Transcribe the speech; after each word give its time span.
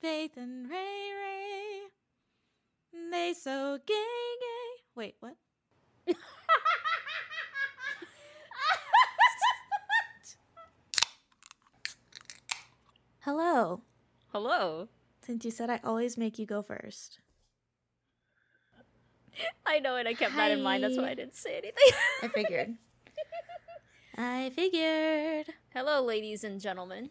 Faith 0.00 0.36
and 0.36 0.68
Ray 0.70 1.10
Ray. 1.12 1.82
They 3.10 3.34
so 3.34 3.78
gay 3.86 3.94
gay. 3.94 4.82
Wait, 4.94 5.16
what? 5.20 5.36
Hello. 13.20 13.82
Hello. 14.32 14.88
Since 15.24 15.44
you 15.44 15.50
said 15.50 15.70
I 15.70 15.80
always 15.84 16.16
make 16.16 16.38
you 16.38 16.46
go 16.46 16.62
first. 16.62 17.18
I 19.66 19.78
know, 19.78 19.96
and 19.96 20.08
I 20.08 20.14
kept 20.14 20.34
that 20.36 20.50
in 20.50 20.62
mind. 20.62 20.82
That's 20.82 20.96
why 20.96 21.10
I 21.10 21.14
didn't 21.14 21.36
say 21.36 21.58
anything. 21.58 21.92
I 22.22 22.28
figured. 22.28 22.74
I 24.16 24.50
figured. 24.54 25.54
Hello, 25.72 26.02
ladies 26.02 26.42
and 26.42 26.60
gentlemen, 26.60 27.10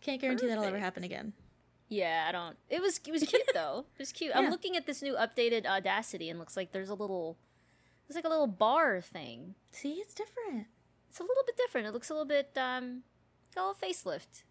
Can't 0.00 0.20
guarantee 0.20 0.46
that'll 0.46 0.64
ever 0.64 0.78
happen 0.78 1.02
again. 1.02 1.32
Yeah, 1.88 2.26
I 2.28 2.32
don't. 2.32 2.56
It 2.68 2.80
was 2.80 3.00
it 3.06 3.10
was 3.12 3.22
cute 3.28 3.42
though. 3.52 3.86
It 3.96 4.02
was 4.02 4.12
cute. 4.12 4.32
I'm 4.34 4.50
looking 4.50 4.76
at 4.76 4.86
this 4.86 5.02
new 5.02 5.14
updated 5.14 5.66
Audacity, 5.66 6.30
and 6.30 6.38
looks 6.38 6.56
like 6.56 6.72
there's 6.72 6.90
a 6.90 6.94
little, 6.94 7.38
there's 8.06 8.14
like 8.16 8.24
a 8.24 8.28
little 8.28 8.46
bar 8.46 9.00
thing. 9.00 9.54
See, 9.72 9.94
it's 9.94 10.14
different. 10.14 10.66
It's 11.08 11.18
a 11.18 11.24
little 11.24 11.42
bit 11.44 11.56
different. 11.56 11.86
It 11.86 11.92
looks 11.92 12.10
a 12.10 12.14
little 12.14 12.26
bit 12.26 12.50
um, 12.56 13.02
got 13.54 13.62
a 13.62 13.66
little 13.68 13.88
facelift. 13.88 14.42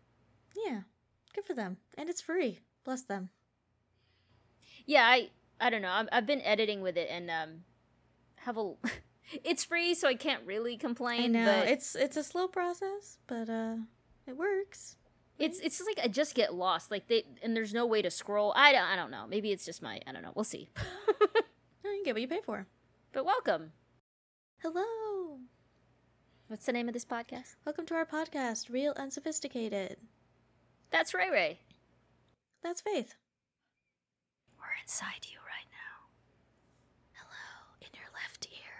Yeah. 0.56 0.82
Good 1.34 1.46
for 1.46 1.54
them. 1.54 1.78
And 1.98 2.10
it's 2.10 2.22
free. 2.22 2.60
Bless 2.84 3.02
them. 3.02 3.30
Yeah, 4.86 5.06
I 5.06 5.30
I 5.60 5.70
don't 5.70 5.82
know. 5.82 5.92
I've, 5.92 6.10
I've 6.12 6.28
been 6.28 6.42
editing 6.42 6.82
with 6.82 6.98
it 6.98 7.08
and 7.10 7.30
um, 7.30 7.50
have 8.38 8.58
a. 8.58 8.74
it's 9.44 9.64
free, 9.66 9.94
so 9.94 10.08
I 10.08 10.16
can't 10.16 10.46
really 10.46 10.78
complain. 10.78 11.36
I 11.36 11.40
know. 11.40 11.46
but 11.46 11.68
It's 11.70 11.96
it's 11.96 12.18
a 12.18 12.24
slow 12.24 12.48
process, 12.48 13.18
but 13.28 13.50
uh 13.50 13.76
it 14.28 14.38
works. 14.38 14.98
It's 15.38 15.60
it's 15.60 15.78
just 15.78 15.90
like 15.90 16.04
I 16.04 16.08
just 16.08 16.34
get 16.36 16.54
lost. 16.54 16.92
Like 16.92 17.08
they 17.08 17.24
and 17.44 17.56
there's 17.56 17.74
no 17.74 17.86
way 17.86 18.02
to 18.02 18.10
scroll. 18.12 18.54
I 18.56 18.72
don't 18.72 18.84
I 18.84 18.96
don't 18.96 19.12
know. 19.12 19.26
Maybe 19.28 19.52
it's 19.52 19.66
just 19.66 19.82
my 19.82 20.00
I 20.08 20.12
don't 20.12 20.22
know. 20.24 20.32
We'll 20.36 20.44
see. 20.46 20.70
No, 21.84 21.92
you 21.92 22.04
get 22.04 22.16
what 22.16 22.22
you 22.24 22.28
pay 22.28 22.42
for. 22.44 22.66
but 23.12 23.26
welcome. 23.26 23.72
Hello. 24.64 25.38
What's 26.48 26.66
the 26.66 26.72
name 26.72 26.88
of 26.88 26.96
this 26.96 27.06
podcast? 27.06 27.58
Welcome 27.64 27.86
to 27.86 27.94
our 27.94 28.08
podcast, 28.08 28.72
Real 28.72 28.94
Unsophisticated. 28.98 29.98
That's 30.90 31.14
Ray 31.14 31.30
Ray. 31.30 31.60
That's 32.64 32.82
Faith. 32.82 33.14
We're 34.58 34.74
inside 34.82 35.28
you 35.32 35.38
right 35.46 35.70
now. 35.70 36.10
Hello 37.14 37.78
in 37.82 37.90
your 37.94 38.10
left 38.16 38.48
ear. 38.52 38.74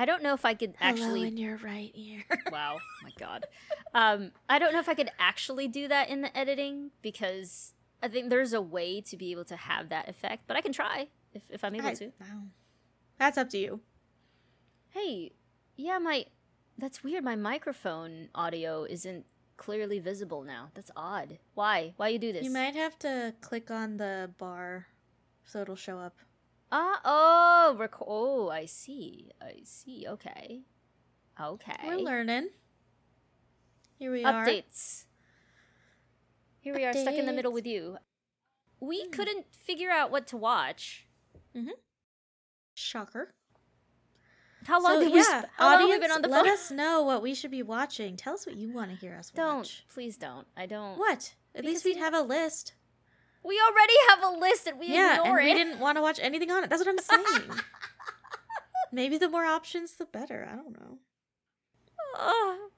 I 0.00 0.06
don't 0.06 0.22
know 0.22 0.32
if 0.32 0.46
I 0.46 0.54
could 0.54 0.72
Hello 0.78 0.90
actually. 0.94 1.26
in 1.28 1.36
your 1.36 1.58
right 1.58 1.90
ear. 1.94 2.24
wow, 2.50 2.78
my 3.02 3.10
God. 3.18 3.44
Um, 3.92 4.30
I 4.48 4.58
don't 4.58 4.72
know 4.72 4.78
if 4.78 4.88
I 4.88 4.94
could 4.94 5.10
actually 5.18 5.68
do 5.68 5.88
that 5.88 6.08
in 6.08 6.22
the 6.22 6.34
editing 6.34 6.90
because 7.02 7.74
I 8.02 8.08
think 8.08 8.30
there's 8.30 8.54
a 8.54 8.62
way 8.62 9.02
to 9.02 9.16
be 9.18 9.30
able 9.30 9.44
to 9.44 9.56
have 9.56 9.90
that 9.90 10.08
effect, 10.08 10.44
but 10.46 10.56
I 10.56 10.62
can 10.62 10.72
try 10.72 11.08
if 11.34 11.42
if 11.50 11.62
I'm 11.62 11.74
able 11.74 11.88
I- 11.88 11.94
to. 11.94 12.06
wow. 12.18 12.44
That's 13.18 13.36
up 13.36 13.50
to 13.50 13.58
you. 13.58 13.80
Hey, 14.88 15.32
yeah, 15.76 15.98
my 15.98 16.24
that's 16.78 17.04
weird. 17.04 17.22
My 17.22 17.36
microphone 17.36 18.30
audio 18.34 18.84
isn't 18.84 19.26
clearly 19.58 19.98
visible 19.98 20.44
now. 20.44 20.70
That's 20.72 20.90
odd. 20.96 21.38
Why? 21.52 21.92
Why 21.98 22.08
you 22.08 22.18
do 22.18 22.32
this? 22.32 22.42
You 22.42 22.50
might 22.54 22.74
have 22.74 22.98
to 23.00 23.34
click 23.42 23.70
on 23.70 23.98
the 23.98 24.30
bar 24.38 24.86
so 25.44 25.60
it'll 25.60 25.76
show 25.76 25.98
up. 25.98 26.16
Ah, 26.72 27.00
oh, 27.04 27.76
rec- 27.78 27.94
oh, 28.00 28.48
I 28.48 28.66
see. 28.66 29.30
I 29.42 29.60
see. 29.64 30.06
Okay. 30.08 30.60
Okay. 31.40 31.76
We're 31.84 31.96
learning. 31.98 32.50
Here 33.98 34.12
we 34.12 34.24
are. 34.24 34.44
Updates. 34.46 35.04
Here 36.60 36.74
we 36.74 36.84
are, 36.84 36.92
stuck 36.92 37.14
in 37.14 37.26
the 37.26 37.32
middle 37.32 37.52
with 37.52 37.66
you. 37.66 37.96
We 38.78 39.04
Hmm. 39.04 39.10
couldn't 39.10 39.46
figure 39.54 39.90
out 39.90 40.10
what 40.10 40.26
to 40.28 40.36
watch. 40.36 41.06
Mm-hmm. 41.56 41.70
Shocker. 42.74 43.34
How 44.66 44.80
long 44.82 44.96
so, 44.96 45.00
did 45.04 45.12
we? 45.12 45.18
yeah, 45.18 45.40
sp- 45.42 45.48
how 45.56 45.64
long 45.64 45.72
have 45.72 45.80
we 45.80 45.84
audience, 45.94 46.00
been 46.04 46.10
on 46.12 46.22
the 46.22 46.28
phone? 46.28 46.44
let 46.44 46.52
us 46.52 46.70
know 46.70 47.02
what 47.02 47.22
we 47.22 47.34
should 47.34 47.50
be 47.50 47.62
watching. 47.62 48.16
Tell 48.16 48.34
us 48.34 48.46
what 48.46 48.56
you 48.56 48.70
want 48.72 48.90
to 48.90 48.96
hear 48.96 49.14
us 49.16 49.32
watch. 49.34 49.36
Don't, 49.36 49.82
please 49.92 50.16
don't. 50.18 50.46
I 50.56 50.66
don't. 50.66 50.98
What? 50.98 51.34
At 51.54 51.62
Because 51.62 51.66
least 51.66 51.84
we'd 51.86 51.96
have 51.96 52.14
a 52.14 52.20
list. 52.20 52.74
We 53.42 53.60
already 53.66 53.94
have 54.08 54.22
a 54.22 54.38
list 54.38 54.66
and 54.66 54.78
we 54.78 54.88
yeah, 54.88 55.16
and 55.16 55.20
ignore 55.20 55.38
we 55.42 55.54
didn't 55.54 55.78
want 55.80 55.96
to 55.96 56.02
watch 56.02 56.18
anything 56.22 56.50
on 56.50 56.64
it. 56.64 56.70
That's 56.70 56.84
what 56.84 56.88
I'm 56.88 56.98
saying. 57.26 57.50
Maybe 58.92 59.18
the 59.18 59.28
more 59.28 59.44
options, 59.44 59.94
the 59.94 60.04
better. 60.04 60.48
I 60.50 60.56
don't 60.56 60.72
know. 60.78 60.98
Ugh. 62.18 62.56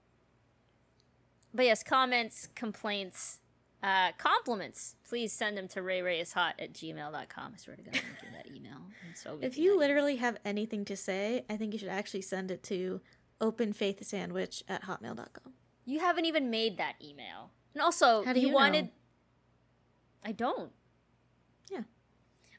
But 1.55 1.67
yes, 1.67 1.83
comments, 1.83 2.49
complaints, 2.55 3.41
uh, 3.83 4.13
compliments. 4.17 4.97
Please 5.07 5.35
send 5.35 5.59
them 5.59 5.69
to 5.69 5.81
rayrayishot 5.81 6.53
at 6.59 6.73
gmail.com. 6.73 7.53
I 7.55 7.57
swear 7.59 7.77
to 7.77 7.83
God, 7.83 7.95
I'm 8.27 8.33
that 8.33 8.47
email. 8.47 8.79
I'm 9.07 9.15
so 9.15 9.39
If 9.43 9.59
you 9.59 9.79
literally 9.79 10.17
have 10.17 10.39
anything 10.47 10.87
to 10.87 10.97
say, 10.97 11.45
I 11.51 11.59
think 11.59 11.75
you 11.75 11.79
should 11.79 11.89
actually 11.91 12.23
send 12.23 12.51
it 12.51 12.63
to 12.65 13.03
openfaithsandwich 13.43 14.63
at 14.69 14.85
hotmail.com. 14.85 15.19
email. 15.19 15.53
You 15.85 16.01
haven't 16.01 16.25
even 16.25 16.49
made 16.49 16.79
that 16.79 16.95
email. 17.05 17.51
And 17.75 17.83
also, 17.83 18.25
you, 18.25 18.49
you 18.49 18.51
wanted. 18.51 18.87
know? 18.87 18.91
I 20.25 20.33
don't. 20.33 20.73
Yeah. 21.71 21.83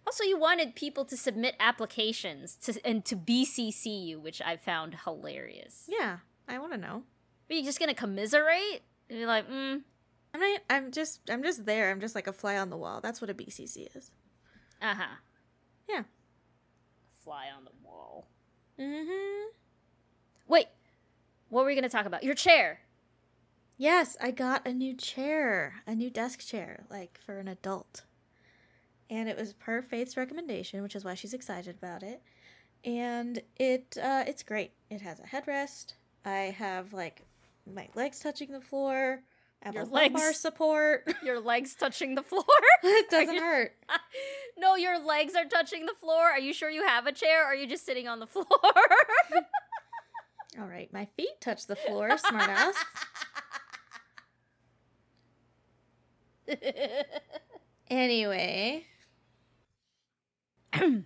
Also, 0.05 0.23
you 0.23 0.37
wanted 0.37 0.75
people 0.75 1.05
to 1.05 1.15
submit 1.17 1.55
applications 1.59 2.55
to 2.57 2.85
and 2.85 3.05
to 3.05 3.15
BCC 3.15 4.05
you, 4.07 4.19
which 4.19 4.41
I 4.41 4.57
found 4.57 4.95
hilarious. 5.05 5.85
Yeah, 5.87 6.17
I 6.47 6.59
want 6.59 6.73
to 6.73 6.77
know. 6.77 7.03
Are 7.49 7.53
you 7.53 7.63
just 7.63 7.79
gonna 7.79 7.93
commiserate? 7.93 8.83
And 9.09 9.19
you're 9.19 9.27
like, 9.27 9.49
mm, 9.49 9.81
I'm 10.33 10.39
not. 10.41 10.61
I'm 10.69 10.91
just. 10.91 11.21
I'm 11.29 11.43
just 11.43 11.65
there. 11.65 11.91
I'm 11.91 12.01
just 12.01 12.15
like 12.15 12.27
a 12.27 12.33
fly 12.33 12.57
on 12.57 12.69
the 12.69 12.77
wall. 12.77 12.99
That's 13.01 13.21
what 13.21 13.29
a 13.29 13.33
BCC 13.33 13.95
is. 13.95 14.11
uh 14.81 14.95
huh. 14.95 15.15
Yeah. 15.87 16.03
Fly 17.23 17.47
on 17.55 17.63
the 17.63 17.71
wall. 17.83 18.27
Mm-hmm. 18.79 19.49
Wait, 20.47 20.65
what 21.49 21.61
were 21.61 21.67
we 21.67 21.75
gonna 21.75 21.87
talk 21.89 22.05
about? 22.05 22.23
Your 22.23 22.35
chair. 22.35 22.79
Yes, 23.77 24.15
I 24.21 24.31
got 24.31 24.67
a 24.67 24.73
new 24.73 24.95
chair, 24.95 25.75
a 25.87 25.95
new 25.95 26.09
desk 26.09 26.39
chair, 26.45 26.85
like 26.89 27.19
for 27.25 27.39
an 27.39 27.47
adult. 27.47 28.03
And 29.09 29.27
it 29.27 29.37
was 29.37 29.53
per 29.53 29.81
Faith's 29.81 30.15
recommendation, 30.15 30.81
which 30.81 30.95
is 30.95 31.03
why 31.03 31.15
she's 31.15 31.33
excited 31.33 31.75
about 31.81 32.03
it. 32.03 32.21
And 32.85 33.41
it 33.57 33.97
uh, 34.01 34.23
it's 34.27 34.43
great. 34.43 34.71
It 34.89 35.01
has 35.01 35.19
a 35.19 35.23
headrest. 35.23 35.93
I 36.25 36.55
have 36.57 36.93
like 36.93 37.21
my 37.71 37.87
legs 37.95 38.19
touching 38.19 38.51
the 38.51 38.61
floor. 38.61 39.21
I 39.61 39.67
have 39.67 39.75
Your 39.75 39.85
legs. 39.85 40.37
support. 40.37 41.11
Your 41.23 41.39
legs 41.39 41.75
touching 41.75 42.15
the 42.15 42.23
floor. 42.31 42.43
it 42.83 43.09
doesn't 43.09 43.35
you- 43.35 43.41
hurt. 43.41 43.73
no, 44.57 44.75
your 44.75 44.99
legs 45.03 45.33
are 45.35 45.45
touching 45.45 45.85
the 45.85 45.93
floor. 45.99 46.23
Are 46.23 46.39
you 46.39 46.53
sure 46.53 46.69
you 46.69 46.85
have 46.85 47.07
a 47.07 47.11
chair? 47.13 47.43
Or 47.43 47.47
are 47.51 47.55
you 47.55 47.67
just 47.67 47.85
sitting 47.85 48.07
on 48.07 48.19
the 48.19 48.27
floor? 48.27 48.45
All 50.59 50.67
right, 50.67 50.91
my 50.93 51.05
feet 51.17 51.39
touch 51.41 51.65
the 51.65 51.75
floor, 51.75 52.09
smartass. 52.09 52.73
Anyway, 57.89 58.85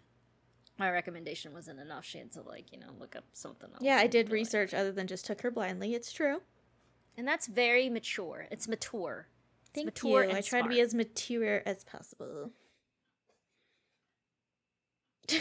My 0.79 0.91
recommendation 0.91 1.53
wasn't 1.53 1.79
enough. 1.79 2.05
She 2.05 2.19
had 2.19 2.31
to 2.33 2.41
like 2.41 2.71
you 2.71 2.79
know 2.79 2.87
look 2.99 3.15
up 3.15 3.23
something 3.33 3.69
else. 3.73 3.81
yeah, 3.81 3.97
I 3.97 4.07
did 4.07 4.27
be 4.27 4.31
like- 4.31 4.39
research 4.39 4.73
other 4.73 4.91
than 4.91 5.07
just 5.07 5.25
took 5.25 5.41
her 5.41 5.51
blindly. 5.51 5.93
It's 5.95 6.11
true. 6.13 6.41
and 7.17 7.27
that's 7.27 7.47
very 7.47 7.89
mature. 7.89 8.47
It's 8.51 8.67
mature. 8.67 9.27
It's 9.63 9.71
Thank 9.73 9.85
mature 9.87 10.23
you. 10.23 10.35
I 10.35 10.41
try 10.41 10.61
to 10.61 10.69
be 10.69 10.79
as 10.81 10.93
mature 10.93 11.61
as 11.65 11.83
possible. 11.83 12.51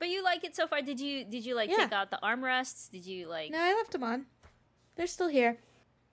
But 0.00 0.10
you 0.10 0.22
like 0.22 0.44
it 0.44 0.54
so 0.54 0.68
far? 0.68 0.80
Did 0.80 1.00
you 1.00 1.24
did 1.24 1.44
you 1.44 1.56
like 1.56 1.70
Yeah. 1.70 1.78
take 1.78 1.92
out 1.92 2.12
the 2.12 2.20
armrests? 2.22 2.88
Did 2.88 3.04
you 3.04 3.26
like? 3.26 3.50
No, 3.50 3.58
I 3.60 3.74
left 3.74 3.90
them 3.90 4.04
on. 4.04 4.26
They're 4.94 5.08
still 5.08 5.26
here. 5.26 5.58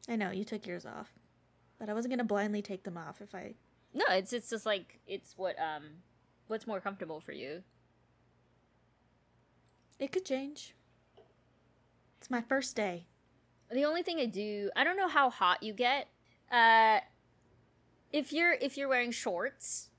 I 0.10 0.16
know 0.16 0.32
you 0.32 0.44
took 0.44 0.66
yours 0.66 0.88
off, 0.88 1.14
but 1.80 1.90
I 1.90 1.94
wasn't 1.94 2.12
gonna 2.12 2.24
blindly 2.24 2.62
take 2.62 2.84
them 2.84 2.98
off 2.98 3.22
if 3.22 3.34
I. 3.34 3.54
No, 3.94 4.06
it's 4.10 4.34
it's 4.34 4.50
just 4.50 4.66
like 4.66 5.00
it's 5.08 5.38
what 5.38 5.56
um 5.60 5.84
what's 6.48 6.68
more 6.68 6.80
comfortable 6.80 7.20
for 7.20 7.32
you. 7.32 7.64
It 10.00 10.12
could 10.12 10.26
change. 10.26 10.76
It's 12.18 12.30
my 12.30 12.42
first 12.42 12.76
day. 12.76 13.08
The 13.72 13.86
only 13.86 14.04
thing 14.04 14.20
I 14.20 14.26
do, 14.26 14.70
I 14.76 14.84
don't 14.84 14.98
know 14.98 15.08
how 15.08 15.30
hot 15.30 15.64
you 15.64 15.74
get. 15.74 16.08
Uh 16.52 17.00
if 18.12 18.32
you're 18.32 18.54
if 18.54 18.78
you're 18.78 18.88
wearing 18.88 19.12
shorts, 19.12 19.90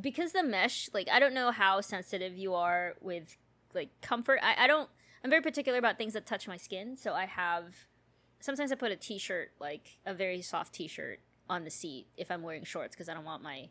because 0.00 0.32
the 0.32 0.42
mesh, 0.42 0.88
like 0.92 1.08
I 1.10 1.20
don't 1.20 1.34
know 1.34 1.50
how 1.50 1.80
sensitive 1.80 2.36
you 2.36 2.54
are 2.54 2.94
with 3.00 3.36
like 3.74 3.90
comfort. 4.00 4.40
I, 4.42 4.64
I 4.64 4.66
don't 4.66 4.88
I'm 5.22 5.30
very 5.30 5.42
particular 5.42 5.78
about 5.78 5.96
things 5.96 6.12
that 6.14 6.26
touch 6.26 6.46
my 6.48 6.56
skin, 6.56 6.96
so 6.96 7.12
I 7.14 7.26
have 7.26 7.86
sometimes 8.44 8.70
I 8.70 8.74
put 8.74 8.92
a 8.92 8.96
t-shirt, 8.96 9.52
like 9.58 9.98
a 10.04 10.12
very 10.12 10.42
soft 10.42 10.74
t-shirt 10.74 11.20
on 11.48 11.64
the 11.64 11.70
seat 11.70 12.08
if 12.18 12.30
I'm 12.30 12.42
wearing 12.42 12.64
shorts 12.64 12.94
because 12.94 13.08
I 13.08 13.14
don't 13.14 13.24
want 13.24 13.42
my 13.42 13.70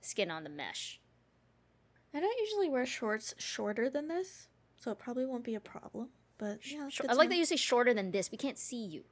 skin 0.00 0.30
on 0.30 0.44
the 0.44 0.50
mesh. 0.50 1.00
I 2.14 2.20
don't 2.20 2.38
usually 2.38 2.68
wear 2.68 2.86
shorts 2.86 3.34
shorter 3.38 3.90
than 3.90 4.06
this, 4.06 4.46
so 4.76 4.92
it 4.92 5.00
probably 5.00 5.26
won't 5.26 5.42
be 5.42 5.56
a 5.56 5.60
problem. 5.60 6.10
but 6.38 6.58
yeah, 6.70 6.88
good 6.96 7.10
I 7.10 7.14
like 7.14 7.28
that 7.30 7.36
you 7.36 7.44
say 7.44 7.56
shorter 7.56 7.92
than 7.92 8.12
this. 8.12 8.30
We 8.30 8.38
can't 8.38 8.58
see 8.58 8.84
you. 8.84 9.02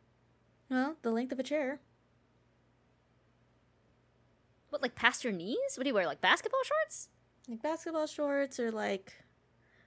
Well, 0.70 0.96
the 1.02 1.10
length 1.10 1.32
of 1.32 1.40
a 1.40 1.42
chair. 1.42 1.80
What, 4.68 4.82
like 4.82 4.94
past 4.94 5.24
your 5.24 5.32
knees? 5.32 5.76
What 5.76 5.82
do 5.82 5.88
you 5.88 5.94
wear? 5.94 6.06
Like 6.06 6.20
basketball 6.20 6.60
shorts? 6.62 7.08
Like 7.48 7.60
basketball 7.60 8.06
shorts 8.06 8.60
or 8.60 8.70
like 8.70 9.14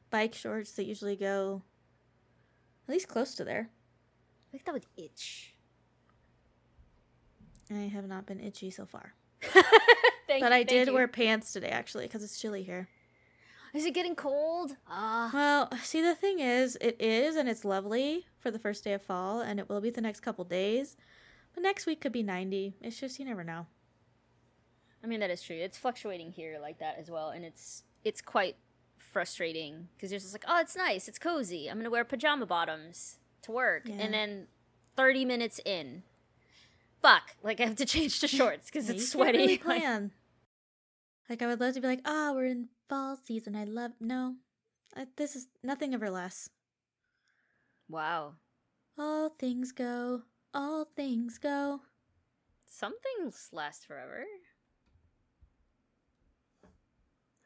bike 0.10 0.34
shorts 0.34 0.74
that 0.74 0.84
usually 0.84 1.16
go 1.16 1.62
at 2.86 2.94
least 2.94 3.08
close 3.08 3.34
to 3.36 3.46
there. 3.46 3.70
I 4.54 4.58
think 4.58 4.66
that 4.66 4.74
would 4.74 4.86
itch. 4.96 5.56
I 7.72 7.90
have 7.94 8.08
not 8.08 8.28
been 8.28 8.40
itchy 8.40 8.70
so 8.70 8.86
far. 8.86 9.16
Thank 9.42 10.42
but 10.42 10.52
you, 10.52 10.58
I 10.58 10.62
did 10.62 10.88
you. 10.88 10.94
wear 10.94 11.08
pants 11.08 11.52
today 11.52 11.70
actually 11.70 12.06
because 12.06 12.24
it's 12.24 12.40
chilly 12.40 12.62
here. 12.62 12.88
Is 13.74 13.86
it 13.86 13.96
getting 13.96 14.16
cold? 14.16 14.76
Ah. 14.88 15.32
Well, 15.34 15.70
see, 15.82 16.02
the 16.02 16.14
thing 16.14 16.40
is, 16.40 16.78
it 16.80 17.02
is, 17.02 17.36
and 17.36 17.50
it's 17.50 17.66
lovely 17.66 18.28
for 18.38 18.52
the 18.52 18.60
first 18.60 18.84
day 18.84 18.94
of 18.94 19.02
fall, 19.02 19.42
and 19.42 19.60
it 19.60 19.68
will 19.68 19.82
be 19.82 19.90
the 19.90 20.02
next 20.02 20.20
couple 20.20 20.46
days. 20.46 20.96
But 21.56 21.64
next 21.64 21.88
week 21.88 22.00
could 22.00 22.12
be 22.12 22.22
90. 22.22 22.76
It's 22.82 23.00
just, 23.00 23.18
you 23.18 23.26
never 23.26 23.44
know. 23.44 23.66
I 25.04 25.08
mean 25.08 25.20
that 25.20 25.32
is 25.32 25.42
true. 25.42 25.56
It's 25.56 25.78
fluctuating 25.78 26.32
here 26.32 26.60
like 26.62 26.78
that 26.80 26.98
as 27.00 27.10
well, 27.10 27.30
and 27.30 27.44
it's 27.44 27.84
it's 28.04 28.22
quite 28.22 28.56
frustrating 28.98 29.90
because 29.96 30.12
you're 30.12 30.20
just 30.20 30.34
like, 30.34 30.46
oh, 30.48 30.60
it's 30.62 30.78
nice, 30.78 31.08
it's 31.08 31.20
cozy. 31.20 31.68
I'm 31.70 31.78
gonna 31.78 31.90
wear 31.90 32.06
pajama 32.06 32.46
bottoms 32.46 33.18
to 33.44 33.52
work, 33.52 33.84
Yeah. 33.86 33.96
and 33.96 34.14
then 34.14 34.48
30 34.96 35.26
minutes 35.26 35.60
in, 35.66 36.04
fuck, 37.02 37.36
like 37.44 37.60
I 37.60 37.66
have 37.66 37.76
to 37.78 37.86
change 37.96 38.20
to 38.22 38.28
shorts 38.28 38.70
because 38.70 38.88
Yeah, 38.90 38.96
it's 38.96 39.10
sweaty. 39.10 39.38
really 39.40 39.58
plan. 39.58 40.12
Like, 41.30 41.42
I 41.42 41.48
would 41.48 41.60
love 41.62 41.74
to 41.76 41.82
be 41.82 41.88
like, 41.88 42.02
oh, 42.06 42.34
we're 42.34 42.46
in 42.48 42.68
fall 42.90 43.16
season. 43.16 43.56
I 43.56 43.64
love. 43.64 43.92
No. 44.00 44.36
I, 44.96 45.08
this 45.16 45.36
is 45.36 45.48
nothing 45.64 45.94
ever 45.94 46.10
lasts. 46.10 46.50
wow, 47.90 48.34
All 48.98 49.30
things 49.30 49.72
go. 49.72 50.24
All 50.54 50.86
things 50.86 51.38
go. 51.40 51.82
some 52.68 52.94
things 53.02 53.50
last 53.52 53.88
forever. 53.88 54.26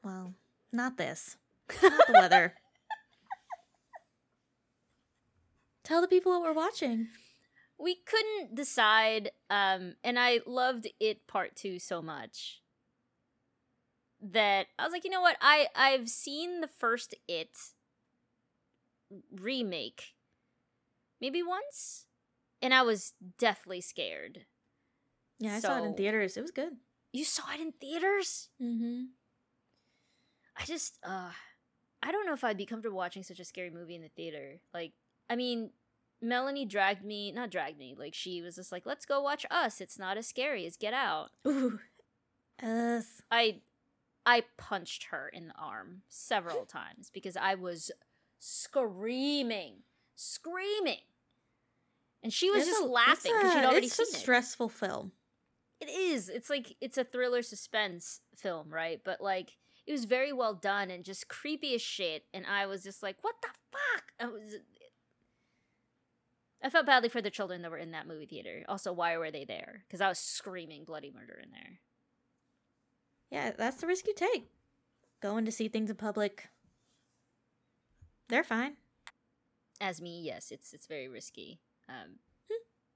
Well, 0.03 0.33
not 0.71 0.97
this. 0.97 1.37
Not 1.83 2.07
the 2.07 2.13
weather. 2.13 2.53
Tell 5.87 6.01
the 6.01 6.07
people 6.07 6.33
what 6.33 6.41
we're 6.41 6.53
watching. 6.53 7.07
we 7.79 7.95
couldn't 8.05 8.55
decide 8.55 9.31
um 9.49 9.93
and 10.03 10.19
i 10.19 10.39
loved 10.45 10.87
it 10.99 11.25
part 11.27 11.55
two 11.55 11.79
so 11.79 12.01
much 12.01 12.61
that 14.19 14.65
i 14.79 14.83
was 14.83 14.91
like 14.91 15.03
you 15.05 15.11
know 15.11 15.21
what 15.21 15.37
i 15.41 15.67
i've 15.75 16.09
seen 16.09 16.59
the 16.59 16.67
first 16.67 17.13
it 17.27 17.55
remake 19.31 20.15
maybe 21.21 21.41
once 21.43 22.05
and 22.61 22.73
i 22.73 22.81
was 22.81 23.13
deathly 23.37 23.79
scared 23.79 24.45
Yeah, 25.39 25.55
I 25.55 25.59
saw 25.59 25.77
it 25.81 25.85
in 25.85 25.93
theaters. 25.95 26.35
It 26.35 26.41
was 26.41 26.51
good. 26.51 26.73
you 27.13 27.23
saw 27.23 27.43
it 27.53 27.61
in 27.61 27.71
theaters 27.73 28.49
Mm-hmm. 28.61 29.03
i 30.57 30.65
just 30.65 30.97
uh 31.05 31.31
i 32.03 32.11
don't 32.11 32.25
know 32.25 32.33
if 32.33 32.43
i'd 32.43 32.57
be 32.57 32.65
comfortable 32.65 32.97
watching 32.97 33.23
such 33.23 33.39
a 33.39 33.45
scary 33.45 33.69
movie 33.69 33.95
in 33.95 34.01
the 34.01 34.09
theater 34.09 34.59
like 34.73 34.93
i 35.29 35.35
mean 35.35 35.69
melanie 36.21 36.65
dragged 36.65 37.03
me 37.03 37.31
not 37.31 37.49
dragged 37.51 37.77
me 37.77 37.95
like 37.97 38.13
she 38.13 38.41
was 38.41 38.55
just 38.55 38.71
like 38.71 38.85
let's 38.85 39.05
go 39.05 39.21
watch 39.21 39.45
us 39.51 39.79
it's 39.81 39.99
not 39.99 40.17
as 40.17 40.27
scary 40.27 40.65
as 40.65 40.77
get 40.77 40.93
out 40.93 41.29
Ooh. 41.47 41.79
Us. 42.61 43.21
I 43.29 43.59
I 44.25 44.43
punched 44.57 45.05
her 45.11 45.29
in 45.31 45.47
the 45.49 45.53
arm 45.59 46.01
several 46.09 46.65
times 46.67 47.11
because 47.13 47.37
I 47.37 47.53
was 47.55 47.91
screaming, 48.39 49.83
screaming. 50.15 51.01
And 52.23 52.33
she 52.33 52.49
was 52.49 52.61
It's 52.61 52.69
just 52.71 52.83
a- 52.83 52.87
laughing 52.87 53.31
because 53.37 53.53
she'd 53.53 53.63
already 53.63 53.85
it's 53.87 53.95
seen 53.95 54.07
a 54.11 54.17
stressful 54.17 54.69
film. 54.69 55.11
It 55.79 55.89
is. 55.89 56.29
It's 56.29 56.49
like 56.49 56.75
it's 56.81 56.97
a 56.97 57.03
thriller 57.03 57.41
suspense 57.43 58.21
film, 58.35 58.69
right? 58.69 58.99
But 59.03 59.21
like 59.21 59.57
it 59.85 59.91
was 59.91 60.05
very 60.05 60.33
well 60.33 60.55
done 60.55 60.89
and 60.89 61.05
just 61.05 61.27
creepy 61.27 61.75
as 61.75 61.81
shit. 61.81 62.25
And 62.33 62.45
I 62.47 62.65
was 62.65 62.83
just 62.83 63.03
like, 63.03 63.17
what 63.21 63.35
the 63.41 63.49
fuck? 63.71 64.03
I 64.19 64.25
was. 64.25 64.55
I 66.63 66.69
felt 66.69 66.85
badly 66.87 67.09
for 67.09 67.21
the 67.21 67.29
children 67.29 67.61
that 67.61 67.71
were 67.71 67.77
in 67.77 67.91
that 67.91 68.07
movie 68.07 68.25
theater. 68.25 68.63
Also, 68.67 68.91
why 68.91 69.15
were 69.17 69.29
they 69.31 69.45
there? 69.45 69.83
Because 69.87 70.01
I 70.01 70.09
was 70.09 70.17
screaming 70.19 70.83
bloody 70.85 71.11
murder 71.11 71.39
in 71.41 71.51
there. 71.51 71.79
Yeah, 73.29 73.51
that's 73.57 73.77
the 73.77 73.87
risk 73.87 74.07
you 74.07 74.13
take. 74.15 74.49
Going 75.21 75.45
to 75.45 75.51
see 75.51 75.67
things 75.67 75.89
in 75.89 75.95
public. 75.97 76.49
They're 78.29 78.43
fine. 78.43 78.73
as 79.79 80.01
me 80.01 80.19
yes 80.21 80.51
it's 80.51 80.73
it's 80.73 80.87
very 80.87 81.07
risky 81.07 81.59
um 81.87 82.17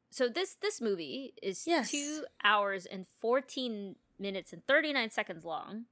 so 0.10 0.28
this 0.28 0.56
this 0.62 0.82
movie 0.82 1.34
is 1.42 1.66
Yes. 1.68 1.92
two 1.92 2.26
hours 2.44 2.86
and 2.88 3.06
14 3.08 3.96
minutes 4.20 4.52
and 4.52 4.66
39 4.68 5.10
seconds 5.12 5.46
long 5.46 5.86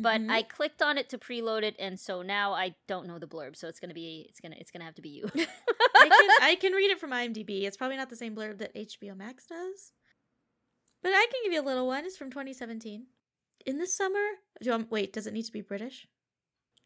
but 0.00 0.20
Mhm. 0.20 0.30
i 0.30 0.42
clicked 0.42 0.80
on 0.82 0.96
it 0.96 1.08
to 1.10 1.18
preload 1.18 1.62
it 1.62 1.74
and 1.78 1.98
so 1.98 2.22
now 2.22 2.52
i 2.52 2.74
don't 2.86 3.06
know 3.06 3.18
the 3.18 3.26
blurb 3.26 3.56
so 3.56 3.68
it's 3.68 3.80
gonna 3.80 3.94
be 3.94 4.26
it's 4.28 4.40
gonna 4.40 4.56
it's 4.58 4.70
gonna 4.70 4.84
have 4.84 4.94
to 4.94 5.02
be 5.02 5.08
you 5.10 5.28
I 5.34 6.08
can 6.08 6.30
I 6.50 6.54
can 6.54 6.72
read 6.72 6.90
it 6.90 7.00
from 7.00 7.10
IMDb. 7.10 7.64
It's 7.64 7.76
probably 7.76 7.96
not 7.96 8.08
the 8.08 8.16
same 8.16 8.36
blurb 8.36 8.58
that 8.58 8.74
HBO 8.74 9.16
Max 9.16 9.46
does. 9.46 9.92
But 11.02 11.10
I 11.10 11.26
can 11.30 11.40
give 11.44 11.52
you 11.52 11.60
a 11.60 11.68
little 11.70 11.86
one. 11.88 12.04
It's 12.04 12.16
from 12.16 12.30
2017. 12.30 13.06
In 13.66 13.78
the 13.78 13.86
summer, 13.86 14.24
do 14.62 14.86
wait, 14.90 15.12
does 15.12 15.26
it 15.26 15.32
need 15.34 15.44
to 15.46 15.52
be 15.52 15.60
British? 15.60 16.06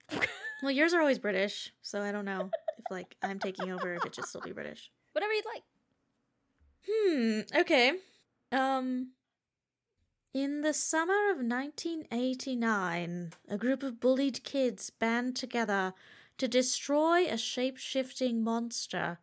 well, 0.62 0.70
yours 0.70 0.94
are 0.94 1.00
always 1.00 1.18
British, 1.18 1.72
so 1.82 2.00
I 2.00 2.10
don't 2.12 2.24
know 2.24 2.50
if 2.78 2.84
like 2.90 3.16
I'm 3.22 3.38
taking 3.38 3.70
over 3.70 3.94
if 3.94 4.04
it 4.06 4.14
should 4.14 4.24
still 4.24 4.40
be 4.40 4.52
British. 4.52 4.90
whatever 5.12 5.32
you'd 5.34 5.44
like 5.54 5.62
Hmm, 6.88 7.60
okay. 7.60 7.92
Um 8.50 9.12
in 10.34 10.62
the 10.62 10.72
summer 10.72 11.30
of 11.30 11.38
1989, 11.38 13.32
a 13.48 13.58
group 13.58 13.82
of 13.82 14.00
bullied 14.00 14.42
kids 14.44 14.90
band 14.90 15.36
together 15.36 15.92
to 16.38 16.48
destroy 16.48 17.26
a 17.26 17.36
shape-shifting 17.36 18.42
monster 18.42 19.18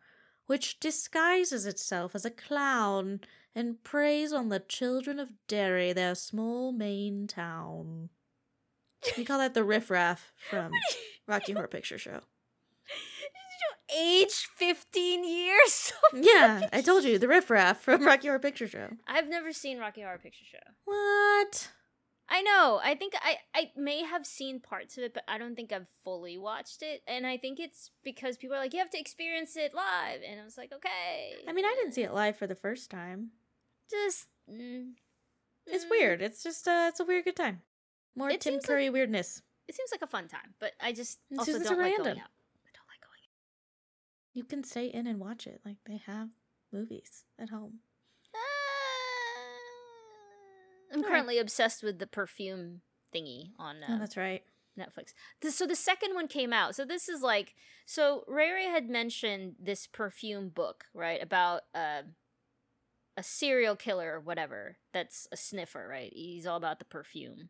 which 0.46 0.80
disguises 0.80 1.66
itself 1.66 2.16
as 2.16 2.26
a 2.26 2.32
clown 2.32 3.22
and 3.56 3.84
preys 3.84 4.32
on 4.32 4.50
the 4.50 4.60
children 4.60 5.20
of 5.20 5.32
Derry, 5.48 5.94
their 5.94 6.16
small 6.16 6.72
Maine 6.72 7.28
town. 7.28 8.10
We 9.18 9.26
call 9.26 9.40
that 9.40 9.54
the 9.54 9.64
riffraff 9.64 10.32
from 10.50 10.72
Rocky 11.28 11.54
Horror 11.54 11.68
Picture 11.68 11.98
Show. 11.98 12.22
Age 13.98 14.48
15 14.58 15.24
years 15.28 15.92
Yeah, 16.14 16.68
I 16.74 16.82
told 16.82 17.04
you, 17.04 17.18
the 17.18 17.28
riffraff 17.28 17.82
from 17.82 18.06
Rocky 18.06 18.28
Horror 18.28 18.40
Picture 18.40 18.68
Show. 18.68 18.90
i've 19.08 19.28
never 19.28 19.52
seen 19.52 19.80
rocky 19.80 20.02
horror 20.02 20.18
picture 20.20 20.46
show 20.46 20.58
What? 20.86 21.70
I 22.32 22.44
know. 22.44 22.80
I 22.84 22.94
think 22.94 23.14
I 23.24 23.38
I 23.56 23.72
may 23.76 24.04
have 24.04 24.24
seen 24.24 24.60
parts 24.60 25.00
of 25.00 25.04
it, 25.04 25.16
but 25.16 25.24
I 25.28 25.40
don't 25.40 25.56
think 25.56 25.72
I've 25.74 25.88
fully 26.04 26.38
watched 26.38 26.84
it. 26.84 27.02
And 27.08 27.26
I 27.26 27.38
think 27.38 27.60
it's 27.60 27.90
because 28.04 28.38
people 28.38 28.56
are 28.56 28.60
like, 28.60 28.72
you 28.72 28.78
have 28.78 28.92
to 28.92 29.00
experience 29.00 29.58
it 29.58 29.74
live, 29.74 30.22
and 30.24 30.40
I 30.40 30.44
was 30.44 30.56
like, 30.56 30.72
okay. 30.72 31.34
I 31.48 31.54
mean, 31.54 31.66
I 31.66 31.74
didn't 31.80 31.94
see 31.96 32.04
it 32.04 32.14
live 32.14 32.36
for 32.38 32.46
the 32.46 32.54
first 32.54 32.92
time. 32.92 33.32
Just 33.90 34.28
mm, 34.48 34.92
It's 35.66 35.86
mm, 35.86 35.90
weird. 35.90 36.22
It's 36.22 36.44
just 36.44 36.68
uh, 36.68 36.86
it's 36.90 37.00
a 37.00 37.04
weird 37.04 37.26
good 37.26 37.36
time. 37.36 37.64
More 38.16 38.30
It 38.30 38.42
Tim 38.42 38.54
seems 38.54 38.64
like- 38.64 38.68
Curry 38.68 38.90
weirdness. 38.92 39.42
It 39.68 39.74
seems 39.74 39.90
like 39.92 40.04
a 40.04 40.08
fun 40.08 40.28
time, 40.28 40.54
but 40.60 40.74
I 40.80 40.94
just 40.94 41.18
also 41.36 41.54
don't 41.54 41.64
like 41.80 41.98
going 41.98 42.20
out. 42.22 42.30
I 42.62 42.72
don't 42.78 42.90
like 42.94 43.02
going 43.02 43.24
out. 43.26 43.34
You 44.34 44.44
can 44.44 44.64
stay 44.64 44.86
in 44.88 45.08
and 45.08 45.20
watch 45.20 45.48
it. 45.48 45.62
Like 45.66 45.78
they 45.86 46.02
have 46.06 46.30
movies 46.72 47.24
at 47.40 47.50
home. 47.50 47.80
Uh, 48.34 48.38
I'm 50.96 51.04
currently 51.04 51.38
obsessed 51.40 51.84
with 51.84 52.00
the 52.00 52.08
perfume 52.08 52.82
thingy 53.14 53.52
on 53.58 53.78
uh, 53.84 53.88
Oh, 53.92 53.98
that's 54.00 54.18
right. 54.18 54.44
Netflix. 54.78 55.14
The, 55.42 55.52
so 55.52 55.66
the 55.68 55.76
second 55.76 56.14
one 56.14 56.28
came 56.28 56.54
out. 56.54 56.76
So 56.76 56.86
this 56.86 57.10
is 57.10 57.22
like 57.22 57.56
so 57.86 58.24
Ray 58.28 58.52
Ray 58.52 58.66
had 58.66 58.90
mentioned 58.90 59.56
this 59.60 59.88
perfume 59.88 60.50
book, 60.50 60.86
right? 60.94 61.22
About 61.22 61.62
uh, 61.76 62.04
a 63.18 63.24
serial 63.24 63.76
killer 63.76 64.14
or 64.16 64.20
whatever 64.22 64.78
that's 64.94 65.28
a 65.32 65.38
sniffer, 65.38 65.86
right? 65.90 66.12
He's 66.14 66.46
all 66.48 66.56
about 66.58 66.80
the 66.80 66.86
perfume. 66.86 67.50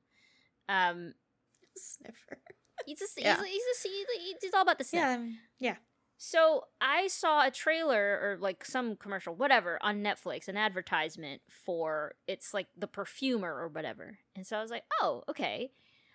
Um 0.67 1.13
Sniffer. 1.75 2.39
he's 2.85 2.99
just 2.99 3.19
Yeah. 3.21 3.35
he's, 3.37 3.45
he's 3.45 3.63
just 3.63 3.83
he- 3.87 4.35
he's 4.41 4.53
all 4.53 4.63
about 4.63 4.77
the 4.79 4.83
sniff. 4.85 5.01
Yeah, 5.01 5.17
I 5.19 5.31
yeah. 5.59 5.75
So 6.21 6.65
I 6.81 7.07
saw 7.07 7.47
a 7.47 7.51
trailer 7.51 8.19
or 8.21 8.37
like 8.41 8.65
some 8.65 8.97
commercial, 8.97 9.33
whatever, 9.33 9.79
on 9.81 10.03
Netflix, 10.03 10.49
an 10.49 10.57
advertisement 10.57 11.41
for 11.47 12.15
it's 12.27 12.53
like 12.53 12.67
the 12.77 12.87
perfumer 12.87 13.55
or 13.55 13.69
whatever. 13.69 14.17
And 14.35 14.45
so 14.45 14.57
I 14.57 14.61
was 14.61 14.69
like, 14.69 14.83
oh, 15.01 15.23
okay. 15.29 15.71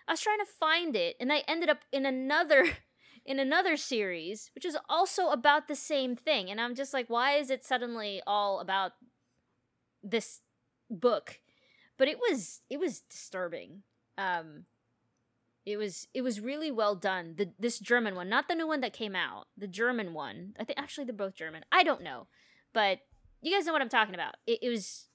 I 0.07 0.13
was 0.13 0.21
trying 0.21 0.37
to 0.37 0.45
find 0.45 0.95
it, 0.95 1.15
and 1.19 1.33
I 1.33 1.41
ended 1.47 1.69
up 1.69 1.79
in 1.91 2.05
another 2.05 2.67
in 3.25 3.39
another 3.39 3.75
series, 3.75 4.51
which 4.53 4.63
is 4.63 4.77
also 4.87 5.29
about 5.29 5.67
the 5.67 5.75
same 5.75 6.15
thing. 6.15 6.51
And 6.51 6.61
I'm 6.61 6.75
just 6.75 6.93
like, 6.93 7.09
why 7.09 7.37
is 7.37 7.49
it 7.49 7.65
suddenly 7.65 8.21
all 8.27 8.59
about 8.59 8.91
this 10.03 10.41
book? 10.87 11.39
But 11.97 12.09
it 12.09 12.19
was 12.19 12.61
it 12.69 12.79
was 12.79 13.01
disturbing. 13.01 13.81
Um 14.19 14.65
It 15.65 15.77
was 15.77 16.07
it 16.13 16.21
was 16.21 16.39
really 16.39 16.71
well 16.71 16.95
done. 16.95 17.35
The 17.37 17.49
this 17.57 17.79
German 17.79 18.15
one, 18.15 18.29
not 18.29 18.47
the 18.47 18.55
new 18.55 18.67
one 18.67 18.81
that 18.81 18.93
came 18.93 19.15
out. 19.15 19.47
The 19.57 19.67
German 19.67 20.13
one. 20.13 20.53
I 20.59 20.63
think 20.63 20.79
actually 20.79 21.05
they're 21.05 21.13
both 21.13 21.35
German. 21.35 21.65
I 21.71 21.83
don't 21.83 22.03
know, 22.03 22.27
but 22.71 22.99
you 23.41 23.55
guys 23.55 23.65
know 23.65 23.73
what 23.73 23.81
I'm 23.81 23.89
talking 23.89 24.13
about. 24.13 24.35
It, 24.45 24.59
it 24.61 24.69
was. 24.69 25.07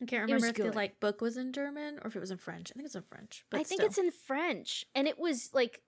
I 0.00 0.04
can't 0.04 0.22
remember 0.22 0.46
if 0.46 0.54
the 0.54 0.72
like 0.72 1.00
book 1.00 1.20
was 1.20 1.36
in 1.36 1.52
German 1.52 1.98
or 2.02 2.06
if 2.06 2.16
it 2.16 2.20
was 2.20 2.30
in 2.30 2.38
French. 2.38 2.70
I 2.72 2.74
think 2.74 2.86
it's 2.86 2.94
in 2.94 3.02
French. 3.02 3.44
But 3.50 3.60
I 3.60 3.64
think 3.64 3.80
still. 3.80 3.88
it's 3.88 3.98
in 3.98 4.10
French, 4.10 4.86
and 4.94 5.08
it 5.08 5.18
was 5.18 5.50
like 5.52 5.82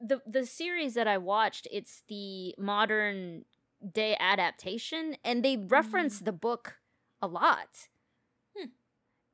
the 0.00 0.20
the 0.26 0.46
series 0.46 0.94
that 0.94 1.08
I 1.08 1.18
watched. 1.18 1.66
It's 1.72 2.02
the 2.08 2.54
modern 2.58 3.44
day 3.92 4.16
adaptation, 4.20 5.16
and 5.24 5.44
they 5.44 5.56
reference 5.56 6.20
the 6.20 6.32
book 6.32 6.76
a 7.20 7.26
lot. 7.26 7.88
Hmm. 8.56 8.68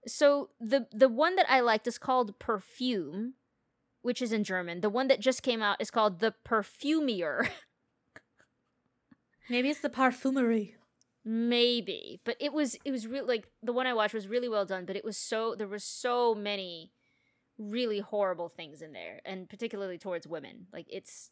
So 0.06 0.50
the 0.60 0.86
the 0.92 1.08
one 1.08 1.36
that 1.36 1.50
I 1.50 1.60
liked 1.60 1.86
is 1.86 1.98
called 1.98 2.38
Perfume, 2.38 3.34
which 4.02 4.20
is 4.20 4.32
in 4.32 4.44
German. 4.44 4.80
The 4.80 4.90
one 4.90 5.08
that 5.08 5.20
just 5.20 5.42
came 5.42 5.62
out 5.62 5.80
is 5.80 5.90
called 5.90 6.20
The 6.20 6.34
Perfumier. 6.46 7.48
maybe 9.50 9.70
it's 9.70 9.80
the 9.80 9.88
parfumery. 9.88 10.74
Maybe, 11.24 12.20
but 12.24 12.36
it 12.40 12.52
was 12.52 12.76
it 12.84 12.90
was 12.90 13.06
real 13.06 13.26
like 13.26 13.46
the 13.62 13.72
one 13.72 13.86
I 13.86 13.94
watched 13.94 14.14
was 14.14 14.26
really 14.26 14.48
well 14.48 14.64
done, 14.64 14.84
but 14.84 14.96
it 14.96 15.04
was 15.04 15.16
so 15.16 15.54
there 15.56 15.68
were 15.68 15.78
so 15.78 16.34
many 16.34 16.90
really 17.58 18.00
horrible 18.00 18.48
things 18.48 18.82
in 18.82 18.92
there, 18.92 19.20
and 19.24 19.48
particularly 19.48 19.98
towards 19.98 20.26
women. 20.26 20.66
Like 20.72 20.86
it's 20.90 21.30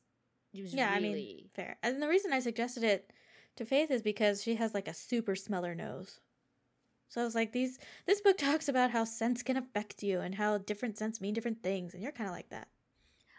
it 0.55 0.63
was 0.63 0.75
Yeah, 0.75 0.91
I 0.93 1.01
mean, 1.01 1.49
fair. 1.55 1.77
And 1.83 2.01
the 2.01 2.09
reason 2.09 2.33
I 2.33 2.39
suggested 2.39 2.85
it 2.85 3.13
to 3.57 3.65
Faith 3.65 3.91
is 3.91 4.03
because 4.03 4.43
she 4.43 4.55
has 4.55 4.75
like 4.75 4.87
a 4.87 4.95
super 4.95 5.35
smeller 5.35 5.75
nose. 5.75 6.21
So 7.11 7.21
I 7.21 7.25
was 7.25 7.35
like, 7.35 7.51
these 7.53 7.79
this 8.07 8.21
book 8.21 8.39
talks 8.39 8.69
about 8.69 8.93
how 8.93 9.05
scents 9.05 9.43
can 9.43 9.57
affect 9.57 10.03
you 10.03 10.21
and 10.21 10.37
how 10.37 10.59
different 10.59 10.97
scents 10.97 11.21
mean 11.21 11.35
different 11.35 11.63
things, 11.63 11.93
and 11.93 12.03
you're 12.03 12.13
kind 12.13 12.31
of 12.31 12.35
like 12.35 12.49
that. 12.51 12.69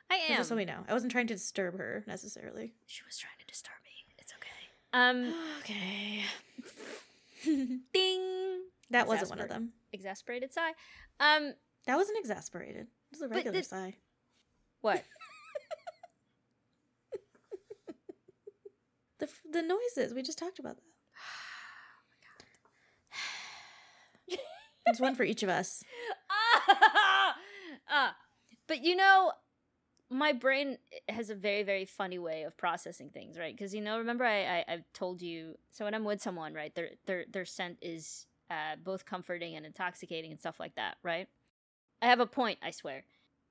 I 0.09 0.15
am. 0.29 0.37
Just 0.37 0.49
so 0.49 0.57
we 0.57 0.65
know, 0.65 0.83
I 0.89 0.93
wasn't 0.93 1.13
trying 1.13 1.27
to 1.27 1.33
disturb 1.33 1.77
her 1.77 2.03
necessarily. 2.05 2.73
she 2.85 3.01
was 3.07 3.17
trying 3.17 3.37
to 3.39 3.45
disturb 3.45 3.77
me. 3.85 3.91
It's 4.19 4.33
okay. 4.33 4.67
Um, 4.91 5.33
okay. 5.61 6.23
ding. 7.93 8.59
that 8.89 9.07
wasn't 9.07 9.29
one 9.29 9.39
of 9.39 9.47
them. 9.47 9.71
Exasperated 9.93 10.53
sigh. 10.53 10.73
Um, 11.21 11.53
That 11.87 11.95
wasn't 11.95 12.19
exasperated. 12.19 12.87
It 12.87 13.11
was 13.11 13.21
a 13.21 13.29
regular 13.29 13.57
the- 13.59 13.63
sigh. 13.63 13.95
what? 14.81 15.03
The 19.19 19.29
the 19.51 19.61
noises 19.61 20.15
we 20.15 20.23
just 20.23 20.39
talked 20.39 20.57
about 20.57 20.77
that. 20.77 20.83
There's 24.91 25.01
one 25.01 25.15
for 25.15 25.23
each 25.23 25.41
of 25.43 25.49
us. 25.49 25.83
uh, 27.89 28.09
but 28.67 28.83
you 28.83 28.95
know, 28.95 29.31
my 30.09 30.33
brain 30.33 30.77
has 31.07 31.29
a 31.29 31.35
very, 31.35 31.63
very 31.63 31.85
funny 31.85 32.19
way 32.19 32.43
of 32.43 32.57
processing 32.57 33.09
things, 33.09 33.39
right? 33.39 33.55
Because 33.55 33.73
you 33.73 33.79
know, 33.79 33.97
remember 33.97 34.25
I, 34.25 34.65
I 34.67 34.83
told 34.93 35.21
you. 35.21 35.57
So 35.71 35.85
when 35.85 35.93
I'm 35.93 36.03
with 36.03 36.21
someone, 36.21 36.53
right, 36.53 36.75
their 36.75 36.89
their 37.05 37.25
their 37.31 37.45
scent 37.45 37.77
is 37.81 38.25
uh, 38.49 38.75
both 38.83 39.05
comforting 39.05 39.55
and 39.55 39.65
intoxicating 39.65 40.31
and 40.31 40.39
stuff 40.39 40.59
like 40.59 40.75
that, 40.75 40.97
right? 41.03 41.29
I 42.01 42.07
have 42.07 42.19
a 42.19 42.25
point, 42.25 42.59
I 42.61 42.71
swear. 42.71 43.05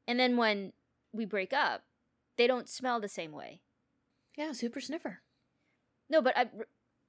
And 0.07 0.21
then 0.21 0.37
when 0.37 0.75
we 1.13 1.25
break 1.25 1.55
up, 1.55 1.85
they 2.37 2.47
don't 2.47 2.69
smell 2.69 3.01
the 3.01 3.09
same 3.09 3.33
way. 3.33 3.63
Yeah, 4.37 4.53
super 4.53 4.81
sniffer. 4.81 5.21
No, 6.11 6.21
but 6.21 6.37
I, 6.37 6.51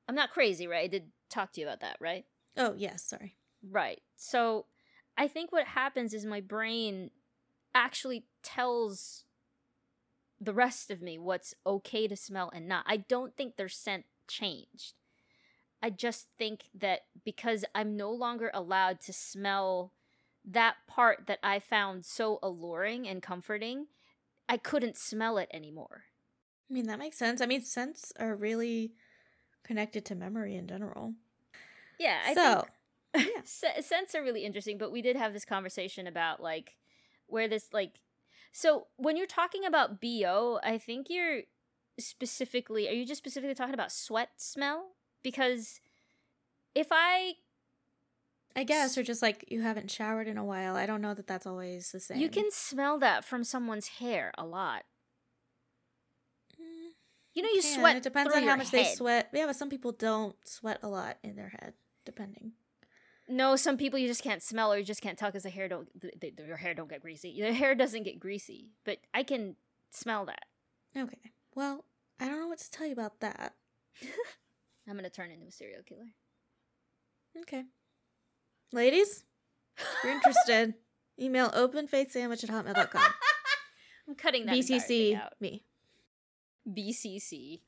I'm 0.08 0.16
not 0.16 0.32
crazy, 0.32 0.68
right? 0.68 0.86
I 0.86 0.88
did 0.88 1.12
talk 1.30 1.52
to 1.54 1.62
you 1.62 1.68
about 1.68 1.82
that, 1.82 1.98
right? 2.00 2.26
Oh 2.56 2.76
yes, 2.78 3.04
sorry. 3.04 3.36
Right. 3.64 4.02
So 4.16 4.66
I 5.18 5.28
think 5.28 5.52
what 5.52 5.68
happens 5.68 6.14
is 6.14 6.26
my 6.26 6.42
brain 6.42 7.12
actually 7.74 8.26
tells 8.44 9.26
the 10.40 10.54
rest 10.54 10.90
of 10.90 11.02
me 11.02 11.20
what's 11.20 11.54
okay 11.66 12.08
to 12.08 12.16
smell 12.16 12.50
and 12.54 12.68
not. 12.68 12.84
I 12.88 12.98
don't 12.98 13.36
think 13.38 13.56
their 13.56 13.70
scent 13.70 14.06
changed. 14.28 14.94
I 15.84 15.90
just 15.90 16.28
think 16.38 16.66
that 16.74 17.02
because 17.24 17.66
I'm 17.74 17.96
no 17.96 18.12
longer 18.12 18.52
allowed 18.54 19.02
to 19.02 19.14
smell 19.14 19.94
that 20.44 20.76
part 20.88 21.28
that 21.28 21.40
I 21.44 21.60
found 21.60 22.06
so 22.06 22.40
alluring 22.42 23.08
and 23.08 23.22
comforting, 23.22 23.88
I 24.50 24.58
couldn't 24.58 24.98
smell 24.98 25.38
it 25.38 25.50
anymore. 25.54 26.06
I 26.70 26.74
mean 26.74 26.88
that 26.88 27.00
makes 27.00 27.18
sense. 27.18 27.42
I 27.42 27.46
mean 27.46 27.62
scents 27.64 28.12
are 28.20 28.36
really 28.36 28.94
connected 29.64 30.06
to 30.06 30.16
memory 30.16 30.56
in 30.56 30.68
general. 30.68 31.14
Yeah, 32.00 32.20
I 32.26 32.34
so 32.34 32.42
think 32.42 32.68
yeah. 33.16 33.24
Se- 33.44 33.82
scents 33.82 34.16
are 34.16 34.24
really 34.24 34.46
interesting, 34.46 34.78
but 34.78 34.92
we 34.92 35.02
did 35.02 35.16
have 35.16 35.34
this 35.34 35.46
conversation 35.46 36.08
about 36.08 36.42
like 36.42 36.76
where 37.28 37.48
this 37.48 37.68
like 37.74 38.00
so 38.52 38.88
when 38.98 39.16
you're 39.18 39.28
talking 39.28 39.66
about 39.66 40.02
BO, 40.02 40.60
I 40.64 40.78
think 40.78 41.08
you're 41.10 41.42
specifically 42.00 42.88
are 42.88 42.94
you 42.94 43.06
just 43.06 43.20
specifically 43.20 43.56
talking 43.56 43.74
about 43.74 43.92
sweat 43.92 44.30
smell? 44.38 44.92
Because 45.24 45.80
if 46.76 46.88
I 46.92 47.34
I 48.56 48.64
guess 48.66 48.98
or 48.98 49.04
just 49.04 49.22
like 49.22 49.46
you 49.48 49.62
haven't 49.62 49.90
showered 49.92 50.28
in 50.28 50.38
a 50.38 50.44
while. 50.44 50.76
I 50.76 50.86
don't 50.86 51.02
know 51.02 51.14
that 51.14 51.28
that's 51.28 51.46
always 51.46 51.92
the 51.92 52.00
same. 52.00 52.20
you 52.20 52.30
can 52.30 52.52
smell 52.52 52.98
that 53.00 53.24
from 53.24 53.44
someone's 53.44 53.88
hair 53.88 54.32
a 54.38 54.46
lot. 54.46 54.84
Mm, 56.60 56.92
You 57.34 57.44
know 57.44 57.50
you 57.50 57.62
sweat 57.62 57.96
It 57.98 58.04
depends 58.04 58.34
on 58.34 58.44
how 58.44 58.56
much 58.58 58.72
they 58.72 58.84
sweat. 58.86 59.30
Yeah, 59.34 59.46
but 59.46 59.56
some 59.56 59.70
people 59.70 59.94
don't 59.94 60.36
sweat 60.46 60.80
a 60.84 60.90
lot 60.90 61.18
in 61.24 61.36
their 61.36 61.50
head, 61.50 61.74
depending. 62.04 62.54
No, 63.32 63.56
some 63.56 63.78
people 63.78 63.98
you 63.98 64.08
just 64.08 64.24
can't 64.24 64.44
smell 64.44 64.74
or 64.74 64.78
you 64.78 64.84
just 64.84 65.02
can't 65.02 65.18
tell 65.18 65.30
because 65.30 65.44
the 65.44 65.50
hair 65.50 65.70
don't 65.70 65.88
th- 66.02 66.20
th- 66.20 66.34
your 66.46 66.58
hair 66.58 66.74
don't 66.74 66.90
get 66.90 67.02
greasy. 67.02 67.30
Your 67.30 67.54
hair 67.54 67.74
doesn't 67.76 68.04
get 68.04 68.20
greasy, 68.20 68.72
but 68.84 68.98
I 69.14 69.24
can 69.24 69.56
smell 69.90 70.26
that. 70.26 70.44
Okay. 70.98 71.32
Well, 71.56 71.86
I 72.20 72.28
don't 72.28 72.42
know 72.42 72.48
what 72.48 72.60
to 72.60 72.70
tell 72.70 72.86
you 72.86 72.92
about 72.92 73.22
that. 73.22 73.54
I'm 74.88 74.98
gonna 74.98 75.10
turn 75.10 75.32
into 75.32 75.48
a 75.48 75.52
serial 75.52 75.82
killer. 75.84 76.10
Okay. 77.40 77.64
Ladies, 78.74 79.24
if 79.78 79.86
you're 80.04 80.14
interested, 80.14 80.74
email 81.20 81.50
openfaithsandwich 81.52 82.44
at 82.44 82.50
hotmail.com. 82.50 83.02
I'm 84.10 84.16
cutting 84.16 84.46
that 84.48 84.56
BCC 84.56 85.16
out. 85.18 85.34
me. 85.40 85.64
BCC. 86.70 87.62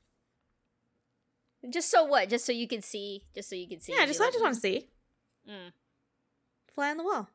Just 1.69 1.89
so 1.89 2.03
what? 2.03 2.27
Just 2.27 2.45
so 2.45 2.51
you 2.51 2.67
can 2.67 2.81
see. 2.81 3.23
Just 3.33 3.49
so 3.49 3.55
you 3.55 3.69
can 3.69 3.79
see. 3.79 3.93
Yeah, 3.93 4.05
just 4.05 4.19
I 4.19 4.29
just 4.29 4.41
want 4.41 4.55
to 4.55 4.59
see. 4.59 4.89
Mm. 5.49 5.71
Fly 6.73 6.91
on 6.91 6.97
the 6.97 7.03
wall. 7.03 7.29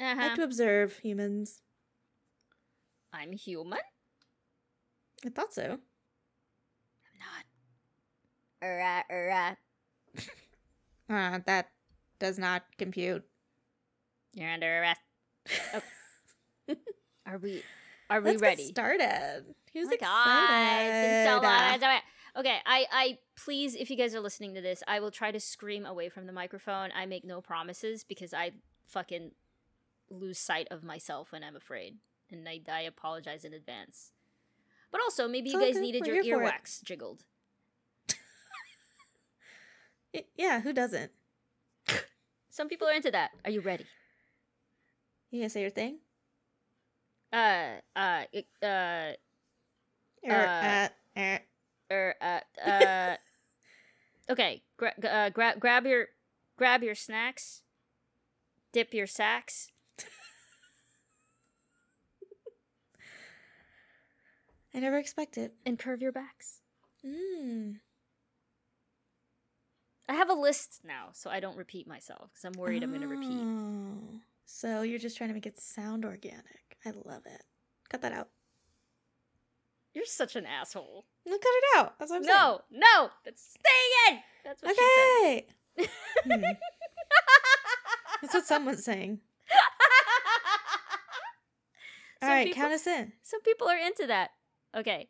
I 0.00 0.12
Uh-huh. 0.12 0.22
like 0.22 0.34
to 0.36 0.42
observe 0.42 0.98
humans. 0.98 1.60
I'm 3.12 3.32
human. 3.32 3.78
I 5.24 5.28
thought 5.30 5.52
so. 5.54 5.62
I'm 5.62 7.18
not. 7.20 7.44
Alright, 8.68 9.04
alright. 9.12 9.56
Uh, 11.08 11.38
that 11.46 11.68
does 12.18 12.38
not 12.38 12.62
compute. 12.78 13.22
You're 14.32 14.50
under 14.50 14.80
arrest. 14.80 15.00
Oh. 16.68 16.74
Are 17.26 17.36
we? 17.38 17.62
Are 18.08 18.20
we 18.20 18.30
Let's 18.30 18.40
ready? 18.42 18.64
started. 18.68 19.44
Who's 19.74 19.88
Oh 19.88 19.92
excited? 19.92 21.40
God, 21.40 21.80
it's 22.34 22.42
been 22.42 22.60
so 22.60 22.80
long. 22.82 22.82
It's 22.82 22.82
all 22.82 22.82
right. 22.82 22.82
Okay, 22.82 22.86
I, 22.86 22.86
I 22.90 23.18
please, 23.36 23.74
if 23.74 23.90
you 23.90 23.96
guys 23.96 24.14
are 24.14 24.20
listening 24.20 24.54
to 24.54 24.60
this, 24.60 24.82
I 24.88 25.00
will 25.00 25.10
try 25.10 25.30
to 25.30 25.40
scream 25.40 25.86
away 25.86 26.08
from 26.08 26.26
the 26.26 26.32
microphone. 26.32 26.90
I 26.94 27.06
make 27.06 27.24
no 27.24 27.40
promises 27.40 28.04
because 28.04 28.34
I 28.34 28.52
fucking 28.86 29.32
lose 30.10 30.38
sight 30.38 30.68
of 30.70 30.82
myself 30.84 31.32
when 31.32 31.44
I'm 31.44 31.56
afraid, 31.56 31.96
and 32.30 32.48
I, 32.48 32.60
I 32.70 32.82
apologize 32.82 33.44
in 33.44 33.52
advance. 33.54 34.12
But 34.90 35.00
also, 35.02 35.28
maybe 35.28 35.50
you 35.50 35.60
It's 35.60 35.74
guys 35.74 35.82
needed 35.82 36.02
We're 36.06 36.14
your 36.14 36.22
here 36.24 36.38
for 36.38 36.44
it. 36.44 36.52
earwax 36.52 36.82
jiggled. 36.84 37.24
Yeah, 40.36 40.60
who 40.60 40.72
doesn't? 40.72 41.10
Some 42.50 42.68
people 42.68 42.86
are 42.88 42.92
into 42.94 43.10
that. 43.10 43.32
Are 43.44 43.50
you 43.50 43.60
ready? 43.60 43.86
You 45.30 45.40
gonna 45.40 45.50
say 45.50 45.62
your 45.62 45.70
thing? 45.70 45.98
Uh, 47.32 47.80
uh, 47.96 48.24
uh, 48.62 49.12
Or, 50.22 50.30
Uh, 50.30 50.32
uh, 50.32 50.88
er, 51.18 51.40
er, 51.90 52.14
uh, 52.20 52.40
uh. 52.68 53.16
okay, 54.30 54.62
gra- 54.76 54.94
uh, 55.02 55.30
grab, 55.30 55.60
grab 55.60 55.86
your, 55.86 56.06
grab 56.56 56.82
your 56.82 56.94
snacks. 56.94 57.62
Dip 58.72 58.92
your 58.92 59.06
sacks. 59.06 59.70
I 64.74 64.80
never 64.80 64.98
expected. 64.98 65.52
and 65.64 65.78
curve 65.78 66.02
your 66.02 66.10
backs. 66.10 66.60
Mm. 67.06 67.76
I 70.08 70.14
have 70.14 70.28
a 70.28 70.34
list 70.34 70.80
now, 70.84 71.10
so 71.12 71.30
I 71.30 71.40
don't 71.40 71.56
repeat 71.56 71.86
myself 71.86 72.30
because 72.32 72.44
I'm 72.44 72.60
worried 72.60 72.82
I'm 72.82 72.90
going 72.90 73.02
to 73.02 73.08
repeat. 73.08 73.40
Oh. 73.40 74.20
So 74.44 74.82
you're 74.82 74.98
just 74.98 75.16
trying 75.16 75.30
to 75.30 75.34
make 75.34 75.46
it 75.46 75.60
sound 75.60 76.04
organic. 76.04 76.76
I 76.84 76.90
love 76.90 77.22
it. 77.26 77.44
Cut 77.88 78.02
that 78.02 78.12
out. 78.12 78.28
You're 79.94 80.04
such 80.04 80.36
an 80.36 80.44
asshole. 80.44 81.06
No, 81.26 81.32
cut 81.38 81.46
it 81.46 81.78
out. 81.78 81.98
That's 81.98 82.10
what 82.10 82.16
I'm 82.18 82.22
No, 82.26 82.60
no, 82.70 83.10
that's 83.24 83.42
staying 83.42 84.18
in. 84.18 84.22
That's 84.44 84.62
what 84.62 84.76
saying. 84.76 85.42
she 85.76 85.82
Okay. 85.82 85.90
Hmm. 86.24 86.42
That's 88.22 88.34
what 88.34 88.46
someone's 88.46 88.84
saying. 88.84 89.20
said. 92.22 92.28
All 92.28 92.34
right, 92.34 92.46
people, 92.46 92.62
count 92.62 92.72
us 92.72 92.86
in. 92.86 93.12
some 93.22 93.42
people 93.42 93.68
are 93.68 93.76
into 93.76 94.06
that. 94.06 94.30
Okay. 94.74 95.08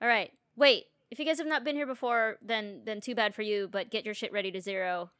All 0.00 0.08
right. 0.08 0.30
Wait. 0.56 0.84
If 1.10 1.18
you 1.18 1.26
guys 1.26 1.38
have 1.38 1.46
not 1.46 1.62
been 1.64 1.76
here 1.76 1.86
before, 1.86 2.38
then 2.42 2.82
then 2.84 3.00
too 3.00 3.14
bad 3.14 3.34
for 3.34 3.42
you. 3.42 3.68
But 3.70 3.90
get 3.90 4.04
your 4.04 4.14
shit 4.14 4.32
ready 4.32 4.50
to 4.52 4.60
zero. 4.60 5.10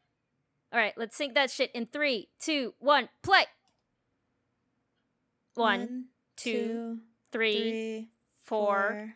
All 0.72 0.78
right. 0.78 0.94
Let's 0.96 1.16
sync 1.16 1.34
that 1.34 1.50
shit 1.50 1.70
in 1.74 1.86
three, 1.86 2.28
two, 2.40 2.74
one. 2.78 3.08
Play. 3.22 3.44
One, 5.54 6.06
two, 6.36 6.98
three, 7.30 7.54
three, 7.60 8.08
four, 8.42 8.88
four, 8.88 9.14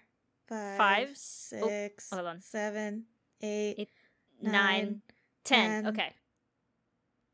five, 0.49 0.77
five, 0.79 1.11
s- 1.11 1.53
six, 1.61 2.09
oh, 2.13 2.17
hold 2.17 2.29
on. 2.29 2.41
seven, 2.41 3.05
eight, 3.43 3.75
Eight, 3.79 3.89
nine, 4.43 4.53
nine, 4.53 5.03
ten. 5.45 5.83
ten. 5.85 5.87
Okay. 5.95 6.13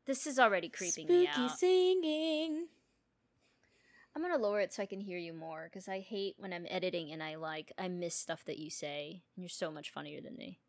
This 0.05 0.27
is 0.27 0.37
already 0.37 0.69
creeping 0.69 1.05
spooky 1.07 1.21
me 1.21 1.27
out. 1.27 1.57
singing. 1.57 2.67
I'm 4.15 4.21
gonna 4.21 4.37
lower 4.37 4.59
it 4.61 4.71
so 4.73 4.81
I 4.83 4.85
can 4.85 5.01
hear 5.01 5.17
you 5.17 5.33
more 5.33 5.67
because 5.69 5.87
I 5.89 5.99
hate 5.99 6.35
when 6.37 6.53
I'm 6.53 6.65
editing 6.69 7.11
and 7.11 7.21
I 7.23 7.35
like 7.35 7.71
I 7.77 7.87
miss 7.89 8.15
stuff 8.15 8.45
that 8.45 8.59
you 8.59 8.69
say 8.69 9.23
and 9.35 9.43
you're 9.43 9.49
so 9.49 9.71
much 9.71 9.89
funnier 9.89 10.21
than 10.21 10.35
me. 10.37 10.59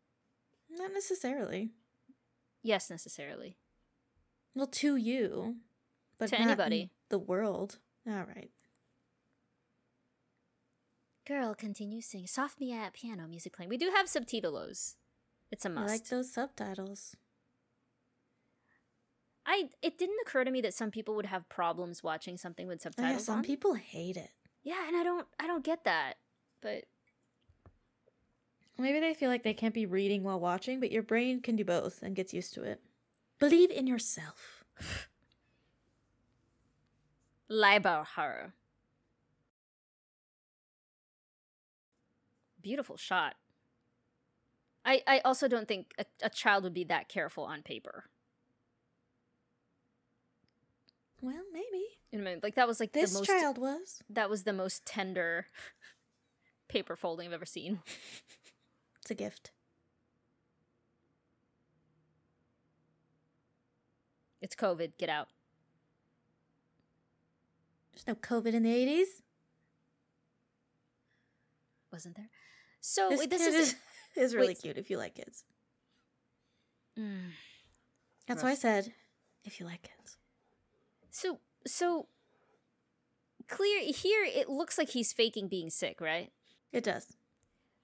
Not 0.69 0.91
necessarily. 0.93 1.69
Yes, 2.63 2.89
necessarily. 2.89 3.57
Well, 4.53 4.67
to 4.67 4.95
you, 4.97 5.57
but 6.17 6.29
To 6.29 6.39
anybody. 6.41 6.89
The 7.09 7.19
world. 7.19 7.77
All 8.05 8.25
right. 8.35 8.49
Girl, 11.27 11.53
continue 11.53 11.99
singing. 12.01 12.27
soft 12.27 12.59
Mia 12.59 12.75
at 12.77 12.93
piano 12.93 13.27
music 13.27 13.53
playing. 13.55 13.69
We 13.69 13.77
do 13.77 13.91
have 13.93 14.07
subtitles. 14.07 14.95
It's 15.51 15.65
a 15.65 15.69
must. 15.69 15.89
I 15.89 15.93
like 15.93 16.07
those 16.07 16.31
subtitles. 16.31 17.15
I 19.45 19.69
it 19.81 19.97
didn't 19.97 20.19
occur 20.25 20.43
to 20.43 20.51
me 20.51 20.61
that 20.61 20.73
some 20.73 20.91
people 20.91 21.15
would 21.15 21.25
have 21.25 21.47
problems 21.49 22.03
watching 22.03 22.37
something 22.37 22.67
with 22.67 22.79
Oh, 22.81 22.83
subtitles 22.83 23.11
yeah, 23.11 23.17
some 23.17 23.37
on. 23.39 23.43
people 23.43 23.73
hate 23.73 24.17
it. 24.17 24.31
yeah, 24.63 24.87
and 24.87 24.95
I 24.95 25.03
don't 25.03 25.27
I 25.39 25.47
don't 25.47 25.63
get 25.63 25.83
that. 25.83 26.15
But 26.61 26.85
Maybe 28.79 28.99
they 28.99 29.15
feel 29.15 29.29
like 29.29 29.41
they 29.43 29.55
can't 29.55 29.73
be 29.73 29.87
reading 29.87 30.23
while 30.23 30.39
watching, 30.39 30.79
but 30.79 30.91
your 30.91 31.01
brain 31.01 31.41
can 31.41 31.55
do 31.55 31.65
both 31.65 32.03
and 32.03 32.15
gets 32.15 32.31
used 32.31 32.53
to 32.53 32.61
it. 32.63 32.79
Believe 33.39 33.71
in 33.71 33.87
yourself. 33.87 34.63
Leiber 37.49 38.05
her. 38.15 38.53
Beautiful 42.67 42.97
shot. 42.97 43.35
I 44.83 45.01
I 45.07 45.19
also 45.19 45.47
don't 45.47 45.69
think 45.69 45.93
a, 45.97 46.03
a 46.21 46.29
child 46.29 46.65
would 46.65 46.73
be 46.73 46.83
that 46.83 47.07
careful 47.07 47.45
on 47.45 47.61
paper. 47.61 48.03
Well, 51.21 51.43
maybe. 51.53 51.85
You 52.11 52.19
know 52.19 52.29
what 52.29 52.43
Like 52.43 52.55
that 52.55 52.67
was 52.67 52.81
like 52.81 52.91
This 52.91 53.13
the 53.13 53.19
most 53.19 53.27
child 53.27 53.57
was. 53.57 54.03
that 54.09 54.29
was 54.29 54.43
the 54.43 54.51
most 54.51 54.85
tender 54.85 55.45
paper 56.67 56.97
folding 56.97 57.27
I've 57.27 57.33
ever 57.33 57.45
seen. 57.45 57.79
It's 59.01 59.11
a 59.11 59.15
gift. 59.15 59.51
It's 64.41 64.57
COVID. 64.57 64.97
Get 64.97 65.07
out. 65.07 65.29
There's 67.93 68.05
no 68.07 68.15
COVID 68.15 68.53
in 68.53 68.63
the 68.63 68.69
80s. 68.69 69.21
Wasn't 71.93 72.17
there? 72.17 72.29
So 72.89 73.09
this 73.09 73.27
this 73.27 73.43
kid 73.43 73.53
is 73.53 73.55
is, 73.55 73.75
is 74.15 74.33
really 74.33 74.47
wait. 74.47 74.61
cute 74.61 74.77
if 74.77 74.89
you 74.89 74.97
like 74.97 75.15
kids. 75.15 75.43
Mm. 76.97 77.31
That's 78.29 78.41
why 78.41 78.51
I 78.51 78.55
said, 78.55 78.93
if 79.43 79.59
you 79.59 79.65
like 79.65 79.81
kids. 79.81 80.17
so 81.11 81.39
so 81.65 82.07
clear 83.49 83.81
here. 83.81 84.23
It 84.23 84.47
looks 84.47 84.77
like 84.77 84.91
he's 84.91 85.11
faking 85.11 85.49
being 85.49 85.69
sick, 85.69 85.99
right? 85.99 86.31
It 86.71 86.85
does. 86.85 87.17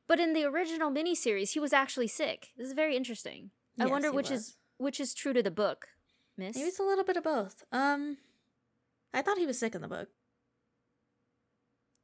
But 0.07 0.21
in 0.21 0.31
the 0.31 0.45
original 0.45 0.89
miniseries, 0.89 1.51
he 1.51 1.59
was 1.59 1.73
actually 1.73 2.07
sick. 2.07 2.51
This 2.57 2.67
is 2.67 2.73
very 2.73 2.95
interesting. 2.95 3.51
I 3.77 3.87
wonder 3.87 4.09
which 4.09 4.29
was. 4.29 4.39
is 4.39 4.57
which 4.77 5.01
is 5.01 5.13
true 5.13 5.33
to 5.33 5.43
the 5.43 5.51
book, 5.51 5.87
Miss. 6.37 6.55
Maybe 6.55 6.69
it's 6.69 6.79
a 6.79 6.83
little 6.83 7.03
bit 7.03 7.17
of 7.17 7.25
both. 7.25 7.65
Um, 7.73 8.19
I 9.13 9.21
thought 9.21 9.37
he 9.37 9.45
was 9.45 9.59
sick 9.59 9.75
in 9.75 9.81
the 9.81 9.89
book. 9.89 10.07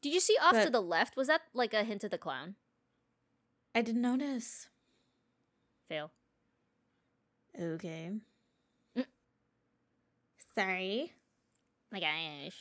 Did 0.02 0.14
you 0.14 0.20
see 0.20 0.36
off 0.42 0.62
to 0.62 0.70
the 0.70 0.82
left? 0.82 1.16
Was 1.16 1.28
that 1.28 1.44
like 1.54 1.74
a 1.74 1.86
hint 1.86 2.04
of 2.04 2.12
the 2.12 2.18
clown? 2.18 2.56
I 3.76 3.82
didn't 3.82 4.02
notice. 4.02 4.68
Fail. 5.88 6.12
Okay. 7.60 8.12
Mm. 8.98 9.06
Sorry. 10.56 11.14
My 11.92 12.00
gosh. 12.00 12.56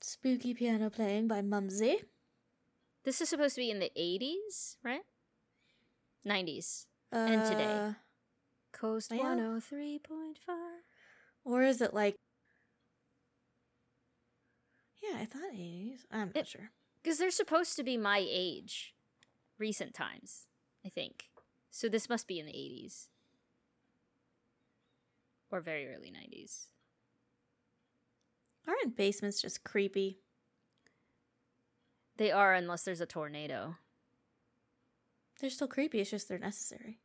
Spooky 0.00 0.54
piano 0.54 0.90
playing 0.90 1.28
by 1.28 1.42
Mumsy. 1.42 1.98
This 3.04 3.20
is 3.20 3.28
supposed 3.28 3.54
to 3.56 3.60
be 3.60 3.70
in 3.70 3.78
the 3.78 3.90
80s, 3.96 4.76
right? 4.82 5.02
90s. 6.26 6.86
And 7.12 7.44
today. 7.44 7.64
Uh, 7.64 7.92
Coast 8.72 9.10
Yeah. 9.12 9.22
103.5. 9.22 10.82
Or 11.44 11.62
is 11.62 11.80
it 11.80 11.94
like. 11.94 12.16
Yeah, 15.02 15.18
I 15.20 15.24
thought 15.24 15.52
80s. 15.54 16.00
I'm 16.10 16.28
not 16.28 16.36
It- 16.36 16.46
sure. 16.48 16.70
Because 17.08 17.20
they're 17.20 17.30
supposed 17.30 17.74
to 17.76 17.82
be 17.82 17.96
my 17.96 18.22
age. 18.22 18.92
Recent 19.56 19.94
times, 19.94 20.44
I 20.84 20.90
think. 20.90 21.30
So 21.70 21.88
this 21.88 22.06
must 22.06 22.28
be 22.28 22.38
in 22.38 22.44
the 22.44 22.52
80s. 22.52 23.06
Or 25.50 25.62
very 25.62 25.88
early 25.88 26.12
90s. 26.12 26.66
Aren't 28.66 28.94
basements 28.94 29.40
just 29.40 29.64
creepy? 29.64 30.18
They 32.18 32.30
are, 32.30 32.52
unless 32.52 32.82
there's 32.82 33.00
a 33.00 33.06
tornado. 33.06 33.76
They're 35.40 35.48
still 35.48 35.66
creepy, 35.66 36.00
it's 36.00 36.10
just 36.10 36.28
they're 36.28 36.38
necessary. 36.38 36.98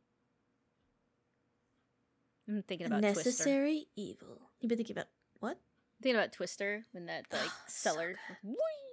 I'm 2.46 2.62
thinking 2.62 2.88
about 2.88 3.00
Twister. 3.00 3.20
necessary 3.30 3.86
evil. 3.96 4.50
You've 4.60 4.68
been 4.68 4.76
thinking 4.76 4.96
about 4.96 5.08
what? 5.40 5.58
thinking 6.02 6.20
about 6.20 6.32
Twister 6.32 6.84
when 6.92 7.06
that 7.06 7.24
like 7.32 7.50
cellar. 7.68 8.16
Whee! 8.42 8.83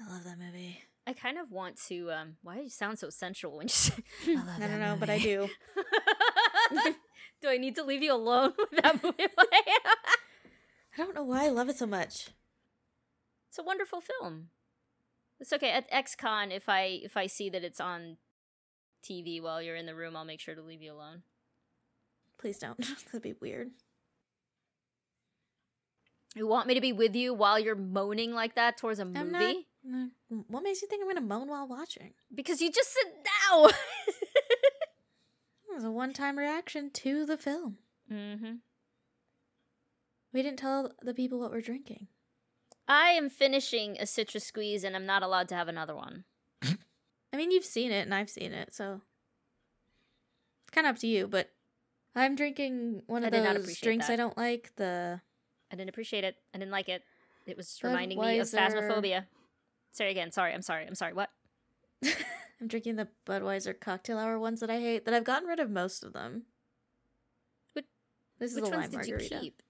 I 0.00 0.12
love 0.12 0.24
that 0.24 0.38
movie. 0.38 0.82
I 1.06 1.12
kind 1.12 1.38
of 1.38 1.50
want 1.50 1.76
to. 1.88 2.10
um 2.12 2.36
Why 2.42 2.56
do 2.56 2.62
you 2.62 2.70
sound 2.70 2.98
so 2.98 3.10
sensual 3.10 3.56
when 3.56 3.66
you 3.66 3.70
say? 3.70 3.94
I, 4.28 4.34
love 4.34 4.48
I 4.56 4.58
that 4.60 4.70
don't 4.70 4.80
know, 4.80 4.96
but 4.98 5.10
I 5.10 5.18
do. 5.18 5.48
do 7.40 7.48
I 7.48 7.56
need 7.58 7.76
to 7.76 7.84
leave 7.84 8.02
you 8.02 8.12
alone 8.12 8.52
with 8.58 8.82
that 8.82 9.02
movie? 9.02 9.26
I 9.38 10.96
don't 10.96 11.14
know 11.14 11.24
why 11.24 11.44
I 11.44 11.48
love 11.48 11.68
it 11.68 11.78
so 11.78 11.86
much. 11.86 12.28
it's 13.48 13.58
a 13.58 13.62
wonderful 13.62 14.00
film. 14.00 14.48
It's 15.38 15.52
okay 15.52 15.70
at 15.70 15.90
XCon 15.90 16.50
if 16.50 16.68
I 16.68 17.00
if 17.02 17.16
I 17.16 17.26
see 17.26 17.50
that 17.50 17.62
it's 17.62 17.80
on 17.80 18.16
TV 19.04 19.40
while 19.40 19.62
you're 19.62 19.76
in 19.76 19.86
the 19.86 19.94
room, 19.94 20.16
I'll 20.16 20.24
make 20.24 20.40
sure 20.40 20.54
to 20.54 20.62
leave 20.62 20.82
you 20.82 20.92
alone. 20.92 21.22
Please 22.38 22.58
don't. 22.58 22.78
That'd 23.06 23.22
be 23.22 23.34
weird. 23.40 23.70
You 26.34 26.46
want 26.46 26.66
me 26.66 26.74
to 26.74 26.80
be 26.82 26.92
with 26.92 27.14
you 27.16 27.32
while 27.32 27.58
you're 27.58 27.74
moaning 27.76 28.32
like 28.34 28.56
that 28.56 28.76
towards 28.76 28.98
a 28.98 29.04
movie? 29.06 29.66
I'm 29.86 29.92
not. 29.92 30.10
no. 30.30 30.44
What 30.48 30.62
makes 30.62 30.82
you 30.82 30.88
think 30.88 31.02
I'm 31.02 31.08
gonna 31.08 31.20
moan 31.26 31.48
while 31.48 31.66
watching? 31.68 32.14
Because 32.34 32.60
you 32.60 32.70
just 32.70 32.92
said 32.92 33.12
no. 33.50 33.70
It 35.68 35.74
was 35.74 35.84
a 35.84 35.90
one-time 35.90 36.38
reaction 36.38 36.90
to 36.90 37.26
the 37.26 37.36
film. 37.36 37.76
mm-hmm. 38.10 38.54
We 40.32 40.42
didn't 40.42 40.58
tell 40.58 40.92
the 41.02 41.12
people 41.14 41.38
what 41.38 41.50
we're 41.50 41.60
drinking. 41.60 42.08
I 42.88 43.10
am 43.10 43.28
finishing 43.28 43.96
a 43.98 44.06
citrus 44.06 44.44
squeeze, 44.44 44.84
and 44.84 44.94
I'm 44.96 45.06
not 45.06 45.22
allowed 45.22 45.48
to 45.48 45.54
have 45.54 45.68
another 45.68 45.94
one. 45.94 46.24
I 46.62 47.36
mean, 47.36 47.50
you've 47.50 47.64
seen 47.64 47.90
it 47.90 48.06
and 48.06 48.14
I've 48.14 48.30
seen 48.30 48.52
it, 48.52 48.74
so 48.74 49.00
it's 50.64 50.70
kind 50.70 50.86
of 50.86 50.94
up 50.94 51.00
to 51.00 51.06
you. 51.06 51.26
But 51.26 51.50
I'm 52.14 52.36
drinking 52.36 53.02
one 53.06 53.24
of 53.24 53.32
those 53.32 53.78
drinks 53.78 54.06
that. 54.06 54.14
I 54.14 54.16
don't 54.16 54.36
like. 54.36 54.72
The 54.76 55.20
I 55.70 55.76
didn't 55.76 55.90
appreciate 55.90 56.24
it. 56.24 56.36
I 56.54 56.58
didn't 56.58 56.72
like 56.72 56.88
it. 56.88 57.02
It 57.46 57.56
was 57.56 57.78
reminding 57.82 58.20
me 58.20 58.38
of 58.38 58.48
Budweiser. 58.48 58.58
phasmophobia. 58.58 59.24
Sorry 59.96 60.10
again. 60.10 60.30
Sorry. 60.30 60.52
I'm 60.52 60.60
sorry. 60.60 60.86
I'm 60.86 60.94
sorry. 60.94 61.14
What? 61.14 61.30
I'm 62.04 62.68
drinking 62.68 62.96
the 62.96 63.08
Budweiser 63.26 63.78
cocktail 63.78 64.18
hour 64.18 64.38
ones 64.38 64.60
that 64.60 64.68
I 64.68 64.78
hate. 64.78 65.06
That 65.06 65.14
I've 65.14 65.24
gotten 65.24 65.48
rid 65.48 65.58
of 65.58 65.70
most 65.70 66.04
of 66.04 66.12
them. 66.12 66.42
Which- 67.72 67.86
this 68.38 68.50
is 68.50 68.56
Which 68.56 68.64
a 68.64 68.68
lime 68.68 68.80
ones 68.80 68.90
did 68.90 68.96
margarita. 68.98 69.34
you 69.36 69.40
keep? 69.40 69.62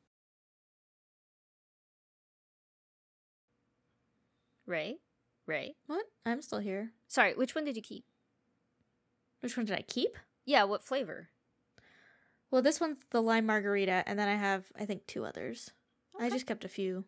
Ray? 4.66 4.96
Ray? 5.46 5.76
What? 5.86 6.06
I'm 6.24 6.42
still 6.42 6.58
here. 6.58 6.90
Sorry, 7.06 7.34
which 7.34 7.54
one 7.54 7.64
did 7.64 7.76
you 7.76 7.82
keep? 7.82 8.04
Which 9.40 9.56
one 9.56 9.66
did 9.66 9.78
I 9.78 9.82
keep? 9.82 10.16
Yeah, 10.44 10.64
what 10.64 10.82
flavor? 10.82 11.28
Well, 12.50 12.62
this 12.62 12.80
one's 12.80 12.98
the 13.10 13.22
lime 13.22 13.46
margarita, 13.46 14.02
and 14.06 14.18
then 14.18 14.28
I 14.28 14.34
have 14.34 14.64
I 14.76 14.86
think 14.86 15.06
two 15.06 15.24
others. 15.24 15.70
I 16.18 16.30
just 16.30 16.46
kept 16.46 16.64
a 16.64 16.68
few. 16.68 17.04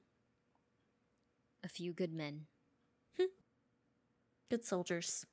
A 1.64 1.68
few 1.68 1.92
good 1.92 2.12
men. 2.12 2.42
Good 4.50 4.64
soldiers. 4.64 5.26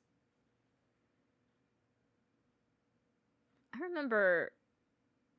I 3.74 3.78
remember 3.82 4.52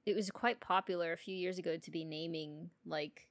it 0.06 0.16
was 0.16 0.32
quite 0.32 0.60
popular 0.60 1.12
a 1.14 1.18
few 1.18 1.36
years 1.36 1.60
ago 1.60 1.78
to 1.78 1.92
be 1.92 2.04
naming 2.04 2.70
like 2.86 3.28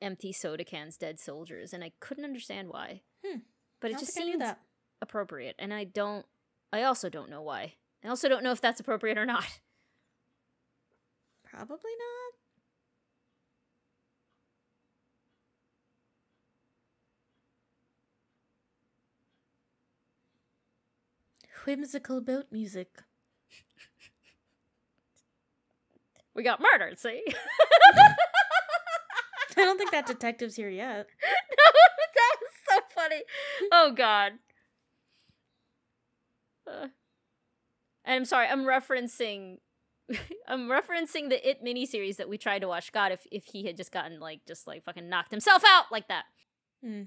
empty 0.00 0.32
soda 0.32 0.64
cans 0.64 0.96
dead 0.96 1.18
soldiers, 1.18 1.72
and 1.72 1.82
I 1.82 1.92
couldn't 2.00 2.24
understand 2.24 2.68
why. 2.68 3.02
Hmm. 3.24 3.38
But 3.80 3.92
it 3.92 3.98
just 3.98 4.14
seemed 4.14 4.40
that. 4.40 4.60
appropriate, 5.00 5.56
and 5.58 5.72
I 5.72 5.84
don't. 5.84 6.26
I 6.72 6.82
also 6.82 7.08
don't 7.08 7.30
know 7.30 7.42
why. 7.42 7.74
I 8.04 8.08
also 8.08 8.28
don't 8.28 8.44
know 8.44 8.52
if 8.52 8.60
that's 8.60 8.80
appropriate 8.80 9.18
or 9.18 9.26
not. 9.26 9.60
Probably 11.44 11.76
not. 11.76 12.34
Whimsical 21.64 22.20
boat 22.20 22.46
music. 22.50 22.88
We 26.34 26.42
got 26.42 26.60
murdered. 26.60 26.98
See. 26.98 27.24
I 29.56 29.64
don't 29.64 29.76
think 29.76 29.90
that 29.90 30.06
detective's 30.06 30.54
here 30.54 30.68
yet. 30.68 31.08
No, 31.20 31.64
that 32.14 32.36
was 32.40 32.50
so 32.68 32.78
funny. 32.94 33.22
Oh 33.72 33.92
god. 33.92 34.32
Uh, 36.66 36.88
and 38.04 38.16
I'm 38.16 38.24
sorry, 38.24 38.46
I'm 38.46 38.64
referencing 38.64 39.58
I'm 40.48 40.68
referencing 40.68 41.28
the 41.28 41.48
It 41.48 41.64
miniseries 41.64 42.16
that 42.16 42.28
we 42.28 42.38
tried 42.38 42.60
to 42.60 42.68
watch. 42.68 42.92
God, 42.92 43.12
if 43.12 43.26
if 43.30 43.44
he 43.46 43.66
had 43.66 43.76
just 43.76 43.92
gotten 43.92 44.20
like 44.20 44.40
just 44.46 44.66
like 44.66 44.84
fucking 44.84 45.08
knocked 45.08 45.30
himself 45.30 45.62
out 45.66 45.86
like 45.90 46.08
that. 46.08 46.24
Hmm. 46.84 47.02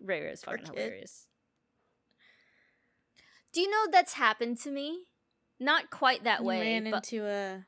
Ray 0.00 0.22
Ray 0.22 0.32
is 0.32 0.42
fucking 0.42 0.66
hilarious. 0.66 1.28
Do 3.56 3.62
you 3.62 3.70
know 3.70 3.86
that's 3.90 4.12
happened 4.12 4.58
to 4.64 4.70
me? 4.70 5.04
Not 5.58 5.90
quite 5.90 6.24
that 6.24 6.40
You 6.40 6.46
way, 6.46 6.60
ran 6.60 6.90
but 6.90 7.10
into 7.10 7.26
a 7.26 7.64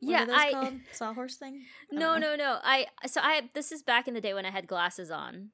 what 0.00 0.10
yeah, 0.10 0.26
I 0.28 0.50
called? 0.50 0.74
Sawhorse 0.92 1.36
thing? 1.36 1.62
No 1.92 2.14
know. 2.14 2.34
no 2.34 2.34
no. 2.34 2.58
I 2.64 2.86
so 3.06 3.20
I 3.22 3.50
this 3.54 3.70
is 3.70 3.84
back 3.84 4.08
in 4.08 4.14
the 4.14 4.20
day 4.20 4.34
when 4.34 4.44
I 4.44 4.50
had 4.50 4.66
glasses 4.66 5.12
on. 5.12 5.50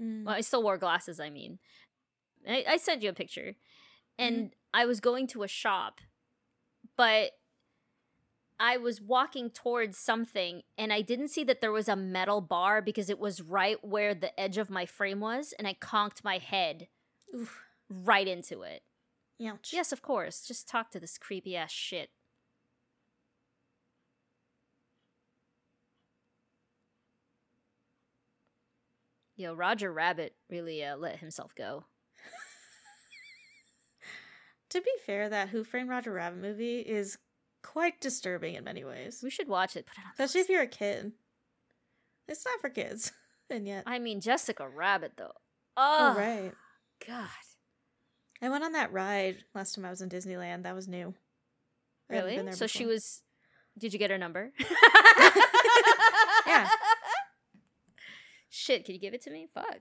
Mm. 0.00 0.22
Well, 0.24 0.36
I 0.36 0.40
still 0.40 0.62
wore 0.62 0.78
glasses, 0.78 1.18
I 1.18 1.30
mean. 1.30 1.58
I, 2.48 2.64
I 2.68 2.76
sent 2.76 3.02
you 3.02 3.10
a 3.10 3.12
picture. 3.12 3.56
And 4.16 4.36
Mm-hmm. 4.36 4.46
I 4.72 4.86
was 4.86 5.00
going 5.00 5.26
to 5.28 5.42
a 5.42 5.48
shop, 5.48 6.00
but 6.96 7.32
I 8.60 8.76
was 8.76 9.00
walking 9.00 9.50
towards 9.50 9.98
something 9.98 10.62
and 10.78 10.92
I 10.92 11.00
didn't 11.00 11.28
see 11.28 11.42
that 11.42 11.60
there 11.60 11.72
was 11.72 11.88
a 11.88 11.96
metal 11.96 12.40
bar 12.40 12.80
because 12.82 13.10
it 13.10 13.18
was 13.18 13.42
right 13.42 13.84
where 13.84 14.14
the 14.14 14.38
edge 14.38 14.58
of 14.58 14.70
my 14.70 14.86
frame 14.86 15.18
was, 15.18 15.52
and 15.58 15.66
I 15.66 15.74
conked 15.74 16.22
my 16.22 16.38
head 16.38 16.86
Oof. 17.34 17.63
Right 18.02 18.26
into 18.26 18.62
it. 18.62 18.82
Ouch. 19.46 19.70
Yes, 19.72 19.92
of 19.92 20.02
course. 20.02 20.46
Just 20.46 20.68
talk 20.68 20.90
to 20.90 21.00
this 21.00 21.18
creepy 21.18 21.56
ass 21.56 21.72
shit. 21.72 22.10
Yo, 29.36 29.52
Roger 29.54 29.92
Rabbit 29.92 30.34
really 30.48 30.84
uh, 30.84 30.96
let 30.96 31.18
himself 31.18 31.54
go. 31.54 31.84
To 34.70 34.80
be 34.80 34.90
fair, 35.06 35.28
that 35.28 35.50
Who 35.50 35.62
Framed 35.62 35.88
Roger 35.88 36.12
Rabbit 36.12 36.40
movie 36.40 36.80
is 36.80 37.16
quite 37.62 38.00
disturbing 38.00 38.56
in 38.56 38.64
many 38.64 38.82
ways. 38.82 39.20
We 39.22 39.30
should 39.30 39.46
watch 39.46 39.76
it. 39.76 39.86
Put 39.86 39.98
it 39.98 40.04
on. 40.04 40.10
Especially 40.26 40.40
if 40.40 40.48
you're 40.48 40.62
a 40.62 40.66
kid. 40.66 41.12
It's 42.26 42.44
not 42.44 42.60
for 42.60 42.70
kids. 42.70 43.12
and 43.50 43.68
yet. 43.68 43.84
I 43.86 44.00
mean, 44.00 44.20
Jessica 44.20 44.68
Rabbit 44.68 45.12
though. 45.16 45.30
Oh, 45.76 46.14
Oh, 46.16 46.18
right. 46.18 46.52
God. 47.06 47.28
I 48.42 48.48
went 48.48 48.64
on 48.64 48.72
that 48.72 48.92
ride 48.92 49.44
last 49.54 49.74
time 49.74 49.84
I 49.84 49.90
was 49.90 50.02
in 50.02 50.08
Disneyland. 50.08 50.64
That 50.64 50.74
was 50.74 50.88
new. 50.88 51.14
I 52.10 52.14
Really? 52.14 52.52
So 52.52 52.66
she 52.66 52.84
was. 52.86 53.22
Did 53.78 53.92
you 53.92 53.98
get 53.98 54.10
her 54.10 54.18
number? 54.18 54.52
Yeah. 56.46 56.68
Shit, 58.50 58.84
can 58.84 58.94
you 58.94 59.00
give 59.00 59.14
it 59.14 59.22
to 59.22 59.30
me? 59.30 59.48
Fuck. 59.52 59.78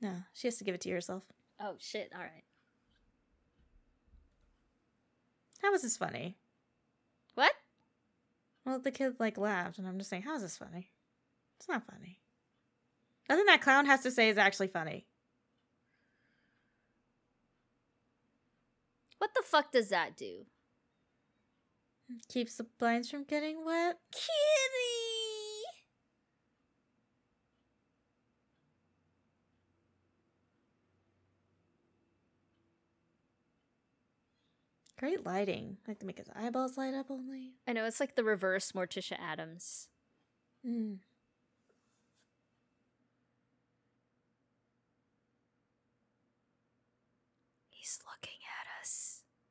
No, 0.00 0.14
she 0.32 0.46
has 0.46 0.56
to 0.56 0.64
give 0.64 0.74
it 0.74 0.80
to 0.82 0.88
you 0.88 0.94
herself. 0.94 1.22
Oh 1.60 1.74
shit. 1.78 2.10
All 2.14 2.20
right. 2.20 2.44
How 5.60 5.72
is 5.74 5.82
this 5.82 5.96
funny? 5.96 6.36
What? 7.34 7.52
Well, 8.64 8.80
the 8.80 8.90
kid 8.90 9.14
like 9.20 9.38
laughed, 9.38 9.78
and 9.78 9.86
I'm 9.86 9.98
just 9.98 10.10
saying, 10.10 10.22
how 10.22 10.34
is 10.34 10.42
this 10.42 10.56
funny? 10.56 10.90
It's 11.58 11.68
not 11.68 11.84
funny. 11.86 12.18
Nothing 13.28 13.46
that 13.46 13.60
clown 13.62 13.86
has 13.86 14.02
to 14.02 14.10
say 14.10 14.28
is 14.28 14.38
actually 14.38 14.68
funny. 14.68 15.06
What 19.22 19.34
the 19.34 19.42
fuck 19.44 19.70
does 19.70 19.88
that 19.90 20.16
do? 20.16 20.46
Keeps 22.28 22.56
the 22.56 22.64
blinds 22.64 23.08
from 23.08 23.22
getting 23.22 23.64
wet. 23.64 24.00
Kitty. 24.10 24.26
Great 34.98 35.24
lighting. 35.24 35.76
I 35.86 35.90
Like 35.92 36.00
to 36.00 36.06
make 36.06 36.18
his 36.18 36.26
eyeballs 36.34 36.76
light 36.76 36.94
up 36.94 37.06
only. 37.08 37.52
I 37.68 37.74
know 37.74 37.84
it's 37.84 38.00
like 38.00 38.16
the 38.16 38.24
reverse 38.24 38.72
Morticia 38.72 39.16
Addams. 39.20 39.86
Mm. 40.66 40.98
He's 47.70 48.00
looking. 48.04 48.41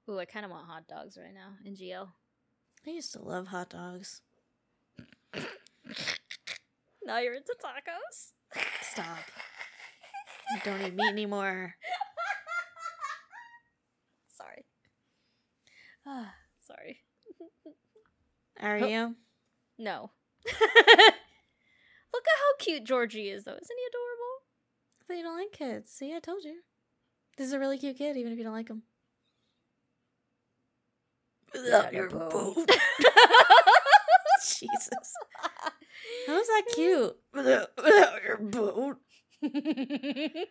Ooh, 0.10 0.20
I 0.20 0.26
kind 0.26 0.46
of 0.46 0.52
want 0.52 0.68
hot 0.68 0.88
dogs 0.88 1.18
right 1.18 1.34
now 1.34 1.54
in 1.66 1.76
GL. 1.76 2.08
I 2.86 2.90
used 2.90 3.14
to 3.14 3.22
love 3.22 3.48
hot 3.48 3.70
dogs. 3.70 4.22
Now 7.04 7.18
you're 7.18 7.34
into 7.34 7.56
tacos. 7.60 8.34
Stop. 8.82 9.18
Don't 10.64 10.82
eat 10.84 10.94
meat 10.94 11.10
anymore. 11.10 11.74
Sorry. 14.38 14.66
Ah, 16.06 16.36
sorry. 16.62 17.00
Are 18.62 18.78
Oh. 18.78 18.86
you? 18.88 19.16
No. 19.80 20.12
Look 20.46 22.28
at 22.28 22.40
how 22.40 22.56
cute 22.60 22.84
Georgie 22.84 23.30
is, 23.30 23.46
though. 23.46 23.54
Isn't 23.54 23.78
he 23.78 23.88
adorable? 23.90 24.44
I 25.02 25.06
thought 25.08 25.18
you 25.18 25.24
don't 25.24 25.38
like 25.40 25.52
kids. 25.54 25.90
See, 25.92 26.16
I 26.16 26.20
told 26.20 26.44
you. 26.44 26.58
This 27.38 27.48
is 27.48 27.54
a 27.54 27.60
really 27.60 27.80
cute 27.80 27.98
kid, 27.98 28.16
even 28.16 28.32
if 28.32 28.38
you 28.38 28.44
don't 28.44 28.54
like 28.54 28.70
him. 28.70 28.84
Without 31.54 31.94
your 31.94 32.10
boat. 32.10 32.56
Jesus. 34.44 35.14
How 36.28 36.40
is 36.40 36.48
that 36.48 36.64
cute? 36.74 37.16
Without, 37.34 37.70
without 37.78 38.24
your 38.24 38.38
boat. 38.38 38.98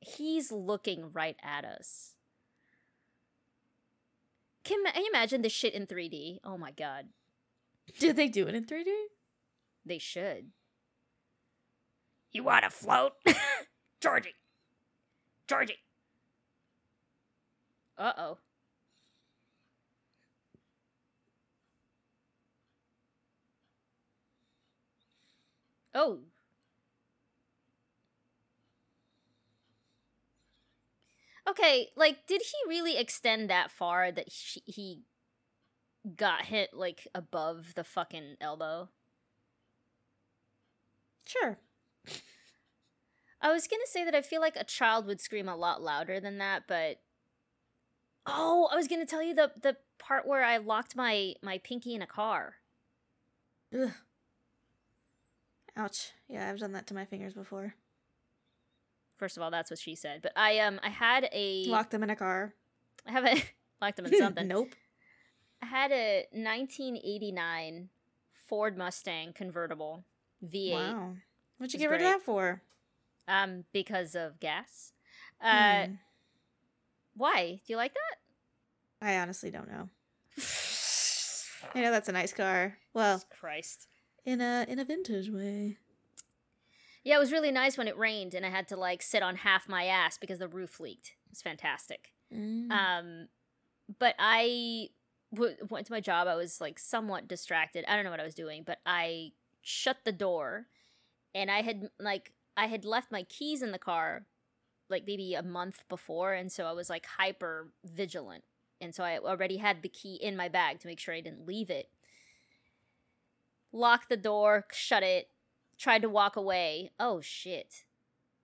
He's 0.00 0.50
looking 0.50 1.12
right 1.12 1.36
at 1.42 1.64
us. 1.64 2.14
Can 4.64 4.82
ma- 4.82 4.90
you 4.96 5.08
imagine 5.12 5.42
this 5.42 5.52
shit 5.52 5.74
in 5.74 5.86
3D? 5.86 6.38
Oh 6.44 6.56
my 6.56 6.70
god. 6.70 7.06
Did 7.98 8.16
they 8.16 8.28
do 8.28 8.46
it 8.46 8.54
in 8.54 8.64
3D? 8.64 8.86
They 9.84 9.98
should. 9.98 10.52
You 12.32 12.44
want 12.44 12.64
to 12.64 12.70
float? 12.70 13.12
Georgie. 14.00 14.34
Georgie. 15.48 15.78
Uh 18.00 18.12
oh. 18.18 18.38
Oh. 25.94 26.20
Okay, 31.48 31.88
like, 31.96 32.26
did 32.26 32.42
he 32.42 32.68
really 32.68 32.96
extend 32.96 33.50
that 33.50 33.70
far 33.70 34.12
that 34.12 34.28
he, 34.28 34.62
he 34.66 35.02
got 36.16 36.44
hit, 36.46 36.70
like, 36.72 37.06
above 37.14 37.74
the 37.74 37.84
fucking 37.84 38.36
elbow? 38.40 38.88
Sure. 41.24 41.58
I 43.42 43.52
was 43.52 43.66
gonna 43.68 43.86
say 43.86 44.04
that 44.04 44.14
I 44.14 44.22
feel 44.22 44.40
like 44.40 44.56
a 44.56 44.64
child 44.64 45.06
would 45.06 45.20
scream 45.20 45.48
a 45.48 45.56
lot 45.56 45.82
louder 45.82 46.20
than 46.20 46.38
that, 46.38 46.64
but 46.66 47.00
oh, 48.36 48.68
I 48.72 48.76
was 48.76 48.88
gonna 48.88 49.06
tell 49.06 49.22
you 49.22 49.34
the 49.34 49.52
the 49.60 49.76
part 49.98 50.26
where 50.26 50.42
I 50.44 50.56
locked 50.58 50.96
my 50.96 51.34
my 51.42 51.58
pinky 51.58 51.94
in 51.94 52.02
a 52.02 52.06
car. 52.06 52.54
Ugh. 53.78 53.90
Ouch. 55.76 56.12
Yeah, 56.28 56.48
I've 56.50 56.58
done 56.58 56.72
that 56.72 56.86
to 56.88 56.94
my 56.94 57.04
fingers 57.04 57.34
before. 57.34 57.74
First 59.16 59.36
of 59.36 59.42
all, 59.42 59.50
that's 59.50 59.70
what 59.70 59.78
she 59.78 59.94
said. 59.94 60.20
But 60.22 60.32
I 60.36 60.58
um 60.60 60.80
I 60.82 60.88
had 60.88 61.28
a 61.32 61.64
Lock 61.66 61.90
them 61.90 62.02
in 62.02 62.10
a 62.10 62.16
car. 62.16 62.54
I 63.06 63.12
have 63.12 63.24
a 63.24 63.42
locked 63.80 63.96
them 63.96 64.06
in 64.06 64.16
something. 64.18 64.48
nope. 64.48 64.74
I 65.62 65.66
had 65.66 65.92
a 65.92 66.26
1989 66.32 67.90
Ford 68.48 68.76
Mustang 68.78 69.32
convertible 69.34 70.04
V8. 70.42 70.72
Wow. 70.72 71.14
What'd 71.58 71.74
you 71.74 71.78
get 71.78 71.90
rid 71.90 72.00
of 72.00 72.06
that 72.06 72.22
for? 72.22 72.62
Um, 73.28 73.64
because 73.72 74.14
of 74.14 74.40
gas. 74.40 74.92
Uh, 75.40 75.84
Hmm. 75.86 75.92
why? 77.14 77.60
Do 77.66 77.72
you 77.72 77.76
like 77.76 77.92
that? 77.92 78.16
I 79.00 79.18
honestly 79.18 79.50
don't 79.50 79.68
know. 79.70 79.88
I 81.74 81.80
know 81.80 81.90
that's 81.90 82.08
a 82.08 82.12
nice 82.12 82.32
car. 82.32 82.78
Well, 82.94 83.16
Jesus 83.16 83.28
Christ. 83.38 83.86
in 84.24 84.40
a 84.40 84.66
in 84.68 84.78
a 84.78 84.84
vintage 84.84 85.30
way. 85.30 85.78
Yeah, 87.04 87.16
it 87.16 87.20
was 87.20 87.32
really 87.32 87.50
nice 87.52 87.78
when 87.78 87.88
it 87.88 87.96
rained 87.96 88.34
and 88.34 88.44
I 88.44 88.50
had 88.50 88.68
to 88.68 88.76
like 88.76 89.02
sit 89.02 89.22
on 89.22 89.36
half 89.36 89.68
my 89.68 89.84
ass 89.86 90.18
because 90.18 90.38
the 90.38 90.48
roof 90.48 90.80
leaked. 90.80 91.08
It 91.26 91.30
was 91.30 91.42
fantastic. 91.42 92.12
Mm. 92.34 92.70
Um, 92.70 93.28
but 93.98 94.14
I 94.18 94.88
w- 95.34 95.56
went 95.70 95.86
to 95.86 95.92
my 95.92 96.00
job. 96.00 96.28
I 96.28 96.34
was 96.36 96.60
like 96.60 96.78
somewhat 96.78 97.26
distracted. 97.26 97.84
I 97.88 97.94
don't 97.96 98.04
know 98.04 98.10
what 98.10 98.20
I 98.20 98.24
was 98.24 98.34
doing, 98.34 98.62
but 98.66 98.78
I 98.84 99.32
shut 99.62 99.98
the 100.04 100.12
door, 100.12 100.66
and 101.34 101.50
I 101.50 101.62
had 101.62 101.88
like 101.98 102.32
I 102.56 102.66
had 102.66 102.84
left 102.84 103.10
my 103.10 103.22
keys 103.24 103.62
in 103.62 103.72
the 103.72 103.78
car, 103.78 104.26
like 104.88 105.04
maybe 105.06 105.34
a 105.34 105.42
month 105.42 105.82
before, 105.88 106.34
and 106.34 106.52
so 106.52 106.66
I 106.66 106.72
was 106.72 106.90
like 106.90 107.06
hyper 107.18 107.72
vigilant, 107.84 108.44
and 108.80 108.94
so 108.94 109.04
I 109.04 109.18
already 109.18 109.58
had 109.58 109.82
the 109.82 109.88
key 109.88 110.14
in 110.14 110.36
my 110.36 110.48
bag 110.48 110.80
to 110.80 110.86
make 110.86 110.98
sure 111.00 111.14
I 111.14 111.20
didn't 111.20 111.46
leave 111.46 111.70
it. 111.70 111.88
Locked 113.72 114.08
the 114.08 114.16
door, 114.16 114.66
shut 114.72 115.02
it, 115.02 115.28
tried 115.78 116.02
to 116.02 116.08
walk 116.08 116.36
away. 116.36 116.90
Oh 116.98 117.20
shit 117.20 117.84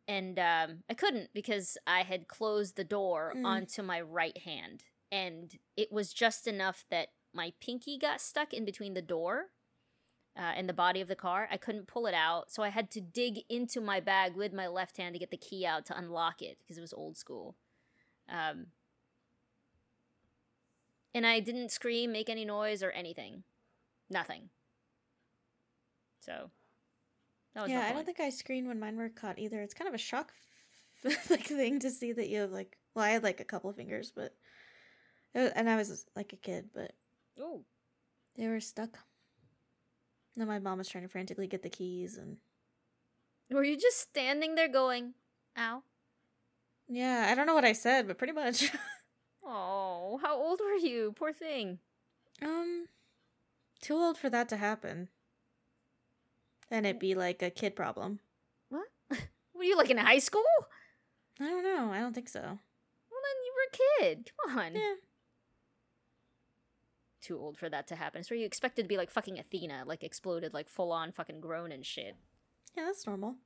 and 0.09 0.39
um, 0.39 0.83
I 0.89 0.95
couldn't 0.95 1.31
because 1.35 1.77
I 1.87 2.03
had 2.03 2.29
closed 2.29 2.77
the 2.77 2.85
door 2.85 3.33
Mm. 3.37 3.45
onto 3.45 3.83
my 3.83 4.01
right 4.01 4.39
hand, 4.39 4.85
and 5.11 5.59
it 5.77 5.91
was 5.93 6.13
just 6.13 6.47
enough 6.47 6.85
that 6.91 7.09
my 7.33 7.53
pinky 7.61 7.99
got 7.99 8.21
stuck 8.21 8.55
in 8.55 8.65
between 8.65 8.95
the 8.95 9.03
door 9.03 9.47
uh, 10.37 10.53
and 10.57 10.69
the 10.69 10.73
body 10.73 11.01
of 11.01 11.09
the 11.09 11.17
car. 11.17 11.49
I 11.51 11.57
couldn't 11.57 11.89
pull 11.89 12.07
it 12.07 12.15
out, 12.15 12.51
so 12.51 12.63
I 12.63 12.69
had 12.69 12.91
to 12.93 13.01
dig 13.01 13.41
into 13.49 13.81
my 13.81 14.01
bag 14.01 14.37
with 14.37 14.53
my 14.53 14.69
left 14.69 14.97
hand 14.97 15.15
to 15.15 15.19
get 15.19 15.31
the 15.31 15.37
key 15.37 15.67
out 15.67 15.85
to 15.87 15.99
unlock 15.99 16.41
it 16.41 16.59
because 16.63 16.79
it 16.79 16.83
was 16.83 16.93
old 16.93 17.17
school. 17.17 17.57
Um, 18.29 18.67
and 21.17 21.27
I 21.27 21.41
didn't 21.41 21.71
scream, 21.71 22.13
make 22.13 22.29
any 22.29 22.45
noise, 22.45 22.83
or 22.83 22.91
anything. 22.91 23.43
Nothing. 24.11 24.51
So. 26.21 26.51
That 27.55 27.63
was 27.63 27.71
yeah, 27.71 27.87
I 27.89 27.95
don't 27.95 28.05
think 28.05 28.21
I 28.21 28.29
screamed 28.29 28.69
when 28.69 28.79
mine 28.79 28.99
were 28.99 29.09
caught 29.09 29.39
either. 29.39 29.63
It's 29.63 29.73
kind 29.73 29.89
of 29.89 29.95
a 29.95 29.99
shock, 29.99 30.31
like 31.31 31.47
thing 31.47 31.79
to 31.81 31.91
see 31.91 32.13
that 32.13 32.29
you 32.29 32.41
have 32.41 32.53
like. 32.53 32.77
Well, 32.95 33.07
I 33.07 33.11
had 33.11 33.23
like 33.23 33.41
a 33.41 33.45
couple 33.45 33.71
of 33.71 33.77
fingers, 33.77 34.13
but 34.15 34.35
it 35.35 35.41
wa- 35.41 35.51
and 35.57 35.71
I 35.71 35.77
was 35.77 36.05
like 36.15 36.35
a 36.35 36.37
kid, 36.37 36.67
but 36.75 36.93
oh, 37.41 37.65
they 38.37 38.47
were 38.47 38.61
stuck. 38.61 38.99
And 40.37 40.47
my 40.47 40.59
mom 40.59 40.77
was 40.77 40.89
trying 40.89 41.05
to 41.05 41.09
frantically 41.09 41.47
get 41.47 41.63
the 41.63 41.71
keys, 41.71 42.19
and 42.19 42.37
Were 43.51 43.65
you 43.65 43.79
just 43.79 44.01
standing 44.01 44.55
there 44.55 44.69
going, 44.69 45.15
ow? 45.57 45.83
yeah, 46.89 47.27
I 47.31 47.35
don't 47.35 47.47
know 47.47 47.55
what 47.55 47.65
I 47.65 47.73
said, 47.73 48.07
but 48.07 48.19
pretty 48.19 48.35
much. 48.35 48.71
Oh, 49.47 50.19
how 50.23 50.37
old 50.37 50.61
were 50.61 50.75
you? 50.75 51.15
Poor 51.17 51.33
thing. 51.33 51.79
um, 52.43 52.87
too 53.81 53.95
old 53.95 54.19
for 54.19 54.29
that 54.31 54.49
to 54.49 54.57
happen. 54.57 55.09
And 56.71 56.85
it'd 56.85 56.99
be 56.99 57.15
like 57.15 57.43
a 57.43 57.51
kid 57.51 57.77
problem. 57.77 58.19
What? 58.71 58.89
Were 59.55 59.63
you 59.63 59.77
like 59.77 59.91
in 59.91 59.99
high 59.99 60.19
school? 60.19 60.43
I 61.39 61.45
don't 61.45 61.63
know. 61.63 61.93
I 61.93 62.01
don't 62.01 62.13
think 62.13 62.29
so. 62.29 62.41
Well, 62.41 63.23
then 63.23 63.39
you 63.45 63.53
were 63.55 63.69
a 63.69 64.05
kid. 64.15 64.31
Come 64.45 64.59
on. 64.59 64.75
Yeah. 64.75 64.95
Too 67.23 67.39
old 67.39 67.57
for 67.57 67.69
that 67.69 67.87
to 67.89 67.97
happen. 67.97 68.25
So 68.25 68.35
you 68.35 68.45
expected 68.47 68.83
to 68.83 68.89
be 68.89 68.97
like 68.97 69.11
fucking 69.13 69.39
Athena, 69.39 69.85
like 69.87 70.03
exploded, 70.03 70.53
like 70.55 70.69
full 70.69 70.91
on 70.91 71.13
fucking 71.13 71.41
grown 71.41 71.71
and 71.71 71.87
shit. 71.87 72.17
Yeah, 72.77 72.85
that's 72.87 73.07
normal. 73.07 73.37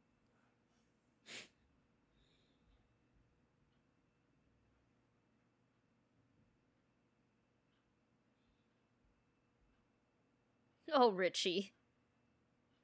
Oh, 10.93 11.11
Richie. 11.13 11.73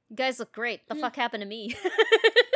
You 0.09 0.15
guys 0.15 0.39
look 0.39 0.51
great. 0.53 0.87
The 0.87 0.95
Hmm. 0.95 1.01
fuck 1.01 1.15
happened 1.15 1.41
to 1.41 1.47
me? 1.47 1.75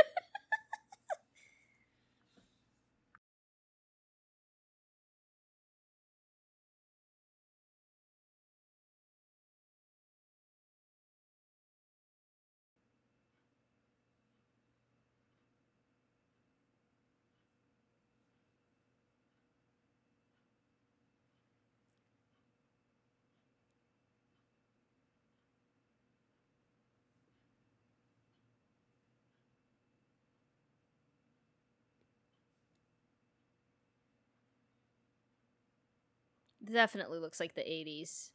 Definitely 36.72 37.20
looks 37.20 37.40
like 37.40 37.56
the 37.56 37.62
80s. 37.62 38.32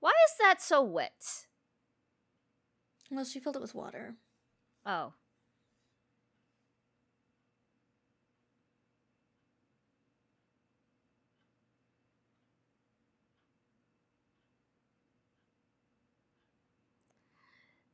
Why 0.00 0.10
is 0.10 0.34
that 0.38 0.60
so 0.60 0.82
wet? 0.82 1.46
Well, 3.10 3.24
she 3.24 3.40
filled 3.40 3.56
it 3.56 3.62
with 3.62 3.74
water. 3.74 4.16
Oh. 4.84 5.14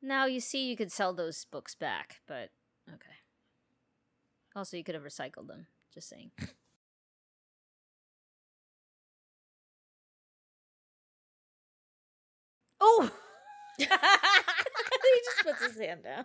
Now 0.03 0.27
you 0.27 0.40
see 0.40 0.69
you 0.69 0.77
could 0.77 0.90
sell 0.90 1.12
those 1.12 1.45
books 1.45 1.75
back, 1.75 2.21
but 2.27 2.51
okay. 2.88 3.21
Also, 4.57 4.77
you 4.77 4.85
could 4.85 4.95
have 4.95 5.05
recycled 5.05 5.47
them. 5.47 5.66
Just 5.95 6.09
saying. 6.09 6.31
oh! 12.81 13.11
he 13.79 13.87
just 13.87 15.43
puts 15.45 15.64
his 15.64 15.79
hand 15.79 16.05
down. 16.05 16.25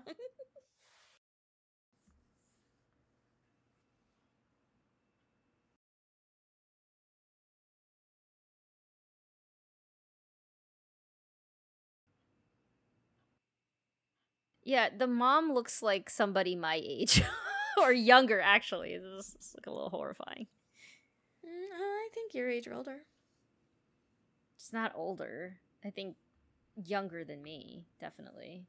Yeah, 14.63 14.89
the 14.97 15.05
mom 15.07 15.53
looks 15.53 15.83
like 15.83 16.09
somebody 16.09 16.55
my 16.55 16.81
age. 16.83 17.21
or 17.77 17.93
younger, 17.93 18.41
actually. 18.41 18.97
This 18.97 19.35
is 19.39 19.55
like 19.57 19.67
a 19.67 19.71
little 19.71 19.89
horrifying. 19.89 20.47
Mm, 21.45 21.77
I 21.77 22.09
think 22.13 22.33
your 22.33 22.49
age 22.49 22.67
or 22.67 22.73
older. 22.73 23.03
She's 24.57 24.73
not 24.73 24.91
older. 24.95 25.57
I 25.83 25.91
think 25.91 26.15
younger 26.75 27.23
than 27.23 27.41
me, 27.41 27.85
definitely. 27.99 28.65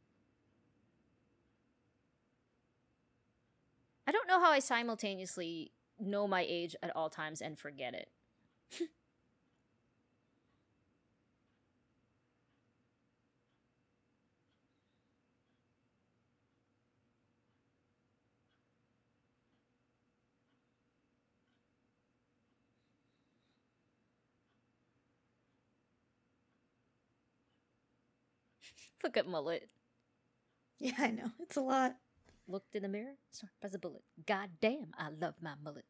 I 4.06 4.12
don't 4.12 4.28
know 4.28 4.40
how 4.40 4.50
I 4.50 4.60
simultaneously 4.60 5.72
know 5.98 6.28
my 6.28 6.44
age 6.48 6.76
at 6.82 6.94
all 6.94 7.10
times 7.10 7.40
and 7.40 7.58
forget 7.58 7.94
it. 7.94 8.08
Look 29.02 29.16
at 29.16 29.26
mullet. 29.26 29.68
Yeah, 30.78 30.92
I 30.98 31.10
know. 31.10 31.30
It's 31.40 31.56
a 31.56 31.60
lot. 31.60 31.96
Looked 32.48 32.76
in 32.76 32.82
the 32.82 32.88
mirror, 32.88 33.14
struck 33.32 33.50
by 33.60 33.68
a 33.74 33.78
bullet. 33.78 34.04
God 34.26 34.50
damn, 34.60 34.92
I 34.98 35.08
love 35.10 35.36
my 35.42 35.54
mullet. 35.62 35.84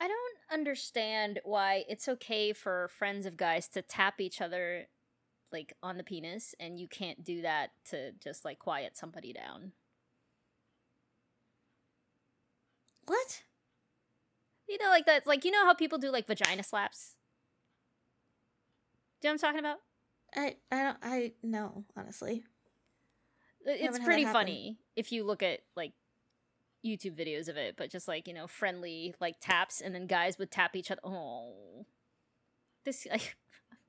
I 0.00 0.08
don't 0.08 0.38
understand 0.56 1.40
why 1.44 1.84
it's 1.86 2.08
okay 2.08 2.52
for 2.52 2.88
friends 2.88 3.26
of 3.26 3.36
guys 3.36 3.68
to 3.68 3.82
tap 3.82 4.20
each 4.20 4.40
other 4.40 4.86
like 5.52 5.74
on 5.82 5.98
the 5.98 6.02
penis 6.02 6.54
and 6.58 6.80
you 6.80 6.88
can't 6.88 7.22
do 7.22 7.42
that 7.42 7.70
to 7.90 8.12
just 8.12 8.44
like 8.44 8.58
quiet 8.58 8.96
somebody 8.96 9.32
down. 9.32 9.72
What? 13.04 13.42
You 14.66 14.78
know, 14.78 14.88
like 14.88 15.06
that, 15.06 15.26
like 15.26 15.44
you 15.44 15.50
know 15.50 15.64
how 15.64 15.74
people 15.74 15.98
do 15.98 16.10
like 16.10 16.26
vagina 16.26 16.62
slaps. 16.62 17.16
Do 19.20 19.28
you 19.28 19.34
know 19.34 19.34
what 19.34 19.44
I'm 19.44 19.54
talking 19.54 19.60
about? 19.60 19.78
I 20.34 20.56
I 20.72 20.82
don't 20.82 20.98
I 21.02 21.32
know 21.42 21.84
honestly. 21.96 22.44
It's 23.64 23.98
pretty 23.98 24.24
funny 24.24 24.78
if 24.94 25.12
you 25.12 25.24
look 25.24 25.42
at 25.42 25.60
like 25.76 25.92
YouTube 26.86 27.18
videos 27.18 27.48
of 27.48 27.56
it, 27.56 27.76
but 27.76 27.90
just 27.90 28.08
like 28.08 28.28
you 28.28 28.34
know, 28.34 28.46
friendly 28.46 29.14
like 29.20 29.36
taps, 29.40 29.80
and 29.80 29.94
then 29.94 30.06
guys 30.06 30.38
would 30.38 30.50
tap 30.50 30.76
each 30.76 30.90
other. 30.90 31.00
Oh, 31.04 31.86
this 32.84 33.06
I, 33.12 33.20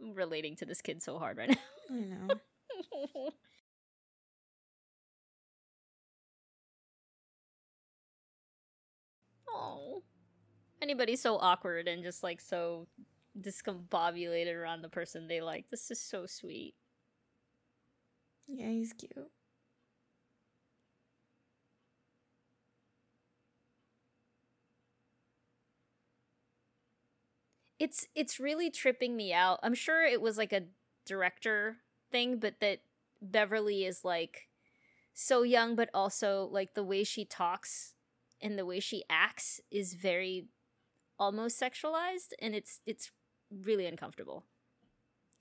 I'm 0.01 0.13
relating 0.13 0.55
to 0.57 0.65
this 0.65 0.81
kid 0.81 1.01
so 1.01 1.17
hard 1.19 1.37
right 1.37 1.49
now. 1.49 1.57
I 1.89 1.93
know. 1.93 2.27
oh, 9.49 10.03
anybody 10.81 11.15
so 11.15 11.37
awkward 11.37 11.87
and 11.87 12.03
just 12.03 12.23
like 12.23 12.41
so 12.41 12.87
discombobulated 13.39 14.55
around 14.55 14.81
the 14.81 14.89
person 14.89 15.27
they 15.27 15.41
like. 15.41 15.69
This 15.69 15.91
is 15.91 16.01
so 16.01 16.25
sweet. 16.25 16.75
yeah, 18.47 18.69
he's 18.69 18.93
cute. 18.93 19.29
It's 27.79 28.07
it's 28.15 28.39
really 28.39 28.69
tripping 28.69 29.15
me 29.15 29.33
out. 29.33 29.59
I'm 29.63 29.75
sure 29.75 30.03
it 30.05 30.21
was 30.21 30.37
like 30.37 30.53
a 30.53 30.63
director 31.05 31.77
thing, 32.11 32.37
but 32.37 32.59
that 32.59 32.79
Beverly 33.21 33.85
is 33.85 34.03
like 34.03 34.47
so 35.13 35.43
young, 35.43 35.75
but 35.75 35.89
also 35.93 36.49
like 36.51 36.73
the 36.73 36.83
way 36.83 37.03
she 37.03 37.25
talks 37.25 37.93
and 38.41 38.57
the 38.57 38.65
way 38.65 38.79
she 38.79 39.03
acts 39.09 39.59
is 39.71 39.93
very 39.93 40.47
almost 41.19 41.59
sexualized, 41.59 42.33
and 42.39 42.55
it's 42.55 42.81
it's 42.85 43.11
really 43.51 43.85
uncomfortable. 43.85 44.43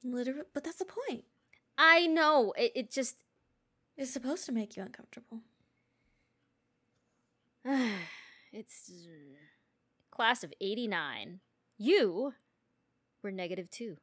Literally, 0.04 0.42
but 0.52 0.64
that's 0.64 0.78
the 0.78 0.84
point. 0.84 1.24
I 1.78 2.06
know 2.06 2.52
it, 2.56 2.72
it 2.74 2.90
just 2.90 3.24
is 3.96 4.12
supposed 4.12 4.46
to 4.46 4.52
make 4.52 4.76
you 4.76 4.82
uncomfortable. 4.82 5.40
it's 8.52 8.90
uh, 8.90 9.36
class 10.10 10.44
of 10.44 10.52
89 10.60 11.40
you 11.78 12.34
were 13.22 13.32
negative 13.32 13.70
two 13.70 13.98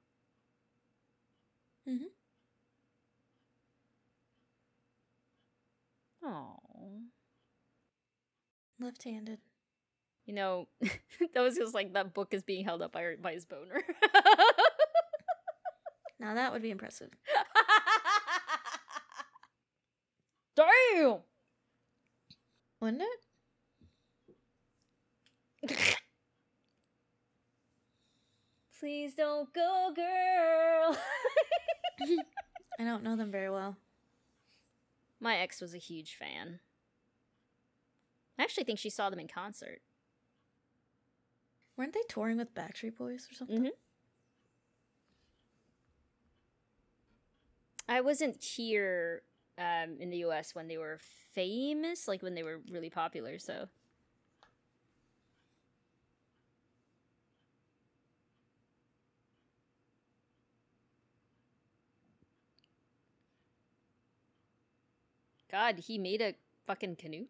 Mhm. 1.86 2.08
oh 6.24 7.04
Left-handed. 8.80 9.40
you 10.26 10.34
know 10.34 10.68
that 11.34 11.42
was 11.42 11.56
just 11.58 11.74
like 11.74 11.94
that 11.94 12.14
book 12.14 12.34
is 12.34 12.44
being 12.44 12.64
held 12.66 12.82
up 12.82 12.92
by, 12.94 13.16
by 13.22 13.34
his 13.34 13.46
boner 13.46 13.82
Now 16.20 16.36
that 16.36 16.54
would 16.54 16.62
be 16.62 16.72
impressive. 16.72 17.10
damn 20.56 21.24
Wouldn't 22.80 23.02
it? 25.64 25.98
Please 28.84 29.16
don't 29.16 29.54
go 29.54 29.94
girl 29.96 30.98
I 32.78 32.84
don't 32.84 33.02
know 33.02 33.16
them 33.16 33.32
very 33.32 33.50
well. 33.50 33.78
my 35.22 35.38
ex 35.38 35.62
was 35.62 35.74
a 35.74 35.78
huge 35.78 36.18
fan 36.18 36.60
i 38.38 38.44
actually 38.44 38.66
think 38.66 38.80
she 38.80 38.90
saw 38.90 39.10
them 39.10 39.20
in 39.20 39.28
concert 39.30 39.80
Weren't 41.78 41.94
they 41.94 42.02
touring 42.10 42.38
with 42.38 42.54
Backstreet 42.54 42.98
Boys 42.98 43.28
or 43.32 43.36
something? 43.36 43.64
Mhm. 43.64 43.70
I 47.88 48.02
wasn't 48.02 48.44
here 48.44 49.24
um, 49.58 49.98
in 50.00 50.10
the 50.10 50.18
U.S. 50.18 50.54
when 50.54 50.68
they 50.68 50.78
were 50.78 51.00
famous, 51.34 52.08
like 52.08 52.22
when 52.22 52.36
they 52.36 52.44
were 52.44 52.60
really 52.70 52.90
popular. 52.92 53.40
So 53.40 53.70
God, 65.54 65.78
he 65.86 66.00
made 66.00 66.20
a 66.20 66.34
fucking 66.66 66.96
canoe. 66.96 67.26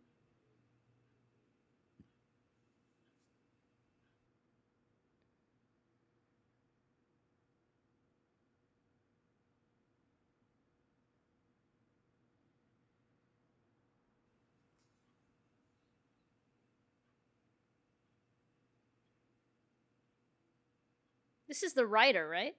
This 21.50 21.62
is 21.62 21.74
the 21.74 21.86
writer, 21.86 22.26
right? 22.30 22.56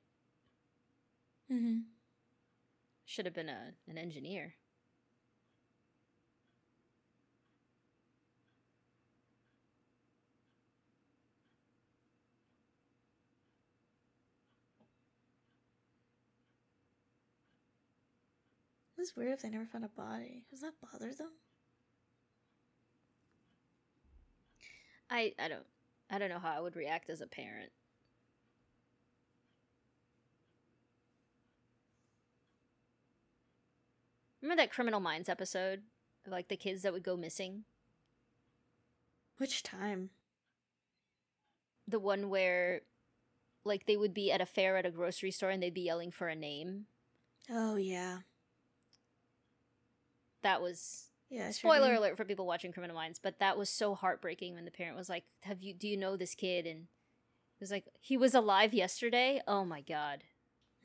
Mm-hmm. 1.51 1.79
Should 3.07 3.25
have 3.25 3.35
been 3.35 3.49
a 3.49 3.73
an 3.89 3.97
engineer. 3.97 4.57
It's 19.05 19.15
weird 19.15 19.33
if 19.35 19.43
they 19.43 19.51
never 19.51 19.67
found 19.67 19.85
a 19.85 19.89
body. 19.89 20.45
Does 20.51 20.63
that 20.63 20.73
bother 20.81 21.13
them? 21.13 21.33
I 25.11 25.35
I 25.39 25.49
don't 25.49 25.67
I 26.09 26.17
don't 26.17 26.31
know 26.31 26.39
how 26.39 26.57
I 26.57 26.61
would 26.61 26.75
react 26.75 27.11
as 27.11 27.21
a 27.21 27.27
parent. 27.27 27.71
Remember 34.41 34.63
that 34.63 34.73
Criminal 34.73 35.01
Minds 35.01 35.29
episode 35.29 35.83
of 36.25 36.33
like 36.33 36.49
the 36.49 36.57
kids 36.57 36.81
that 36.81 36.95
would 36.95 37.05
go 37.05 37.15
missing? 37.15 37.65
Which 39.37 39.63
time? 39.63 40.13
The 41.87 42.01
one 42.01 42.31
where 42.31 42.81
like 43.67 43.85
they 43.85 43.99
would 43.99 44.15
be 44.15 44.33
at 44.33 44.41
a 44.41 44.47
fair 44.47 44.79
at 44.79 44.87
a 44.87 44.91
grocery 44.91 45.31
store 45.31 45.51
and 45.51 45.63
they'd 45.63 45.75
be 45.75 45.83
yelling 45.83 46.11
for 46.11 46.29
a 46.29 46.35
name. 46.35 46.87
Oh 47.51 47.77
yeah. 47.77 48.21
That 50.45 50.63
was 50.63 51.11
Yeah. 51.31 51.43
I 51.49 51.51
sure 51.51 51.53
spoiler 51.75 51.95
alert 51.95 52.17
for 52.17 52.25
people 52.25 52.47
watching 52.47 52.71
Criminal 52.73 52.95
Minds, 52.95 53.19
but 53.19 53.41
that 53.41 53.59
was 53.59 53.69
so 53.69 53.95
heartbreaking 53.97 54.55
when 54.55 54.65
the 54.67 54.71
parent 54.71 54.97
was 54.97 55.09
like, 55.09 55.25
"Have 55.43 55.63
you 55.63 55.75
do 55.75 55.89
you 55.89 55.97
know 55.97 56.17
this 56.17 56.35
kid?" 56.37 56.67
and 56.67 56.83
it 56.83 57.61
was 57.61 57.71
like, 57.73 57.87
"He 58.01 58.17
was 58.17 58.35
alive 58.35 58.73
yesterday." 58.75 59.43
Oh 59.49 59.65
my 59.65 59.81
god. 59.81 60.23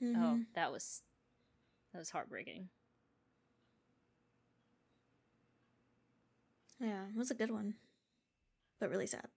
Oh, 0.01 0.05
Mhm. 0.05 0.45
that 0.53 0.71
was 0.71 1.03
that 1.91 1.99
was 1.99 2.09
heartbreaking. 2.11 2.69
Yeah, 6.79 7.07
it 7.09 7.15
was 7.15 7.29
a 7.31 7.35
good 7.35 7.51
one, 7.51 7.75
but 8.79 8.89
really 8.89 9.07
sad. 9.07 9.27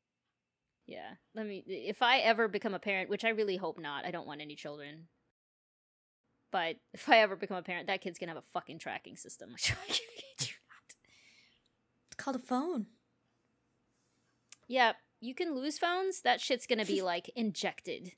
Yeah. 0.87 1.15
Let 1.35 1.47
me 1.47 1.65
if 1.67 2.01
I 2.03 2.19
ever 2.21 2.47
become 2.47 2.75
a 2.75 2.79
parent, 2.79 3.11
which 3.11 3.25
I 3.25 3.31
really 3.31 3.57
hope 3.57 3.79
not. 3.79 4.05
I 4.05 4.11
don't 4.13 4.27
want 4.27 4.41
any 4.41 4.55
children. 4.55 5.09
But 6.53 6.77
if 6.93 7.09
I 7.09 7.19
ever 7.19 7.35
become 7.35 7.57
a 7.57 7.63
parent, 7.63 7.89
that 7.89 8.03
kid's 8.03 8.19
going 8.19 8.29
to 8.29 8.35
have 8.35 8.45
a 8.45 8.53
fucking 8.53 8.79
tracking 8.79 9.17
system. 9.17 9.57
It's 12.13 12.23
called 12.23 12.37
a 12.37 12.41
phone. 12.41 12.89
Yeah, 14.69 14.93
you 15.19 15.35
can 15.35 15.55
lose 15.55 15.79
phones. 15.79 16.21
That 16.21 16.43
shit's 16.43 16.67
going 16.67 16.79
to 16.79 16.85
be 16.85 17.01
like 17.13 17.31
injected 17.35 18.13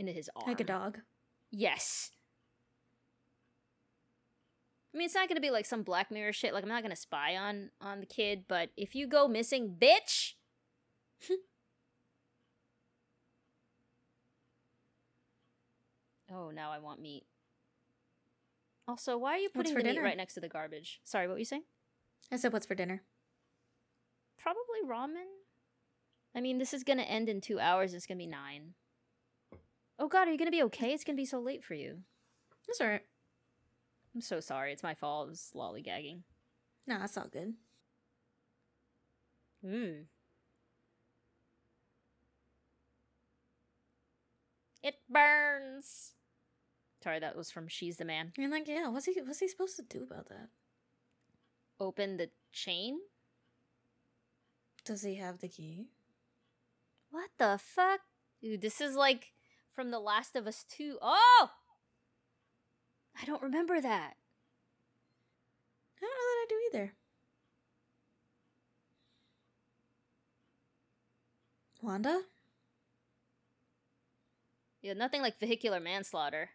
into 0.00 0.12
his 0.12 0.28
arm. 0.34 0.48
Like 0.48 0.58
a 0.58 0.64
dog. 0.64 0.98
Yes. 1.52 2.10
I 4.92 4.98
mean, 4.98 5.04
it's 5.04 5.14
not 5.14 5.28
gonna 5.28 5.40
be 5.40 5.52
like 5.52 5.66
some 5.66 5.84
Black 5.84 6.10
Mirror 6.10 6.32
shit. 6.32 6.52
Like, 6.52 6.64
I'm 6.64 6.68
not 6.68 6.82
gonna 6.82 6.96
spy 6.96 7.36
on 7.36 7.70
on 7.80 8.00
the 8.00 8.06
kid, 8.06 8.46
but 8.48 8.70
if 8.76 8.96
you 8.96 9.06
go 9.06 9.28
missing, 9.28 9.76
bitch. 9.80 10.32
oh, 16.32 16.50
now 16.50 16.72
I 16.72 16.80
want 16.80 17.00
meat. 17.00 17.22
Also, 18.90 19.16
why 19.16 19.34
are 19.34 19.38
you 19.38 19.48
putting 19.48 19.72
for 19.72 19.78
the 19.78 19.84
meat 19.84 19.94
dinner? 19.94 20.02
right 20.02 20.16
next 20.16 20.34
to 20.34 20.40
the 20.40 20.48
garbage? 20.48 21.00
Sorry, 21.04 21.28
what 21.28 21.34
were 21.34 21.38
you 21.38 21.44
saying? 21.44 21.62
I 22.32 22.36
said, 22.36 22.52
"What's 22.52 22.66
for 22.66 22.74
dinner?" 22.74 23.04
Probably 24.36 24.82
ramen. 24.84 25.28
I 26.34 26.40
mean, 26.40 26.58
this 26.58 26.74
is 26.74 26.82
gonna 26.82 27.02
end 27.02 27.28
in 27.28 27.40
two 27.40 27.60
hours. 27.60 27.94
It's 27.94 28.04
gonna 28.04 28.18
be 28.18 28.26
nine. 28.26 28.74
Oh 29.96 30.08
God, 30.08 30.26
are 30.26 30.32
you 30.32 30.38
gonna 30.38 30.50
be 30.50 30.64
okay? 30.64 30.92
It's 30.92 31.04
gonna 31.04 31.14
be 31.14 31.24
so 31.24 31.38
late 31.38 31.62
for 31.62 31.74
you. 31.74 32.02
That's 32.66 32.80
alright. 32.80 33.06
I'm 34.12 34.20
so 34.20 34.40
sorry. 34.40 34.72
It's 34.72 34.82
my 34.82 34.94
fault. 34.94 35.28
I 35.28 35.30
was 35.30 35.52
lollygagging. 35.54 36.22
No, 36.88 36.98
that's 36.98 37.16
all 37.16 37.28
good. 37.28 37.54
Mm. 39.64 40.06
It 44.82 44.96
burns. 45.08 46.14
Sorry, 47.02 47.18
that 47.18 47.36
was 47.36 47.50
from 47.50 47.66
She's 47.68 47.96
the 47.96 48.04
Man. 48.04 48.32
I 48.36 48.40
mean, 48.40 48.50
like, 48.50 48.68
yeah, 48.68 48.88
what's 48.88 49.06
he 49.06 49.14
what's 49.24 49.40
he 49.40 49.48
supposed 49.48 49.76
to 49.76 49.82
do 49.82 50.02
about 50.02 50.28
that? 50.28 50.48
Open 51.78 52.18
the 52.18 52.30
chain? 52.52 52.98
Does 54.84 55.02
he 55.02 55.16
have 55.16 55.40
the 55.40 55.48
key? 55.48 55.86
What 57.10 57.30
the 57.38 57.58
fuck? 57.62 58.00
Dude, 58.42 58.60
this 58.60 58.80
is 58.80 58.94
like 58.94 59.32
from 59.74 59.90
The 59.90 59.98
Last 59.98 60.36
of 60.36 60.46
Us 60.46 60.64
2. 60.68 60.98
Oh! 61.00 61.50
I 63.20 63.24
don't 63.24 63.42
remember 63.42 63.80
that. 63.80 64.14
I 65.96 66.00
don't 66.00 66.10
know 66.10 66.16
that 66.16 66.44
I 66.44 66.46
do 66.48 66.78
either. 66.78 66.92
Wanda? 71.82 72.20
Yeah, 74.82 74.94
nothing 74.94 75.22
like 75.22 75.38
vehicular 75.38 75.80
manslaughter. 75.80 76.50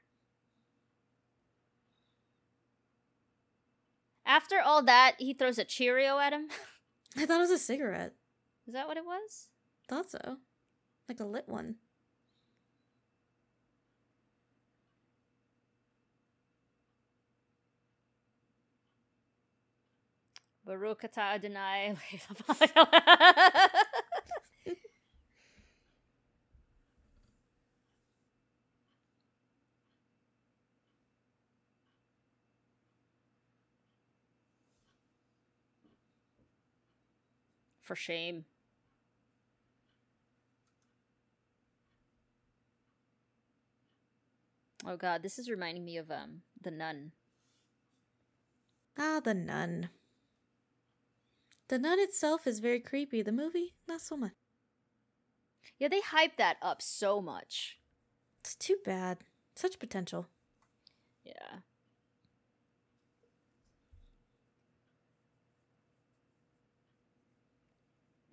After 4.25 4.59
all 4.59 4.83
that, 4.83 5.15
he 5.19 5.33
throws 5.33 5.59
a 5.59 5.65
Cheerio 5.65 6.17
at 6.19 6.33
him. 6.33 6.47
I 7.17 7.25
thought 7.25 7.37
it 7.37 7.41
was 7.41 7.51
a 7.51 7.57
cigarette. 7.57 8.13
Is 8.67 8.73
that 8.73 8.87
what 8.87 8.97
it 8.97 9.05
was? 9.05 9.49
Thought 9.87 10.09
so. 10.09 10.37
Like 11.07 11.19
a 11.19 11.25
lit 11.25 11.47
one. 11.47 11.75
Baruch 20.65 21.03
atah 21.03 21.35
Adonai. 21.35 21.95
For 37.85 37.95
shame. 37.95 38.45
Oh 44.83 44.97
god, 44.97 45.21
this 45.21 45.37
is 45.37 45.51
reminding 45.51 45.85
me 45.85 45.97
of 45.97 46.09
um 46.09 46.41
the 46.59 46.71
nun. 46.71 47.11
Ah, 48.97 49.21
the 49.23 49.35
nun. 49.35 49.89
The 51.67 51.77
nun 51.77 51.99
itself 51.99 52.47
is 52.47 52.57
very 52.57 52.79
creepy. 52.79 53.21
The 53.21 53.31
movie, 53.31 53.75
not 53.87 54.01
so 54.01 54.17
much. 54.17 54.33
Yeah, 55.77 55.89
they 55.89 56.01
hype 56.01 56.37
that 56.37 56.57
up 56.63 56.81
so 56.81 57.21
much. 57.21 57.77
It's 58.41 58.55
too 58.55 58.77
bad. 58.83 59.19
Such 59.55 59.77
potential. 59.77 60.27
Yeah. 61.23 61.59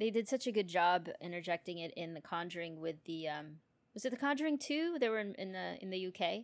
They 0.02 0.10
did 0.10 0.26
such 0.26 0.48
a 0.48 0.52
good 0.52 0.66
job 0.66 1.08
interjecting 1.20 1.78
it 1.78 1.92
in 1.96 2.12
The 2.12 2.20
Conjuring 2.20 2.80
with 2.80 3.04
the 3.04 3.28
um 3.28 3.58
was 3.94 4.04
it 4.04 4.10
The 4.10 4.16
Conjuring 4.16 4.58
2? 4.58 4.96
They 4.98 5.08
were 5.08 5.20
in, 5.20 5.32
in 5.36 5.52
the 5.52 5.76
in 5.80 5.90
the 5.90 6.08
UK. 6.08 6.42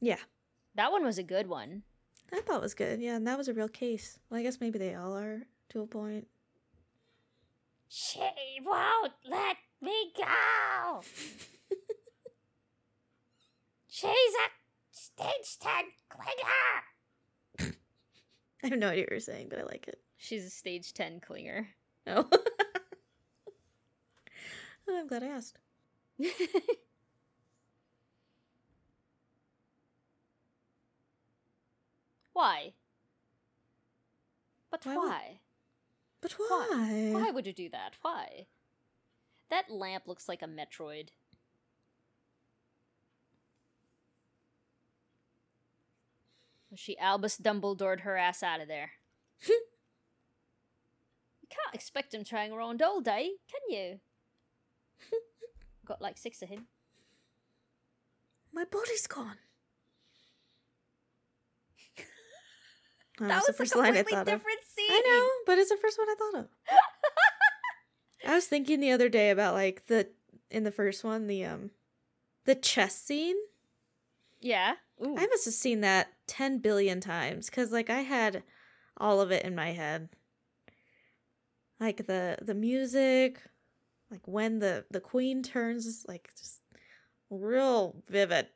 Yeah. 0.00 0.18
That 0.74 0.90
one 0.90 1.04
was 1.04 1.18
a 1.18 1.22
good 1.22 1.46
one. 1.46 1.84
I 2.32 2.40
thought 2.40 2.56
it 2.56 2.62
was 2.62 2.74
good. 2.74 3.00
Yeah, 3.00 3.14
and 3.14 3.24
that 3.28 3.38
was 3.38 3.46
a 3.46 3.54
real 3.54 3.68
case. 3.68 4.18
Well, 4.28 4.40
I 4.40 4.42
guess 4.42 4.60
maybe 4.60 4.76
they 4.76 4.96
all 4.96 5.16
are 5.16 5.44
to 5.68 5.82
a 5.82 5.86
point. 5.86 6.26
She 7.86 8.18
won't 8.66 9.12
let 9.24 9.58
me 9.80 10.12
go. 10.16 11.02
She's 13.86 14.10
a 14.10 14.50
stage 14.90 15.60
10 15.60 15.84
clinger. 16.10 17.72
I 18.64 18.66
have 18.66 18.80
no 18.80 18.88
idea 18.88 19.04
what 19.04 19.10
you're 19.12 19.20
saying, 19.20 19.46
but 19.48 19.60
I 19.60 19.62
like 19.62 19.86
it. 19.86 20.00
She's 20.16 20.44
a 20.44 20.50
stage 20.50 20.92
10 20.92 21.20
clinger. 21.20 21.66
Oh. 22.08 22.28
oh 24.88 24.98
I'm 24.98 25.06
glad 25.06 25.22
I 25.22 25.28
asked. 25.28 25.58
why? 32.32 32.72
But 34.70 34.84
Why 34.84 34.96
why? 34.96 35.28
would- 35.28 35.38
But 36.20 36.32
Why? 36.32 36.66
why? 36.70 37.10
Why 37.22 37.30
would 37.30 37.46
you 37.46 37.52
do 37.52 37.68
that? 37.70 37.94
Why? 38.02 38.46
That 39.50 39.70
lamp 39.70 40.06
looks 40.06 40.28
like 40.28 40.42
a 40.42 40.46
Metroid. 40.46 41.10
She 46.74 46.98
Albus 46.98 47.38
Dumbledored 47.38 48.00
her 48.00 48.16
ass 48.16 48.42
out 48.42 48.60
of 48.60 48.68
there. 48.68 48.92
you 49.48 49.60
can't 51.48 51.74
expect 51.74 52.12
him 52.14 52.24
trying 52.24 52.52
around 52.52 52.82
all 52.82 53.00
day, 53.00 53.32
can 53.50 53.60
you? 53.74 54.00
Got 55.86 56.02
like 56.02 56.18
six 56.18 56.42
of 56.42 56.48
him. 56.48 56.66
My 58.52 58.64
body's 58.64 59.06
gone. 59.06 59.36
Oh, 63.20 63.24
that 63.24 63.28
that's 63.28 63.48
was 63.48 63.56
the 63.56 63.62
first 63.64 63.74
a 63.74 63.78
line 63.78 63.92
I 63.94 63.96
completely 64.02 64.12
thought 64.12 64.28
of. 64.34 64.42
scene. 64.64 64.86
I 64.90 65.02
know, 65.06 65.28
but 65.46 65.58
it's 65.58 65.70
the 65.70 65.76
first 65.76 65.98
one 65.98 66.08
I 66.08 66.14
thought 66.14 66.40
of. 66.40 66.48
I 68.30 68.34
was 68.34 68.46
thinking 68.46 68.80
the 68.80 68.92
other 68.92 69.08
day 69.08 69.30
about 69.30 69.54
like 69.54 69.86
the 69.86 70.08
in 70.50 70.64
the 70.64 70.70
first 70.70 71.04
one 71.04 71.26
the 71.26 71.44
um 71.44 71.70
the 72.44 72.54
chess 72.54 72.96
scene. 72.96 73.36
Yeah. 74.40 74.74
Ooh. 75.04 75.16
I 75.16 75.26
must 75.26 75.44
have 75.44 75.54
seen 75.54 75.80
that 75.80 76.08
10 76.28 76.58
billion 76.58 77.00
times 77.00 77.50
cuz 77.50 77.72
like 77.72 77.90
I 77.90 78.00
had 78.00 78.42
all 78.96 79.20
of 79.20 79.30
it 79.32 79.44
in 79.44 79.54
my 79.54 79.72
head. 79.72 80.10
Like 81.80 82.06
the 82.06 82.38
the 82.40 82.54
music, 82.54 83.42
like 84.10 84.26
when 84.26 84.58
the 84.58 84.84
the 84.90 85.00
queen 85.00 85.42
turns 85.42 86.04
like 86.08 86.30
just 86.38 86.62
real 87.30 88.02
vivid. 88.08 88.48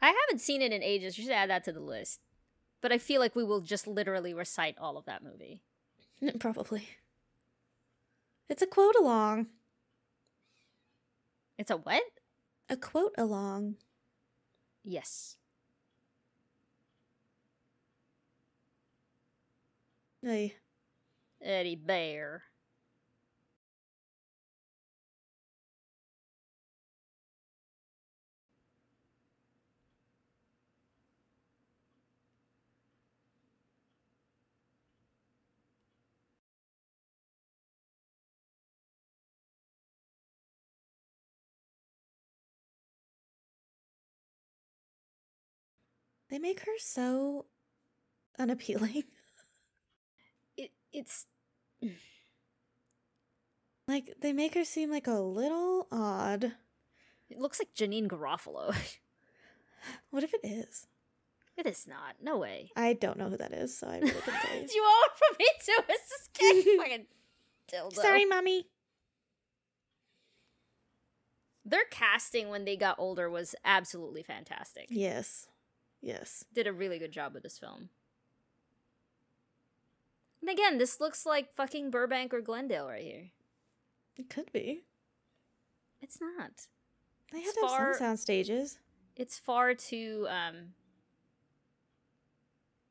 I 0.00 0.06
haven't 0.06 0.40
seen 0.40 0.62
it 0.62 0.72
in 0.72 0.82
ages. 0.82 1.18
You 1.18 1.24
should 1.24 1.32
add 1.32 1.50
that 1.50 1.64
to 1.64 1.72
the 1.72 1.80
list. 1.80 2.20
But 2.80 2.92
I 2.92 2.98
feel 2.98 3.20
like 3.20 3.34
we 3.34 3.44
will 3.44 3.60
just 3.60 3.86
literally 3.86 4.32
recite 4.32 4.76
all 4.78 4.96
of 4.96 5.04
that 5.06 5.22
movie. 5.22 5.62
Mm, 6.22 6.38
probably. 6.38 6.88
It's 8.48 8.62
a 8.62 8.66
quote 8.66 8.94
along. 8.98 9.48
It's 11.58 11.70
a 11.70 11.76
what? 11.76 12.02
A 12.70 12.76
quote 12.76 13.14
along. 13.18 13.76
Yes. 14.84 15.36
Ay. 20.26 20.54
Eddie 21.42 21.76
Bear. 21.76 22.42
They 46.30 46.38
make 46.38 46.60
her 46.60 46.78
so 46.78 47.46
unappealing. 48.38 49.04
It 50.56 50.72
it's 50.92 51.26
Like 53.86 54.14
they 54.20 54.32
make 54.32 54.54
her 54.54 54.64
seem 54.64 54.90
like 54.90 55.06
a 55.06 55.12
little 55.20 55.86
odd. 55.92 56.52
it 57.30 57.38
looks 57.38 57.60
like 57.60 57.74
Janeane 57.74 58.08
Garofalo. 58.08 58.74
What 60.10 60.24
if 60.24 60.34
it 60.34 60.40
is? 60.42 60.86
it 61.56 61.64
is 61.66 61.86
not. 61.86 62.16
No 62.20 62.36
way. 62.38 62.70
I 62.76 62.92
don't 62.92 63.16
know 63.18 63.28
who 63.30 63.36
that 63.36 63.52
is, 63.52 63.76
so 63.78 63.86
I 63.88 63.98
really 64.00 64.10
couldn't 64.10 64.40
tell 64.40 64.56
you. 64.56 64.66
You 64.74 64.82
want 64.82 65.12
from 65.16 65.36
me 65.38 65.46
too? 65.64 65.82
It's 65.88 66.08
this 66.08 66.28
kid 66.34 66.78
fucking 66.78 67.06
dildo. 67.72 67.94
Sorry, 67.94 68.24
mommy. 68.24 68.66
Their 71.64 71.84
casting 71.90 72.48
when 72.48 72.64
they 72.64 72.76
got 72.76 72.98
older 72.98 73.30
was 73.30 73.54
absolutely 73.64 74.22
fantastic. 74.22 74.86
Yes. 74.90 75.46
Yes. 76.00 76.44
Did 76.54 76.66
a 76.66 76.72
really 76.72 76.98
good 76.98 77.12
job 77.12 77.34
with 77.34 77.42
this 77.42 77.58
film. 77.58 77.88
And 80.40 80.48
again, 80.50 80.78
this 80.78 81.00
looks 81.00 81.26
like 81.26 81.54
fucking 81.54 81.90
Burbank 81.90 82.32
or 82.32 82.40
Glendale 82.40 82.86
right 82.88 83.02
here. 83.02 83.30
It 84.16 84.30
could 84.30 84.52
be. 84.52 84.84
It's 86.00 86.18
not. 86.20 86.66
They 87.32 87.40
It's 87.40 87.60
have 87.60 87.68
far- 87.70 87.92
some 87.94 87.98
sound 87.98 88.20
stages. 88.20 88.78
It's 89.16 89.38
far 89.38 89.74
too 89.74 90.26
um 90.30 90.74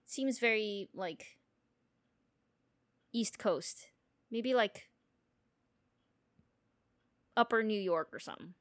seems 0.06 0.40
very 0.40 0.90
like 0.94 1.38
East 3.14 3.40
Coast. 3.40 3.92
Maybe 4.30 4.54
like 4.54 4.90
upper 7.38 7.64
New 7.64 7.80
York 7.80 8.10
or 8.12 8.20
something. 8.20 8.54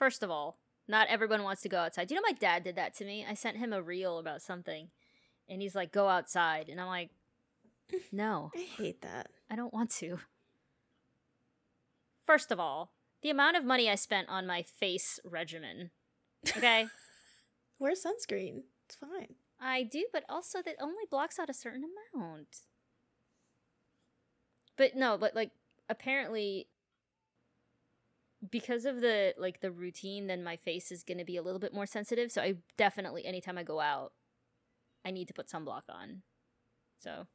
First 0.00 0.22
of 0.22 0.30
all, 0.30 0.56
not 0.88 1.08
everyone 1.08 1.42
wants 1.42 1.60
to 1.60 1.68
go 1.68 1.76
outside. 1.76 2.10
You 2.10 2.16
know 2.16 2.22
my 2.24 2.32
dad 2.32 2.64
did 2.64 2.74
that 2.76 2.94
to 2.94 3.04
me? 3.04 3.26
I 3.28 3.34
sent 3.34 3.58
him 3.58 3.74
a 3.74 3.82
reel 3.82 4.18
about 4.18 4.40
something 4.40 4.88
and 5.46 5.60
he's 5.60 5.74
like, 5.74 5.92
go 5.92 6.08
outside. 6.08 6.70
And 6.70 6.80
I'm 6.80 6.86
like, 6.86 7.10
no, 8.12 8.50
I 8.56 8.60
hate 8.60 9.02
that. 9.02 9.28
I 9.50 9.56
don't 9.56 9.74
want 9.74 9.90
to. 9.96 10.20
First 12.26 12.50
of 12.50 12.58
all, 12.58 12.92
the 13.20 13.28
amount 13.28 13.58
of 13.58 13.64
money 13.64 13.90
I 13.90 13.94
spent 13.94 14.30
on 14.30 14.46
my 14.46 14.62
face 14.62 15.20
regimen. 15.22 15.90
Okay? 16.56 16.86
Wear 17.78 17.92
sunscreen. 17.92 18.62
It's 18.86 18.96
fine. 18.96 19.34
I 19.60 19.82
do, 19.82 20.06
but 20.14 20.24
also 20.30 20.62
that 20.62 20.76
only 20.80 21.04
blocks 21.10 21.38
out 21.38 21.50
a 21.50 21.54
certain 21.54 21.84
amount. 22.14 22.60
But 24.78 24.96
no, 24.96 25.18
but 25.18 25.36
like 25.36 25.50
apparently 25.90 26.68
because 28.48 28.84
of 28.86 29.00
the 29.00 29.34
like 29.36 29.60
the 29.60 29.70
routine, 29.70 30.26
then 30.26 30.42
my 30.42 30.56
face 30.56 30.90
is 30.90 31.02
gonna 31.02 31.24
be 31.24 31.36
a 31.36 31.42
little 31.42 31.58
bit 31.60 31.74
more 31.74 31.86
sensitive. 31.86 32.32
So 32.32 32.40
I 32.42 32.54
definitely 32.76 33.26
anytime 33.26 33.58
I 33.58 33.62
go 33.62 33.80
out, 33.80 34.12
I 35.04 35.10
need 35.10 35.28
to 35.28 35.34
put 35.34 35.48
sunblock 35.48 35.82
on. 35.90 36.22
So 36.98 37.26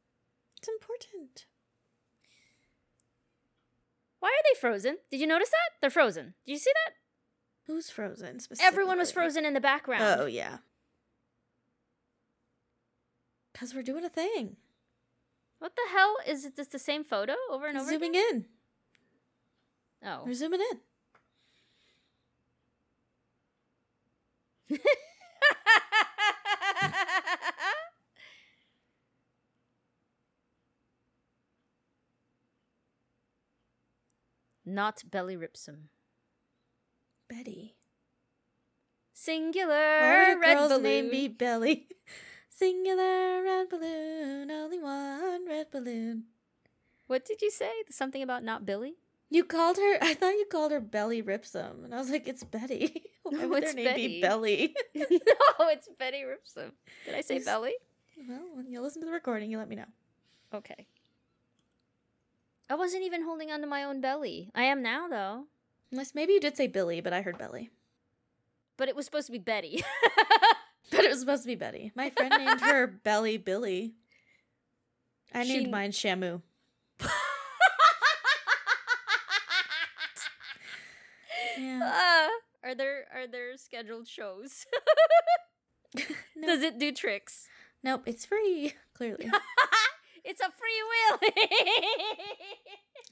It's 0.58 0.68
important. 0.68 1.46
why 4.20 4.30
are 4.30 4.44
they 4.52 4.60
frozen? 4.60 4.98
Did 5.12 5.20
you 5.20 5.28
notice 5.28 5.50
that? 5.50 5.74
They're 5.82 5.90
frozen. 5.90 6.34
Did 6.46 6.54
you 6.54 6.58
see 6.60 6.72
that? 6.86 6.94
Who's 7.68 7.90
frozen? 7.90 8.40
Everyone 8.60 8.98
was 8.98 9.12
frozen 9.12 9.46
in 9.46 9.54
the 9.54 9.62
background. 9.62 10.04
Oh 10.22 10.26
yeah. 10.26 10.58
Cause 13.54 13.74
we're 13.74 13.84
doing 13.84 14.04
a 14.04 14.10
thing. 14.10 14.58
What 15.60 15.76
the 15.76 15.92
hell? 15.98 16.18
Is 16.28 16.46
it 16.46 16.56
just 16.56 16.72
the 16.72 16.80
same 16.80 17.04
photo 17.04 17.34
over 17.50 17.66
and 17.68 17.78
over 17.78 17.90
Zooming 17.90 18.12
again? 18.12 18.46
in. 20.04 20.08
Oh. 20.08 20.24
We're 20.26 20.34
zooming 20.34 20.60
in. 20.72 20.80
Not 34.66 35.04
belly 35.10 35.38
ripsum. 35.38 35.90
Betty. 37.30 37.76
Singular 39.14 39.70
Why 40.02 40.30
would 40.30 40.38
a 40.38 40.40
red 40.40 40.56
girl's 40.58 40.70
balloon. 40.70 40.84
name 40.84 41.10
be 41.12 41.28
Belly? 41.28 41.88
Singular 42.50 43.44
red 43.44 43.70
balloon, 43.70 44.52
only 44.52 44.80
one 44.80 45.48
red 45.48 45.72
balloon. 45.72 46.26
What 47.08 47.26
did 47.26 47.42
you 47.42 47.52
say? 47.52 47.72
Something 47.90 48.22
about 48.24 48.44
not 48.44 48.66
Billy? 48.66 48.96
You 49.30 49.44
called 49.44 49.78
her. 49.78 49.98
I 50.02 50.14
thought 50.14 50.32
you 50.34 50.46
called 50.50 50.72
her 50.72 50.80
Belly 50.80 51.22
Ripsom, 51.22 51.84
and 51.84 51.94
I 51.94 51.98
was 51.98 52.10
like, 52.10 52.28
"It's 52.28 52.44
Betty. 52.44 53.04
Why 53.24 53.40
No, 53.42 53.48
would 53.50 53.64
it's 53.64 53.74
their 53.74 53.84
name 53.84 53.92
Betty. 53.94 54.08
be 54.08 54.22
Belly?" 54.22 54.76
no, 54.96 55.68
it's 55.70 55.90
Betty 55.98 56.22
Ripsom. 56.24 56.72
Did 57.06 57.16
I 57.16 57.22
say 57.22 57.36
Yes. 57.36 57.46
Belly? 57.46 57.74
well, 58.28 58.46
when 58.54 58.68
you 58.72 58.82
listen 58.82 59.02
to 59.02 59.06
the 59.06 59.12
recording, 59.12 59.50
you 59.52 59.58
let 59.58 59.68
me 59.68 59.76
know. 59.76 59.86
Okay. 60.54 60.86
I 62.70 62.76
wasn't 62.76 63.04
even 63.04 63.24
holding 63.24 63.52
onto 63.52 63.68
my 63.68 63.84
own 63.84 64.00
belly. 64.02 64.50
I 64.56 64.64
am 64.64 64.82
now, 64.82 65.08
though. 65.08 65.44
Unless 65.92 66.16
maybe 66.16 66.34
you 66.34 66.40
did 66.40 66.58
say 66.58 66.68
Billy, 66.68 67.00
but 67.02 67.14
I 67.14 67.22
heard 67.22 67.38
Belly. 67.38 67.70
But 68.78 68.90
it 68.90 68.96
was 68.96 69.06
supposed 69.06 69.28
to 69.28 69.32
be 69.32 69.38
Betty. 69.40 69.84
But 70.92 71.04
it 71.04 71.10
was 71.10 71.20
supposed 71.20 71.42
to 71.44 71.48
be 71.48 71.56
Betty. 71.56 71.92
My 71.96 72.10
friend 72.12 72.34
named 72.38 72.62
her 72.62 72.86
Belly 72.88 73.38
Billy. 73.38 73.96
I 75.34 75.44
She- 75.44 75.58
named 75.58 75.72
mine 75.72 75.92
Shamu. 75.92 76.42
Uh, 81.86 82.28
are 82.64 82.76
there 82.76 83.06
are 83.14 83.28
there 83.28 83.58
scheduled 83.58 84.08
shows? 84.08 84.66
No. 86.36 86.48
Does 86.48 86.62
it 86.64 86.78
do 86.78 86.92
tricks? 86.92 87.48
Nope, 87.82 88.04
it's 88.06 88.26
free. 88.26 88.74
Clearly, 88.94 89.30
it's 90.26 90.42
a 90.42 90.52
free 90.52 90.84
will. 90.92 91.32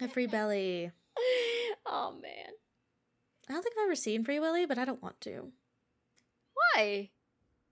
a 0.01 0.07
free 0.09 0.27
belly. 0.27 0.91
oh 1.85 2.11
man. 2.21 2.51
I 3.49 3.53
don't 3.53 3.61
think 3.63 3.75
I've 3.77 3.85
ever 3.85 3.95
seen 3.95 4.23
Free 4.25 4.39
Willy, 4.39 4.65
but 4.65 4.77
I 4.77 4.83
don't 4.85 5.01
want 5.01 5.19
to. 5.21 5.51
Why? 6.75 7.09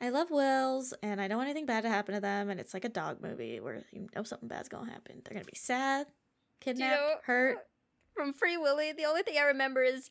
I 0.02 0.10
love 0.10 0.30
wills, 0.32 0.93
and 1.04 1.20
I 1.22 1.28
don't 1.28 1.38
want 1.38 1.49
anything 1.49 1.66
bad 1.66 1.82
to 1.84 1.89
happen 1.89 2.16
to 2.16 2.22
them. 2.22 2.49
And 2.49 2.60
it's 2.60 2.74
like 2.74 2.86
a 2.86 2.89
dog 2.89 3.22
movie 3.22 3.60
where 3.60 3.84
you 3.91 4.08
know 4.16 4.24
something 4.24 4.47
bad's 4.49 4.70
gonna 4.70 4.89
happen. 4.91 5.22
They're 5.24 5.34
gonna 5.34 5.45
be 5.45 5.58
sad, 5.58 6.08
kidnapped, 6.62 6.95
know- 7.02 7.16
hurt. 7.26 7.58
From 8.16 8.34
Free 8.34 8.58
Willy, 8.58 8.91
the 8.93 9.06
only 9.06 9.24
thing 9.24 9.36
I 9.38 9.43
remember 9.47 9.82
is 9.84 10.10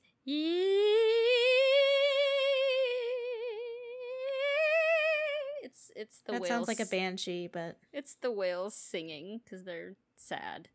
it's 5.62 5.90
it's 5.94 6.20
the 6.20 6.32
that 6.32 6.40
whales. 6.42 6.48
sounds 6.48 6.68
like 6.68 6.80
a 6.80 6.86
banshee, 6.86 7.48
but 7.52 7.78
It's 7.92 8.14
the 8.14 8.30
whales 8.30 8.74
singing 8.74 9.40
because 9.44 9.64
they're 9.64 9.94
sad. 10.16 10.68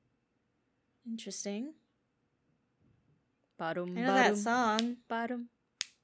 interesting. 1.08 1.74
Bottom, 3.58 3.98
I 3.98 4.02
know 4.02 4.14
that 4.14 4.38
song. 4.38 4.98
bottom, 5.08 5.48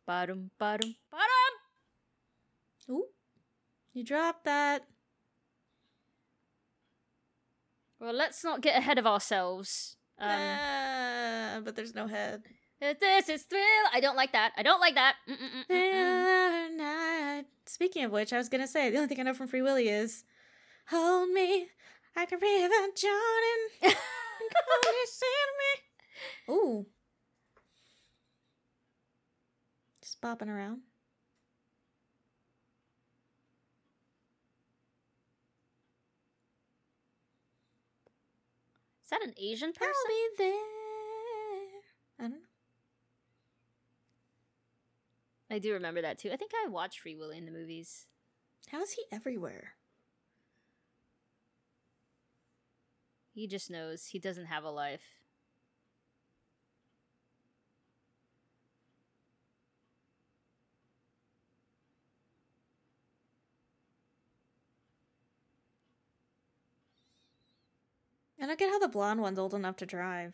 bottom, 0.05 0.51
bottom, 0.57 0.95
bottom. 1.11 1.29
Ooh, 2.89 3.07
you 3.93 4.03
dropped 4.05 4.45
that. 4.45 4.83
Well, 7.99 8.13
let's 8.13 8.41
not 8.43 8.61
get 8.61 8.77
ahead 8.77 8.97
of 8.97 9.05
ourselves. 9.05 9.97
Um, 10.17 10.29
Ah, 10.31 11.59
but 11.63 11.75
there's 11.75 11.93
no 11.93 12.07
head. 12.07 12.43
This 12.81 13.29
is 13.29 13.43
thrill. 13.43 13.61
I 13.93 13.99
don't 14.01 14.15
like 14.15 14.31
that. 14.33 14.53
I 14.57 14.63
don't 14.63 14.79
like 14.79 14.95
that. 14.95 15.15
Mm-mm-mm-mm-mm. 15.29 15.69
Mm. 15.69 16.77
Night. 16.77 17.45
Speaking 17.65 18.03
of 18.03 18.11
which, 18.11 18.33
I 18.33 18.37
was 18.37 18.49
gonna 18.49 18.67
say 18.67 18.89
the 18.89 18.97
only 18.97 19.07
thing 19.07 19.19
I 19.19 19.23
know 19.23 19.33
from 19.33 19.47
Free 19.47 19.61
Willy 19.61 19.87
is 19.87 20.23
"Hold 20.89 21.29
me 21.29 21.67
like 22.15 22.31
a 22.31 22.37
river, 22.37 22.73
Jordan." 22.95 23.61
Come 23.81 23.93
me. 25.61 26.53
Ooh, 26.53 26.85
just 30.01 30.21
bopping 30.21 30.49
around. 30.49 30.81
Is 39.03 39.09
that 39.11 39.23
an 39.23 39.33
Asian 39.37 39.73
person? 39.73 39.93
I'll 39.93 40.07
be 40.07 40.29
there. 40.37 40.55
I 42.19 42.23
don't 42.23 42.31
know. 42.31 42.50
I 45.51 45.59
do 45.59 45.73
remember 45.73 46.01
that 46.01 46.17
too. 46.17 46.31
I 46.31 46.37
think 46.37 46.51
I 46.55 46.69
watched 46.69 47.01
Free 47.01 47.15
Willy 47.15 47.37
in 47.37 47.45
the 47.45 47.51
movies. 47.51 48.07
How 48.69 48.81
is 48.81 48.93
he 48.93 49.03
everywhere? 49.11 49.73
He 53.33 53.47
just 53.47 53.69
knows 53.69 54.07
he 54.07 54.19
doesn't 54.19 54.45
have 54.45 54.63
a 54.63 54.69
life. 54.69 55.01
I 68.41 68.47
don't 68.47 68.57
get 68.57 68.69
how 68.69 68.79
the 68.79 68.87
blonde 68.87 69.21
one's 69.21 69.37
old 69.37 69.53
enough 69.53 69.75
to 69.77 69.85
drive. 69.85 70.33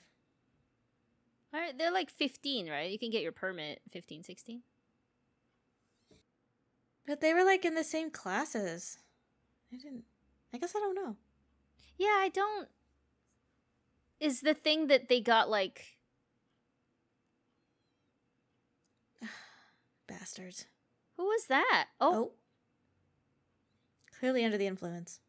All 1.54 1.60
right, 1.60 1.78
they're 1.78 1.92
like 1.92 2.12
15, 2.12 2.70
right? 2.70 2.90
You 2.92 3.00
can 3.00 3.10
get 3.10 3.24
your 3.24 3.32
permit 3.32 3.82
15, 3.92 4.24
16. 4.24 4.62
But 7.08 7.22
they 7.22 7.34
were 7.34 7.46
like 7.46 7.64
in 7.64 7.74
the 7.74 7.86
same 7.86 8.12
classes. 8.12 9.00
I 9.74 9.78
didn't. 9.78 10.04
I 10.54 10.58
guess 10.58 10.76
I 10.76 10.80
don't 10.80 10.94
know. 10.96 11.16
Yeah, 11.98 12.18
I 12.20 12.30
don't. 12.30 12.68
Is 14.20 14.42
the 14.42 14.54
thing 14.54 14.88
that 14.88 15.08
they 15.08 15.22
got 15.22 15.50
like. 15.50 15.98
Bastards. 20.08 20.66
Who 21.16 21.24
was 21.24 21.46
that? 21.48 21.88
Oh, 22.00 22.14
Oh. 22.14 22.32
Clearly 24.20 24.44
under 24.44 24.58
the 24.58 24.68
influence. 24.68 25.20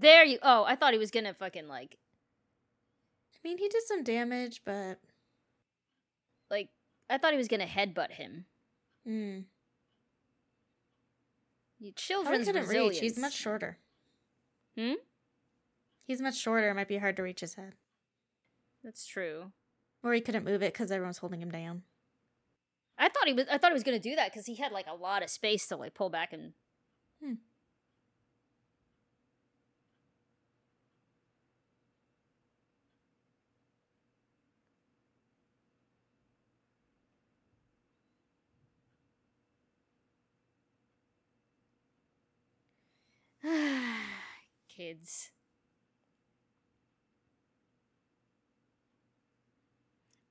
There 0.00 0.24
you. 0.24 0.38
Oh, 0.42 0.64
I 0.64 0.76
thought 0.76 0.92
he 0.92 0.98
was 0.98 1.10
gonna 1.10 1.34
fucking 1.34 1.66
like, 1.68 1.96
I 3.34 3.38
mean, 3.48 3.58
he 3.58 3.68
did 3.68 3.82
some 3.84 4.02
damage, 4.04 4.62
but 4.64 5.00
like, 6.50 6.68
I 7.10 7.18
thought 7.18 7.32
he 7.32 7.38
was 7.38 7.48
gonna 7.48 7.66
headbutt 7.66 8.12
him. 8.12 8.44
mm, 9.06 9.44
You 11.80 11.92
children's 11.92 12.46
resilience. 12.52 12.70
reach. 12.96 13.00
He's 13.00 13.18
much 13.18 13.34
shorter. 13.34 13.78
Hmm. 14.76 14.94
He's 16.06 16.20
much 16.20 16.36
shorter. 16.36 16.70
It 16.70 16.74
might 16.74 16.88
be 16.88 16.98
hard 16.98 17.16
to 17.16 17.22
reach 17.22 17.40
his 17.40 17.54
head, 17.54 17.74
That's 18.84 19.06
true. 19.06 19.52
or 20.02 20.12
he 20.14 20.20
couldn't 20.20 20.44
move 20.44 20.62
it 20.62 20.72
because 20.72 20.90
everyone's 20.92 21.18
holding 21.18 21.40
him 21.42 21.50
down. 21.50 21.82
I 22.98 23.08
thought 23.08 23.26
he 23.26 23.32
was. 23.32 23.46
I 23.50 23.58
thought 23.58 23.70
he 23.70 23.74
was 23.74 23.82
gonna 23.84 23.98
do 24.00 24.16
that 24.16 24.32
because 24.32 24.46
he 24.46 24.56
had 24.56 24.72
like 24.72 24.86
a 24.88 24.94
lot 24.94 25.22
of 25.22 25.30
space 25.30 25.66
to 25.68 25.76
like 25.76 25.94
pull 25.94 26.10
back 26.10 26.32
and. 26.32 26.52
Hmm. 27.22 27.34
Kids. 44.68 45.30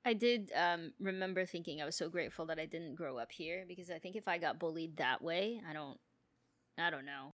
I 0.05 0.13
did 0.13 0.51
um, 0.55 0.93
remember 0.99 1.45
thinking 1.45 1.81
I 1.81 1.85
was 1.85 1.95
so 1.95 2.09
grateful 2.09 2.45
that 2.45 2.59
I 2.59 2.65
didn't 2.65 2.95
grow 2.95 3.17
up 3.17 3.31
here 3.31 3.65
because 3.67 3.89
I 3.91 3.99
think 3.99 4.15
if 4.15 4.27
I 4.27 4.37
got 4.37 4.59
bullied 4.59 4.97
that 4.97 5.21
way, 5.21 5.61
I 5.69 5.73
don't, 5.73 5.99
I 6.77 6.89
don't 6.91 7.05
know. 7.05 7.33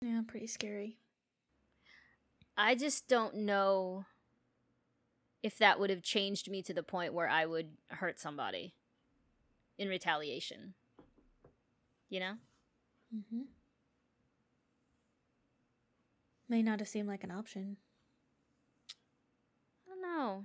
Yeah, 0.00 0.22
pretty 0.26 0.46
scary. 0.46 0.98
I 2.56 2.74
just 2.74 3.06
don't 3.08 3.34
know 3.36 4.06
if 5.44 5.58
that 5.58 5.78
would 5.78 5.90
have 5.90 6.00
changed 6.00 6.50
me 6.50 6.62
to 6.62 6.72
the 6.72 6.82
point 6.82 7.12
where 7.12 7.28
I 7.28 7.44
would 7.44 7.76
hurt 7.88 8.18
somebody 8.18 8.74
in 9.76 9.88
retaliation. 9.90 10.72
You 12.08 12.20
know? 12.20 12.32
Mm-hmm. 13.14 13.42
May 16.48 16.62
not 16.62 16.78
have 16.78 16.88
seemed 16.88 17.08
like 17.08 17.24
an 17.24 17.30
option. 17.30 17.76
I 19.86 19.90
don't 19.90 20.00
know. 20.00 20.44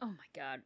oh 0.01 0.07
my 0.07 0.25
god. 0.35 0.61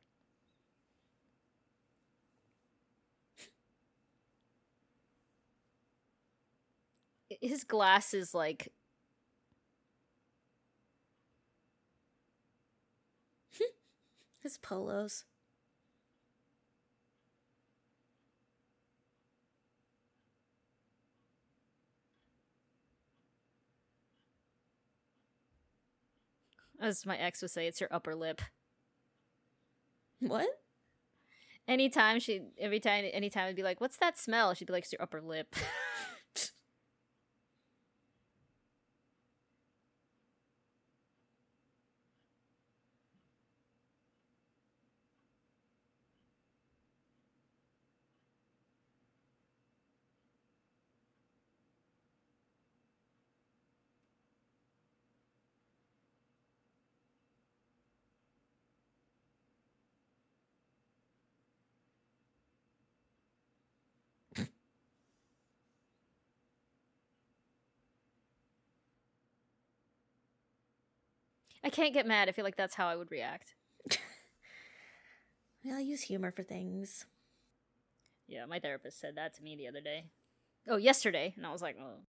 His 7.42 7.64
glass 7.64 8.14
is 8.14 8.34
like 8.34 8.72
His 14.42 14.58
polos. 14.58 15.26
as 26.80 27.06
my 27.06 27.18
ex 27.18 27.42
would 27.42 27.52
say, 27.52 27.66
it's 27.68 27.80
your 27.80 27.88
upper 27.94 28.14
lip. 28.14 28.42
What? 30.28 30.48
Anytime 31.68 32.20
she, 32.20 32.42
every 32.60 32.80
time, 32.80 33.06
anytime 33.12 33.48
I'd 33.48 33.56
be 33.56 33.64
like, 33.64 33.80
"What's 33.80 33.98
that 33.98 34.18
smell?" 34.18 34.54
She'd 34.54 34.66
be 34.66 34.74
like, 34.74 34.84
"It's 34.84 34.92
your 34.92 35.02
upper 35.02 35.22
lip." 35.22 35.56
I 71.64 71.70
can't 71.70 71.94
get 71.94 72.06
mad. 72.06 72.28
I 72.30 72.32
feel 72.34 72.46
like 72.46 72.58
that's 72.58 72.76
how 72.76 72.88
I 72.88 72.96
would 72.96 73.12
react. 73.12 73.56
Yeah, 75.64 75.78
I 75.78 75.80
use 75.80 76.02
humor 76.02 76.30
for 76.30 76.44
things. 76.44 77.06
Yeah, 78.28 78.46
my 78.46 78.60
therapist 78.60 79.00
said 79.00 79.16
that 79.16 79.34
to 79.36 79.44
me 79.44 79.56
the 79.56 79.70
other 79.70 79.80
day. 79.80 80.08
Oh, 80.68 80.76
yesterday, 80.76 81.34
and 81.38 81.46
I 81.46 81.54
was 81.54 81.62
like, 81.62 81.78
"Oh." 81.80 82.00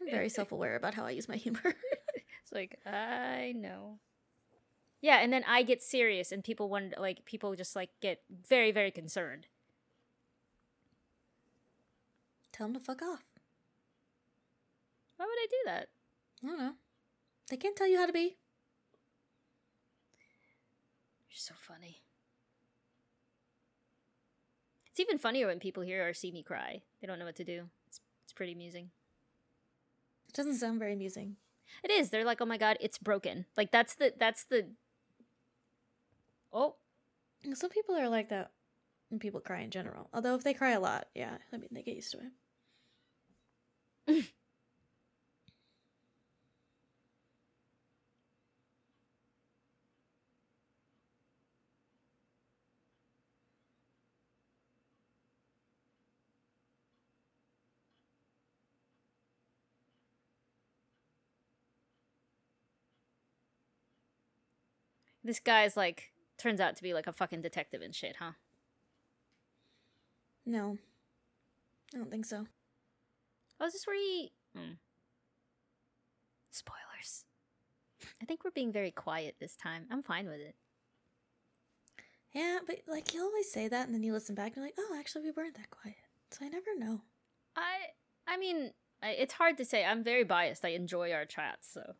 I'm 0.00 0.10
very 0.10 0.28
self 0.28 0.52
aware 0.52 0.76
about 0.76 0.94
how 0.94 1.06
I 1.06 1.10
use 1.10 1.28
my 1.28 1.36
humor. 1.36 1.62
It's 2.42 2.52
like 2.52 2.78
I 2.84 3.52
know. 3.56 4.00
Yeah, 5.00 5.20
and 5.20 5.32
then 5.32 5.44
I 5.46 5.62
get 5.62 5.82
serious, 5.82 6.32
and 6.32 6.44
people 6.44 6.68
wonder, 6.68 6.96
like, 6.98 7.24
people 7.24 7.54
just 7.54 7.74
like 7.76 7.90
get 8.02 8.20
very, 8.28 8.70
very 8.72 8.90
concerned. 8.90 9.46
Tell 12.52 12.66
them 12.66 12.74
to 12.74 12.80
fuck 12.80 13.00
off. 13.02 13.24
Why 15.16 15.26
would 15.26 15.38
I 15.38 15.46
do 15.48 15.56
that? 15.66 15.88
I 16.42 16.46
don't 16.46 16.58
know. 16.58 16.72
They 17.50 17.56
can't 17.56 17.74
tell 17.74 17.88
you 17.88 17.98
how 17.98 18.06
to 18.06 18.12
be. 18.12 18.36
You're 21.28 21.34
so 21.34 21.54
funny. 21.58 22.02
It's 24.86 25.00
even 25.00 25.18
funnier 25.18 25.48
when 25.48 25.58
people 25.58 25.82
hear 25.82 26.08
or 26.08 26.14
see 26.14 26.30
me 26.30 26.44
cry. 26.44 26.82
They 27.00 27.08
don't 27.08 27.18
know 27.18 27.24
what 27.24 27.36
to 27.36 27.44
do. 27.44 27.64
It's 27.88 28.00
it's 28.24 28.32
pretty 28.32 28.52
amusing. 28.52 28.90
It 30.28 30.34
doesn't 30.34 30.58
sound 30.58 30.78
very 30.78 30.92
amusing. 30.92 31.36
It 31.82 31.90
is. 31.90 32.10
They're 32.10 32.24
like, 32.24 32.40
"Oh 32.40 32.46
my 32.46 32.56
god, 32.56 32.76
it's 32.80 32.98
broken." 32.98 33.46
Like 33.56 33.72
that's 33.72 33.96
the 33.96 34.14
that's 34.16 34.44
the. 34.44 34.68
Oh, 36.52 36.76
Some 37.54 37.70
people 37.70 37.96
are 37.96 38.08
like 38.08 38.28
that 38.28 38.52
when 39.08 39.18
people 39.18 39.40
cry 39.40 39.60
in 39.60 39.70
general. 39.70 40.08
Although 40.12 40.36
if 40.36 40.44
they 40.44 40.54
cry 40.54 40.70
a 40.70 40.80
lot, 40.80 41.08
yeah, 41.14 41.38
I 41.52 41.56
mean 41.56 41.68
they 41.72 41.82
get 41.82 41.96
used 41.96 42.12
to 42.12 42.20
it. 44.06 44.24
this 65.30 65.38
guy's 65.38 65.76
like 65.76 66.10
turns 66.38 66.58
out 66.60 66.74
to 66.74 66.82
be 66.82 66.92
like 66.92 67.06
a 67.06 67.12
fucking 67.12 67.40
detective 67.40 67.82
and 67.82 67.94
shit, 67.94 68.16
huh? 68.18 68.32
No. 70.44 70.76
I 71.94 71.98
don't 71.98 72.10
think 72.10 72.24
so. 72.24 72.46
Oh, 73.60 73.66
is 73.66 73.74
this 73.74 73.86
where 73.86 73.96
he? 73.96 74.32
Hmm. 74.56 74.72
Spoilers. 76.50 77.26
I 78.20 78.24
think 78.24 78.42
we're 78.44 78.50
being 78.50 78.72
very 78.72 78.90
quiet 78.90 79.36
this 79.38 79.54
time. 79.54 79.84
I'm 79.88 80.02
fine 80.02 80.26
with 80.26 80.40
it. 80.40 80.56
Yeah, 82.32 82.58
but 82.66 82.80
like 82.88 83.14
you 83.14 83.22
always 83.22 83.50
say 83.52 83.68
that 83.68 83.86
and 83.86 83.94
then 83.94 84.02
you 84.02 84.12
listen 84.12 84.34
back 84.34 84.48
and 84.48 84.56
you're 84.56 84.64
like, 84.66 84.78
oh, 84.78 84.96
actually 84.98 85.22
we 85.22 85.30
weren't 85.30 85.56
that 85.56 85.70
quiet. 85.70 85.96
So 86.32 86.44
I 86.44 86.48
never 86.48 86.76
know. 86.76 87.02
I 87.54 87.92
I 88.26 88.36
mean, 88.36 88.72
I, 89.00 89.10
it's 89.10 89.34
hard 89.34 89.56
to 89.58 89.64
say. 89.64 89.84
I'm 89.84 90.02
very 90.02 90.24
biased. 90.24 90.64
I 90.64 90.70
enjoy 90.70 91.12
our 91.12 91.24
chats, 91.24 91.72
so. 91.72 91.94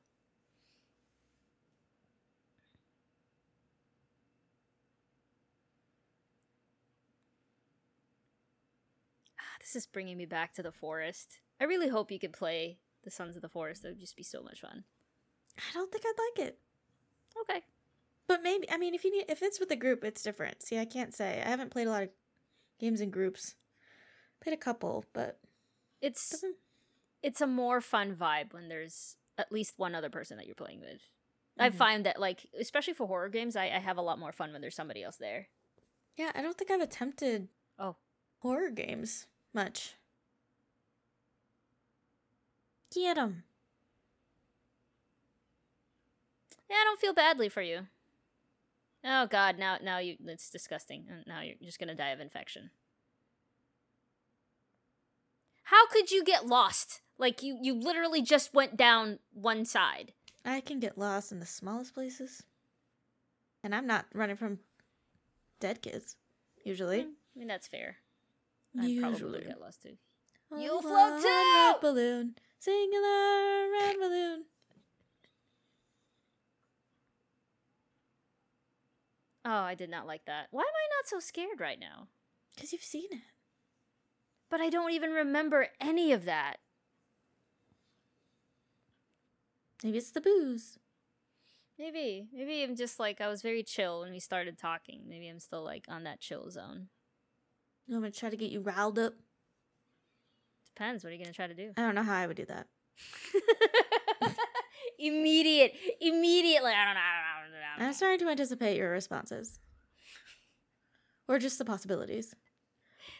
Ah, 9.38 9.49
This 9.60 9.76
is 9.76 9.86
bringing 9.86 10.16
me 10.16 10.26
back 10.26 10.52
to 10.54 10.62
the 10.62 10.72
forest. 10.72 11.38
I 11.60 11.64
really 11.64 11.88
hope 11.88 12.10
you 12.10 12.18
could 12.18 12.32
play 12.32 12.78
the 13.04 13.10
Sons 13.10 13.36
of 13.36 13.42
the 13.42 13.48
Forest. 13.48 13.82
That 13.82 13.90
would 13.90 14.00
just 14.00 14.16
be 14.16 14.22
so 14.22 14.42
much 14.42 14.60
fun. 14.60 14.84
I 15.58 15.72
don't 15.74 15.92
think 15.92 16.04
I'd 16.06 16.40
like 16.40 16.48
it. 16.48 16.58
Okay. 17.42 17.62
But 18.26 18.42
maybe 18.42 18.70
I 18.70 18.76
mean 18.78 18.94
if 18.94 19.04
you 19.04 19.10
need 19.10 19.26
if 19.28 19.42
it's 19.42 19.60
with 19.60 19.70
a 19.70 19.76
group, 19.76 20.04
it's 20.04 20.22
different. 20.22 20.62
See, 20.62 20.78
I 20.78 20.84
can't 20.84 21.14
say. 21.14 21.42
I 21.44 21.48
haven't 21.48 21.70
played 21.70 21.86
a 21.86 21.90
lot 21.90 22.02
of 22.04 22.08
games 22.78 23.00
in 23.00 23.10
groups. 23.10 23.54
Played 24.42 24.54
a 24.54 24.58
couple, 24.58 25.04
but 25.12 25.38
It's 26.00 26.30
doesn't 26.30 26.56
it's 27.22 27.40
a 27.42 27.46
more 27.46 27.80
fun 27.82 28.14
vibe 28.16 28.54
when 28.54 28.68
there's 28.68 29.16
at 29.36 29.52
least 29.52 29.74
one 29.76 29.94
other 29.94 30.08
person 30.08 30.36
that 30.38 30.46
you're 30.46 30.54
playing 30.54 30.80
with. 30.80 31.02
I 31.58 31.68
Mhm. 31.70 31.74
find 31.74 32.06
that 32.06 32.18
like 32.20 32.46
especially 32.58 32.94
for 32.94 33.06
horror 33.06 33.28
games, 33.28 33.56
I, 33.56 33.64
I 33.64 33.78
have 33.80 33.98
a 33.98 34.02
lot 34.02 34.18
more 34.18 34.32
fun 34.32 34.52
when 34.52 34.60
there's 34.62 34.76
somebody 34.76 35.02
else 35.02 35.16
there. 35.16 35.48
Yeah, 36.16 36.32
I 36.34 36.40
don't 36.40 36.56
think 36.56 36.70
I've 36.70 36.80
attempted 36.80 37.48
Oh. 37.78 37.96
horror 38.38 38.70
games 38.70 39.26
much. 39.52 39.94
Get 42.94 43.18
'em. 43.18 43.44
Yeah, 46.68 46.76
I 46.76 46.84
don't 46.84 47.00
feel 47.00 47.12
badly 47.12 47.48
for 47.48 47.62
you. 47.62 47.86
Oh 49.04 49.26
god, 49.26 49.58
now 49.58 49.78
now 49.82 49.98
you 49.98 50.16
it's 50.26 50.50
disgusting. 50.50 51.06
And 51.10 51.24
Now 51.26 51.40
you're 51.40 51.54
just 51.62 51.78
gonna 51.78 51.94
die 51.94 52.10
of 52.10 52.20
infection. 52.20 52.70
How 55.64 55.86
could 55.88 56.10
you 56.10 56.24
get 56.24 56.46
lost? 56.46 57.00
Like 57.18 57.42
you 57.42 57.58
you 57.60 57.74
literally 57.74 58.22
just 58.22 58.52
went 58.54 58.76
down 58.76 59.18
one 59.32 59.64
side. 59.64 60.12
I 60.44 60.60
can 60.60 60.80
get 60.80 60.98
lost 60.98 61.32
in 61.32 61.40
the 61.40 61.46
smallest 61.46 61.94
places. 61.94 62.42
And 63.62 63.74
I'm 63.74 63.86
not 63.86 64.06
running 64.14 64.36
from 64.36 64.60
dead 65.60 65.82
kids, 65.82 66.16
usually. 66.64 67.02
Mm, 67.02 67.12
I 67.34 67.38
mean 67.38 67.48
that's 67.48 67.66
fair. 67.66 67.98
I 68.78 68.98
probably 69.00 69.44
get 69.44 69.60
lost 69.60 69.82
too. 69.82 69.96
You'll 70.56 70.82
float 70.82 71.22
red 71.24 71.74
too! 71.74 71.80
balloon, 71.80 72.34
singular 72.58 73.70
red 73.70 73.96
balloon. 73.98 74.44
Oh, 79.44 79.50
I 79.50 79.74
did 79.74 79.90
not 79.90 80.06
like 80.06 80.26
that. 80.26 80.48
Why 80.50 80.62
am 80.62 80.66
I 80.66 80.88
not 80.98 81.08
so 81.08 81.18
scared 81.18 81.60
right 81.60 81.80
now? 81.80 82.08
Because 82.54 82.72
you've 82.72 82.82
seen 82.82 83.08
it. 83.10 83.22
But 84.50 84.60
I 84.60 84.68
don't 84.68 84.92
even 84.92 85.10
remember 85.10 85.68
any 85.80 86.12
of 86.12 86.24
that. 86.24 86.56
Maybe 89.82 89.98
it's 89.98 90.10
the 90.10 90.20
booze. 90.20 90.78
Maybe. 91.78 92.28
Maybe 92.34 92.62
I'm 92.62 92.76
just 92.76 93.00
like 93.00 93.20
I 93.20 93.28
was 93.28 93.40
very 93.40 93.62
chill 93.62 94.00
when 94.00 94.12
we 94.12 94.20
started 94.20 94.58
talking. 94.58 95.04
Maybe 95.08 95.28
I'm 95.28 95.40
still 95.40 95.64
like 95.64 95.86
on 95.88 96.04
that 96.04 96.20
chill 96.20 96.50
zone. 96.50 96.88
I'm 97.90 98.00
going 98.00 98.12
to 98.12 98.18
try 98.18 98.30
to 98.30 98.36
get 98.36 98.50
you 98.50 98.60
riled 98.60 98.98
up. 98.98 99.14
Depends. 100.80 101.04
What 101.04 101.10
are 101.10 101.16
you 101.16 101.22
gonna 101.22 101.34
try 101.34 101.46
to 101.46 101.54
do? 101.54 101.72
I 101.76 101.82
don't 101.82 101.94
know 101.94 102.02
how 102.02 102.16
I 102.16 102.26
would 102.26 102.38
do 102.38 102.46
that. 102.46 102.66
Immediate, 104.98 105.74
immediately. 106.00 106.72
I 106.72 106.84
don't 106.84 106.94
know. 106.94 107.00
I 107.00 107.42
don't 107.42 107.50
know, 107.52 107.58
I 107.58 107.70
don't 107.72 107.80
know. 107.80 107.86
I'm 107.86 107.92
starting 107.92 108.18
to 108.20 108.30
anticipate 108.30 108.76
your 108.76 108.90
responses. 108.90 109.58
Or 111.28 111.38
just 111.38 111.58
the 111.58 111.64
possibilities. 111.64 112.34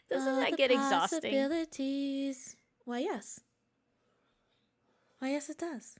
Doesn't 0.08 0.28
All 0.28 0.40
that 0.40 0.56
get 0.56 0.70
exhausting? 0.70 1.20
Possibilities. 1.20 2.56
Why, 2.84 2.98
yes. 2.98 3.40
Why, 5.18 5.30
yes, 5.30 5.48
it 5.50 5.58
does. 5.58 5.96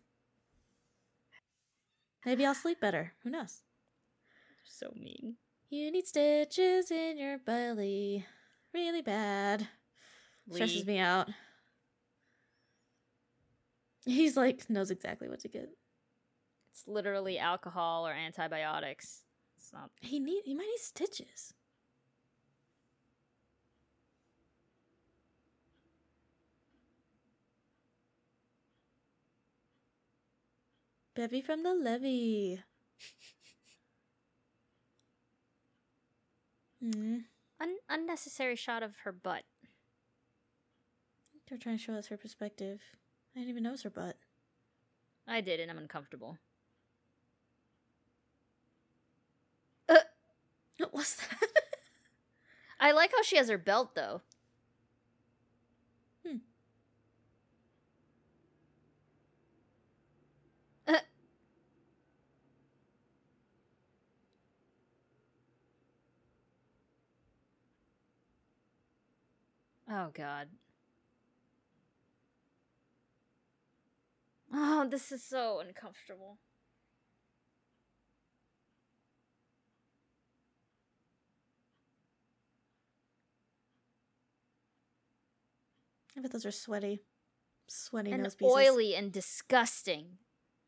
Maybe 2.25 2.45
I'll 2.45 2.55
sleep 2.55 2.81
better. 2.81 3.13
Who 3.23 3.31
knows? 3.31 3.63
So 4.65 4.93
mean. 4.95 5.37
You 5.69 5.93
need 5.93 6.07
stitches 6.07 6.91
in 6.91 7.19
your 7.19 7.39
belly. 7.39 8.27
Really 8.73 9.03
bad. 9.03 9.69
Stresses 10.51 10.87
me 10.87 10.99
out. 10.99 11.29
He's 14.05 14.37
like, 14.37 14.69
knows 14.71 14.91
exactly 14.91 15.29
what 15.29 15.41
to 15.41 15.49
get. 15.49 15.69
It's 16.73 16.87
literally 16.89 17.39
alcohol 17.39 18.07
or 18.07 18.13
antibiotics. 18.13 19.25
It's 19.57 19.73
not. 19.73 19.91
He 20.01 20.19
need 20.19 20.43
he 20.45 20.55
might 20.55 20.67
need 20.67 20.79
stitches. 20.79 21.55
Bevy 31.15 31.41
from 31.41 31.63
the 31.63 31.73
levee. 31.75 32.63
Hmm. 36.81 37.30
Un- 37.61 37.79
unnecessary 37.89 38.57
shot 38.57 38.83
of 38.83 38.99
her 39.05 39.13
butt. 39.13 39.45
They're 41.49 41.59
trying 41.59 41.77
to 41.77 41.83
show 41.83 41.95
us 41.95 42.07
her 42.07 42.17
perspective. 42.17 42.81
I 43.35 43.41
didn't 43.41 43.51
even 43.51 43.63
notice 43.65 43.83
her 43.83 43.91
butt. 43.91 44.17
I 45.27 45.41
did, 45.41 45.61
and 45.61 45.71
I'm 45.71 45.79
uncomfortable. 45.79 46.39
Uh, 49.89 49.97
what 50.79 50.95
was 50.95 51.17
that? 51.17 51.51
I 52.81 52.91
like 52.93 53.13
how 53.13 53.23
she 53.23 53.37
has 53.37 53.49
her 53.49 53.59
belt 53.59 53.95
though. 53.95 54.23
Hmm. 56.27 56.37
Uh. 60.87 60.99
Oh 69.91 70.11
god. 70.15 70.49
Oh, 74.53 74.87
this 74.89 75.13
is 75.13 75.23
so 75.25 75.61
uncomfortable. 75.61 76.39
I 86.17 86.21
bet 86.21 86.33
those 86.33 86.47
are 86.47 86.51
sweaty. 86.51 87.01
Sweaty 87.69 88.11
and 88.13 88.23
nose 88.25 88.35
pieces. 88.35 88.53
oily 88.53 88.95
and 88.97 89.13
disgusting, 89.13 90.19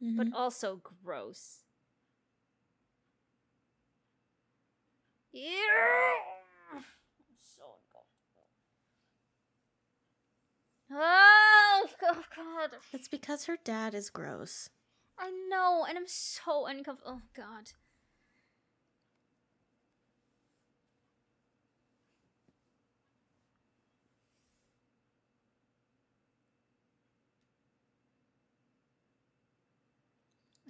but 0.00 0.28
Mhm. 0.28 0.34
also 0.34 0.76
gross. 0.76 1.64
Yeah. 5.32 6.22
I'm 6.72 6.84
so 7.36 7.80
uncomfortable. 7.84 8.48
Oh, 10.94 11.86
oh 12.02 12.22
god. 12.36 12.70
It's 12.92 13.08
because 13.08 13.46
her 13.46 13.56
dad 13.64 13.94
is 13.94 14.10
gross. 14.10 14.68
I 15.18 15.30
know, 15.48 15.86
and 15.88 15.96
I'm 15.96 16.06
so 16.06 16.66
uncomfortable. 16.66 17.22
Oh 17.22 17.28
god. 17.34 17.72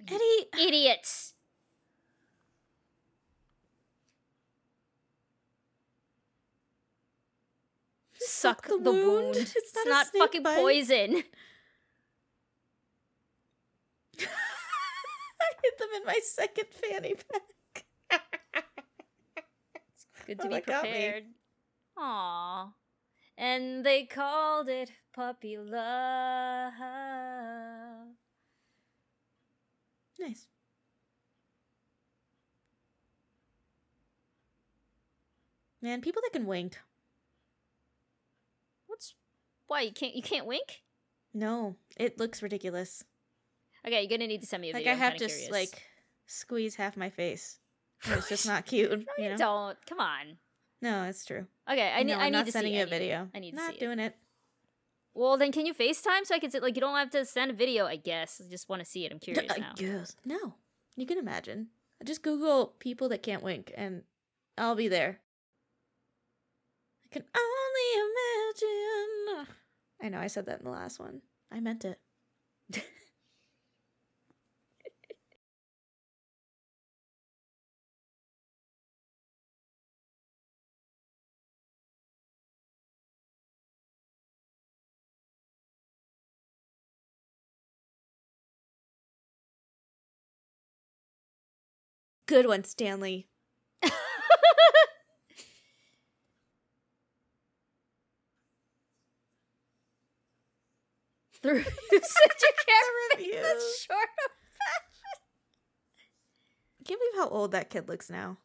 Eddie! 0.07 0.47
Idiots. 0.57 1.33
Suck 8.27 8.67
the, 8.67 8.77
wound. 8.77 9.35
It's, 9.35 9.55
It's 9.55 9.73
not 9.75 9.87
not, 9.87 10.07
fucking 10.07 10.43
bite. 10.43 10.57
poison. 10.57 11.23
I 14.19 15.49
hit 15.63 15.77
them 15.77 15.89
in 15.97 16.05
my 16.05 16.19
second 16.23 16.65
fanny 16.71 17.15
pack. 17.15 18.21
it's 19.75 20.05
Good 20.25 20.39
to 20.39 20.45
Oh, 20.45 20.49
be 20.49 20.55
that 20.55 20.65
got 20.65 20.83
me. 20.83 20.89
prepared. 20.91 21.23
Aw. 21.97 22.73
And 23.37 23.85
they 23.85 24.05
called 24.05 24.69
it 24.69 24.91
puppy 25.13 25.57
love. 25.57 26.73
nice. 30.19 30.47
Man, 35.81 36.01
people 36.01 36.21
that 36.23 36.31
can 36.37 36.45
wink. 36.47 36.77
Why 39.73 39.81
you 39.81 39.91
can't 39.91 40.13
you 40.13 40.21
can't 40.21 40.45
wink? 40.45 40.83
No, 41.33 41.77
it 41.97 42.19
looks 42.19 42.43
ridiculous. 42.43 43.03
Okay, 43.83 44.01
you're 44.01 44.09
gonna 44.09 44.27
need 44.27 44.41
to 44.41 44.45
send 44.47 44.61
me 44.61 44.69
a 44.69 44.73
Like 44.73 44.81
video. 44.83 44.91
I 44.91 44.93
I'm 44.93 44.99
have 44.99 45.17
to 45.17 45.29
like 45.49 45.81
squeeze 46.27 46.75
half 46.75 46.95
my 46.95 47.09
face. 47.09 47.57
It's 48.05 48.29
just 48.29 48.45
not 48.45 48.67
cute. 48.67 48.91
No, 48.91 49.23
you 49.23 49.29
know? 49.31 49.37
don't. 49.37 49.77
Come 49.87 49.99
on. 49.99 50.37
No, 50.79 51.05
it's 51.05 51.25
true. 51.25 51.47
Okay, 51.67 51.91
I 51.91 52.03
need. 52.03 52.13
no, 52.13 52.19
I 52.19 52.25
I'm 52.25 52.33
not 52.33 52.45
to 52.45 52.51
sending 52.51 52.73
see. 52.73 52.77
you 52.77 52.83
a 52.83 52.85
video. 52.85 53.29
I 53.33 53.39
need 53.39 53.51
to 53.51 53.55
not 53.57 53.71
see 53.71 53.77
it. 53.77 53.79
doing 53.79 53.97
it. 53.97 54.15
Well, 55.15 55.37
then 55.37 55.51
can 55.51 55.65
you 55.65 55.73
FaceTime 55.73 56.25
so 56.25 56.35
I 56.35 56.39
can 56.39 56.51
see? 56.51 56.59
Like, 56.59 56.75
you 56.75 56.81
don't 56.81 56.95
have 56.95 57.09
to 57.09 57.25
send 57.25 57.49
a 57.49 57.55
video. 57.55 57.87
I 57.87 57.95
guess. 57.95 58.39
I 58.45 58.51
just 58.51 58.69
want 58.69 58.81
to 58.81 58.85
see 58.85 59.05
it. 59.07 59.11
I'm 59.11 59.17
curious 59.17 59.51
I 59.51 59.57
now. 59.57 59.73
guess. 59.75 60.15
No, 60.23 60.53
you 60.95 61.07
can 61.07 61.17
imagine. 61.17 61.69
Just 62.03 62.21
Google 62.21 62.75
people 62.77 63.09
that 63.09 63.23
can't 63.23 63.41
wink, 63.41 63.73
and 63.75 64.03
I'll 64.55 64.75
be 64.75 64.87
there. 64.87 65.21
I 67.05 67.07
can 67.11 67.23
only 67.35 67.89
imagine. 68.05 69.47
I 70.03 70.09
know 70.09 70.19
I 70.19 70.27
said 70.27 70.45
that 70.45 70.59
in 70.59 70.65
the 70.65 70.71
last 70.71 70.99
one. 70.99 71.21
I 71.51 71.59
meant 71.59 71.83
it. 71.85 71.99
Good 92.25 92.47
one, 92.47 92.63
Stanley. 92.65 93.27
the 101.43 101.53
review 101.53 101.71
said 101.91 102.31
you 102.41 102.51
can't 102.65 103.19
Reviews. 103.19 103.35
the 103.35 103.93
short 103.93 104.09
of 104.25 104.31
Can't 106.87 106.99
believe 106.99 107.23
how 107.23 107.29
old 107.29 107.51
that 107.51 107.69
kid 107.69 107.87
looks 107.87 108.09
now. 108.09 108.37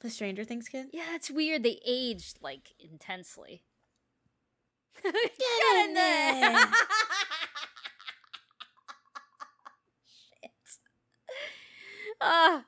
The 0.00 0.10
Stranger 0.10 0.44
Things 0.44 0.68
kid. 0.68 0.88
Yeah, 0.92 1.14
it's 1.14 1.30
weird. 1.30 1.62
They 1.62 1.80
aged 1.86 2.38
like 2.42 2.72
intensely. 2.78 3.62
Get 5.02 5.14
in 5.86 5.94
there. 5.94 6.58
Shit. 10.06 10.50
Ah, 12.20 12.64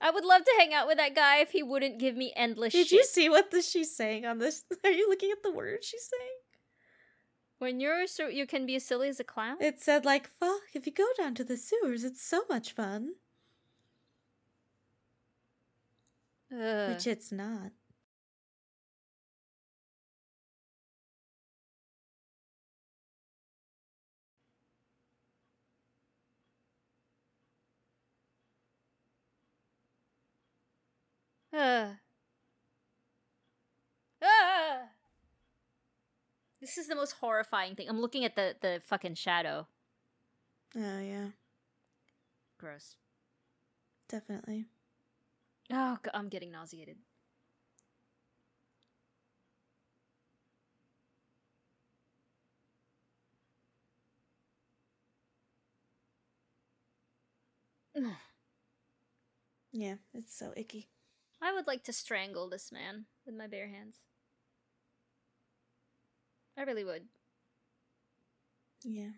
I 0.00 0.10
would 0.10 0.24
love 0.24 0.44
to 0.44 0.54
hang 0.58 0.72
out 0.72 0.86
with 0.86 0.96
that 0.98 1.14
guy 1.14 1.38
if 1.38 1.50
he 1.50 1.62
wouldn't 1.62 1.98
give 1.98 2.16
me 2.16 2.32
endless 2.36 2.72
Did 2.72 2.88
shit. 2.88 2.98
you 2.98 3.04
see 3.04 3.28
what 3.28 3.50
the, 3.50 3.62
she's 3.62 3.94
saying 3.94 4.24
on 4.26 4.38
this? 4.38 4.64
Are 4.84 4.90
you 4.90 5.08
looking 5.08 5.30
at 5.32 5.42
the 5.42 5.52
words 5.52 5.86
she's 5.86 6.08
saying? 6.08 6.30
When 7.60 7.78
you're 7.78 8.06
so 8.08 8.26
you 8.26 8.46
can 8.46 8.66
be 8.66 8.74
as 8.76 8.84
silly 8.84 9.08
as 9.08 9.20
a 9.20 9.24
clown. 9.24 9.56
It 9.60 9.78
said 9.78 10.04
like, 10.04 10.28
"Fuck! 10.28 10.62
If 10.74 10.86
you 10.86 10.92
go 10.92 11.06
down 11.16 11.34
to 11.36 11.44
the 11.44 11.56
sewers, 11.56 12.02
it's 12.02 12.22
so 12.22 12.42
much 12.48 12.72
fun." 12.72 13.14
Ugh. 16.52 16.90
Which 16.94 17.06
it's 17.06 17.30
not. 17.30 17.72
Ah. 31.52 32.00
Ah. 34.22 34.88
This 36.60 36.78
is 36.78 36.86
the 36.88 36.94
most 36.94 37.12
horrifying 37.20 37.74
thing. 37.74 37.88
I'm 37.88 38.00
looking 38.00 38.24
at 38.24 38.36
the 38.36 38.56
the 38.60 38.80
fucking 38.84 39.14
shadow. 39.16 39.66
Oh 40.76 41.00
yeah, 41.00 41.30
Gross. 42.58 42.94
definitely. 44.08 44.66
Oh, 45.72 45.98
God, 46.02 46.10
I'm 46.14 46.28
getting 46.28 46.50
nauseated. 46.50 46.98
Yeah, 59.72 59.96
it's 60.14 60.34
so 60.36 60.52
icky. 60.56 60.88
I 61.40 61.52
would 61.52 61.66
like 61.66 61.82
to 61.84 61.92
strangle 61.92 62.48
this 62.48 62.70
man 62.70 63.06
with 63.26 63.34
my 63.34 63.46
bare 63.46 63.68
hands. 63.68 64.00
I 66.60 66.64
really 66.64 66.84
would. 66.84 67.08
Yeah. 68.84 69.12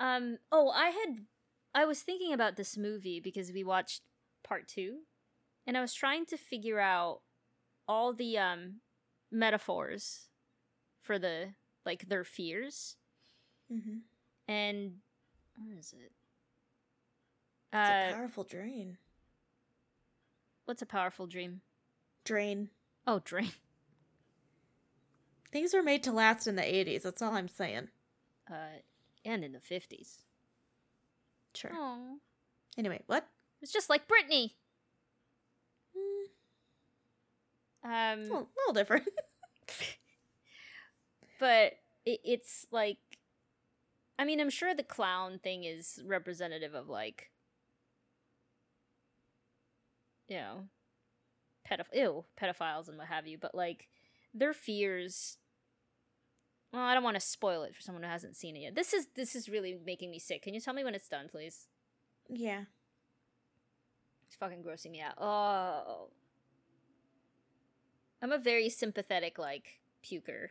Um. 0.00 0.38
Oh, 0.52 0.70
I 0.70 0.90
had. 0.90 1.26
I 1.74 1.84
was 1.86 2.00
thinking 2.02 2.32
about 2.32 2.56
this 2.56 2.76
movie 2.76 3.20
because 3.20 3.52
we 3.52 3.64
watched 3.64 4.02
part 4.44 4.68
two, 4.68 5.00
and 5.66 5.76
I 5.76 5.80
was 5.80 5.94
trying 5.94 6.26
to 6.26 6.36
figure 6.38 6.80
out 6.80 7.22
all 7.88 8.12
the 8.12 8.38
um 8.38 8.80
metaphors 9.30 10.28
for 11.02 11.18
the 11.18 11.54
like 11.86 12.08
their 12.08 12.24
fears 12.24 12.96
Mm-hmm. 13.72 13.98
and 14.48 14.96
where 15.56 15.78
is 15.78 15.92
it? 15.92 16.12
It's 17.72 17.90
Uh, 17.90 18.10
a 18.10 18.14
powerful 18.14 18.44
drain. 18.44 18.98
what's 20.66 20.82
a 20.82 20.86
powerful 20.86 21.26
dream? 21.26 21.62
Drain. 22.24 22.70
Oh, 23.06 23.20
drain. 23.20 23.52
Things 25.52 25.74
were 25.74 25.82
made 25.82 26.02
to 26.04 26.12
last 26.12 26.46
in 26.46 26.56
the 26.56 26.62
'80s. 26.62 27.02
That's 27.02 27.22
all 27.22 27.34
I'm 27.34 27.48
saying. 27.48 27.88
Uh, 28.50 28.78
and 29.24 29.44
in 29.44 29.52
the 29.52 29.60
fifties. 29.60 30.18
Sure. 31.54 31.70
Oh, 31.74 32.18
Anyway, 32.78 33.02
what? 33.06 33.26
it's 33.60 33.72
just 33.72 33.90
like 33.90 34.08
Britney. 34.08 34.52
Mm, 35.96 36.24
Um, 37.84 38.28
well, 38.30 38.48
a 38.48 38.54
little 38.60 38.74
different. 38.74 39.08
but 41.40 41.72
it, 42.04 42.20
it's 42.24 42.66
like 42.70 42.98
i 44.18 44.24
mean 44.24 44.40
i'm 44.40 44.50
sure 44.50 44.74
the 44.74 44.82
clown 44.82 45.38
thing 45.42 45.64
is 45.64 46.00
representative 46.06 46.74
of 46.74 46.88
like 46.88 47.30
you 50.28 50.36
know 50.36 50.64
pedoph- 51.70 51.92
ew, 51.94 52.24
pedophiles 52.40 52.88
and 52.88 52.98
what 52.98 53.06
have 53.08 53.26
you 53.26 53.38
but 53.38 53.54
like 53.54 53.88
their 54.34 54.52
fears 54.52 55.38
well 56.72 56.82
i 56.82 56.94
don't 56.94 57.02
want 57.04 57.16
to 57.16 57.20
spoil 57.20 57.62
it 57.62 57.74
for 57.74 57.80
someone 57.82 58.02
who 58.02 58.08
hasn't 58.08 58.36
seen 58.36 58.56
it 58.56 58.60
yet 58.60 58.74
this 58.74 58.92
is 58.92 59.08
this 59.16 59.34
is 59.34 59.48
really 59.48 59.78
making 59.84 60.10
me 60.10 60.18
sick 60.18 60.42
can 60.42 60.54
you 60.54 60.60
tell 60.60 60.74
me 60.74 60.84
when 60.84 60.94
it's 60.94 61.08
done 61.08 61.28
please 61.28 61.66
yeah. 62.28 62.62
it's 64.26 64.36
fucking 64.36 64.62
grossing 64.62 64.92
me 64.92 65.00
out 65.00 65.14
oh 65.18 66.08
i'm 68.22 68.32
a 68.32 68.38
very 68.38 68.68
sympathetic 68.68 69.38
like 69.38 69.80
puker 70.04 70.48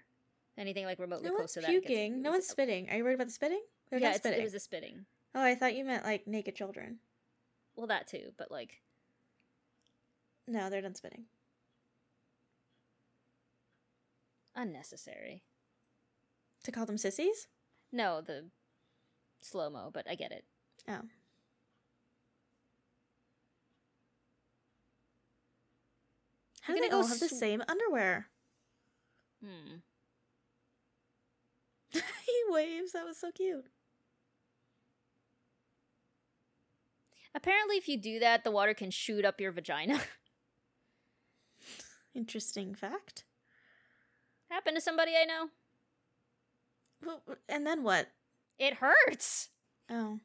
anything 0.57 0.85
like 0.85 0.99
remotely 0.99 1.29
No 1.29 1.35
close 1.37 1.53
to 1.53 1.61
that 1.61 1.71
gets- 1.71 1.85
puking. 1.87 2.21
No 2.21 2.31
one's 2.31 2.45
spitting. 2.45 2.89
Are 2.89 2.97
you 2.97 3.03
worried 3.03 3.13
about 3.15 3.27
the 3.27 3.33
spitting? 3.33 3.61
They're 3.89 3.99
yeah, 3.99 4.13
spitting. 4.13 4.41
it 4.41 4.43
was 4.43 4.53
a 4.53 4.59
spitting. 4.59 5.05
Oh, 5.33 5.41
I 5.41 5.55
thought 5.55 5.73
you 5.73 5.85
meant 5.85 6.03
like 6.03 6.27
naked 6.27 6.55
children. 6.55 6.99
Well, 7.75 7.87
that 7.87 8.07
too, 8.07 8.33
but 8.37 8.51
like, 8.51 8.81
No, 10.47 10.69
they're 10.69 10.81
done 10.81 10.95
spitting. 10.95 11.25
unnecessary. 14.55 15.43
To 16.63 16.71
call 16.71 16.85
them 16.85 16.97
sissies? 16.97 17.47
No, 17.91 18.21
the 18.21 18.49
slow 19.41 19.69
mo, 19.69 19.89
but 19.93 20.05
I 20.09 20.15
get 20.15 20.31
it. 20.31 20.45
Oh. 20.87 21.01
How 26.61 26.73
do 26.75 26.81
they 26.81 26.89
gonna 26.89 27.01
all 27.01 27.07
have 27.07 27.19
the 27.19 27.29
sw- 27.29 27.39
same 27.39 27.63
underwear? 27.67 28.27
Hmm. 29.43 29.77
he 31.93 32.43
waves. 32.49 32.91
That 32.91 33.05
was 33.05 33.17
so 33.17 33.31
cute. 33.31 33.65
Apparently, 37.33 37.77
if 37.77 37.87
you 37.87 37.97
do 37.97 38.19
that, 38.19 38.43
the 38.43 38.51
water 38.51 38.73
can 38.73 38.91
shoot 38.91 39.23
up 39.23 39.39
your 39.39 39.51
vagina. 39.51 40.01
Interesting 42.13 42.75
fact. 42.75 43.23
Happened 44.49 44.75
to 44.77 44.81
somebody 44.81 45.13
I 45.19 45.25
know. 45.25 45.49
Well, 47.05 47.21
And 47.47 47.65
then 47.65 47.83
what? 47.83 48.07
It 48.57 48.75
hurts. 48.75 49.49
Oh. 49.89 50.19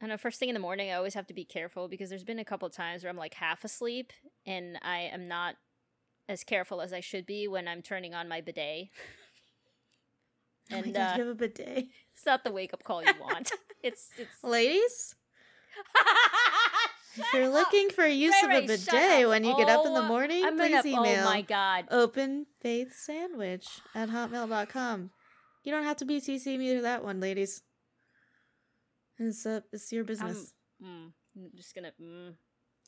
I 0.00 0.06
know. 0.06 0.16
First 0.16 0.38
thing 0.38 0.48
in 0.50 0.54
the 0.54 0.60
morning, 0.60 0.90
I 0.90 0.94
always 0.94 1.14
have 1.14 1.26
to 1.28 1.34
be 1.34 1.44
careful 1.44 1.88
because 1.88 2.10
there's 2.10 2.24
been 2.24 2.38
a 2.38 2.44
couple 2.44 2.68
times 2.70 3.02
where 3.02 3.10
I'm 3.10 3.16
like 3.16 3.34
half 3.34 3.64
asleep 3.64 4.12
and 4.44 4.78
I 4.82 5.10
am 5.12 5.26
not 5.26 5.56
as 6.28 6.44
careful 6.44 6.80
as 6.80 6.92
I 6.92 7.00
should 7.00 7.26
be 7.26 7.48
when 7.48 7.66
I'm 7.66 7.82
turning 7.82 8.14
on 8.14 8.28
my 8.28 8.40
bidet. 8.40 8.88
oh 10.72 10.76
my 10.76 10.78
And, 10.78 10.94
God, 10.94 11.00
uh, 11.00 11.14
you 11.16 11.28
have 11.28 11.28
a 11.28 11.34
bidet. 11.34 11.86
It's 12.14 12.26
not 12.26 12.44
the 12.44 12.52
wake 12.52 12.74
up 12.74 12.84
call 12.84 13.02
you 13.02 13.12
want. 13.20 13.50
it's 13.82 14.10
it's. 14.18 14.44
Ladies, 14.44 15.14
if 17.16 17.24
you're 17.34 17.48
looking 17.48 17.90
for 17.90 18.06
use 18.06 18.34
Ray 18.46 18.58
of 18.58 18.64
a 18.64 18.66
bidet 18.66 19.28
when 19.28 19.44
you 19.44 19.56
get 19.56 19.68
up 19.68 19.86
in 19.86 19.94
the 19.94 20.00
Oh, 20.00 20.08
morning, 20.08 20.44
I'm 20.44 20.56
please 20.56 20.82
gonna. 20.82 20.88
email 20.88 21.22
Oh 21.22 21.30
my 21.30 21.42
god. 21.42 21.86
open 21.90 22.46
faith 22.60 22.92
sandwich 22.94 23.66
at 23.94 24.08
hotmail.com. 24.10 25.10
You 25.64 25.72
don't 25.72 25.84
have 25.84 25.96
to 25.98 26.04
be 26.04 26.20
CC 26.20 26.58
me 26.58 26.74
to 26.76 26.82
that 26.82 27.02
one, 27.04 27.20
ladies. 27.20 27.62
It's, 29.18 29.44
uh, 29.46 29.60
it's 29.72 29.90
your 29.92 30.04
business. 30.04 30.52
Mm, 30.82 31.12
I'm 31.36 31.50
just 31.56 31.74
gonna. 31.74 31.92
Mm. 32.00 32.34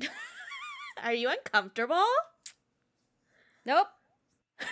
Are 1.03 1.13
you 1.15 1.29
uncomfortable? 1.31 2.05
Nope. 3.65 3.89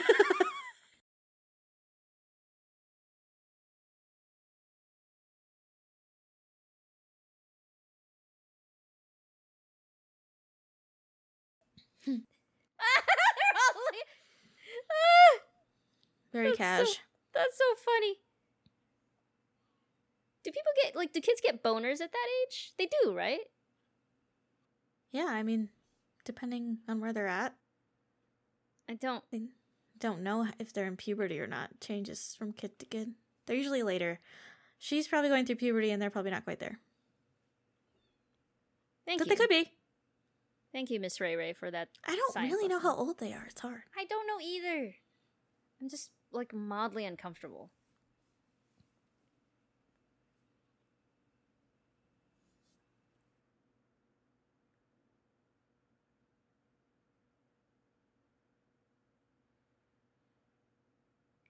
Very 16.32 16.48
That's 16.48 16.59
cash. 16.59 16.86
so- 16.88 16.94
that's 17.34 17.59
so 17.59 17.64
funny. 17.84 18.14
Do 20.42 20.50
people 20.50 20.72
get 20.82 20.96
like? 20.96 21.12
Do 21.12 21.20
kids 21.20 21.40
get 21.42 21.62
boners 21.62 22.00
at 22.00 22.12
that 22.12 22.28
age? 22.46 22.72
They 22.78 22.88
do, 23.02 23.12
right? 23.14 23.40
Yeah, 25.12 25.26
I 25.28 25.42
mean, 25.42 25.68
depending 26.24 26.78
on 26.88 27.00
where 27.00 27.12
they're 27.12 27.26
at. 27.26 27.54
I 28.88 28.94
don't. 28.94 29.22
Don't 29.98 30.22
know 30.22 30.46
if 30.59 30.72
they're 30.72 30.86
in 30.86 30.96
puberty 30.96 31.40
or 31.40 31.46
not. 31.46 31.80
Changes 31.80 32.34
from 32.38 32.52
kid 32.52 32.78
to 32.78 32.86
kid. 32.86 33.12
They're 33.46 33.57
usually 33.57 33.82
later. 33.82 34.20
She's 34.78 35.09
probably 35.09 35.30
going 35.30 35.46
through 35.46 35.57
puberty 35.57 35.90
and 35.90 36.00
they're 36.00 36.11
probably 36.11 36.30
not 36.30 36.44
quite 36.44 36.59
there. 36.61 36.78
Thank 39.07 39.18
but 39.20 39.26
you. 39.26 39.30
they 39.30 39.36
could 39.36 39.48
be. 39.48 39.70
Thank 40.77 40.91
you, 40.91 41.01
Miss 41.01 41.22
Ray 41.22 41.37
Ray, 41.37 41.55
for 41.55 41.70
that. 41.70 41.89
I 42.07 42.14
don't 42.14 42.51
really 42.51 42.68
know 42.68 42.79
how 42.79 42.95
old 42.95 43.18
they 43.18 43.33
are. 43.33 43.47
It's 43.49 43.62
hard. 43.62 43.81
I 43.97 44.05
don't 44.05 44.27
know 44.27 44.39
either. 44.45 44.95
I'm 45.81 45.89
just 45.89 46.11
like 46.31 46.53
mildly 46.53 47.07
uncomfortable. 47.07 47.70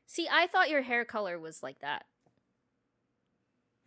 See, 0.07 0.29
I 0.31 0.47
thought 0.47 0.71
your 0.71 0.83
hair 0.83 1.05
color 1.05 1.37
was 1.37 1.65
like 1.65 1.81
that. 1.81 2.05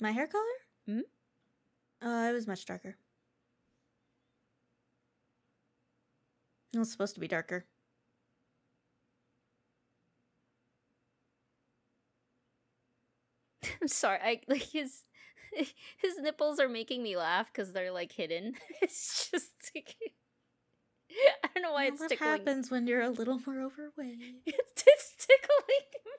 My 0.02 0.12
hair 0.12 0.28
color? 0.28 0.44
Hmm? 0.86 2.06
Uh, 2.06 2.30
it 2.30 2.34
was 2.34 2.46
much 2.46 2.66
darker. 2.66 2.98
It 6.74 6.80
was 6.80 6.91
supposed 6.91 7.13
to 7.13 7.20
be 7.22 7.28
darker. 7.28 7.67
I'm 13.82 13.88
sorry. 13.88 14.20
I 14.22 14.41
like 14.47 14.63
his 14.63 15.03
his 15.53 16.17
nipples 16.20 16.59
are 16.59 16.70
making 16.70 17.03
me 17.03 17.17
laugh 17.17 17.47
because 17.51 17.74
they're 17.74 17.91
like 17.91 18.11
hidden. 18.11 18.53
It's 18.82 19.30
just 19.32 19.51
like, 19.76 19.95
I 21.43 21.49
don't 21.53 21.63
know 21.63 21.72
why 21.74 21.86
Well, 21.86 21.93
it's 21.93 21.99
what 22.01 22.09
tickling. 22.09 22.30
happens 22.32 22.72
when 22.72 22.88
you're 22.88 23.01
a 23.01 23.09
little 23.09 23.39
more 23.45 23.61
overweight? 23.61 24.20
It's, 24.45 24.84
it's 24.88 25.15
tickling 25.26 25.86
me. 26.05 26.13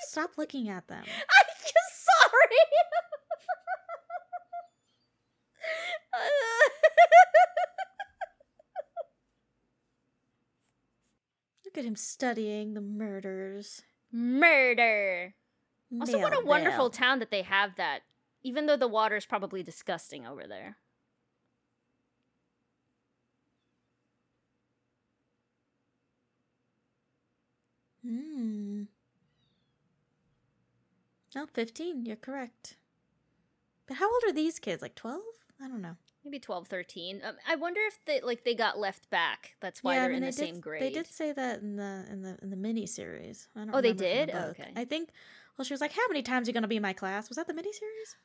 Stop 0.00 0.30
looking 0.38 0.68
at 0.68 0.88
them. 0.88 1.04
I'm 1.04 1.46
just 1.62 2.06
sorry. 2.06 2.56
Look 11.70 11.78
at 11.78 11.84
him 11.84 11.94
studying 11.94 12.74
the 12.74 12.80
murders. 12.80 13.82
Murder. 14.10 15.34
Also, 16.00 16.18
what 16.18 16.36
a 16.36 16.44
wonderful 16.44 16.90
town 16.90 17.20
that 17.20 17.30
they 17.30 17.42
have 17.42 17.76
that. 17.76 18.00
Even 18.42 18.66
though 18.66 18.76
the 18.76 18.88
water 18.88 19.14
is 19.14 19.24
probably 19.24 19.62
disgusting 19.62 20.26
over 20.26 20.48
there. 20.48 20.78
Hmm. 28.04 28.82
Oh, 31.36 31.46
15. 31.52 32.04
You're 32.04 32.16
correct. 32.16 32.78
But 33.86 33.98
how 33.98 34.12
old 34.12 34.24
are 34.26 34.32
these 34.32 34.58
kids? 34.58 34.82
Like 34.82 34.96
12? 34.96 35.20
I 35.62 35.68
don't 35.68 35.82
know. 35.82 35.94
Maybe 36.24 36.38
12, 36.38 36.68
13. 36.68 37.22
Um, 37.24 37.36
I 37.48 37.56
wonder 37.56 37.80
if 37.86 37.98
they 38.04 38.20
like 38.20 38.44
they 38.44 38.54
got 38.54 38.78
left 38.78 39.08
back. 39.08 39.54
That's 39.60 39.82
why 39.82 39.94
Yeah, 39.94 40.00
they're 40.00 40.08
mean, 40.10 40.16
in 40.18 40.22
they 40.24 40.30
the 40.30 40.36
did, 40.36 40.46
same 40.46 40.60
grade. 40.60 40.82
They 40.82 40.90
did 40.90 41.06
say 41.06 41.32
that 41.32 41.60
in 41.62 41.76
the 41.76 42.04
in 42.10 42.22
the 42.22 42.36
in 42.42 42.50
the 42.50 42.56
mini 42.56 42.86
series. 42.86 43.48
I 43.56 43.60
don't 43.60 43.74
Oh, 43.74 43.80
they 43.80 43.90
from 43.90 43.98
the 43.98 44.04
did? 44.04 44.30
Okay. 44.30 44.72
I 44.76 44.84
think. 44.84 45.10
Well, 45.56 45.64
she 45.64 45.72
was 45.74 45.80
like, 45.80 45.92
"How 45.92 46.06
many 46.08 46.22
times 46.22 46.46
are 46.46 46.50
you 46.50 46.52
going 46.54 46.62
to 46.62 46.68
be 46.68 46.76
in 46.76 46.82
my 46.82 46.92
class?" 46.92 47.28
Was 47.28 47.36
that 47.36 47.46
the 47.46 47.54
mini 47.54 47.72
series? 47.72 48.16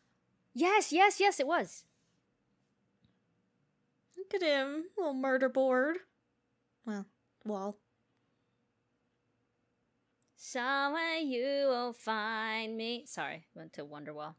Yes, 0.54 0.92
yes, 0.92 1.20
yes, 1.20 1.40
it 1.40 1.48
was. 1.48 1.84
Look 4.18 4.34
at 4.34 4.42
him, 4.42 4.86
little 4.98 5.14
murder 5.14 5.50
board. 5.50 5.98
Well, 6.86 7.06
wall. 7.46 7.78
Somewhere 10.36 11.16
you 11.16 11.68
will 11.68 11.94
find 11.94 12.78
me. 12.78 13.04
Sorry, 13.08 13.46
went 13.56 13.74
to 13.74 13.86
Wonderwall. 13.86 14.36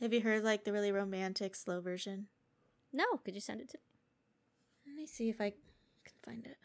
Have 0.00 0.12
you 0.12 0.20
heard 0.20 0.44
like 0.44 0.64
the 0.64 0.72
really 0.72 0.92
romantic 0.92 1.56
slow 1.56 1.80
version? 1.80 2.28
No, 2.92 3.04
could 3.24 3.34
you 3.34 3.40
send 3.40 3.60
it 3.60 3.68
to 3.70 3.78
me? 3.78 3.82
Let 4.86 4.94
me 4.94 5.06
see 5.06 5.28
if 5.28 5.40
I 5.40 5.50
can 5.50 6.14
find 6.24 6.46
it. 6.46 6.56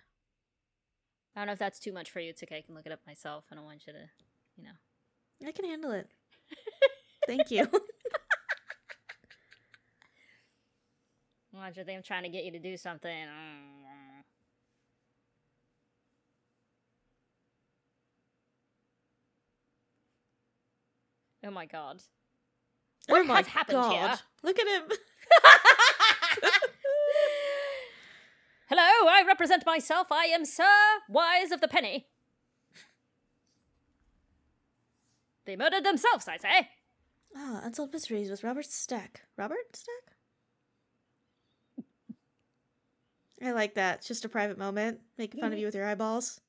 I 1.36 1.40
don't 1.40 1.48
know 1.48 1.54
if 1.54 1.60
that's 1.60 1.80
too 1.80 1.92
much 1.92 2.12
for 2.12 2.20
you. 2.20 2.30
It's 2.30 2.44
okay. 2.44 2.58
I 2.58 2.62
can 2.62 2.76
look 2.76 2.86
it 2.86 2.92
up 2.92 3.00
myself. 3.08 3.46
I 3.52 3.56
don't 3.56 3.66
want 3.66 3.88
you 3.88 3.94
to, 3.94 4.00
you 4.56 4.66
know. 4.66 5.48
I 5.48 5.52
can 5.52 5.66
handle 5.66 5.92
it. 5.92 6.12
Thank 7.28 7.50
you. 7.50 7.64
I 11.54 11.58
want 11.58 11.76
you 11.76 11.84
think 11.84 11.98
I'm 11.98 12.04
trying 12.04 12.24
to 12.24 12.30
get 12.30 12.46
you 12.46 12.52
to 12.52 12.60
do 12.60 12.78
something. 12.78 13.28
Oh 21.44 21.52
my 21.52 21.66
god. 21.66 22.02
Oh 23.10 23.14
What 23.14 23.26
my 23.28 23.38
has 23.38 23.48
happened 23.48 23.78
God. 23.78 23.92
here? 23.92 24.20
Look 24.44 24.60
at 24.60 24.68
him. 24.68 24.84
Hello, 28.70 28.82
I 29.10 29.24
represent 29.28 29.66
myself. 29.66 30.12
I 30.12 30.26
am 30.26 30.46
Sir 30.46 30.64
Wise 31.10 31.52
of 31.52 31.62
the 31.62 31.68
Penny. 31.68 32.08
They 35.46 35.56
murdered 35.56 35.84
themselves, 35.86 36.28
I 36.28 36.38
say. 36.38 36.70
Ah, 37.36 37.62
Unsolved 37.64 37.94
Mysteries 37.94 38.30
with 38.32 38.44
Robert 38.44 38.66
Stack. 38.66 39.22
Robert 39.38 39.76
Stack? 39.76 40.16
I 43.44 43.52
like 43.52 43.74
that. 43.76 43.98
It's 44.00 44.08
just 44.08 44.24
a 44.24 44.30
private 44.30 44.58
moment. 44.58 45.02
Making 45.18 45.42
fun 45.42 45.52
of 45.52 45.60
you 45.60 45.66
with 45.66 45.76
your 45.76 45.86
eyeballs. 45.86 46.40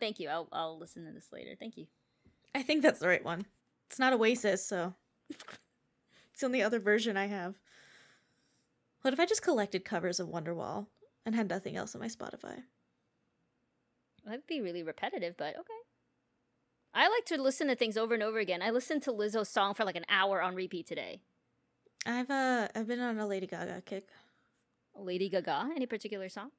Thank 0.00 0.18
you. 0.18 0.28
I'll 0.28 0.48
I'll 0.52 0.78
listen 0.78 1.04
to 1.04 1.12
this 1.12 1.28
later. 1.32 1.54
Thank 1.58 1.76
you. 1.76 1.86
I 2.54 2.62
think 2.62 2.82
that's 2.82 2.98
the 2.98 3.08
right 3.08 3.24
one. 3.24 3.46
It's 3.88 3.98
not 3.98 4.12
Oasis, 4.12 4.64
so 4.64 4.94
it's 5.30 6.40
the 6.40 6.46
only 6.46 6.62
other 6.62 6.80
version 6.80 7.16
I 7.16 7.26
have. 7.26 7.54
What 9.02 9.14
if 9.14 9.20
I 9.20 9.26
just 9.26 9.42
collected 9.42 9.84
covers 9.84 10.20
of 10.20 10.28
Wonderwall 10.28 10.86
and 11.24 11.34
had 11.34 11.48
nothing 11.48 11.76
else 11.76 11.94
on 11.94 12.00
my 12.00 12.08
Spotify? 12.08 12.62
That'd 14.24 14.46
be 14.46 14.60
really 14.60 14.82
repetitive, 14.82 15.36
but 15.36 15.56
okay. 15.58 15.72
I 16.92 17.08
like 17.08 17.24
to 17.26 17.40
listen 17.40 17.68
to 17.68 17.76
things 17.76 17.96
over 17.96 18.14
and 18.14 18.22
over 18.22 18.38
again. 18.38 18.62
I 18.62 18.70
listened 18.70 19.02
to 19.04 19.12
Lizzo's 19.12 19.48
song 19.48 19.74
for 19.74 19.84
like 19.84 19.96
an 19.96 20.04
hour 20.08 20.42
on 20.42 20.54
repeat 20.54 20.86
today. 20.86 21.20
I've 22.06 22.30
uh 22.30 22.68
I've 22.74 22.88
been 22.88 23.00
on 23.00 23.18
a 23.18 23.26
Lady 23.26 23.46
Gaga 23.46 23.82
kick. 23.84 24.06
Lady 24.96 25.28
Gaga, 25.28 25.70
any 25.76 25.86
particular 25.86 26.28
song? 26.28 26.50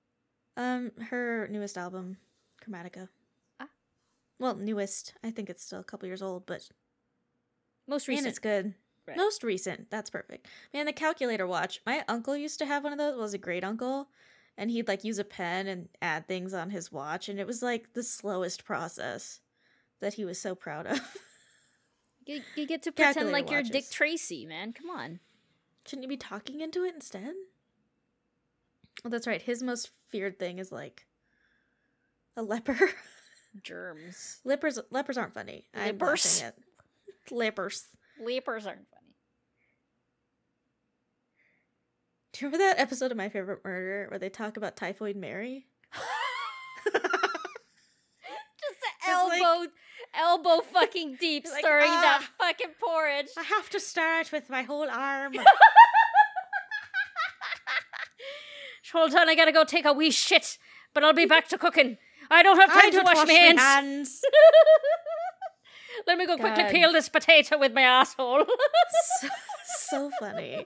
Um, 0.57 0.91
her 1.09 1.47
newest 1.51 1.77
album, 1.77 2.17
Chromatica. 2.63 3.09
Well, 4.41 4.55
newest. 4.55 5.13
I 5.23 5.29
think 5.29 5.51
it's 5.51 5.63
still 5.63 5.79
a 5.79 5.83
couple 5.83 6.07
years 6.07 6.23
old, 6.23 6.47
but 6.47 6.67
Most 7.87 8.07
recent. 8.07 8.25
And 8.25 8.31
it's 8.31 8.39
good. 8.39 8.73
Right. 9.07 9.15
Most 9.15 9.43
recent. 9.43 9.91
That's 9.91 10.09
perfect. 10.09 10.47
Man, 10.73 10.87
the 10.87 10.93
calculator 10.93 11.45
watch. 11.45 11.79
My 11.85 12.03
uncle 12.07 12.35
used 12.35 12.57
to 12.57 12.65
have 12.65 12.83
one 12.83 12.91
of 12.91 12.97
those. 12.97 13.15
Was 13.17 13.35
a 13.35 13.37
great 13.37 13.63
uncle, 13.63 14.09
and 14.57 14.71
he'd 14.71 14.87
like 14.87 15.03
use 15.03 15.19
a 15.19 15.23
pen 15.23 15.67
and 15.67 15.89
add 16.01 16.27
things 16.27 16.55
on 16.55 16.71
his 16.71 16.91
watch, 16.91 17.29
and 17.29 17.39
it 17.39 17.45
was 17.45 17.61
like 17.61 17.93
the 17.93 18.01
slowest 18.01 18.65
process 18.65 19.41
that 19.99 20.15
he 20.15 20.25
was 20.25 20.41
so 20.41 20.55
proud 20.55 20.87
of. 20.87 20.99
You, 22.27 22.41
you 22.55 22.67
get 22.67 22.83
to 22.83 22.91
pretend 22.91 23.15
Calculator 23.15 23.31
like 23.33 23.51
you're 23.51 23.63
Dick. 23.63 23.89
Tracy, 23.89 24.45
man. 24.45 24.73
Come 24.73 24.91
on. 24.91 25.19
Shouldn't 25.87 26.03
you 26.03 26.07
be 26.07 26.17
talking 26.17 26.61
into 26.61 26.83
it 26.83 26.93
instead? 26.93 27.33
Oh, 29.03 29.09
that's 29.09 29.25
right. 29.25 29.41
His 29.41 29.63
most 29.63 29.89
feared 30.09 30.37
thing 30.37 30.59
is 30.59 30.71
like 30.71 31.07
a 32.37 32.43
leper. 32.43 32.77
Germs. 33.63 34.39
Lepers 34.45 34.79
lepers 34.91 35.17
aren't 35.17 35.33
funny. 35.33 35.65
Lepers. 35.75 36.41
at 36.41 36.55
lepers. 37.31 37.85
Aren't 38.65 38.87
funny. 38.89 39.15
Do 42.33 42.45
you 42.45 42.47
remember 42.51 42.63
that 42.65 42.79
episode 42.79 43.11
of 43.11 43.17
My 43.17 43.27
Favorite 43.29 43.59
Murder 43.65 44.07
where 44.09 44.19
they 44.19 44.29
talk 44.29 44.55
about 44.57 44.75
Typhoid 44.77 45.15
Mary? 45.17 45.65
Elbow, 49.07 49.59
like- 49.61 49.69
elbow 50.13 50.61
fucking 50.61 51.17
deep 51.19 51.45
Like, 51.49 51.59
stirring 51.59 51.89
that 51.89 52.21
"Ah." 52.39 52.45
fucking 52.45 52.71
porridge. 52.79 53.27
I 53.37 53.43
have 53.43 53.69
to 53.71 53.79
stir 53.79 54.21
it 54.21 54.31
with 54.31 54.49
my 54.49 54.61
whole 54.61 54.87
arm. 54.89 55.33
Hold 58.93 59.15
on, 59.15 59.29
I 59.29 59.35
gotta 59.35 59.51
go 59.51 59.63
take 59.63 59.85
a 59.85 59.93
wee 59.93 60.11
shit, 60.11 60.57
but 60.93 61.03
I'll 61.03 61.13
be 61.13 61.25
back 61.25 61.47
to 61.49 61.57
cooking. 61.57 61.97
I 62.31 62.41
don't 62.43 62.59
have 62.59 62.71
time 62.71 62.89
to 62.91 62.95
don't 62.97 63.05
wash, 63.05 63.15
wash 63.17 63.27
my 63.27 63.33
hands. 63.33 63.59
hands. 63.61 64.21
Let 66.07 66.17
me 66.17 66.25
go 66.25 66.37
quickly 66.37 66.63
peel 66.71 66.91
this 66.93 67.09
potato 67.09 67.59
with 67.59 67.73
my 67.73 67.81
asshole. 67.81 68.45
so, 69.19 69.27
so 69.89 70.11
funny. 70.19 70.65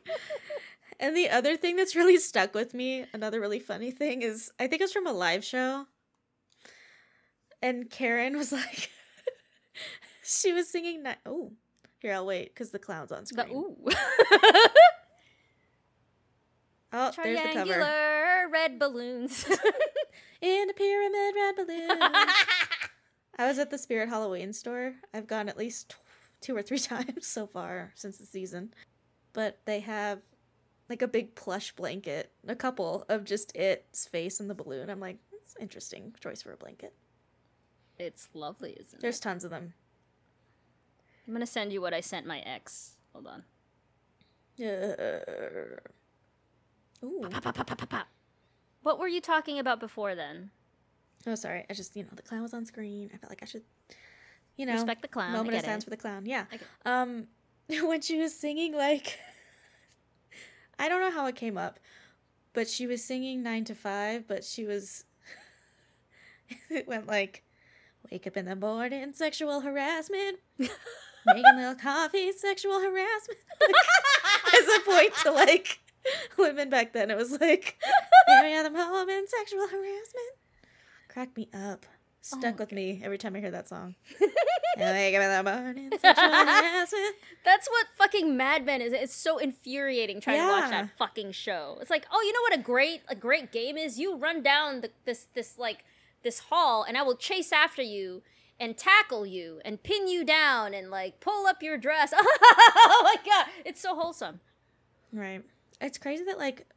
And 0.99 1.18
the 1.18 1.30
other 1.30 1.57
thing 1.57 1.76
that's 1.76 1.95
really 1.95 2.18
stuck 2.18 2.53
with 2.53 2.74
me, 2.74 3.05
another 3.13 3.39
really 3.41 3.59
funny 3.59 3.91
thing 3.91 4.22
is 4.22 4.51
I 4.59 4.68
think 4.68 4.82
it 4.82 4.86
was 4.86 4.93
from 4.93 5.07
a 5.07 5.11
live 5.13 5.43
show. 5.43 5.88
And 7.61 7.89
Karen 7.89 8.38
was 8.38 8.51
like 8.51 8.91
she 10.24 10.53
was 10.53 10.70
singing 10.70 11.03
ni- 11.03 11.16
oh 11.26 11.51
here 11.99 12.13
I'll 12.13 12.26
wait 12.26 12.53
because 12.53 12.70
the 12.70 12.80
clown's 12.80 13.11
on 13.11 13.22
The, 13.22 13.26
screen. 13.28 13.55
ooh. 13.55 13.76
oh, 16.96 17.12
there's 17.24 17.38
the 17.38 17.43
cover. 17.54 17.66
Triangular 17.66 18.50
red 18.52 18.80
balloons. 18.80 19.46
In 20.41 20.70
a 20.70 20.74
pyramid 20.74 21.36
red 21.36 21.56
balloons. 21.56 22.00
I 23.38 23.48
was 23.48 23.60
at 23.60 23.70
the 23.70 23.78
Spirit 23.78 24.10
Halloween 24.10 24.54
store. 24.54 24.93
I've 25.14 25.28
gone 25.28 25.50
at 25.50 25.58
least 25.58 25.96
two 26.41 26.56
or 26.56 26.62
three 26.62 26.80
times 26.93 27.28
so 27.28 27.48
far 27.48 27.91
since 27.96 28.18
the 28.18 28.26
season. 28.26 28.74
But 29.34 29.60
they 29.66 29.82
have 29.82 30.20
like 30.89 31.02
a 31.02 31.08
big 31.08 31.36
plush 31.36 31.72
blanket, 31.74 32.32
a 32.48 32.56
couple 32.56 33.06
of 33.10 33.24
just 33.26 33.56
its 33.56 34.08
face 34.08 34.39
in 34.39 34.48
the 34.48 34.54
balloon. 34.56 34.89
I'm 34.89 35.00
like, 35.00 35.18
that's 35.32 35.56
interesting 35.60 36.14
choice 36.22 36.43
for 36.43 36.54
a 36.54 36.58
blanket. 36.58 36.93
it's 37.98 38.30
lovely, 38.34 38.72
isn't 38.72 38.91
There's 38.91 38.93
it? 38.93 39.02
There's 39.02 39.20
tons 39.20 39.43
of 39.43 39.52
them. 39.52 39.74
I'm 41.28 41.34
gonna 41.34 41.48
send 41.48 41.74
you 41.74 41.82
what 41.82 41.93
I 41.93 42.02
sent 42.02 42.28
my 42.28 42.39
ex. 42.39 42.98
Hold 43.14 43.28
on. 43.28 43.43
Uh, 44.64 45.80
ooh. 47.04 47.22
Pa, 47.30 47.39
pa, 47.39 47.52
pa. 47.52 48.06
What 48.86 49.00
were 49.00 49.08
you 49.08 49.22
talking 49.22 49.58
about 49.58 49.80
before 49.80 50.14
then? 50.14 50.52
Oh, 51.28 51.36
sorry. 51.36 51.66
I 51.70 51.74
just, 51.74 51.96
you 51.96 52.04
know, 52.04 52.10
the 52.14 52.22
clown 52.22 52.43
was 52.43 52.54
on 52.54 52.66
screen. 52.66 53.10
I 53.14 53.18
felt 53.18 53.32
like 53.32 53.41
I 53.41 53.46
should, 53.46 53.64
you 54.58 54.66
know, 54.66 54.74
Respect 54.74 55.02
the 55.02 55.08
clown. 55.08 55.34
Moment 55.34 55.58
of 55.58 55.66
silence 55.66 55.84
for 55.84 55.89
the 55.89 55.98
clown. 55.98 56.26
Yeah. 56.26 56.46
Um, 56.86 57.28
when 57.68 58.02
she 58.02 58.20
was 58.20 58.34
singing, 58.38 58.76
like, 58.76 59.20
I 60.80 60.88
don't 60.88 61.02
know 61.02 61.12
how 61.12 61.26
it 61.26 61.36
came 61.36 61.58
up, 61.58 61.80
but 62.54 62.70
she 62.70 62.86
was 62.86 63.04
singing 63.04 63.41
nine 63.41 63.64
to 63.66 63.76
five, 63.76 64.28
but 64.28 64.43
she 64.43 64.66
was, 64.66 65.06
it 66.70 66.88
went 66.88 67.08
like, 67.08 67.43
wake 68.12 68.28
up 68.28 68.38
in 68.38 68.46
the 68.46 68.56
morning, 68.56 69.14
sexual 69.14 69.62
harassment, 69.62 70.38
making 70.60 71.43
a 71.54 71.58
little 71.58 71.76
coffee, 71.76 72.32
sexual 72.34 72.80
harassment. 72.82 73.39
As 74.54 74.68
a 74.68 74.80
point 74.82 75.14
to 75.24 75.32
like 75.32 75.80
women 76.38 76.70
back 76.70 76.93
then, 76.93 77.12
it 77.12 77.18
was 77.18 77.32
like, 77.39 77.78
every 78.30 78.56
other 78.56 78.70
moment, 78.70 79.30
sexual 79.30 79.68
harassment. 79.68 80.34
Crack 81.08 81.36
me 81.38 81.49
up. 81.53 81.86
Stuck 82.22 82.56
Oh 82.56 82.58
with 82.58 82.72
me 82.72 83.01
every 83.03 83.20
time 83.20 83.36
I 83.36 83.39
hear 83.39 83.51
that 83.51 83.70
song. 83.70 83.93
Wake 84.20 85.16
up 85.16 85.22
in 85.22 85.45
the 85.45 85.51
morning, 85.51 85.91
sexual 85.91 86.26
harassment. 86.28 87.16
That's 87.43 87.70
what 87.70 87.86
fucking 87.95 88.36
Mad 88.36 88.66
Men 88.66 88.82
is. 88.82 88.93
It's 88.93 89.14
so 89.14 89.38
infuriating 89.38 90.22
trying 90.22 90.39
to 90.39 90.47
watch 90.47 90.72
that 90.72 90.89
fucking 90.97 91.34
show. 91.34 91.78
It's 91.82 91.91
like, 91.91 92.08
oh, 92.12 92.20
you 92.22 92.34
know 92.34 92.41
what 92.41 92.60
a 92.60 92.64
great 92.64 93.01
a 93.08 93.14
great 93.14 93.51
game 93.51 93.78
is? 93.78 93.99
You 93.99 94.18
run 94.18 94.41
down 94.41 94.82
the, 94.82 94.89
this 95.06 95.28
this 95.36 95.60
like 95.60 95.84
this 96.24 96.39
hall, 96.39 96.82
and 96.82 96.97
I 96.97 97.03
will 97.03 97.16
chase 97.16 97.51
after 97.51 97.84
you 97.84 98.24
and 98.60 98.76
tackle 98.76 99.28
you 99.28 99.62
and 99.64 99.84
pin 99.84 100.08
you 100.08 100.26
down 100.26 100.74
and 100.74 100.89
like 100.89 101.20
pull 101.20 101.45
up 101.45 101.62
your 101.62 101.78
dress. 101.78 102.12
oh 102.16 103.01
my 103.03 103.16
god, 103.24 103.45
it's 103.66 103.80
so 103.80 103.95
wholesome. 103.95 104.39
Right. 105.14 105.43
It's 105.82 105.97
crazy 105.97 106.23
that 106.26 106.38
like 106.38 106.67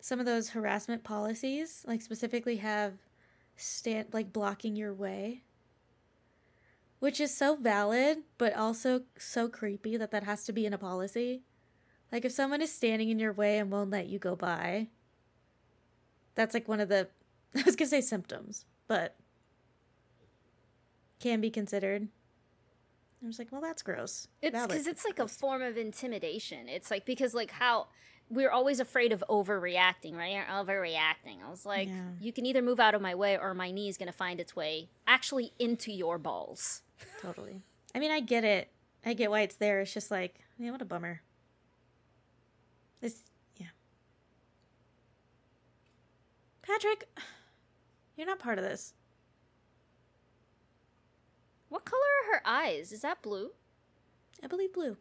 some 0.00 0.20
of 0.20 0.26
those 0.26 0.50
harassment 0.50 1.02
policies 1.04 1.84
like 1.86 2.02
specifically 2.02 2.56
have 2.56 2.94
stand 3.56 4.08
like 4.12 4.32
blocking 4.32 4.76
your 4.76 4.94
way. 4.94 5.42
Which 6.98 7.20
is 7.20 7.36
so 7.36 7.56
valid, 7.56 8.18
but 8.38 8.54
also 8.54 9.02
so 9.18 9.48
creepy 9.48 9.96
that 9.96 10.10
that 10.12 10.24
has 10.24 10.44
to 10.44 10.52
be 10.52 10.64
in 10.64 10.72
a 10.72 10.78
policy. 10.78 11.42
Like 12.10 12.24
if 12.24 12.32
someone 12.32 12.62
is 12.62 12.72
standing 12.72 13.10
in 13.10 13.18
your 13.18 13.32
way 13.32 13.58
and 13.58 13.70
won't 13.70 13.90
let 13.90 14.06
you 14.06 14.18
go 14.18 14.34
by, 14.34 14.88
that's 16.34 16.54
like 16.54 16.68
one 16.68 16.80
of 16.80 16.88
the 16.88 17.08
I 17.56 17.62
was 17.62 17.76
to 17.76 17.86
say 17.86 18.00
symptoms, 18.00 18.64
but 18.86 19.16
can 21.20 21.40
be 21.40 21.50
considered. 21.50 22.08
I 23.22 23.26
was 23.26 23.38
like, 23.38 23.50
well, 23.50 23.60
that's 23.60 23.82
gross. 23.82 24.28
It's 24.42 24.60
because 24.66 24.86
it's 24.86 25.04
like 25.04 25.18
a 25.18 25.26
form 25.26 25.62
of 25.62 25.76
intimidation. 25.76 26.68
It's 26.68 26.90
like 26.90 27.04
because 27.06 27.34
like 27.34 27.50
how 27.50 27.88
we're 28.28 28.50
always 28.50 28.80
afraid 28.80 29.12
of 29.12 29.22
overreacting, 29.28 30.14
right? 30.16 30.32
You're 30.32 30.44
overreacting. 30.44 31.42
I 31.44 31.50
was 31.50 31.64
like, 31.64 31.88
Yeah. 31.88 32.10
you 32.20 32.32
can 32.32 32.44
either 32.44 32.60
move 32.62 32.78
out 32.80 32.94
of 32.94 33.00
my 33.00 33.14
way 33.14 33.38
or 33.38 33.54
my 33.54 33.70
knee 33.70 33.88
is 33.88 33.96
gonna 33.96 34.12
find 34.12 34.38
its 34.40 34.54
way 34.54 34.88
actually 35.06 35.52
into 35.58 35.92
your 35.92 36.18
balls. 36.18 36.82
Totally. 37.22 37.62
I 37.94 37.98
mean, 38.00 38.10
I 38.10 38.20
get 38.20 38.44
it. 38.44 38.68
I 39.04 39.14
get 39.14 39.30
why 39.30 39.42
it's 39.42 39.56
there. 39.56 39.80
It's 39.80 39.94
just 39.94 40.10
like, 40.10 40.40
man, 40.58 40.72
what 40.72 40.82
a 40.82 40.84
bummer. 40.84 41.22
This, 43.00 43.20
yeah. 43.56 43.66
Patrick, 46.62 47.08
you're 48.16 48.26
not 48.26 48.38
part 48.38 48.58
of 48.58 48.64
this. 48.64 48.92
What 51.68 51.84
color 51.84 52.00
are 52.00 52.34
her 52.34 52.42
eyes? 52.44 52.92
Is 52.92 53.00
that 53.00 53.22
blue? 53.22 53.50
I 54.42 54.46
believe 54.46 54.72
blue. 54.72 54.96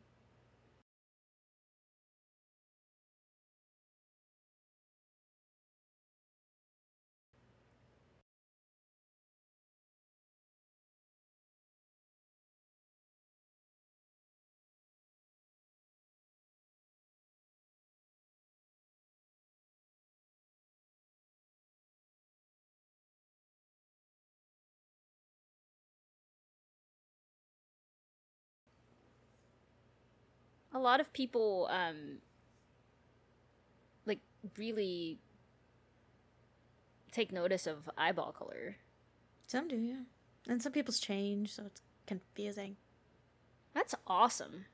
A 30.76 30.80
lot 30.80 31.00
of 31.00 31.12
people, 31.14 31.70
um, 31.72 32.18
like 34.06 34.20
really 34.58 35.18
take 37.14 37.32
notice 37.32 37.66
of 37.66 37.90
eyeball 37.98 38.34
color. 38.34 38.76
Some 39.48 39.70
do, 39.70 39.78
yeah. 39.78 40.02
And 40.50 40.62
some 40.62 40.74
people's 40.74 41.00
change, 41.00 41.54
so 41.54 41.64
it's 41.68 41.82
confusing. 42.06 42.76
That's 43.74 43.96
awesome. 44.06 44.66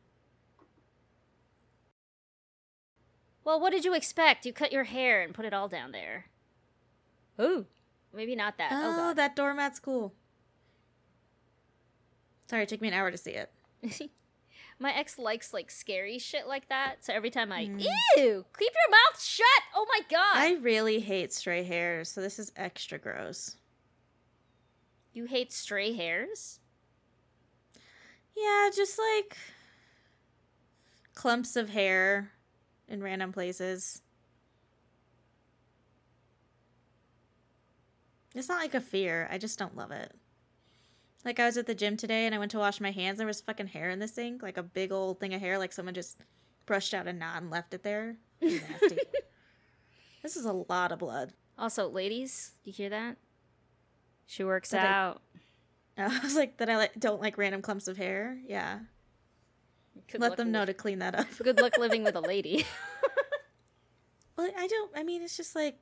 Well, 3.44 3.60
what 3.60 3.72
did 3.72 3.86
you 3.86 3.94
expect? 3.94 4.45
You 4.45 4.53
cut 4.53 4.72
your 4.72 4.86
hair 4.86 5.22
and 5.22 5.36
put 5.36 5.45
it 5.45 5.53
all 5.53 5.68
down 5.68 5.91
there. 5.91 6.26
Ooh. 7.40 7.68
Maybe 8.11 8.36
not 8.36 8.57
that. 8.57 8.72
Oh, 8.73 8.76
Oh, 8.91 8.95
god. 8.95 9.18
that 9.18 9.36
doormat's 9.36 9.80
cool. 9.80 10.14
Sorry, 12.48 12.64
it 12.64 12.69
took 12.69 12.82
me 12.82 12.88
an 12.88 12.94
hour 12.95 13.11
to 13.11 13.18
see 13.18 13.32
it. 13.32 13.52
My 14.82 14.91
ex 14.94 15.20
likes 15.20 15.53
like 15.53 15.70
scary 15.70 16.18
shit 16.18 16.48
like 16.48 16.68
that. 16.70 17.06
So 17.06 17.14
every 17.14 17.30
time 17.30 17.52
I 17.52 17.66
Mm. 17.68 17.80
ew, 18.18 18.45
keep 18.58 18.72
your 18.74 18.90
mouth 18.90 19.22
shut. 19.22 19.45
Oh 19.76 19.86
my 19.88 19.99
god. 20.10 20.38
I 20.38 20.53
really 20.56 20.99
hate 20.99 21.32
stray 21.32 21.62
hairs, 21.64 22.10
so 22.10 22.20
this 22.20 22.40
is 22.40 22.52
extra 22.56 22.98
gross. 22.98 23.58
you 25.14 25.26
hate 25.26 25.52
stray 25.52 25.94
hairs? 25.94 26.60
Yeah, 28.36 28.70
just 28.74 28.98
like 28.98 29.38
clumps 31.14 31.56
of 31.58 31.70
hair 31.70 32.32
in 32.88 33.03
random 33.03 33.32
places. 33.34 34.02
It's 38.34 38.48
not 38.48 38.62
like 38.62 38.74
a 38.74 38.80
fear. 38.82 39.28
I 39.30 39.38
just 39.38 39.60
don't 39.60 39.76
love 39.76 39.91
it. 39.91 40.16
Like 41.23 41.39
I 41.39 41.45
was 41.45 41.57
at 41.57 41.68
the 41.68 41.76
gym 41.76 41.98
today 41.98 42.26
and 42.26 42.34
I 42.34 42.39
went 42.39 42.52
to 42.52 42.57
wash 42.57 42.80
my 42.81 42.91
hands. 42.91 43.14
And 43.14 43.19
there 43.19 43.27
was 43.27 43.41
fucking 43.41 43.68
hair 43.68 43.89
in 43.89 43.99
the 43.99 44.07
sink, 44.07 44.41
like 44.41 44.57
a 44.57 44.64
big 44.64 44.91
old 44.91 45.19
thing 45.19 45.34
of 45.34 45.41
hair, 45.41 45.57
like 45.57 45.72
someone 45.72 45.93
just 45.93 46.18
brushed 46.65 46.93
out 46.93 47.07
a 47.07 47.14
knot 47.14 47.41
and 47.41 47.52
left 47.52 47.73
it 47.73 47.84
there. 47.84 48.18
Nasty. 48.41 48.98
this 50.23 50.35
is 50.35 50.45
a 50.45 50.53
lot 50.53 50.91
of 50.91 50.99
blood. 50.99 51.34
Also, 51.57 51.88
ladies, 51.89 52.53
you 52.64 52.73
hear 52.73 52.89
that? 52.89 53.18
She 54.26 54.43
works 54.43 54.69
That 54.72 54.85
out. 54.85 55.22
I 55.98 56.19
was 56.23 56.35
like 56.35 56.57
that. 56.57 56.69
I 56.69 56.77
like, 56.77 56.93
don't 56.98 57.22
like 57.22 57.38
random 57.38 57.61
clumps 57.61 57.88
of 57.88 57.98
hair. 57.98 58.39
Yeah, 58.48 58.80
Good 60.10 60.22
let 60.22 60.38
them 60.38 60.52
know 60.52 60.61
li- 60.61 60.68
to 60.68 60.73
clean 60.73 60.99
that 60.99 61.14
up. 61.14 61.27
Good 61.43 61.60
luck 61.60 61.77
living 61.80 62.03
with 62.03 62.15
a 62.15 62.22
lady. 62.22 62.65
Well, 64.38 64.49
I 64.57 64.68
don't. 64.68 64.91
I 64.95 65.03
mean, 65.03 65.22
it's 65.22 65.38
just 65.38 65.56
like 65.56 65.77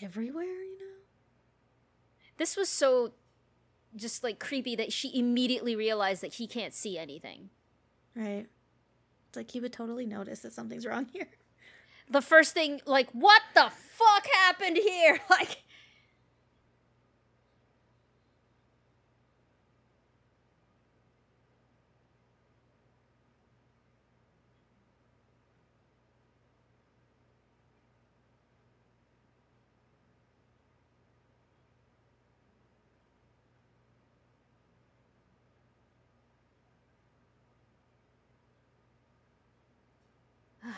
everywhere, 0.00 0.44
you 0.44 0.78
know. 0.78 1.01
This 2.36 2.56
was 2.56 2.68
so 2.68 3.12
just 3.94 4.24
like 4.24 4.38
creepy 4.38 4.74
that 4.76 4.92
she 4.92 5.16
immediately 5.18 5.76
realized 5.76 6.22
that 6.22 6.34
he 6.34 6.46
can't 6.46 6.72
see 6.72 6.98
anything. 6.98 7.50
Right. 8.14 8.46
It's 9.28 9.36
like 9.36 9.50
he 9.50 9.60
would 9.60 9.72
totally 9.72 10.06
notice 10.06 10.40
that 10.40 10.52
something's 10.52 10.86
wrong 10.86 11.06
here. 11.12 11.28
The 12.10 12.20
first 12.20 12.52
thing, 12.52 12.80
like, 12.84 13.10
what 13.12 13.40
the 13.54 13.70
fuck 13.70 14.26
happened 14.26 14.76
here? 14.76 15.20
Like, 15.30 15.61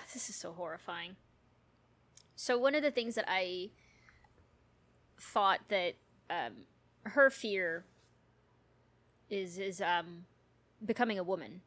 this 0.13 0.29
is 0.29 0.37
so 0.37 0.53
horrifying. 0.53 1.17
So 2.37 2.59
one 2.59 2.75
of 2.75 2.83
the 2.83 2.91
things 2.91 3.15
that 3.15 3.25
I 3.29 3.71
thought 5.21 5.61
that 5.69 5.95
um, 6.29 6.67
her 7.05 7.31
fear 7.31 7.85
is 9.31 9.59
is 9.59 9.81
um, 9.81 10.27
becoming 10.85 11.19
a 11.19 11.25
woman. 11.25 11.63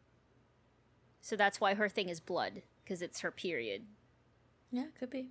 So 1.22 1.36
that's 1.36 1.60
why 1.60 1.74
her 1.74 1.90
thing 1.90 2.10
is 2.10 2.20
blood 2.20 2.62
because 2.84 3.02
it's 3.02 3.22
her 3.22 3.32
period. 3.32 3.84
Yeah, 4.72 4.86
could 4.98 5.10
be. 5.10 5.30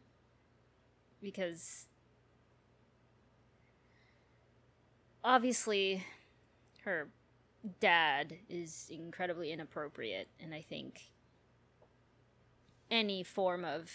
Because 1.23 1.87
obviously 5.25 6.05
her 6.85 7.09
dad 7.81 8.37
is 8.49 8.89
incredibly 8.91 9.51
inappropriate 9.53 10.29
and 10.39 10.55
I 10.55 10.63
think 10.63 11.11
any 12.91 13.23
form 13.23 13.65
of 13.65 13.91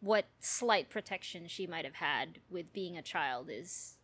what 0.00 0.26
slight 0.40 0.88
protection 0.88 1.46
she 1.46 1.66
might 1.66 1.84
have 1.84 1.94
had 1.94 2.38
with 2.50 2.72
being 2.72 2.96
a 2.96 3.02
child 3.02 3.48
is 3.50 3.96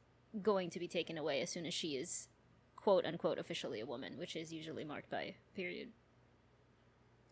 going 0.43 0.69
to 0.71 0.79
be 0.79 0.87
taken 0.87 1.17
away 1.17 1.41
as 1.41 1.49
soon 1.51 1.65
as 1.65 1.73
she 1.73 1.97
is 1.97 2.29
quote 2.77 3.05
unquote 3.05 3.39
officially 3.39 3.81
a 3.81 3.87
woman, 3.87 4.19
which 4.19 4.37
is 4.37 4.53
usually 4.53 4.85
marked 4.85 5.11
by 5.11 5.35
period. 5.55 5.89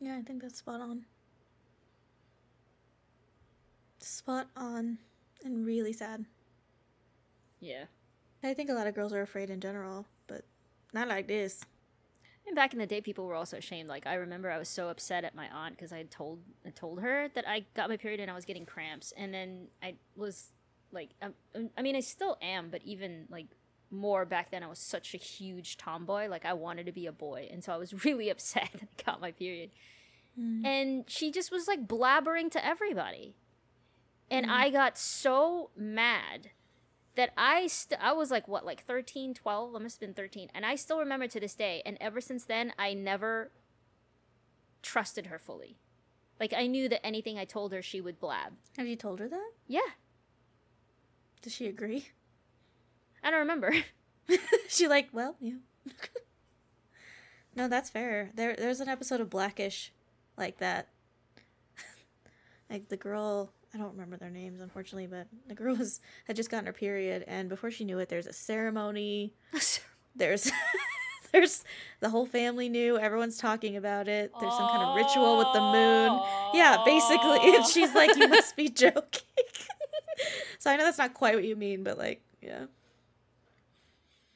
Yeah, 0.00 0.16
I 0.16 0.22
think 0.22 0.42
that's 0.42 0.58
spot 0.58 0.80
on. 0.80 1.04
Spot 4.00 4.48
on 4.56 4.98
and 5.44 5.64
really 5.64 5.92
sad. 5.92 6.24
Yeah. 7.60 7.84
I 8.42 8.52
think 8.52 8.68
a 8.68 8.74
lot 8.74 8.86
of 8.86 8.94
girls 8.94 9.12
are 9.12 9.22
afraid 9.22 9.48
in 9.48 9.60
general, 9.60 10.06
but 10.26 10.42
not 10.92 11.08
like 11.08 11.28
this. 11.28 11.64
And 12.46 12.54
back 12.54 12.74
in 12.74 12.78
the 12.78 12.86
day, 12.86 13.00
people 13.00 13.24
were 13.24 13.34
also 13.34 13.56
ashamed. 13.56 13.88
Like 13.88 14.06
I 14.06 14.14
remember, 14.14 14.50
I 14.50 14.58
was 14.58 14.68
so 14.68 14.88
upset 14.88 15.24
at 15.24 15.34
my 15.34 15.48
aunt 15.48 15.76
because 15.76 15.92
I 15.92 15.98
had 15.98 16.10
told 16.10 16.40
I 16.66 16.70
told 16.70 17.00
her 17.00 17.28
that 17.34 17.48
I 17.48 17.64
got 17.74 17.88
my 17.88 17.96
period 17.96 18.20
and 18.20 18.30
I 18.30 18.34
was 18.34 18.44
getting 18.44 18.66
cramps, 18.66 19.12
and 19.16 19.32
then 19.32 19.68
I 19.82 19.94
was 20.16 20.52
like, 20.92 21.10
um, 21.22 21.34
I 21.76 21.82
mean, 21.82 21.96
I 21.96 22.00
still 22.00 22.36
am, 22.42 22.68
but 22.70 22.82
even 22.84 23.26
like 23.30 23.46
more 23.90 24.24
back 24.24 24.50
then, 24.50 24.62
I 24.62 24.66
was 24.66 24.78
such 24.78 25.14
a 25.14 25.16
huge 25.16 25.76
tomboy. 25.76 26.28
Like 26.28 26.44
I 26.44 26.52
wanted 26.52 26.86
to 26.86 26.92
be 26.92 27.06
a 27.06 27.12
boy, 27.12 27.48
and 27.50 27.64
so 27.64 27.72
I 27.72 27.76
was 27.76 28.04
really 28.04 28.28
upset 28.28 28.68
that 28.72 28.82
I 28.82 29.02
got 29.10 29.20
my 29.20 29.32
period. 29.32 29.70
Mm. 30.38 30.66
And 30.66 31.04
she 31.08 31.30
just 31.30 31.50
was 31.50 31.66
like 31.66 31.86
blabbering 31.86 32.50
to 32.50 32.64
everybody, 32.64 33.36
and 34.30 34.46
Mm. 34.46 34.50
I 34.50 34.70
got 34.70 34.98
so 34.98 35.70
mad 35.76 36.50
that 37.16 37.32
I 37.36 37.66
st- 37.66 38.00
I 38.02 38.12
was 38.12 38.30
like 38.30 38.48
what 38.48 38.64
like 38.66 38.84
13, 38.84 39.34
12, 39.34 39.74
I 39.74 39.78
must 39.78 39.96
have 39.96 40.00
been 40.00 40.14
13 40.14 40.50
and 40.54 40.66
I 40.66 40.74
still 40.74 40.98
remember 40.98 41.26
to 41.28 41.40
this 41.40 41.54
day 41.54 41.82
and 41.86 41.96
ever 42.00 42.20
since 42.20 42.44
then 42.44 42.72
I 42.78 42.94
never 42.94 43.50
trusted 44.82 45.26
her 45.26 45.38
fully. 45.38 45.76
Like 46.40 46.52
I 46.52 46.66
knew 46.66 46.88
that 46.88 47.04
anything 47.06 47.38
I 47.38 47.44
told 47.44 47.72
her 47.72 47.82
she 47.82 48.00
would 48.00 48.18
blab. 48.18 48.54
Have 48.76 48.86
you 48.86 48.96
told 48.96 49.20
her 49.20 49.28
that? 49.28 49.50
Yeah, 49.68 49.80
Does 51.42 51.54
she 51.54 51.66
agree? 51.66 52.08
I 53.22 53.30
don't 53.30 53.40
remember. 53.40 53.72
she 54.68 54.88
like, 54.88 55.08
well, 55.12 55.36
yeah. 55.40 55.54
no, 57.56 57.68
that's 57.68 57.90
fair. 57.90 58.30
There 58.34 58.56
there's 58.56 58.80
an 58.80 58.88
episode 58.88 59.20
of 59.20 59.30
Blackish 59.30 59.92
like 60.36 60.58
that. 60.58 60.88
like 62.70 62.88
the 62.88 62.96
girl 62.96 63.50
I 63.74 63.78
don't 63.78 63.92
remember 63.92 64.16
their 64.16 64.30
names 64.30 64.60
unfortunately, 64.60 65.06
but 65.06 65.26
the 65.48 65.54
girl 65.54 65.74
was 65.74 66.00
had 66.26 66.36
just 66.36 66.50
gotten 66.50 66.66
her 66.66 66.72
period 66.72 67.24
and 67.26 67.48
before 67.48 67.70
she 67.70 67.84
knew 67.84 67.98
it 67.98 68.08
there's 68.08 68.26
a 68.26 68.32
ceremony. 68.32 69.34
There's 70.16 70.52
there's 71.32 71.64
the 71.98 72.08
whole 72.08 72.26
family 72.26 72.68
knew, 72.68 72.96
everyone's 72.96 73.36
talking 73.36 73.76
about 73.76 74.06
it. 74.06 74.30
There's 74.40 74.52
some 74.54 74.68
kind 74.68 74.82
of 74.82 74.94
ritual 74.94 75.38
with 75.38 75.48
the 75.52 75.60
moon. 75.60 76.20
Yeah, 76.54 76.78
basically. 76.84 77.38
And 77.54 77.66
she's 77.66 77.92
like, 77.94 78.16
You 78.16 78.28
must 78.28 78.56
be 78.56 78.68
joking. 78.68 79.22
so 80.58 80.70
I 80.70 80.76
know 80.76 80.84
that's 80.84 80.98
not 80.98 81.14
quite 81.14 81.34
what 81.34 81.44
you 81.44 81.56
mean, 81.56 81.82
but 81.82 81.98
like, 81.98 82.22
yeah. 82.40 82.66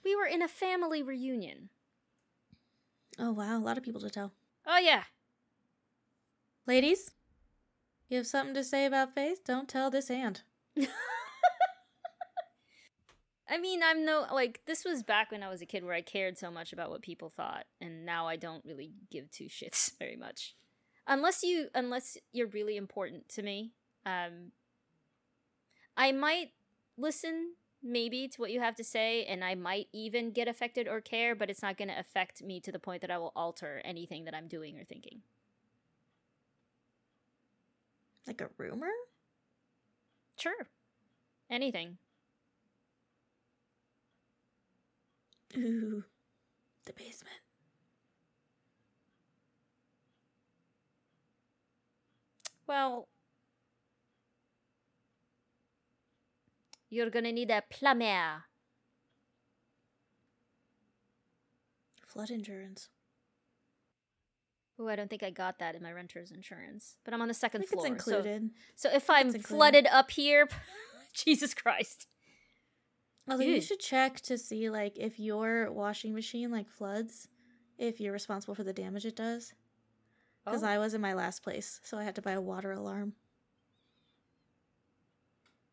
we 0.04 0.16
were 0.16 0.26
in 0.26 0.42
a 0.42 0.48
family 0.48 1.02
reunion. 1.02 1.68
Oh 3.18 3.32
wow, 3.32 3.56
a 3.56 3.60
lot 3.60 3.78
of 3.78 3.84
people 3.84 4.00
to 4.00 4.10
tell. 4.10 4.32
Oh 4.66 4.78
yeah. 4.78 5.04
Ladies, 6.66 7.12
you 8.08 8.16
have 8.16 8.26
something 8.26 8.54
to 8.54 8.64
say 8.64 8.86
about 8.86 9.14
faith? 9.14 9.44
Don't 9.44 9.68
tell 9.68 9.90
this 9.90 10.10
aunt. 10.10 10.42
I 13.50 13.56
mean, 13.58 13.80
I'm 13.82 14.04
no 14.04 14.26
like 14.32 14.60
this 14.66 14.84
was 14.84 15.02
back 15.02 15.32
when 15.32 15.42
I 15.42 15.48
was 15.48 15.62
a 15.62 15.66
kid 15.66 15.84
where 15.84 15.94
I 15.94 16.02
cared 16.02 16.36
so 16.36 16.50
much 16.50 16.72
about 16.72 16.90
what 16.90 17.02
people 17.02 17.30
thought, 17.30 17.64
and 17.80 18.04
now 18.04 18.28
I 18.28 18.36
don't 18.36 18.64
really 18.64 18.92
give 19.10 19.30
two 19.30 19.44
shits 19.48 19.92
very 19.98 20.16
much. 20.16 20.54
Unless 21.06 21.42
you 21.42 21.68
unless 21.74 22.18
you're 22.32 22.48
really 22.48 22.76
important 22.76 23.28
to 23.30 23.42
me. 23.42 23.72
Um 24.04 24.52
I 25.96 26.12
might 26.12 26.52
listen 26.96 27.54
maybe 27.82 28.28
to 28.28 28.40
what 28.40 28.50
you 28.50 28.60
have 28.60 28.76
to 28.76 28.84
say 28.84 29.24
and 29.24 29.44
I 29.44 29.54
might 29.54 29.88
even 29.92 30.30
get 30.32 30.48
affected 30.48 30.86
or 30.86 31.00
care, 31.00 31.34
but 31.34 31.50
it's 31.50 31.62
not 31.62 31.76
going 31.76 31.88
to 31.88 31.98
affect 31.98 32.42
me 32.42 32.60
to 32.60 32.72
the 32.72 32.78
point 32.78 33.02
that 33.02 33.10
I 33.10 33.18
will 33.18 33.32
alter 33.34 33.80
anything 33.84 34.24
that 34.24 34.34
I'm 34.34 34.48
doing 34.48 34.78
or 34.78 34.84
thinking. 34.84 35.22
Like 38.28 38.42
a 38.42 38.50
rumor? 38.58 38.90
Sure. 40.36 40.68
Anything. 41.50 41.96
Ooh, 45.56 46.04
the 46.84 46.92
basement. 46.92 47.40
Well, 52.66 53.08
you're 56.90 57.08
gonna 57.08 57.32
need 57.32 57.50
a 57.50 57.62
plumber. 57.70 58.44
Flood 62.06 62.28
insurance. 62.28 62.90
Oh, 64.78 64.86
I 64.88 64.94
don't 64.96 65.10
think 65.10 65.22
I 65.24 65.30
got 65.30 65.58
that 65.58 65.74
in 65.74 65.82
my 65.82 65.92
renter's 65.92 66.30
insurance, 66.30 66.96
but 67.04 67.12
I'm 67.12 67.20
on 67.20 67.28
the 67.28 67.34
second 67.34 67.66
floor. 67.66 67.86
it's 67.86 68.04
so- 68.04 68.12
included. 68.18 68.50
So, 68.76 68.88
if 68.92 69.04
think 69.06 69.34
I'm 69.36 69.40
flooded 69.42 69.86
up 69.88 70.10
here, 70.12 70.48
Jesus 71.12 71.52
Christ. 71.54 72.06
Although 73.28 73.44
you 73.44 73.60
should 73.60 73.80
check 73.80 74.20
to 74.22 74.38
see 74.38 74.70
like 74.70 74.96
if 74.98 75.18
your 75.18 75.70
washing 75.72 76.14
machine 76.14 76.50
like 76.50 76.68
floods, 76.70 77.28
if 77.76 78.00
you're 78.00 78.12
responsible 78.12 78.54
for 78.54 78.64
the 78.64 78.72
damage 78.72 79.04
it 79.04 79.16
does. 79.16 79.52
Because 80.44 80.62
Oh. 80.62 80.66
I 80.68 80.78
was 80.78 80.94
in 80.94 81.00
my 81.02 81.12
last 81.12 81.42
place, 81.42 81.78
so 81.82 81.98
I 81.98 82.04
had 82.04 82.14
to 82.14 82.22
buy 82.22 82.32
a 82.32 82.40
water 82.40 82.72
alarm. 82.72 83.12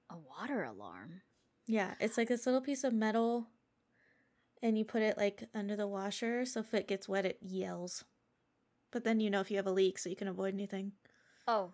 a 0.10 0.18
water 0.18 0.64
alarm. 0.64 1.22
Yeah, 1.66 1.94
it's 2.00 2.18
like 2.18 2.28
this 2.28 2.46
little 2.46 2.62
piece 2.62 2.84
of 2.84 2.94
metal, 2.94 3.48
and 4.62 4.78
you 4.78 4.86
put 4.86 5.02
it 5.02 5.18
like 5.18 5.44
under 5.54 5.76
the 5.76 5.88
washer, 5.88 6.46
so 6.46 6.60
if 6.60 6.74
it 6.74 6.88
gets 6.88 7.08
wet, 7.10 7.26
it 7.26 7.38
yells. 7.42 8.04
But 8.96 9.04
then 9.04 9.20
you 9.20 9.30
know 9.30 9.42
if 9.42 9.52
you 9.52 9.58
have 9.58 9.68
a 9.68 9.72
leak, 9.72 10.00
so 10.00 10.10
you 10.10 10.16
can 10.16 10.30
avoid 10.30 10.54
anything. 10.54 10.94
Oh. 11.50 11.74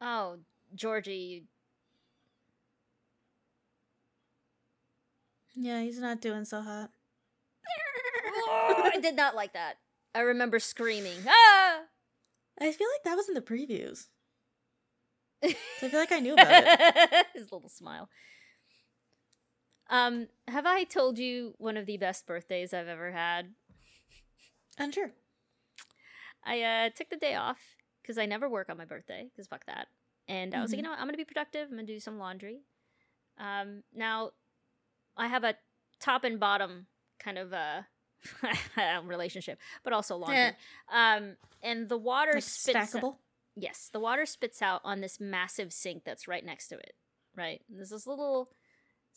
Oh, 0.00 0.38
Georgie, 0.74 1.46
Yeah, 5.54 5.82
he's 5.82 6.00
not 6.00 6.20
doing 6.20 6.44
so 6.44 6.60
hot. 6.60 6.90
Oh, 8.48 8.90
I 8.94 8.98
did 8.98 9.14
not 9.14 9.36
like 9.36 9.52
that. 9.52 9.76
I 10.12 10.22
remember 10.22 10.58
screaming. 10.58 11.18
Ah! 11.28 11.82
I 12.60 12.72
feel 12.72 12.88
like 12.96 13.04
that 13.04 13.14
was 13.16 13.28
in 13.28 13.34
the 13.36 13.40
previews. 13.40 14.06
So 15.42 15.50
I 15.86 15.88
feel 15.90 16.00
like 16.00 16.10
I 16.10 16.18
knew 16.18 16.32
about 16.34 16.64
it. 16.66 17.26
His 17.34 17.52
little 17.52 17.68
smile. 17.68 18.08
Um, 19.90 20.28
have 20.46 20.66
I 20.66 20.84
told 20.84 21.18
you 21.18 21.54
one 21.58 21.76
of 21.76 21.86
the 21.86 21.96
best 21.96 22.26
birthdays 22.26 22.74
I've 22.74 22.88
ever 22.88 23.12
had? 23.12 23.54
Unsure. 24.78 25.12
I 26.44 26.62
uh, 26.62 26.90
took 26.94 27.10
the 27.10 27.16
day 27.16 27.34
off 27.34 27.58
because 28.02 28.18
I 28.18 28.26
never 28.26 28.48
work 28.48 28.68
on 28.70 28.76
my 28.78 28.84
birthday 28.84 29.28
because 29.30 29.48
fuck 29.48 29.64
that. 29.66 29.88
And 30.28 30.54
I 30.54 30.60
was 30.60 30.70
like, 30.70 30.76
you 30.76 30.82
know 30.82 30.90
what? 30.90 30.98
I'm 30.98 31.06
gonna 31.06 31.16
be 31.16 31.24
productive. 31.24 31.68
I'm 31.70 31.76
gonna 31.76 31.86
do 31.86 31.98
some 32.00 32.18
laundry. 32.18 32.60
Um, 33.38 33.82
now 33.94 34.32
I 35.16 35.26
have 35.28 35.42
a 35.44 35.54
top 36.00 36.24
and 36.24 36.38
bottom 36.38 36.86
kind 37.18 37.38
of 37.38 37.52
uh 37.52 37.82
relationship, 39.04 39.58
but 39.84 39.92
also 39.92 40.16
laundry. 40.16 40.36
Yeah. 40.36 41.16
Um, 41.16 41.36
and 41.62 41.88
the 41.88 41.96
water 41.96 42.32
Like 42.34 42.42
spits. 42.42 42.92
stackable. 42.94 43.16
Yes, 43.56 43.88
the 43.92 44.00
water 44.00 44.26
spits 44.26 44.62
out 44.62 44.80
on 44.84 45.00
this 45.00 45.18
massive 45.18 45.72
sink 45.72 46.04
that's 46.04 46.28
right 46.28 46.44
next 46.44 46.68
to 46.68 46.76
it. 46.76 46.94
Right, 47.36 47.62
there's 47.68 47.90
this 47.90 48.06
little, 48.06 48.50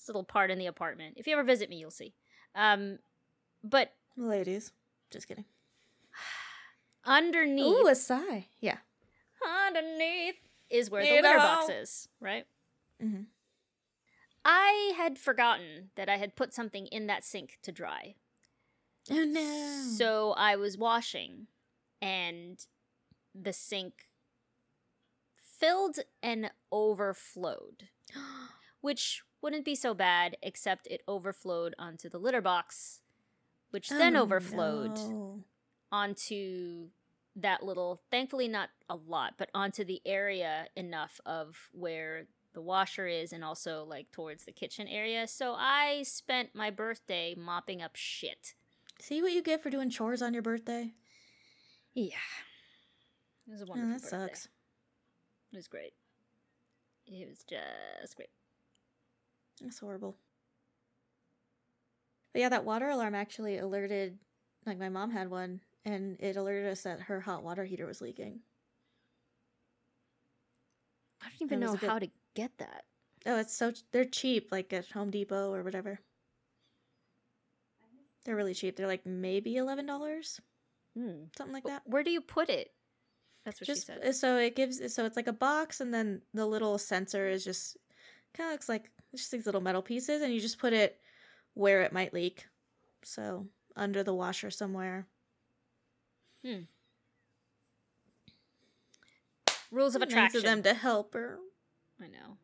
this 0.01 0.09
little 0.09 0.23
part 0.23 0.49
in 0.51 0.57
the 0.57 0.65
apartment. 0.65 1.13
If 1.17 1.27
you 1.27 1.33
ever 1.33 1.43
visit 1.43 1.69
me, 1.69 1.77
you'll 1.77 1.91
see. 1.91 2.13
Um, 2.55 2.99
but 3.63 3.93
Ladies. 4.17 4.71
Just 5.11 5.27
kidding. 5.27 5.45
underneath, 7.05 7.65
Ooh, 7.85 7.87
a 7.87 7.95
sigh. 7.95 8.47
Yeah. 8.59 8.77
underneath 9.67 10.35
is 10.69 10.89
where 10.89 11.03
You 11.03 11.09
the 11.09 11.15
litter 11.21 11.37
know. 11.37 11.43
box 11.43 11.69
is. 11.69 12.07
Right. 12.19 12.45
Mm-hmm. 13.03 13.23
I 14.43 14.93
had 14.97 15.19
forgotten 15.19 15.91
that 15.95 16.09
I 16.09 16.17
had 16.17 16.35
put 16.35 16.53
something 16.53 16.87
in 16.87 17.07
that 17.07 17.23
sink 17.23 17.59
to 17.63 17.71
dry. 17.71 18.15
Oh 19.09 19.23
no. 19.23 19.83
So 19.97 20.33
I 20.37 20.55
was 20.55 20.77
washing, 20.77 21.47
and 22.01 22.63
the 23.35 23.53
sink 23.53 24.07
filled 25.59 25.97
and 26.23 26.51
overflowed, 26.71 27.89
which 28.81 29.23
wouldn't 29.41 29.65
be 29.65 29.75
so 29.75 29.93
bad, 29.93 30.37
except 30.41 30.87
it 30.87 31.01
overflowed 31.07 31.73
onto 31.79 32.09
the 32.09 32.17
litter 32.19 32.41
box, 32.41 33.01
which 33.71 33.89
then 33.89 34.15
Oh, 34.15 34.21
overflowed 34.23 34.97
no. 34.97 35.43
onto 35.91 36.89
that 37.35 37.63
little, 37.63 38.01
thankfully 38.11 38.47
not 38.47 38.69
a 38.89 38.95
lot, 38.95 39.35
but 39.37 39.49
onto 39.53 39.83
the 39.83 40.01
area 40.05 40.67
enough 40.75 41.19
of 41.25 41.69
where 41.71 42.27
the 42.53 42.61
washer 42.61 43.07
is 43.07 43.31
and 43.31 43.43
also 43.43 43.85
like 43.85 44.11
towards 44.11 44.43
the 44.43 44.51
kitchen 44.51 44.87
area. 44.87 45.25
So 45.25 45.53
I 45.57 46.03
spent 46.03 46.53
my 46.53 46.69
birthday 46.69 47.33
mopping 47.37 47.81
up 47.81 47.95
shit. 47.95 48.55
See 48.99 49.21
what 49.21 49.31
you 49.31 49.41
get 49.41 49.63
for 49.63 49.69
doing 49.69 49.89
chores 49.89 50.21
on 50.21 50.33
your 50.33 50.43
birthday? 50.43 50.91
Yeah. 51.93 52.17
It 53.47 53.51
was 53.51 53.61
a 53.61 53.63
Oh, 53.63 53.67
wonderful 53.69 53.93
that 53.93 54.01
birthday. 54.01 54.27
sucks. 54.33 54.49
It 55.53 55.55
was 55.55 55.67
great. 55.67 55.93
It 57.07 57.27
was 57.27 57.43
just 57.43 58.15
great. 58.15 58.29
That's 59.61 59.79
horrible. 59.79 60.17
But 62.33 62.39
yeah, 62.41 62.49
that 62.49 62.65
water 62.65 62.89
alarm 62.89 63.13
actually 63.15 63.57
alerted, 63.57 64.17
like 64.65 64.79
my 64.79 64.89
mom 64.89 65.11
had 65.11 65.29
one, 65.29 65.61
and 65.85 66.17
it 66.19 66.37
alerted 66.37 66.71
us 66.71 66.83
that 66.83 67.01
her 67.01 67.19
hot 67.21 67.43
water 67.43 67.65
heater 67.65 67.85
was 67.85 68.01
leaking. 68.01 68.39
I 71.21 71.25
don't 71.29 71.41
even 71.41 71.59
know 71.59 71.75
good- 71.75 71.89
how 71.89 71.99
to 71.99 72.09
get 72.33 72.57
that. 72.57 72.85
Oh, 73.25 73.37
it's 73.37 73.55
so 73.55 73.71
they're 73.91 74.05
cheap, 74.05 74.51
like 74.51 74.73
at 74.73 74.89
Home 74.91 75.11
Depot 75.11 75.53
or 75.53 75.61
whatever. 75.63 75.99
They're 78.25 78.35
really 78.35 78.53
cheap. 78.55 78.75
They're 78.75 78.87
like 78.87 79.05
maybe 79.05 79.57
eleven 79.57 79.85
dollars, 79.85 80.39
Hmm. 80.95 81.25
something 81.37 81.53
like 81.53 81.65
that. 81.65 81.83
Where 81.87 82.03
do 82.03 82.09
you 82.11 82.21
put 82.21 82.49
it? 82.49 82.73
That's 83.45 83.59
what 83.59 83.65
Just 83.67 83.81
she 83.87 83.93
said. 83.93 84.15
so 84.15 84.37
it 84.37 84.55
gives 84.55 84.93
so 84.93 85.05
it's 85.05 85.15
like 85.15 85.27
a 85.27 85.33
box, 85.33 85.81
and 85.81 85.93
then 85.93 86.21
the 86.33 86.45
little 86.45 86.77
sensor 86.77 87.27
is 87.27 87.43
just 87.43 87.77
kind 88.33 88.47
of 88.49 88.53
looks 88.53 88.69
like 88.69 88.91
it's 89.13 89.23
just 89.23 89.31
these 89.31 89.45
little 89.45 89.61
metal 89.61 89.81
pieces, 89.81 90.21
and 90.21 90.33
you 90.33 90.39
just 90.39 90.59
put 90.59 90.73
it 90.73 90.99
where 91.53 91.81
it 91.81 91.91
might 91.93 92.13
leak. 92.13 92.45
So 93.03 93.47
under 93.75 94.03
the 94.03 94.13
washer 94.13 94.49
somewhere. 94.51 95.07
Hmm. 96.45 96.61
Rules 99.71 99.95
of 99.95 100.01
Nice 100.01 100.09
attraction. 100.09 100.37
of 100.39 100.43
them 100.43 100.63
to 100.63 100.73
help 100.73 101.13
her. 101.13 101.39
I 102.01 102.07
know. 102.07 102.37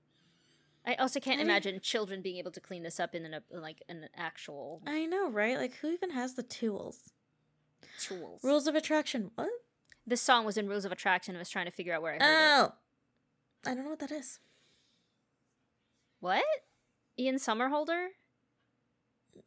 I 0.85 0.95
also 0.95 1.19
can't 1.19 1.35
I 1.35 1.43
mean- 1.43 1.47
imagine 1.47 1.79
children 1.81 2.21
being 2.21 2.37
able 2.37 2.51
to 2.51 2.61
clean 2.61 2.83
this 2.83 2.99
up 2.99 3.13
in 3.13 3.25
an 3.25 3.41
in 3.51 3.61
like 3.61 3.83
an 3.89 4.07
actual 4.15 4.81
I 4.87 5.05
know, 5.05 5.29
right? 5.29 5.57
Like, 5.57 5.75
who 5.77 5.89
even 5.91 6.11
has 6.11 6.35
the 6.35 6.43
tools? 6.43 7.11
tools. 7.99 8.41
Rules 8.43 8.67
of 8.67 8.75
attraction. 8.75 9.31
What? 9.35 9.49
This 10.05 10.21
song 10.21 10.45
was 10.45 10.57
in 10.57 10.67
Rules 10.69 10.85
of 10.85 10.91
Attraction. 10.93 11.35
I 11.35 11.39
was 11.39 11.49
trying 11.49 11.65
to 11.65 11.71
figure 11.71 11.93
out 11.93 12.01
where 12.01 12.13
I 12.13 12.15
heard 12.15 12.21
it. 12.21 12.69
Oh, 13.65 13.69
I 13.69 13.73
don't 13.75 13.83
know 13.83 13.89
what 13.89 13.99
that 13.99 14.11
is. 14.11 14.39
What? 16.19 16.43
Ian 17.19 17.35
Somerhalder? 17.35 18.07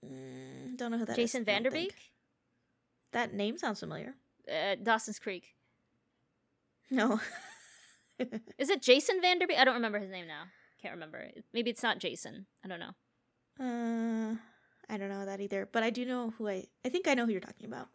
Mm, 0.05 0.77
don't 0.77 0.91
know 0.93 0.99
who 0.99 1.05
that 1.05 1.13
is. 1.13 1.17
Jason 1.17 1.43
I 1.43 1.45
don't 1.45 1.55
Van 1.55 1.63
Der 1.65 1.71
Beek? 1.71 1.95
That 3.13 3.35
name 3.35 3.59
sounds 3.59 3.81
familiar. 3.81 4.15
Uh, 4.49 4.77
Dawson's 4.81 5.19
Creek. 5.19 5.55
No. 6.91 7.21
Is 8.59 8.71
it 8.71 8.83
Jason 8.83 9.21
Van 9.21 9.39
Der 9.39 9.47
Beek? 9.47 9.59
I 9.59 9.65
don't 9.65 9.75
remember 9.75 9.99
his 9.99 10.11
name 10.11 10.27
now. 10.27 10.45
Can't 10.81 10.95
remember. 10.95 11.29
Maybe 11.53 11.71
it's 11.71 11.83
not 11.83 11.99
Jason. 11.99 12.47
I 12.65 12.69
don't 12.69 12.81
know. 12.81 12.95
uh, 13.61 14.37
I 14.89 14.97
don't 14.97 15.09
know 15.09 15.25
that 15.27 15.41
either. 15.41 15.69
But 15.71 15.83
I 15.83 15.91
do 15.91 16.05
know 16.05 16.33
who 16.39 16.49
I. 16.49 16.65
I 16.85 16.89
think 16.89 17.07
I 17.07 17.15
know 17.15 17.27
who 17.27 17.33
you're 17.33 17.41
talking 17.41 17.67
about. 17.67 17.89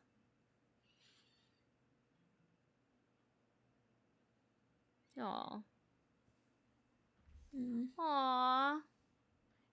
Aw. 5.20 5.60
Mm. 7.58 7.88
Aw. 8.00 8.80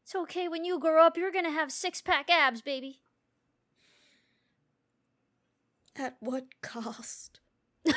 It's 0.03 0.15
okay. 0.15 0.49
When 0.49 0.65
you 0.65 0.79
grow 0.79 1.05
up, 1.07 1.17
you're 1.17 1.33
gonna 1.33 1.51
have 1.51 1.73
six 1.73 2.01
pack 2.01 2.31
abs, 2.31 2.63
baby. 2.63 3.01
At 5.97 6.17
what 6.21 6.61
cost? 6.63 7.41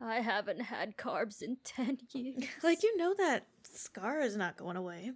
I 0.00 0.16
haven't 0.16 0.60
had 0.60 0.96
carbs 0.96 1.40
in 1.40 1.56
10 1.64 1.98
years. 2.12 2.44
Like 2.62 2.82
you 2.82 2.96
know 2.96 3.14
that 3.16 3.46
scar 3.62 4.20
is 4.20 4.36
not 4.36 4.56
going 4.56 4.76
away. 4.76 5.12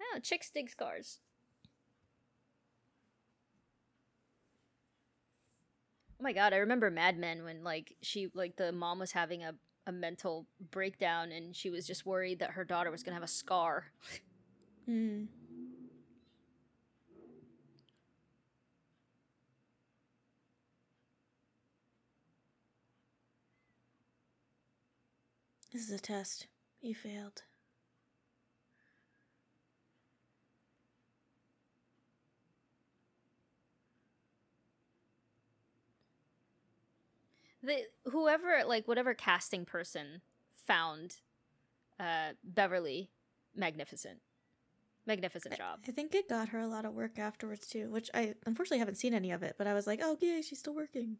Oh, 0.00 0.18
chicks 0.20 0.50
dig 0.50 0.70
scars. 0.70 1.20
Oh 6.20 6.22
my 6.22 6.32
god, 6.32 6.52
I 6.52 6.56
remember 6.56 6.90
Mad 6.90 7.18
Men 7.18 7.44
when 7.44 7.64
like 7.64 7.96
she 8.02 8.28
like 8.34 8.56
the 8.56 8.72
mom 8.72 8.98
was 8.98 9.12
having 9.12 9.42
a, 9.42 9.54
a 9.86 9.92
mental 9.92 10.46
breakdown 10.70 11.32
and 11.32 11.54
she 11.56 11.70
was 11.70 11.86
just 11.86 12.06
worried 12.06 12.38
that 12.38 12.52
her 12.52 12.64
daughter 12.64 12.90
was 12.90 13.02
gonna 13.02 13.14
have 13.14 13.22
a 13.22 13.28
scar. 13.28 13.86
Hmm. 14.86 15.24
This 25.72 25.82
is 25.82 25.92
a 25.92 25.98
test. 26.00 26.48
You 26.80 26.94
failed. 26.94 27.42
The 37.62 37.82
whoever 38.06 38.62
like 38.66 38.88
whatever 38.88 39.14
casting 39.14 39.64
person 39.64 40.20
found 40.66 41.16
uh 42.00 42.32
Beverly 42.42 43.10
magnificent. 43.54 44.18
Magnificent 45.06 45.56
job. 45.56 45.80
I 45.88 45.90
think 45.92 46.14
it 46.14 46.28
got 46.28 46.48
her 46.50 46.60
a 46.60 46.66
lot 46.68 46.84
of 46.84 46.92
work 46.94 47.18
afterwards 47.18 47.66
too, 47.66 47.90
which 47.90 48.08
I 48.14 48.34
unfortunately 48.46 48.78
haven't 48.78 48.96
seen 48.96 49.14
any 49.14 49.32
of 49.32 49.42
it. 49.42 49.56
But 49.58 49.66
I 49.66 49.74
was 49.74 49.86
like, 49.86 50.00
oh 50.02 50.16
yay, 50.20 50.42
she's 50.42 50.60
still 50.60 50.74
working. 50.74 51.16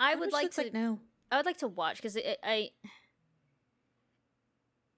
I 0.00 0.10
wonder 0.14 0.20
would 0.26 0.32
like 0.32 0.50
to 0.52 0.62
like 0.62 0.72
now. 0.72 0.98
I 1.30 1.36
would 1.36 1.46
like 1.46 1.58
to 1.58 1.68
watch 1.68 1.96
because 1.96 2.16
I, 2.16 2.36
I 2.42 2.70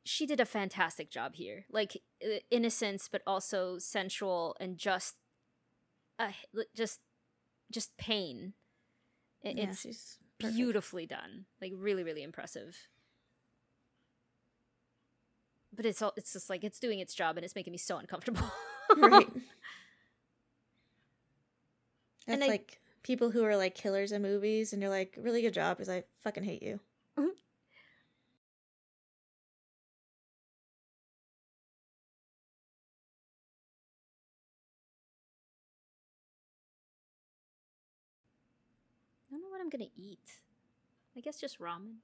she 0.04 0.24
did 0.26 0.38
a 0.40 0.46
fantastic 0.46 1.10
job 1.10 1.34
here. 1.34 1.66
Like 1.70 2.00
innocence, 2.50 3.08
but 3.10 3.22
also 3.26 3.78
sensual 3.78 4.56
and 4.60 4.78
just, 4.78 5.16
uh, 6.18 6.30
just, 6.76 7.00
just 7.72 7.96
pain. 7.96 8.52
It- 9.42 9.58
yeah, 9.58 9.64
it's 9.70 9.80
she's 9.80 10.18
perfect. 10.38 10.56
beautifully 10.56 11.06
done. 11.06 11.46
Like 11.60 11.72
really, 11.76 12.02
really 12.04 12.22
impressive. 12.22 12.76
But 15.74 15.84
it's 15.86 16.00
all, 16.00 16.12
it's 16.16 16.32
just 16.32 16.48
like 16.48 16.64
it's 16.64 16.78
doing 16.80 17.00
its 17.00 17.14
job 17.14 17.36
and 17.36 17.44
it's 17.44 17.54
making 17.54 17.72
me 17.72 17.78
so 17.78 17.98
uncomfortable. 17.98 18.50
right. 18.96 19.28
And 22.28 22.42
That's 22.42 22.48
I- 22.48 22.48
like 22.48 22.80
people 23.02 23.30
who 23.30 23.44
are 23.44 23.56
like 23.56 23.74
killers 23.74 24.12
in 24.12 24.22
movies, 24.22 24.72
and 24.72 24.82
you're 24.82 24.90
like, 24.90 25.14
really 25.16 25.42
good 25.42 25.54
job, 25.54 25.76
because 25.76 25.88
I 25.88 26.04
fucking 26.22 26.42
hate 26.44 26.62
you. 26.62 26.80
I'm 39.66 39.70
gonna 39.70 39.90
eat. 39.96 40.42
I 41.16 41.20
guess 41.20 41.40
just 41.40 41.58
ramen. 41.58 41.96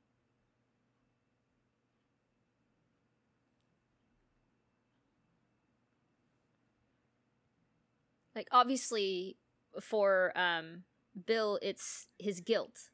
Like 8.35 8.49
obviously 8.51 9.37
for 9.81 10.33
um 10.35 10.83
Bill 11.25 11.61
it's 11.63 12.09
his 12.19 12.41
guilt. 12.41 12.91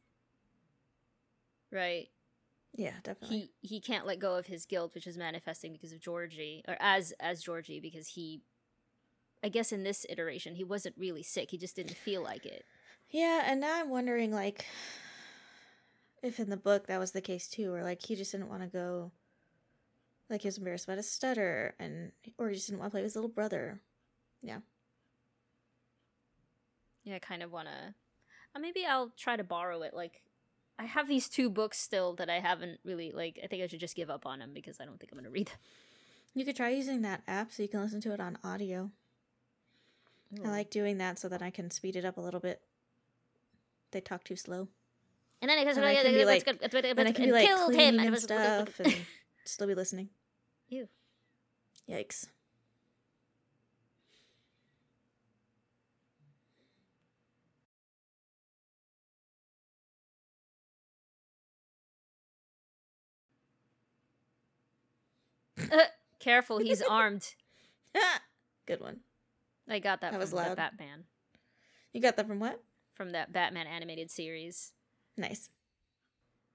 Right? 1.72 2.08
Yeah, 2.74 2.92
definitely. 3.02 3.52
He 3.62 3.76
he 3.76 3.80
can't 3.80 4.06
let 4.06 4.18
go 4.18 4.34
of 4.34 4.48
his 4.48 4.66
guilt 4.66 4.94
which 4.94 5.06
is 5.06 5.16
manifesting 5.16 5.72
because 5.72 5.92
of 5.92 6.00
Georgie 6.00 6.62
or 6.68 6.76
as 6.78 7.14
as 7.20 7.42
Georgie 7.42 7.80
because 7.80 8.08
he 8.08 8.42
I 9.42 9.48
guess 9.48 9.72
in 9.72 9.82
this 9.82 10.04
iteration 10.10 10.56
he 10.56 10.64
wasn't 10.64 10.94
really 10.98 11.22
sick. 11.22 11.52
He 11.52 11.56
just 11.56 11.76
didn't 11.76 11.96
feel 11.96 12.22
like 12.22 12.44
it. 12.44 12.66
Yeah, 13.10 13.42
and 13.46 13.60
now 13.60 13.80
I'm 13.80 13.90
wondering 13.90 14.32
like 14.32 14.66
if 16.22 16.38
in 16.38 16.50
the 16.50 16.56
book 16.56 16.86
that 16.86 16.98
was 16.98 17.12
the 17.12 17.20
case 17.20 17.48
too, 17.48 17.72
or 17.72 17.82
like 17.82 18.04
he 18.04 18.16
just 18.16 18.32
didn't 18.32 18.48
want 18.48 18.62
to 18.62 18.68
go 18.68 19.12
like 20.28 20.42
he 20.42 20.48
was 20.48 20.58
embarrassed 20.58 20.84
about 20.84 20.98
his 20.98 21.10
stutter 21.10 21.74
and 21.78 22.12
or 22.36 22.48
he 22.48 22.54
just 22.54 22.66
didn't 22.68 22.80
want 22.80 22.90
to 22.90 22.94
play 22.94 23.00
with 23.00 23.06
his 23.06 23.16
little 23.16 23.30
brother. 23.30 23.80
Yeah, 24.42 24.58
Yeah, 27.04 27.16
I 27.16 27.18
kind 27.18 27.42
of 27.42 27.50
want 27.50 27.68
to. 27.68 27.94
Uh, 28.54 28.58
maybe 28.58 28.84
I'll 28.84 29.12
try 29.16 29.36
to 29.36 29.44
borrow 29.44 29.82
it 29.82 29.94
like 29.94 30.22
I 30.78 30.84
have 30.84 31.08
these 31.08 31.28
two 31.28 31.50
books 31.50 31.78
still 31.78 32.14
that 32.16 32.28
I 32.28 32.38
haven't 32.40 32.80
really 32.84 33.12
like. 33.12 33.40
I 33.42 33.46
think 33.46 33.62
I 33.62 33.66
should 33.66 33.80
just 33.80 33.96
give 33.96 34.10
up 34.10 34.26
on 34.26 34.38
them 34.40 34.50
because 34.52 34.78
I 34.80 34.84
don't 34.84 35.00
think 35.00 35.12
I'm 35.12 35.18
gonna 35.18 35.30
read 35.30 35.48
them. 35.48 35.56
You 36.34 36.44
could 36.44 36.56
try 36.56 36.68
using 36.68 37.02
that 37.02 37.22
app 37.26 37.50
so 37.50 37.62
you 37.62 37.68
can 37.68 37.80
listen 37.80 38.00
to 38.02 38.12
it 38.12 38.20
on 38.20 38.38
audio. 38.44 38.90
I 40.44 40.50
like 40.50 40.70
doing 40.70 40.98
that 40.98 41.18
so 41.18 41.28
that 41.30 41.40
I 41.40 41.50
can 41.50 41.70
speed 41.70 41.96
it 41.96 42.04
up 42.04 42.18
a 42.18 42.20
little 42.20 42.40
bit. 42.40 42.60
They 43.90 44.00
talk 44.00 44.24
too 44.24 44.36
slow. 44.36 44.68
And 45.40 45.48
then 45.48 45.58
I 45.58 45.70
And 45.70 45.84
I 45.84 45.94
can 45.94 46.14
be 46.14 46.24
like, 46.24 46.46
and 46.46 47.08
I 47.08 47.12
can 47.12 47.24
be 47.26 47.32
like 47.32 47.46
killed 47.46 47.74
him 47.74 47.98
and 48.00 48.14
it 48.14 48.20
stuff 48.20 48.80
and 48.80 48.94
still 49.44 49.66
be 49.66 49.74
listening. 49.74 50.10
You. 50.68 50.88
Yikes. 51.88 52.26
Careful, 66.18 66.58
he's 66.58 66.82
armed. 66.90 67.34
Good 68.66 68.80
one. 68.80 69.00
I 69.68 69.78
got 69.78 70.00
that, 70.00 70.12
That 70.12 70.20
was 70.20 70.30
from 70.30 70.44
the. 70.50 70.56
Batman 70.56 71.04
You 71.92 72.00
got 72.00 72.16
that 72.16 72.26
from 72.26 72.40
what? 72.40 72.62
From 72.98 73.10
that 73.10 73.32
Batman 73.32 73.68
animated 73.68 74.10
series. 74.10 74.72
Nice. 75.16 75.48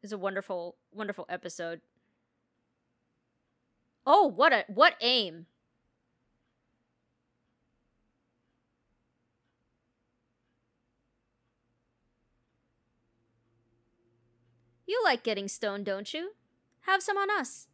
It's 0.03 0.11
a 0.11 0.17
wonderful, 0.17 0.75
wonderful 0.91 1.25
episode. 1.29 1.79
Oh, 4.05 4.27
what 4.27 4.51
a 4.51 4.65
what 4.67 4.95
aim! 4.99 5.45
You 14.85 15.01
like 15.05 15.23
getting 15.23 15.47
stoned, 15.47 15.85
don't 15.85 16.13
you? 16.13 16.33
Have 16.81 17.01
some 17.01 17.15
on 17.17 17.29
us. 17.31 17.67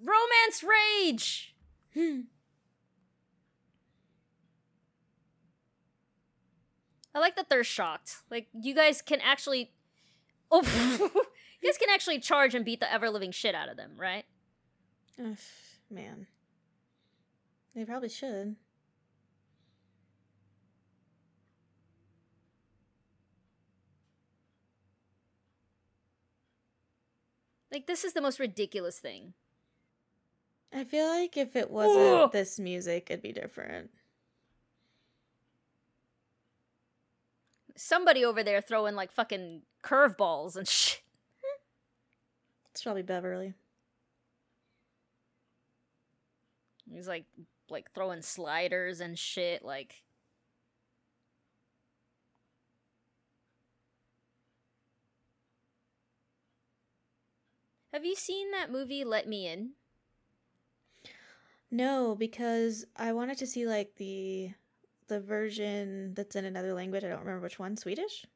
Romance 0.00 0.62
rage. 0.62 1.54
Hmm. 1.94 2.20
I 7.14 7.20
like 7.20 7.36
that 7.36 7.48
they're 7.48 7.64
shocked. 7.64 8.16
Like 8.30 8.48
you 8.52 8.74
guys 8.74 9.00
can 9.00 9.20
actually, 9.20 9.72
oh, 10.50 10.62
you 11.62 11.68
guys 11.68 11.78
can 11.78 11.88
actually 11.90 12.18
charge 12.18 12.54
and 12.54 12.64
beat 12.64 12.80
the 12.80 12.92
ever 12.92 13.08
living 13.08 13.30
shit 13.30 13.54
out 13.54 13.68
of 13.68 13.76
them, 13.76 13.92
right? 13.96 14.24
Ugh, 15.18 15.36
man. 15.90 16.26
They 17.74 17.84
probably 17.84 18.08
should. 18.08 18.56
Like 27.74 27.86
this 27.86 28.04
is 28.04 28.12
the 28.12 28.20
most 28.20 28.38
ridiculous 28.38 29.00
thing. 29.00 29.34
I 30.72 30.84
feel 30.84 31.08
like 31.08 31.36
if 31.36 31.56
it 31.56 31.72
wasn't 31.72 32.22
Ugh. 32.22 32.32
this 32.32 32.60
music, 32.60 33.08
it'd 33.10 33.20
be 33.20 33.32
different. 33.32 33.90
Somebody 37.76 38.24
over 38.24 38.44
there 38.44 38.60
throwing 38.60 38.94
like 38.94 39.10
fucking 39.10 39.62
curveballs 39.82 40.54
and 40.54 40.68
shit. 40.68 41.00
It's 42.70 42.82
probably 42.84 43.02
Beverly. 43.02 43.54
He's 46.92 47.08
like 47.08 47.24
like 47.68 47.90
throwing 47.92 48.22
sliders 48.22 49.00
and 49.00 49.18
shit. 49.18 49.64
Like 49.64 50.04
Have 57.94 58.04
you 58.04 58.16
seen 58.16 58.50
that 58.50 58.72
movie 58.72 59.04
Let 59.04 59.28
Me 59.28 59.46
In? 59.46 59.74
No, 61.70 62.16
because 62.16 62.84
I 62.96 63.12
wanted 63.12 63.38
to 63.38 63.46
see 63.46 63.68
like 63.68 63.94
the 63.94 64.50
the 65.06 65.20
version 65.20 66.12
that's 66.14 66.34
in 66.34 66.44
another 66.44 66.74
language. 66.74 67.04
I 67.04 67.08
don't 67.08 67.20
remember 67.20 67.42
which 67.42 67.60
one. 67.60 67.76
Swedish. 67.76 68.26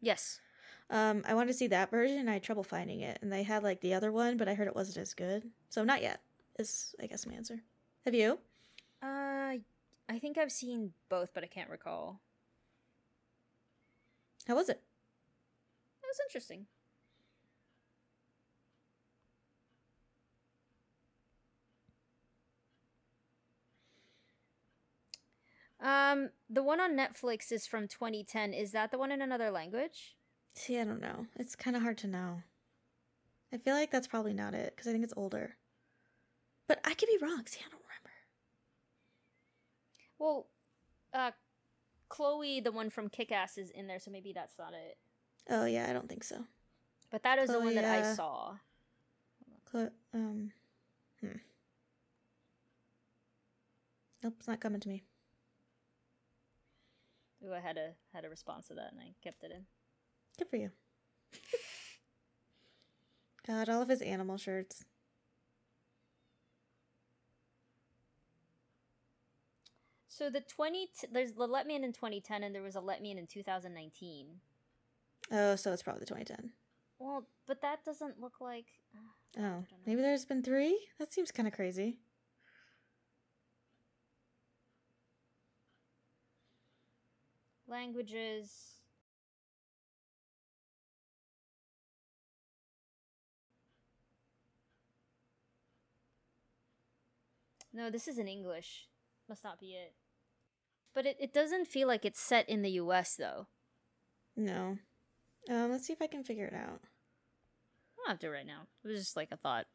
Yes. 0.00 0.40
Um, 0.88 1.24
I 1.26 1.34
wanted 1.34 1.48
to 1.48 1.58
see 1.58 1.66
that 1.66 1.90
version. 1.90 2.18
and 2.18 2.30
I 2.30 2.34
had 2.34 2.44
trouble 2.44 2.62
finding 2.62 3.00
it, 3.00 3.18
and 3.20 3.32
they 3.32 3.42
had 3.42 3.64
like 3.64 3.80
the 3.80 3.92
other 3.92 4.12
one, 4.12 4.36
but 4.36 4.48
I 4.48 4.54
heard 4.54 4.68
it 4.68 4.76
wasn't 4.76 4.98
as 4.98 5.14
good. 5.14 5.50
So 5.68 5.82
not 5.82 6.00
yet. 6.00 6.20
Is 6.56 6.94
I 7.02 7.06
guess 7.06 7.26
my 7.26 7.34
answer. 7.34 7.60
Have 8.04 8.14
you? 8.14 8.38
Uh 9.02 9.56
I 10.08 10.18
think 10.20 10.38
I've 10.38 10.52
seen 10.52 10.92
both, 11.08 11.30
but 11.34 11.42
I 11.42 11.48
can't 11.48 11.70
recall. 11.70 12.20
How 14.46 14.54
was 14.54 14.68
it? 14.68 14.80
That 16.02 16.06
was 16.06 16.20
interesting. 16.28 16.66
Um, 25.80 26.30
the 26.50 26.62
one 26.62 26.80
on 26.80 26.96
Netflix 26.96 27.52
is 27.52 27.66
from 27.66 27.86
2010. 27.86 28.52
Is 28.52 28.72
that 28.72 28.90
the 28.90 28.98
one 28.98 29.12
in 29.12 29.22
another 29.22 29.50
language? 29.50 30.16
See, 30.54 30.78
I 30.78 30.84
don't 30.84 31.00
know. 31.00 31.26
It's 31.36 31.54
kind 31.54 31.76
of 31.76 31.82
hard 31.82 31.98
to 31.98 32.08
know. 32.08 32.42
I 33.52 33.58
feel 33.58 33.74
like 33.74 33.90
that's 33.90 34.08
probably 34.08 34.34
not 34.34 34.54
it 34.54 34.74
because 34.74 34.88
I 34.88 34.92
think 34.92 35.04
it's 35.04 35.14
older. 35.16 35.56
But 36.66 36.80
I 36.84 36.94
could 36.94 37.08
be 37.08 37.18
wrong. 37.22 37.44
See, 37.46 37.60
I 37.64 37.70
don't 37.70 37.80
remember. 37.80 38.10
Well, 40.18 40.46
uh, 41.14 41.30
Chloe, 42.08 42.60
the 42.60 42.72
one 42.72 42.90
from 42.90 43.08
Kick 43.08 43.32
Ass, 43.32 43.56
is 43.56 43.70
in 43.70 43.86
there, 43.86 44.00
so 44.00 44.10
maybe 44.10 44.32
that's 44.32 44.58
not 44.58 44.72
it. 44.72 44.98
Oh 45.48 45.64
yeah, 45.64 45.86
I 45.88 45.92
don't 45.92 46.08
think 46.08 46.24
so. 46.24 46.44
But 47.10 47.22
that 47.22 47.38
is 47.38 47.48
the 47.48 47.54
one 47.58 47.72
Chloe, 47.72 47.74
that 47.76 47.84
I 47.84 48.00
uh, 48.00 48.14
saw. 48.14 48.54
Cl- 49.70 49.90
um, 50.12 50.50
hmm. 51.20 51.38
Nope, 54.22 54.34
it's 54.38 54.48
not 54.48 54.60
coming 54.60 54.80
to 54.80 54.88
me. 54.88 55.04
Ooh, 57.48 57.54
I 57.54 57.60
had 57.60 57.76
a 57.78 57.92
had 58.12 58.24
a 58.24 58.28
response 58.28 58.68
to 58.68 58.74
that, 58.74 58.92
and 58.92 59.00
I 59.00 59.14
kept 59.22 59.42
it 59.44 59.52
in. 59.52 59.64
Good 60.38 60.48
for 60.48 60.56
you. 60.56 60.70
God, 63.46 63.68
all 63.68 63.80
of 63.82 63.88
his 63.88 64.02
animal 64.02 64.36
shirts. 64.36 64.84
So 70.08 70.30
the 70.30 70.40
20 70.40 70.86
t- 70.86 71.06
there's 71.12 71.32
the 71.32 71.46
Let 71.46 71.66
Me 71.66 71.76
In 71.76 71.84
in 71.84 71.92
2010, 71.92 72.42
and 72.42 72.54
there 72.54 72.62
was 72.62 72.74
a 72.74 72.80
Let 72.80 73.00
Me 73.00 73.10
In 73.12 73.18
in 73.18 73.26
2019. 73.26 74.26
Oh, 75.30 75.56
so 75.56 75.72
it's 75.72 75.82
probably 75.82 76.00
the 76.00 76.06
2010. 76.06 76.50
Well, 76.98 77.24
but 77.46 77.60
that 77.62 77.84
doesn't 77.84 78.20
look 78.20 78.40
like. 78.40 78.66
uh, 79.36 79.40
Oh, 79.40 79.64
maybe 79.86 80.02
there's 80.02 80.24
been 80.24 80.42
three? 80.42 80.78
That 80.98 81.12
seems 81.12 81.30
kind 81.30 81.46
of 81.46 81.54
crazy. 81.54 82.00
Languages. 87.68 88.78
No, 97.72 97.90
this 97.90 98.08
is 98.08 98.18
in 98.18 98.26
English. 98.26 98.88
Must 99.28 99.44
not 99.44 99.60
be 99.60 99.74
it. 99.74 99.92
But 100.94 101.06
it, 101.06 101.16
it 101.20 101.34
doesn't 101.34 101.68
feel 101.68 101.86
like 101.86 102.04
it's 102.04 102.18
set 102.18 102.48
in 102.48 102.62
the 102.62 102.70
US, 102.72 103.14
though. 103.14 103.46
No. 104.34 104.78
Um, 105.50 105.70
let's 105.70 105.86
see 105.86 105.92
if 105.92 106.02
I 106.02 106.06
can 106.06 106.24
figure 106.24 106.46
it 106.46 106.54
out. 106.54 106.80
I 106.82 107.96
don't 107.96 108.08
have 108.08 108.18
to 108.20 108.30
right 108.30 108.46
now. 108.46 108.62
It 108.84 108.88
was 108.88 108.98
just 108.98 109.16
like 109.16 109.28
a 109.30 109.36
thought. 109.36 109.66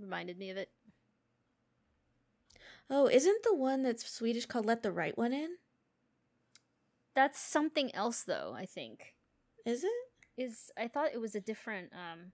Reminded 0.00 0.38
me 0.38 0.50
of 0.50 0.56
it. 0.56 0.70
Oh, 2.90 3.06
isn't 3.06 3.42
the 3.44 3.54
one 3.54 3.82
that's 3.82 4.10
Swedish 4.10 4.46
called 4.46 4.66
Let 4.66 4.82
the 4.82 4.92
Right 4.92 5.16
One 5.16 5.32
In? 5.32 5.56
That's 7.14 7.38
something 7.40 7.94
else, 7.94 8.22
though, 8.22 8.54
I 8.56 8.66
think. 8.66 9.14
Is 9.64 9.84
it? 9.84 9.92
Is 10.36 10.70
I 10.76 10.88
thought 10.88 11.12
it 11.12 11.20
was 11.20 11.34
a 11.34 11.40
different 11.40 11.92
um 11.92 12.32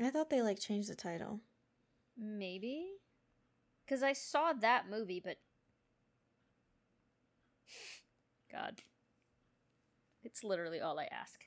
I 0.00 0.10
thought 0.10 0.30
they 0.30 0.42
like 0.42 0.58
changed 0.58 0.88
the 0.88 0.96
title. 0.96 1.42
maybe 2.16 2.98
because 3.84 4.02
I 4.02 4.12
saw 4.14 4.52
that 4.54 4.88
movie, 4.90 5.20
but 5.24 5.38
God, 8.52 8.82
it's 10.22 10.42
literally 10.44 10.80
all 10.80 10.98
I 10.98 11.04
ask. 11.10 11.44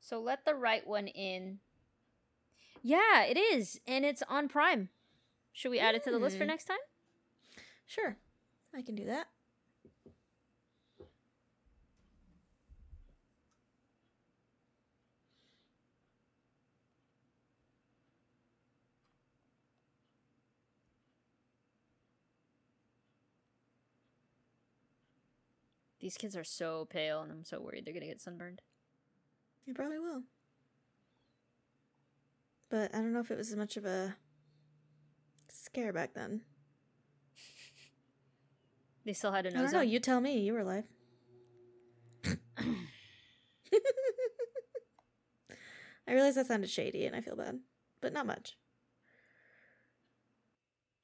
So 0.00 0.20
let 0.20 0.44
the 0.44 0.54
right 0.54 0.86
one 0.86 1.06
in. 1.08 1.60
Yeah, 2.82 3.22
it 3.22 3.36
is. 3.36 3.80
And 3.86 4.04
it's 4.04 4.22
on 4.28 4.48
Prime. 4.48 4.88
Should 5.52 5.70
we 5.70 5.78
add 5.78 5.94
it 5.94 6.02
to 6.04 6.10
the 6.10 6.18
list 6.18 6.36
for 6.36 6.44
hmm. 6.44 6.48
next 6.48 6.64
time? 6.64 6.78
Sure. 7.86 8.16
I 8.74 8.82
can 8.82 8.94
do 8.94 9.04
that. 9.06 9.28
These 26.00 26.16
kids 26.16 26.36
are 26.36 26.42
so 26.42 26.88
pale, 26.90 27.20
and 27.20 27.30
I'm 27.30 27.44
so 27.44 27.60
worried 27.60 27.84
they're 27.86 27.94
gonna 27.94 28.06
get 28.06 28.20
sunburned. 28.20 28.60
You 29.66 29.72
probably 29.72 30.00
will. 30.00 30.24
But 32.72 32.92
I 32.94 32.98
don't 32.98 33.12
know 33.12 33.20
if 33.20 33.30
it 33.30 33.36
was 33.36 33.50
as 33.50 33.56
much 33.56 33.76
of 33.76 33.84
a 33.84 34.16
scare 35.50 35.92
back 35.92 36.14
then. 36.14 36.40
They 39.04 39.12
still 39.12 39.30
had 39.30 39.44
a 39.44 39.50
I 39.50 39.52
don't 39.52 39.72
know. 39.72 39.80
up. 39.80 39.86
You 39.86 40.00
tell 40.00 40.22
me. 40.22 40.38
You 40.38 40.54
were 40.54 40.60
alive. 40.60 40.84
I 46.08 46.12
realize 46.14 46.36
that 46.36 46.46
sounded 46.46 46.70
shady 46.70 47.04
and 47.04 47.14
I 47.14 47.20
feel 47.20 47.36
bad, 47.36 47.60
but 48.00 48.14
not 48.14 48.24
much. 48.24 48.56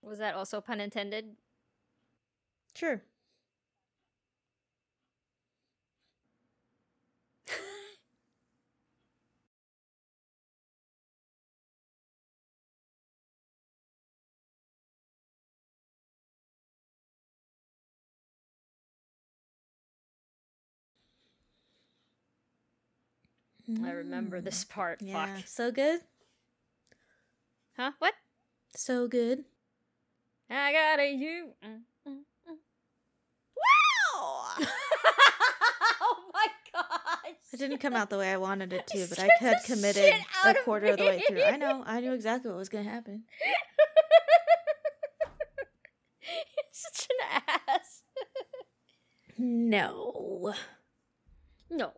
Was 0.01 0.21
that 0.21 0.35
also 0.35 0.63
pun 0.63 0.81
intended? 0.81 1.37
Sure. 2.75 3.03
I 23.85 23.91
remember 23.91 24.41
this 24.41 24.65
part. 24.65 25.01
Mm. 25.01 25.09
Yeah. 25.09 25.27
Fuck. 25.27 25.47
So 25.47 25.71
good. 25.71 26.01
Huh? 27.77 27.93
What? 27.99 28.15
So 28.75 29.07
good. 29.09 29.45
I 30.51 30.73
got 30.73 30.99
a 30.99 31.13
you. 31.13 31.51
Mm, 31.65 31.81
mm, 32.09 32.21
mm. 32.49 32.57
Wow! 33.57 34.49
oh 36.01 36.17
my 36.33 36.47
gosh! 36.73 37.35
It 37.53 37.59
didn't 37.59 37.79
come 37.79 37.95
out 37.95 38.09
the 38.09 38.17
way 38.17 38.33
I 38.33 38.39
wanted 38.39 38.73
it 38.73 38.87
to, 38.89 39.07
but 39.11 39.19
I 39.19 39.29
had 39.41 39.59
committed 39.65 40.15
a 40.15 40.49
out 40.49 40.57
of 40.57 40.65
quarter 40.65 40.87
of 40.87 40.97
the 40.97 41.05
way 41.05 41.23
through. 41.29 41.43
I 41.43 41.57
know. 41.57 41.83
I 41.87 42.01
knew 42.01 42.15
exactly 42.15 42.51
what 42.51 42.59
was 42.59 42.71
going 42.71 42.85
to 42.85 42.91
happen. 42.91 43.25
You're 46.23 46.73
such 46.73 47.09
an 47.11 47.43
ass. 47.69 48.03
No. 49.37 50.55
No. 51.71 51.93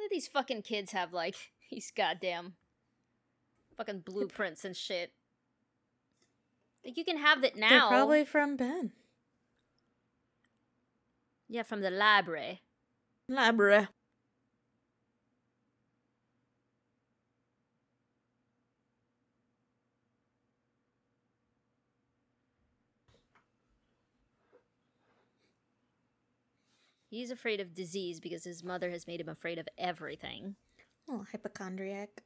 these 0.11 0.27
fucking 0.27 0.61
kids 0.61 0.91
have 0.91 1.13
like 1.13 1.35
these 1.71 1.91
goddamn 1.95 2.53
fucking 3.77 4.01
blueprints 4.01 4.65
and 4.65 4.75
shit. 4.75 5.13
Like 6.85 6.97
you 6.97 7.05
can 7.05 7.17
have 7.17 7.41
that 7.41 7.55
now. 7.55 7.69
They're 7.69 7.79
probably 7.87 8.25
from 8.25 8.55
Ben. 8.57 8.91
yeah 11.47 11.63
from 11.63 11.81
the 11.81 11.91
library. 11.91 12.61
Library. 13.27 13.87
He's 27.11 27.29
afraid 27.29 27.59
of 27.59 27.73
disease 27.73 28.21
because 28.21 28.45
his 28.45 28.63
mother 28.63 28.89
has 28.89 29.05
made 29.05 29.19
him 29.19 29.27
afraid 29.27 29.59
of 29.59 29.67
everything. 29.77 30.55
Oh, 31.09 31.25
hypochondriac. 31.29 32.23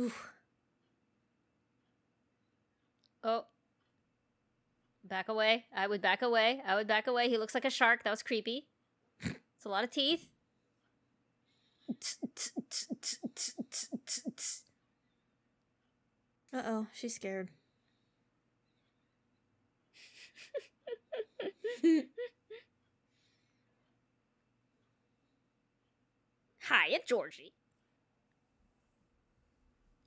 Ooh. 0.00 0.12
Oh. 3.22 3.44
Back 5.04 5.28
away. 5.28 5.66
I 5.76 5.86
would 5.86 6.00
back 6.00 6.22
away. 6.22 6.62
I 6.66 6.74
would 6.74 6.86
back 6.86 7.06
away. 7.06 7.28
He 7.28 7.36
looks 7.36 7.54
like 7.54 7.64
a 7.66 7.70
shark. 7.70 8.02
That 8.04 8.10
was 8.10 8.22
creepy. 8.22 8.66
It's 9.22 9.66
a 9.66 9.68
lot 9.68 9.84
of 9.84 9.90
teeth. 9.90 10.30
Uh 16.52 16.62
oh, 16.64 16.86
she's 16.92 17.14
scared. 17.14 17.50
Hiya, 26.68 27.00
Georgie. 27.06 27.54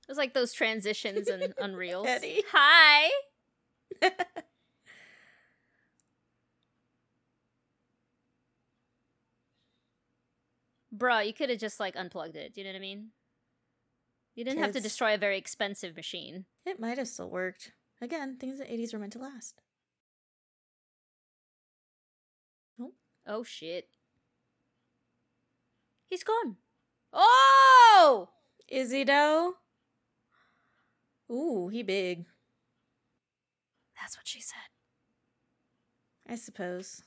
It 0.06 0.10
was 0.10 0.18
like 0.18 0.34
those 0.34 0.52
transitions 0.52 1.28
in 1.28 1.54
Unreal. 1.58 2.04
Hi. 2.06 3.10
Bruh, 10.96 11.26
you 11.26 11.32
could 11.32 11.50
have 11.50 11.58
just 11.58 11.80
like 11.80 11.96
unplugged 11.96 12.36
it. 12.36 12.54
Do 12.54 12.60
you 12.60 12.66
know 12.66 12.72
what 12.72 12.76
I 12.78 12.80
mean? 12.80 13.08
You 14.34 14.44
didn't 14.44 14.60
have 14.60 14.72
to 14.72 14.80
destroy 14.80 15.14
a 15.14 15.18
very 15.18 15.38
expensive 15.38 15.96
machine. 15.96 16.44
it 16.66 16.78
might 16.80 16.98
have 16.98 17.08
still 17.08 17.30
worked. 17.30 17.72
Again, 18.00 18.36
things 18.36 18.60
in 18.60 18.66
the 18.66 18.72
80s 18.72 18.92
were 18.92 18.98
meant 18.98 19.12
to 19.14 19.18
last. 19.20 19.60
Oh 23.26 23.42
shit. 23.42 23.88
He's 26.06 26.22
gone. 26.24 26.56
Oh! 27.12 28.28
Is 28.68 28.90
he 28.90 29.04
though? 29.04 29.54
Ooh, 31.30 31.68
he 31.68 31.82
big. 31.82 32.26
That's 34.00 34.16
what 34.16 34.26
she 34.26 34.40
said. 34.40 34.68
I 36.28 36.36
suppose. 36.36 37.02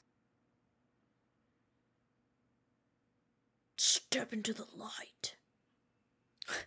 Step 3.78 4.34
into 4.34 4.54
the 4.54 4.66
light. 4.76 5.36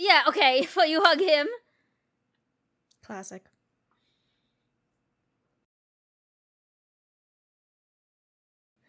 Yeah, 0.00 0.22
okay, 0.28 0.66
but 0.74 0.88
you 0.88 1.02
hug 1.02 1.20
him. 1.20 1.48
Classic. 3.02 3.44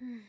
I 0.02 0.22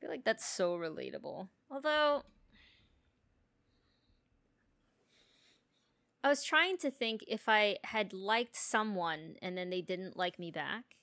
feel 0.00 0.10
like 0.10 0.24
that's 0.24 0.46
so 0.46 0.76
relatable. 0.76 1.48
Although 1.70 2.22
I 6.22 6.28
was 6.28 6.44
trying 6.44 6.78
to 6.78 6.90
think 6.90 7.24
if 7.28 7.48
I 7.48 7.78
had 7.84 8.12
liked 8.12 8.56
someone 8.56 9.36
and 9.42 9.56
then 9.56 9.70
they 9.70 9.82
didn't 9.82 10.16
like 10.16 10.38
me 10.38 10.50
back. 10.50 10.96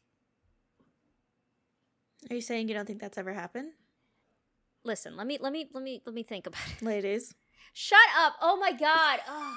Are 2.30 2.36
you 2.36 2.42
saying 2.42 2.68
you 2.68 2.74
don't 2.74 2.86
think 2.86 3.00
that's 3.00 3.18
ever 3.18 3.34
happened? 3.34 3.72
Listen, 4.84 5.16
let 5.18 5.28
me 5.28 5.38
let 5.40 5.52
me 5.52 5.70
let 5.74 5.84
me 5.84 6.02
let 6.06 6.16
me 6.16 6.24
think 6.24 6.48
about 6.48 6.62
it. 6.72 6.82
Ladies. 6.84 7.34
Shut 7.74 8.00
up. 8.18 8.36
Oh 8.42 8.58
my 8.58 8.72
god. 8.72 9.20
Ugh. 9.30 9.56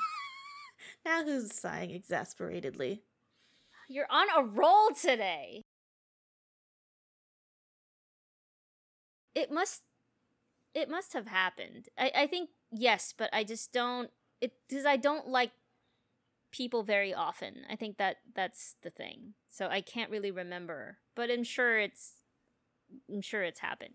Now 1.05 1.25
who's 1.25 1.55
sighing 1.55 1.91
exasperatedly? 1.91 3.03
You're 3.89 4.07
on 4.11 4.27
a 4.37 4.43
roll 4.43 4.91
today. 4.91 5.63
It 9.35 9.51
must 9.51 9.83
it 10.75 10.89
must 10.89 11.13
have 11.13 11.27
happened. 11.27 11.89
I, 11.99 12.13
I 12.15 12.27
think 12.27 12.51
yes, 12.71 13.15
but 13.17 13.31
I 13.33 13.45
just 13.45 13.73
don't 13.73 14.11
it 14.41 14.53
because 14.69 14.85
I 14.87 14.97
don't 14.97 15.29
like 15.29 15.53
people 16.53 16.83
very 16.83 17.15
often. 17.15 17.63
I 17.71 17.77
think 17.77 17.99
that 17.99 18.17
that's 18.35 18.77
the 18.83 18.91
thing. 18.91 19.35
So 19.49 19.69
I 19.69 19.81
can't 19.81 20.11
really 20.11 20.31
remember, 20.31 20.99
but 21.15 21.31
I'm 21.31 21.45
sure 21.45 21.79
it's 21.79 22.20
I'm 23.13 23.23
sure 23.23 23.43
it's 23.43 23.61
happened. 23.61 23.95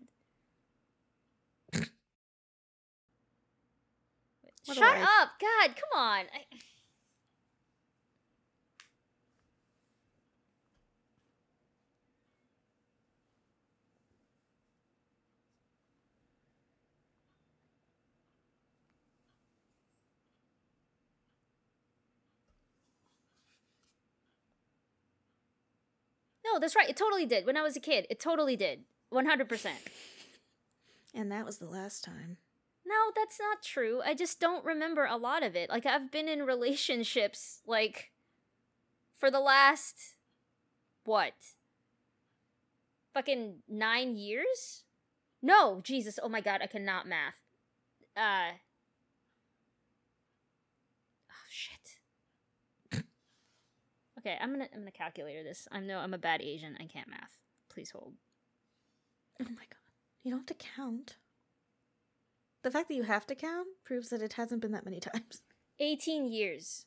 Shut 4.74 4.78
up. 4.78 5.30
God, 5.40 5.76
come 5.76 6.00
on. 6.00 6.24
I... 6.26 6.44
No, 26.52 26.60
that's 26.60 26.76
right. 26.76 26.88
It 26.88 26.96
totally 26.96 27.26
did. 27.26 27.44
When 27.44 27.56
I 27.56 27.62
was 27.62 27.76
a 27.76 27.80
kid, 27.80 28.06
it 28.08 28.20
totally 28.20 28.56
did. 28.56 28.84
100%. 29.12 29.66
And 31.14 31.32
that 31.32 31.44
was 31.44 31.58
the 31.58 31.66
last 31.66 32.04
time. 32.04 32.36
No, 32.86 33.10
that's 33.16 33.40
not 33.40 33.62
true. 33.62 34.00
I 34.04 34.14
just 34.14 34.38
don't 34.38 34.64
remember 34.64 35.06
a 35.06 35.16
lot 35.16 35.42
of 35.42 35.56
it. 35.56 35.70
Like 35.70 35.86
I've 35.86 36.12
been 36.12 36.28
in 36.28 36.42
relationships 36.42 37.60
like 37.66 38.12
for 39.16 39.30
the 39.30 39.40
last 39.40 40.16
what? 41.04 41.34
Fucking 43.12 43.56
9 43.68 44.16
years? 44.16 44.84
No, 45.42 45.80
Jesus. 45.82 46.18
Oh 46.22 46.28
my 46.28 46.40
god, 46.40 46.60
I 46.62 46.66
cannot 46.66 47.08
math. 47.08 47.42
Uh 48.16 48.52
Oh 51.28 51.48
shit. 51.50 51.96
Okay, 54.26 54.38
I'm 54.40 54.58
to 54.58 54.68
I'm 54.74 54.84
to 54.84 54.90
calculator 54.90 55.42
this. 55.42 55.68
I 55.70 55.80
know 55.80 55.98
I'm 55.98 56.14
a 56.14 56.18
bad 56.18 56.42
Asian. 56.42 56.76
I 56.80 56.86
can't 56.86 57.08
math. 57.08 57.38
Please 57.72 57.90
hold. 57.90 58.14
Oh 59.40 59.44
my 59.44 59.50
god. 59.50 59.92
You 60.22 60.30
don't 60.30 60.40
have 60.40 60.58
to 60.58 60.66
count. 60.76 61.16
The 62.62 62.70
fact 62.70 62.88
that 62.88 62.94
you 62.94 63.04
have 63.04 63.26
to 63.26 63.34
count 63.34 63.68
proves 63.84 64.10
that 64.10 64.22
it 64.22 64.34
hasn't 64.34 64.60
been 64.60 64.72
that 64.72 64.84
many 64.84 64.98
times. 64.98 65.42
18 65.78 66.32
years. 66.32 66.86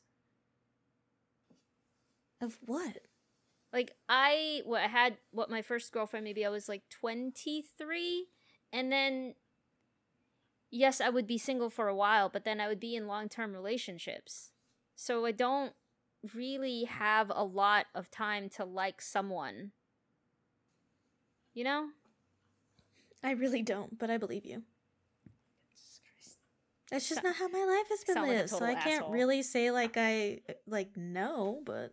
Of 2.40 2.58
what? 2.64 2.98
like 3.72 3.92
i 4.08 4.62
what 4.64 4.82
i 4.82 4.86
had 4.86 5.16
what 5.30 5.50
my 5.50 5.62
first 5.62 5.92
girlfriend 5.92 6.24
maybe 6.24 6.44
i 6.44 6.48
was 6.48 6.68
like 6.68 6.82
23 6.90 8.26
and 8.72 8.90
then 8.90 9.34
yes 10.70 11.00
i 11.00 11.08
would 11.08 11.26
be 11.26 11.38
single 11.38 11.70
for 11.70 11.88
a 11.88 11.94
while 11.94 12.28
but 12.28 12.44
then 12.44 12.60
i 12.60 12.68
would 12.68 12.80
be 12.80 12.96
in 12.96 13.06
long-term 13.06 13.52
relationships 13.52 14.50
so 14.96 15.24
i 15.24 15.30
don't 15.30 15.74
really 16.34 16.84
have 16.84 17.30
a 17.34 17.44
lot 17.44 17.86
of 17.94 18.10
time 18.10 18.48
to 18.48 18.64
like 18.64 19.00
someone 19.00 19.72
you 21.54 21.64
know 21.64 21.88
I 23.22 23.32
really 23.32 23.62
don't, 23.62 23.98
but 23.98 24.10
I 24.10 24.16
believe 24.16 24.46
you. 24.46 24.62
It's 26.92 27.08
just 27.08 27.22
not 27.22 27.36
how 27.36 27.48
my 27.48 27.64
life 27.64 27.88
has 27.88 28.02
been 28.04 28.14
sound 28.14 28.28
like 28.28 28.36
lived, 28.36 28.50
so 28.50 28.64
I 28.64 28.74
can't 28.74 29.02
asshole. 29.02 29.12
really 29.12 29.42
say 29.42 29.70
like 29.70 29.96
I 29.96 30.40
like 30.66 30.96
no, 30.96 31.60
but 31.64 31.92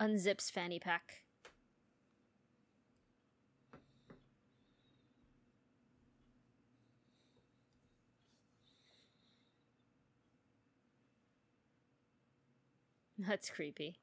unzips 0.00 0.50
fanny 0.50 0.78
pack 0.80 1.22
that's 13.18 13.50
creepy 13.50 13.98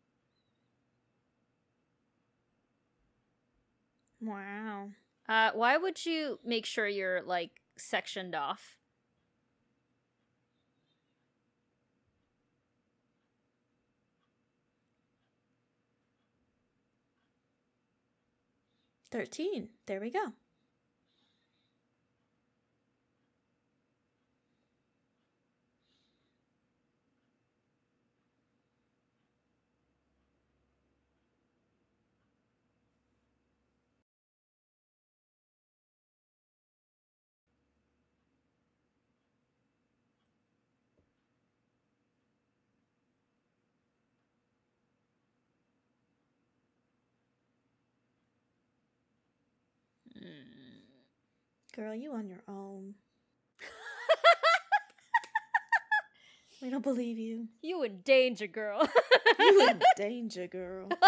wow. 4.22 4.90
Uh, 5.28 5.52
why 5.54 5.78
would 5.78 6.06
you 6.06 6.40
make 6.44 6.66
sure 6.66 6.88
you're 6.88 7.22
like 7.24 7.52
sectioned 7.78 8.36
off? 8.36 8.78
Thirteen. 19.10 19.70
There 19.86 20.00
we 20.00 20.12
go. 20.12 20.34
Girl, 51.78 51.94
you 51.94 52.12
on 52.14 52.28
your 52.28 52.42
own. 52.48 52.96
We 56.60 56.72
don't 56.72 56.84
believe 56.84 57.20
you. 57.20 57.50
You 57.62 57.84
in 57.84 58.02
danger, 58.02 58.48
girl. 58.48 58.90
You 59.38 59.68
in 59.70 59.82
danger, 59.98 60.48
girl. 60.48 60.90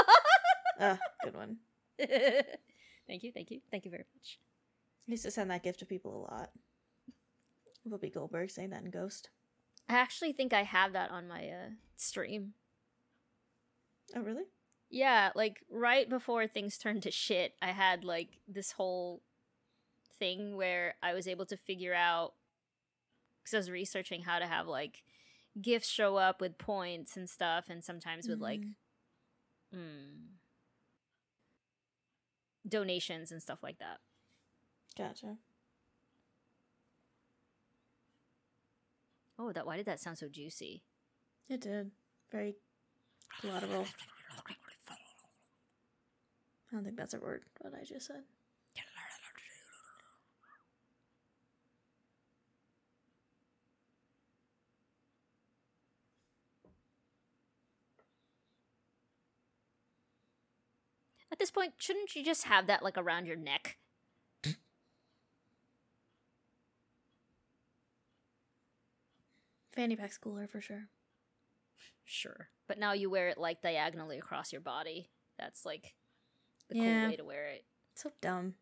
Ah, 0.82 0.98
good 1.26 1.36
one. 1.36 1.58
thank 2.00 3.22
you, 3.24 3.34
thank 3.34 3.52
you, 3.52 3.60
thank 3.70 3.84
you 3.84 3.92
very 3.92 4.06
much. 4.16 4.40
I 5.06 5.12
used 5.12 5.26
to 5.26 5.32
send 5.32 5.52
that 5.52 5.62
gift 5.62 5.80
to 5.80 5.86
people 5.86 6.16
a 6.16 6.32
lot. 6.32 6.52
Whoopi 7.86 8.14
Goldberg 8.14 8.50
saying 8.50 8.70
that 8.70 8.84
in 8.84 8.90
Ghost. 8.90 9.30
I 9.90 9.96
actually 9.96 10.32
think 10.32 10.54
I 10.54 10.64
have 10.64 10.94
that 10.94 11.12
on 11.12 11.28
my 11.28 11.50
uh, 11.50 11.70
stream. 11.98 12.54
Oh, 14.16 14.22
really? 14.22 14.44
Yeah, 14.90 15.32
like 15.36 15.66
right 15.70 16.08
before 16.10 16.48
things 16.48 16.78
turned 16.78 17.04
to 17.04 17.12
shit, 17.12 17.56
I 17.62 17.72
had 17.72 18.06
like 18.06 18.40
this 18.48 18.72
whole 18.72 19.22
thing 20.20 20.56
where 20.56 20.96
I 21.02 21.14
was 21.14 21.28
able 21.28 21.46
to 21.48 21.58
figure 21.58 21.94
out 21.94 22.34
because 23.44 23.54
I 23.56 23.58
was 23.58 23.72
researching 23.72 24.22
how 24.24 24.40
to 24.40 24.46
have 24.46 24.68
like 24.68 25.04
gifts 25.62 25.90
show 25.90 26.18
up 26.18 26.40
with 26.42 26.58
points 26.58 27.18
and 27.18 27.30
stuff, 27.30 27.66
and 27.70 27.84
sometimes 27.84 28.28
with 28.28 28.40
like 28.40 28.62
Mhm. 28.62 28.76
mm, 29.74 30.28
donations 32.68 33.32
and 33.32 33.42
stuff 33.42 33.64
like 33.64 33.80
that. 33.80 34.00
Gotcha. 34.98 35.38
Oh, 39.38 39.52
that 39.54 39.66
why 39.66 39.78
did 39.78 39.86
that 39.86 40.00
sound 40.02 40.18
so 40.18 40.28
juicy? 40.28 40.84
It 41.48 41.62
did. 41.62 41.92
Very 42.32 42.56
collateral. 43.40 43.86
I 46.72 46.76
don't 46.76 46.84
think 46.84 46.98
that's 46.98 47.14
a 47.14 47.20
word, 47.20 47.44
what 47.62 47.74
I 47.74 47.84
just 47.84 48.06
said. 48.08 48.24
At 61.40 61.44
this 61.44 61.52
point, 61.52 61.76
shouldn't 61.78 62.14
you 62.18 62.24
just 62.26 62.44
have 62.48 62.68
that 62.68 62.84
like 62.84 62.98
around 62.98 63.26
your 63.26 63.38
neck? 63.38 63.78
Fanny 69.72 69.96
pack's 69.96 70.18
cooler 70.18 70.48
for 70.48 70.60
sure. 70.60 70.90
Sure. 72.04 72.50
But 72.68 72.78
now 72.78 72.92
you 72.94 73.10
wear 73.10 73.30
it 73.30 73.38
like 73.38 73.62
diagonally 73.62 74.18
across 74.18 74.52
your 74.52 74.60
body. 74.60 75.10
That's 75.38 75.66
like 75.66 75.94
the 76.68 76.78
Yeah. 76.78 77.02
cool 77.02 77.10
way 77.12 77.16
to 77.16 77.24
wear 77.24 77.46
it. 77.48 77.66
So 77.96 78.12
dumb. 78.20 78.56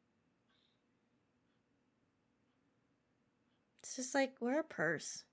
It's 3.82 3.95
just 3.95 4.14
like, 4.14 4.36
wear 4.41 4.60
a 4.60 4.64
purse. 4.64 5.24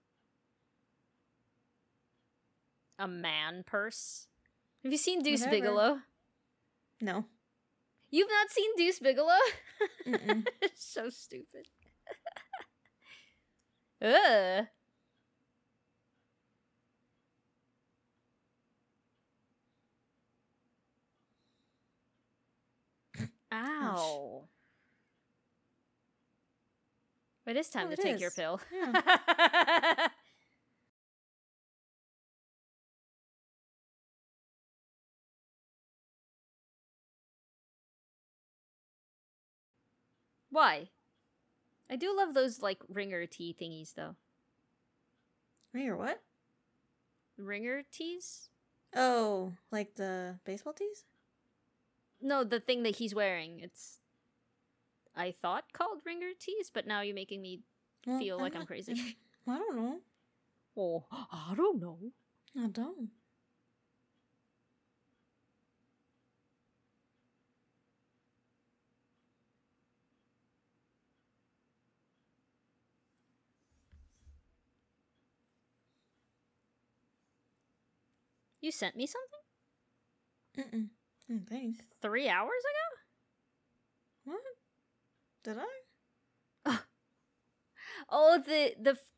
A 2.98 3.08
man 3.08 3.64
purse. 3.66 4.28
Have 4.84 4.92
you 4.92 4.98
seen 4.98 5.22
Deuce 5.22 5.40
Whatever. 5.40 5.56
Bigalow? 5.56 6.00
No. 7.00 7.24
You've 8.14 8.30
not 8.30 8.50
seen 8.50 8.70
Deuce 8.76 9.00
Bigalow? 9.00 9.40
Mm-mm. 10.06 10.46
so 10.74 11.10
stupid. 11.10 11.66
Ugh. 14.04 14.66
Ow. 23.52 24.48
It 27.46 27.56
is 27.56 27.68
time 27.70 27.88
Oh, 27.88 27.90
to 27.90 27.96
take 27.96 28.20
your 28.20 28.30
pill. 28.30 28.60
Yeah. 28.70 30.08
Why? 40.54 40.90
I 41.90 41.96
do 41.96 42.16
love 42.16 42.32
those 42.32 42.62
like 42.62 42.78
ringer 42.88 43.26
tea 43.26 43.56
thingies 43.60 43.94
though. 43.96 44.14
Ringer 45.72 45.96
what? 45.96 46.22
Ringer 47.36 47.82
tees? 47.90 48.50
Oh, 48.94 49.54
like 49.72 49.96
the 49.96 50.38
baseball 50.44 50.72
tees? 50.72 51.06
No, 52.22 52.44
the 52.44 52.60
thing 52.60 52.84
that 52.84 52.96
he's 52.96 53.16
wearing. 53.16 53.58
It's 53.58 53.98
I 55.16 55.32
thought 55.32 55.72
called 55.72 56.02
ringer 56.06 56.30
tees, 56.38 56.70
but 56.72 56.86
now 56.86 57.00
you're 57.00 57.16
making 57.16 57.42
me 57.42 57.62
Well, 58.06 58.20
feel 58.20 58.38
like 58.38 58.54
I'm 58.54 58.64
crazy. 58.64 59.16
I 59.48 59.58
don't 59.58 59.76
know. 59.76 59.98
oh, 60.76 61.04
I 61.10 61.54
don't 61.56 61.80
know. 61.80 61.98
I 62.56 62.68
don't. 62.68 63.10
You 78.64 78.72
sent 78.72 78.96
me 78.96 79.06
something 79.06 79.40
Mm-mm. 80.56 80.88
I 81.28 81.32
don't 81.52 81.84
three 82.00 82.30
hours 82.30 82.62
ago. 84.24 84.32
What? 84.32 84.40
Did 85.44 85.58
I? 85.58 86.78
Oh, 88.08 88.38
the 88.38 88.74
the 88.80 88.92
f- 88.92 89.10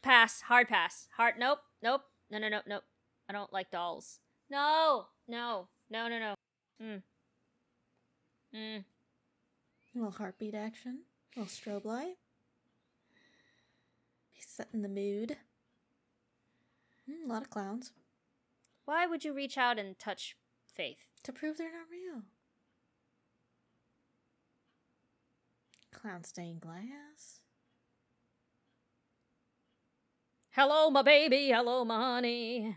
pass, 0.00 0.40
hard 0.40 0.68
pass, 0.68 1.08
hard. 1.18 1.34
Nope, 1.38 1.58
nope, 1.82 2.04
no, 2.30 2.38
no, 2.38 2.48
no, 2.48 2.60
nope. 2.66 2.84
I 3.28 3.34
don't 3.34 3.52
like 3.52 3.70
dolls. 3.70 4.20
No, 4.48 5.08
no, 5.28 5.68
no, 5.90 6.08
no, 6.08 6.18
no. 6.18 6.34
Mm. 6.82 7.02
Mm. 8.54 8.84
A 9.94 9.98
little 9.98 10.10
heartbeat 10.12 10.54
action. 10.54 11.00
A 11.36 11.40
little 11.40 11.52
strobe 11.52 11.84
light. 11.84 12.16
He's 14.30 14.46
setting 14.48 14.80
the 14.80 14.88
mood. 14.88 15.36
Mm, 17.10 17.28
a 17.28 17.28
lot 17.30 17.42
of 17.42 17.50
clowns. 17.50 17.92
Why 18.86 19.06
would 19.06 19.24
you 19.24 19.34
reach 19.34 19.58
out 19.58 19.78
and 19.78 19.98
touch 19.98 20.36
Faith? 20.64 21.10
To 21.24 21.32
prove 21.32 21.56
they're 21.58 21.72
not 21.72 21.90
real. 21.90 22.22
Clown 25.92 26.22
stained 26.22 26.60
glass. 26.60 27.40
Hello, 30.50 30.88
my 30.90 31.02
baby. 31.02 31.50
Hello, 31.50 31.84
my 31.84 31.98
honey. 31.98 32.76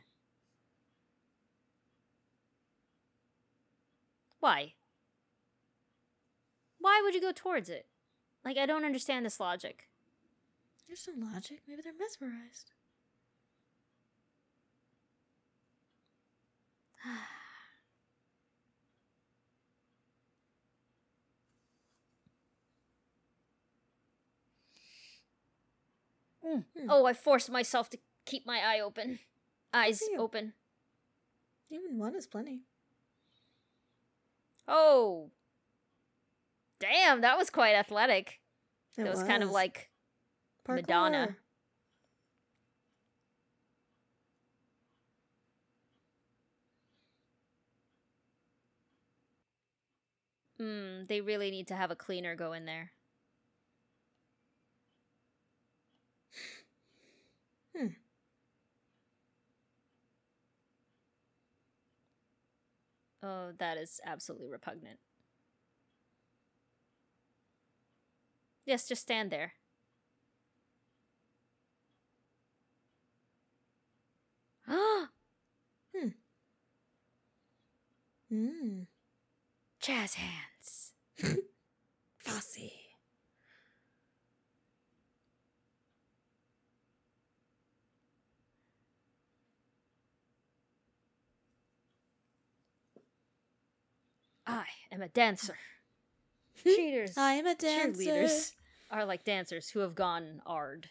Why? 4.39 4.73
Why 6.79 7.01
would 7.03 7.13
you 7.13 7.21
go 7.21 7.33
towards 7.33 7.69
it? 7.69 7.85
Like, 8.43 8.57
I 8.57 8.65
don't 8.65 8.85
understand 8.85 9.25
this 9.25 9.39
logic. 9.39 9.89
There's 10.87 11.07
no 11.13 11.27
logic. 11.33 11.61
Maybe 11.67 11.81
they're 11.83 11.93
mesmerized. 11.93 12.71
Mm. 26.45 26.63
Oh, 26.87 27.05
I 27.05 27.13
forced 27.13 27.51
myself 27.51 27.89
to 27.91 27.97
keep 28.25 28.45
my 28.45 28.59
eye 28.59 28.79
open. 28.79 29.19
Eyes 29.73 30.01
open. 30.17 30.53
Even 31.69 31.99
one 31.99 32.15
is 32.15 32.25
plenty. 32.25 32.61
Oh. 34.67 35.29
Damn, 36.79 37.21
that 37.21 37.37
was 37.37 37.49
quite 37.49 37.75
athletic. 37.75 38.39
It 38.97 39.03
That 39.03 39.11
was, 39.13 39.23
kind 39.23 39.43
of 39.43 39.51
like 39.51 39.89
Madonna. 40.67 41.35
Hmm, 50.59 51.05
they 51.07 51.21
really 51.21 51.51
need 51.51 51.67
to 51.69 51.75
have 51.75 51.89
a 51.89 51.95
cleaner 51.95 52.35
go 52.35 52.51
in 52.53 52.65
there. 52.65 52.91
Hmm. 57.75 57.93
Oh, 63.23 63.51
that 63.59 63.77
is 63.77 63.99
absolutely 64.05 64.47
repugnant. 64.49 64.99
Yes, 68.67 68.87
just 68.87 69.01
stand 69.01 69.31
there. 69.31 69.53
hmm. 74.67 76.09
Mmm. 78.31 78.85
Jazz 79.89 80.13
hands. 80.13 80.91
Fussy. 82.19 82.73
I 94.45 94.65
am 94.91 95.01
a 95.01 95.07
dancer. 95.07 95.57
Cheaters. 96.63 97.17
I 97.17 97.33
am 97.33 97.47
a 97.47 97.55
dancer. 97.55 97.99
Cheerleaders 97.99 98.53
are 98.91 99.05
like 99.05 99.23
dancers 99.23 99.71
who 99.71 99.79
have 99.79 99.95
gone 99.95 100.43
ard. 100.45 100.89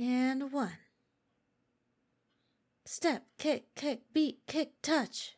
And 0.00 0.52
one. 0.52 0.78
Step, 2.86 3.24
kick, 3.36 3.74
kick, 3.74 4.02
beat, 4.14 4.38
kick, 4.46 4.80
touch. 4.80 5.34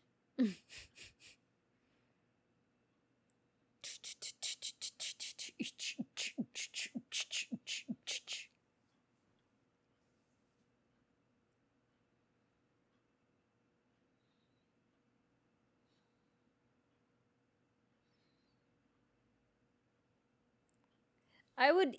I 21.57 21.73
would 21.73 21.97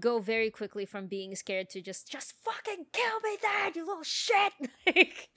go 0.00 0.18
very 0.20 0.50
quickly 0.50 0.84
from 0.86 1.06
being 1.06 1.34
scared 1.36 1.70
to 1.70 1.80
just 1.82 2.10
just 2.10 2.34
fucking 2.44 2.86
kill 2.92 3.20
me, 3.22 3.36
Dad, 3.40 3.76
you 3.76 3.86
little 3.86 4.02
shit. 4.04 4.52
Like, 4.86 5.30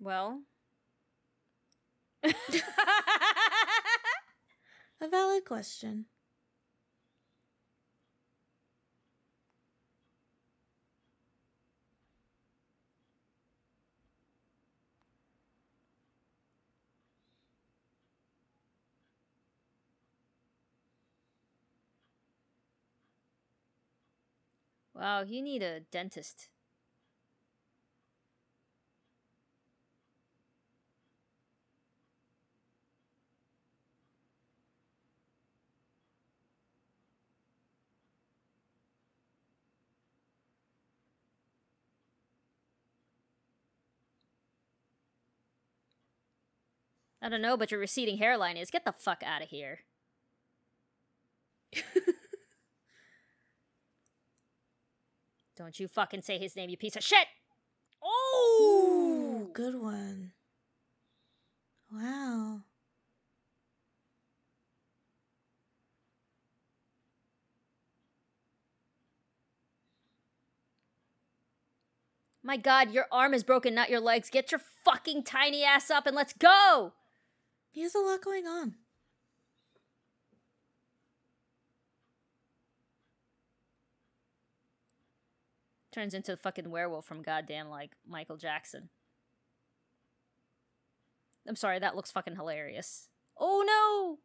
well, 0.00 0.42
A 5.00 5.08
valid 5.08 5.44
question. 5.44 6.06
Wow, 25.00 25.22
you 25.22 25.42
need 25.42 25.62
a 25.64 25.80
dentist. 25.80 26.48
I 47.22 47.28
don't 47.28 47.42
know, 47.42 47.56
but 47.56 47.70
your 47.70 47.80
receding 47.80 48.18
hairline 48.18 48.56
is. 48.58 48.70
Get 48.70 48.84
the 48.84 48.92
fuck 48.92 49.22
out 49.24 49.42
of 49.42 49.48
here. 49.48 49.80
Don't 55.60 55.78
you 55.78 55.88
fucking 55.88 56.22
say 56.22 56.38
his 56.38 56.56
name, 56.56 56.70
you 56.70 56.78
piece 56.78 56.96
of 56.96 57.02
shit! 57.02 57.26
Oh! 58.02 59.42
Ooh, 59.42 59.52
good 59.52 59.74
one. 59.74 60.32
Wow. 61.92 62.62
My 72.42 72.56
god, 72.56 72.92
your 72.92 73.04
arm 73.12 73.34
is 73.34 73.44
broken, 73.44 73.74
not 73.74 73.90
your 73.90 74.00
legs. 74.00 74.30
Get 74.30 74.50
your 74.50 74.62
fucking 74.82 75.24
tiny 75.24 75.62
ass 75.62 75.90
up 75.90 76.06
and 76.06 76.16
let's 76.16 76.32
go! 76.32 76.94
He 77.70 77.82
has 77.82 77.94
a 77.94 77.98
lot 77.98 78.24
going 78.24 78.46
on. 78.46 78.76
Turns 85.92 86.14
into 86.14 86.32
a 86.32 86.36
fucking 86.36 86.70
werewolf 86.70 87.04
from 87.04 87.22
goddamn 87.22 87.68
like 87.68 87.92
Michael 88.06 88.36
Jackson. 88.36 88.90
I'm 91.48 91.56
sorry, 91.56 91.78
that 91.78 91.96
looks 91.96 92.12
fucking 92.12 92.36
hilarious. 92.36 93.08
Oh 93.36 93.64
no! 93.66 94.18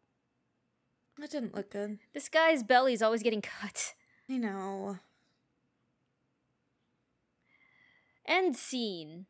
That 1.18 1.32
didn't 1.32 1.56
look 1.56 1.72
good. 1.72 2.00
This 2.14 2.30
guy's 2.30 2.62
belly's 2.62 3.02
always 3.02 3.24
getting 3.24 3.42
cut. 3.42 3.94
I 4.30 4.38
know. 4.38 5.00
End 8.28 8.56
scene. 8.56 9.28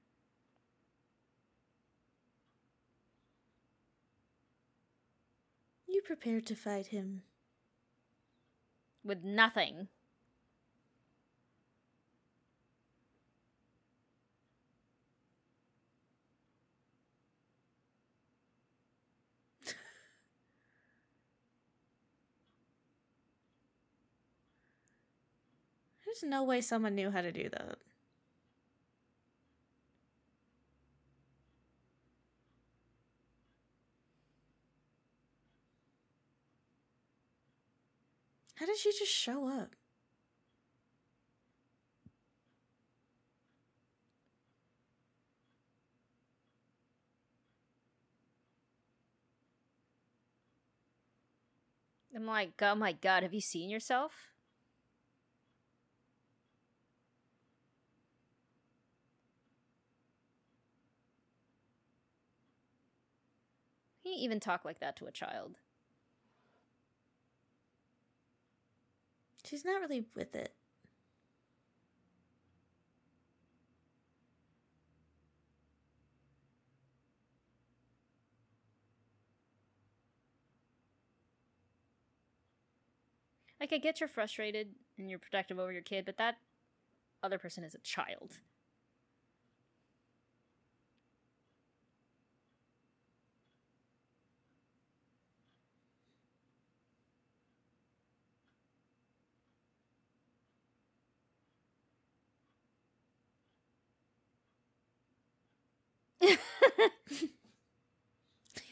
You 5.88 6.02
prepared 6.02 6.46
to 6.48 6.56
fight 6.56 6.88
him. 6.88 7.22
With 9.04 9.24
nothing. 9.24 9.90
There's 26.16 26.32
no 26.32 26.44
way 26.44 26.62
someone 26.62 26.96
knew 26.96 27.12
how 27.12 27.22
to 27.22 27.32
do 27.32 27.50
that. 27.50 27.78
How 38.56 38.66
did 38.66 38.78
she 38.78 38.92
just 38.98 39.12
show 39.12 39.50
up? 39.50 39.76
I'm 52.16 52.26
like, 52.26 52.54
oh 52.62 52.76
my 52.76 52.94
god, 52.94 53.24
have 53.24 53.34
you 53.34 53.42
seen 53.42 53.70
yourself? 53.70 54.35
Can 64.06 64.14
you 64.14 64.24
even 64.24 64.40
talk 64.40 64.64
like 64.64 64.82
that 64.82 64.96
to 64.98 65.08
a 65.08 65.12
child? 65.12 65.56
She's 69.44 69.66
not 69.66 69.82
really 69.82 70.06
with 70.16 70.36
it. 70.36 70.54
Like, 83.60 83.74
I 83.74 83.80
get 83.80 84.00
you're 84.00 84.08
frustrated 84.08 84.68
and 85.00 85.10
you're 85.10 85.18
protective 85.18 85.58
over 85.58 85.72
your 85.72 85.82
kid, 85.82 86.06
but 86.06 86.18
that 86.18 86.36
other 87.24 87.40
person 87.40 87.64
is 87.64 87.74
a 87.74 87.80
child. 87.80 88.34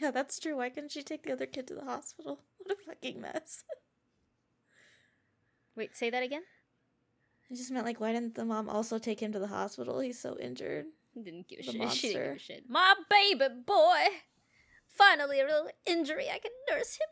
Yeah, 0.03 0.11
that's 0.11 0.37
true. 0.37 0.57
Why 0.57 0.69
couldn't 0.69 0.91
she 0.91 1.01
take 1.01 1.23
the 1.23 1.31
other 1.31 1.45
kid 1.45 1.65
to 1.67 1.75
the 1.75 1.85
hospital? 1.85 2.41
What 2.57 2.77
a 2.77 2.81
fucking 2.85 3.21
mess. 3.21 3.63
Wait, 5.77 5.95
say 5.95 6.09
that 6.09 6.23
again? 6.23 6.43
I 7.49 7.55
just 7.55 7.71
meant 7.71 7.85
like, 7.85 8.01
why 8.01 8.11
didn't 8.11 8.35
the 8.35 8.43
mom 8.43 8.69
also 8.69 8.97
take 8.97 9.21
him 9.21 9.31
to 9.31 9.39
the 9.39 9.47
hospital? 9.47 9.99
He's 9.99 10.19
so 10.19 10.37
injured. 10.39 10.85
Didn't 11.15 11.47
give 11.47 11.59
a 11.59 11.63
The 11.63 11.71
shit. 11.71 11.91
She 11.93 12.07
didn't 12.09 12.23
give 12.23 12.35
a 12.35 12.39
shit. 12.39 12.63
My 12.69 12.95
baby 13.09 13.45
boy! 13.65 14.23
Finally, 14.89 15.39
a 15.39 15.45
little 15.45 15.69
injury. 15.85 16.27
I 16.29 16.39
can 16.39 16.51
nurse 16.69 16.95
him. 16.95 17.07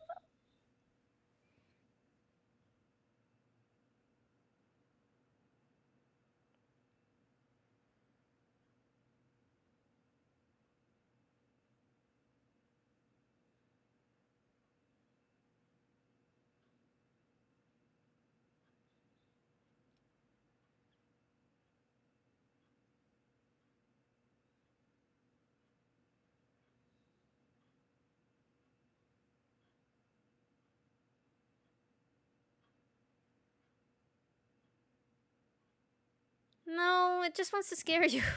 No, 37.22 37.28
it 37.28 37.36
just 37.36 37.54
wants 37.54 37.70
to 37.70 37.76
scare 37.76 38.06
you. 38.06 38.24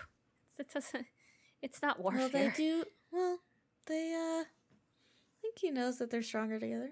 It 0.57 0.73
doesn't. 0.73 1.07
It's 1.63 1.83
not 1.83 1.99
warfare. 1.99 2.21
Well, 2.21 2.29
they 2.29 2.51
do. 2.57 2.85
Well, 3.11 3.41
they, 3.87 4.15
uh. 4.15 4.45
I 4.45 5.41
think 5.43 5.59
he 5.59 5.73
knows 5.73 5.99
that 5.99 6.11
they're 6.11 6.23
stronger 6.23 6.61
together. 6.61 6.91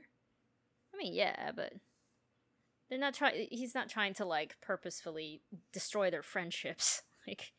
I 0.92 0.96
mean, 0.96 1.14
yeah, 1.14 1.52
but 1.54 1.74
they're 2.90 2.98
not 2.98 3.14
trying. 3.14 3.46
He's 3.52 3.72
not 3.72 3.88
trying 3.88 4.14
to 4.14 4.24
like 4.24 4.56
purposefully 4.60 5.42
destroy 5.72 6.10
their 6.10 6.24
friendships. 6.24 7.02
Like, 7.24 7.52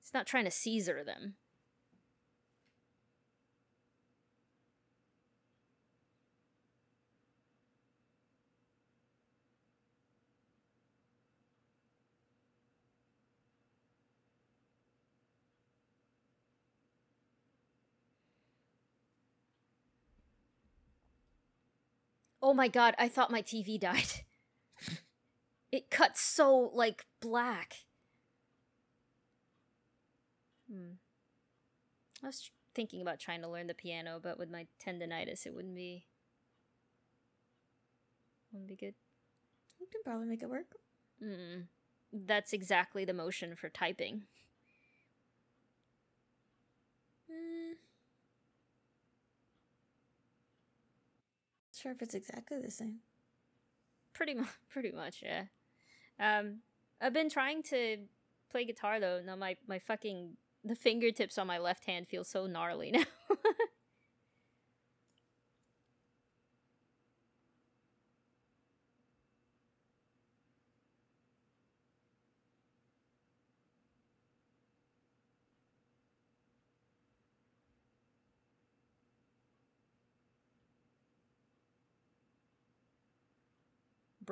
he's 0.00 0.14
not 0.14 0.28
trying 0.28 0.44
to 0.44 0.52
Caesar 0.52 1.02
them. 1.04 1.34
Oh 22.42 22.52
my 22.52 22.68
god, 22.68 22.94
I 22.98 23.08
thought 23.08 23.30
my 23.30 23.40
TV 23.40 23.78
died. 23.78 24.24
it 25.72 25.90
cut 25.90 26.18
so, 26.18 26.70
like, 26.74 27.04
black. 27.20 27.76
Hmm. 30.68 30.94
I 32.22 32.26
was 32.26 32.50
thinking 32.74 33.00
about 33.02 33.18
trying 33.20 33.42
to 33.42 33.48
learn 33.48 33.66
the 33.66 33.74
piano, 33.74 34.18
but 34.22 34.38
with 34.38 34.50
my 34.50 34.66
tendonitis, 34.84 35.46
it 35.46 35.54
wouldn't 35.54 35.74
be. 35.74 36.06
Wouldn't 38.52 38.68
be 38.68 38.76
good. 38.76 38.94
You 39.80 39.86
can 39.90 40.02
probably 40.04 40.26
make 40.26 40.42
it 40.42 40.50
work. 40.50 40.76
Mm. 41.22 41.66
That's 42.12 42.52
exactly 42.52 43.04
the 43.04 43.14
motion 43.14 43.56
for 43.56 43.68
typing. 43.68 44.24
Mm. 47.30 47.74
Sure 51.82 51.90
if 51.90 52.00
it's 52.00 52.14
exactly 52.14 52.60
the 52.60 52.70
same. 52.70 53.00
Pretty 54.14 54.34
much, 54.34 54.48
pretty 54.70 54.92
much, 54.92 55.20
yeah. 55.20 55.44
Um, 56.20 56.58
I've 57.00 57.12
been 57.12 57.28
trying 57.28 57.64
to 57.64 57.98
play 58.50 58.64
guitar 58.64 59.00
though. 59.00 59.20
Now 59.24 59.34
my 59.34 59.56
my 59.66 59.80
fucking 59.80 60.36
the 60.64 60.76
fingertips 60.76 61.38
on 61.38 61.48
my 61.48 61.58
left 61.58 61.86
hand 61.86 62.06
feel 62.06 62.22
so 62.22 62.46
gnarly 62.46 62.90
now. 62.92 63.04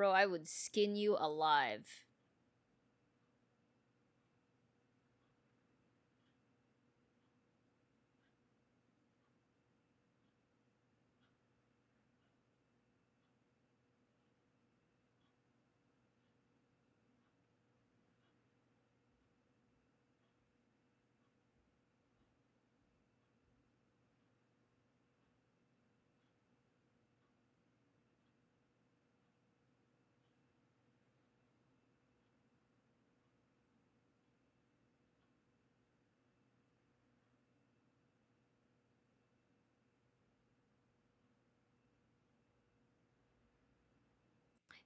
Bro, 0.00 0.12
I 0.12 0.24
would 0.24 0.48
skin 0.48 0.96
you 0.96 1.14
alive. 1.20 1.86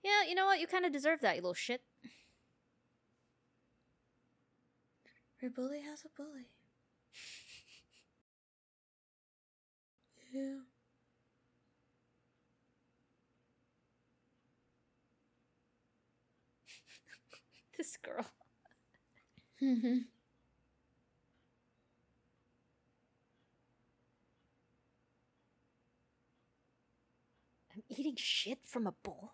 Yeah, 0.05 0.23
you 0.29 0.35
know 0.35 0.45
what? 0.45 0.61
You 0.61 0.67
kind 0.67 0.85
of 0.85 0.93
deserve 0.93 1.21
that, 1.23 1.37
you 1.37 1.43
little 1.43 1.55
shit. 1.55 1.81
Your 5.41 5.51
bully 5.51 5.81
has 5.81 6.05
a 6.05 6.09
bully. 6.15 6.51
yeah. 10.33 10.59
this 17.79 17.97
girl. 17.97 18.27
Mm-hmm. 19.63 19.99
I'm 27.75 27.83
eating 27.89 28.15
shit 28.17 28.59
from 28.65 28.87
a 28.87 28.93
bowl. 28.93 29.33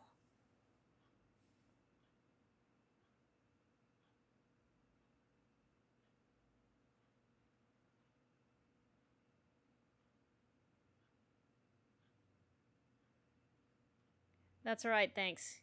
That's 14.65 14.85
all 14.85 14.91
right, 14.91 15.11
thanks. 15.15 15.61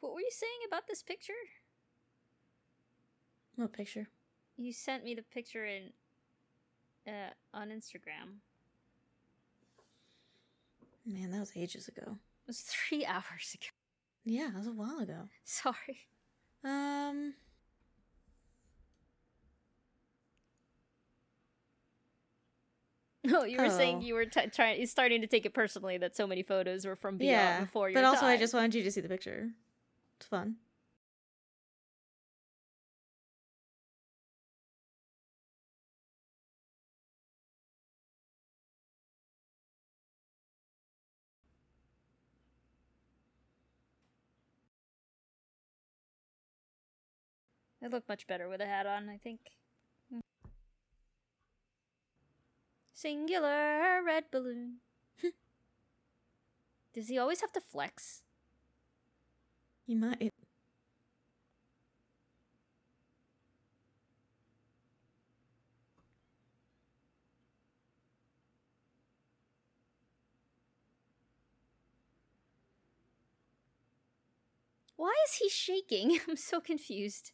What 0.00 0.12
were 0.12 0.20
you 0.20 0.30
saying 0.30 0.60
about 0.66 0.86
this 0.88 1.02
picture? 1.02 1.32
What 3.56 3.72
picture? 3.72 4.08
You 4.56 4.72
sent 4.72 5.04
me 5.04 5.14
the 5.14 5.22
picture 5.22 5.64
in 5.64 5.90
uh, 7.06 7.30
on 7.54 7.68
Instagram. 7.68 8.38
Man, 11.06 11.30
that 11.30 11.40
was 11.40 11.52
ages 11.56 11.88
ago. 11.88 12.02
It 12.06 12.48
was 12.48 12.60
three 12.60 13.04
hours 13.06 13.54
ago. 13.54 13.70
Yeah, 14.24 14.48
that 14.52 14.58
was 14.58 14.66
a 14.66 14.72
while 14.72 14.98
ago. 14.98 15.28
Sorry. 15.44 16.08
Um. 16.64 17.34
Oh, 23.30 23.44
you 23.44 23.58
were 23.58 23.70
saying 23.70 23.98
Oh. 23.98 24.00
you 24.00 24.14
were 24.14 24.24
t- 24.26 24.46
trying, 24.48 24.84
starting 24.86 25.20
to 25.20 25.26
take 25.26 25.46
it 25.46 25.54
personally 25.54 25.98
that 25.98 26.16
so 26.16 26.26
many 26.26 26.42
photos 26.42 26.86
were 26.86 26.96
from 26.96 27.16
beyond 27.18 27.30
yeah, 27.30 27.60
before 27.60 27.90
your 27.90 28.00
but 28.00 28.06
also 28.06 28.26
I 28.26 28.36
just 28.36 28.54
wanted 28.54 28.74
you 28.74 28.82
to 28.82 28.90
see 28.90 29.00
the 29.00 29.08
picture. 29.08 29.50
It's 30.18 30.26
fun. 30.26 30.56
I 47.82 47.86
look 47.86 48.08
much 48.08 48.26
better 48.26 48.48
with 48.48 48.60
a 48.60 48.66
hat 48.66 48.86
on, 48.86 49.08
I 49.08 49.18
think. 49.18 49.40
Hmm. 50.10 50.18
Singular 52.98 54.02
red 54.02 54.24
balloon. 54.32 54.80
Does 56.92 57.08
he 57.08 57.16
always 57.18 57.40
have 57.40 57.52
to 57.52 57.60
flex? 57.62 58.22
You 59.86 59.96
might. 59.96 60.32
Why 74.96 75.14
is 75.26 75.36
he 75.36 75.48
shaking? 75.48 76.20
I'm 76.28 76.36
so 76.36 76.60
confused. 76.60 77.32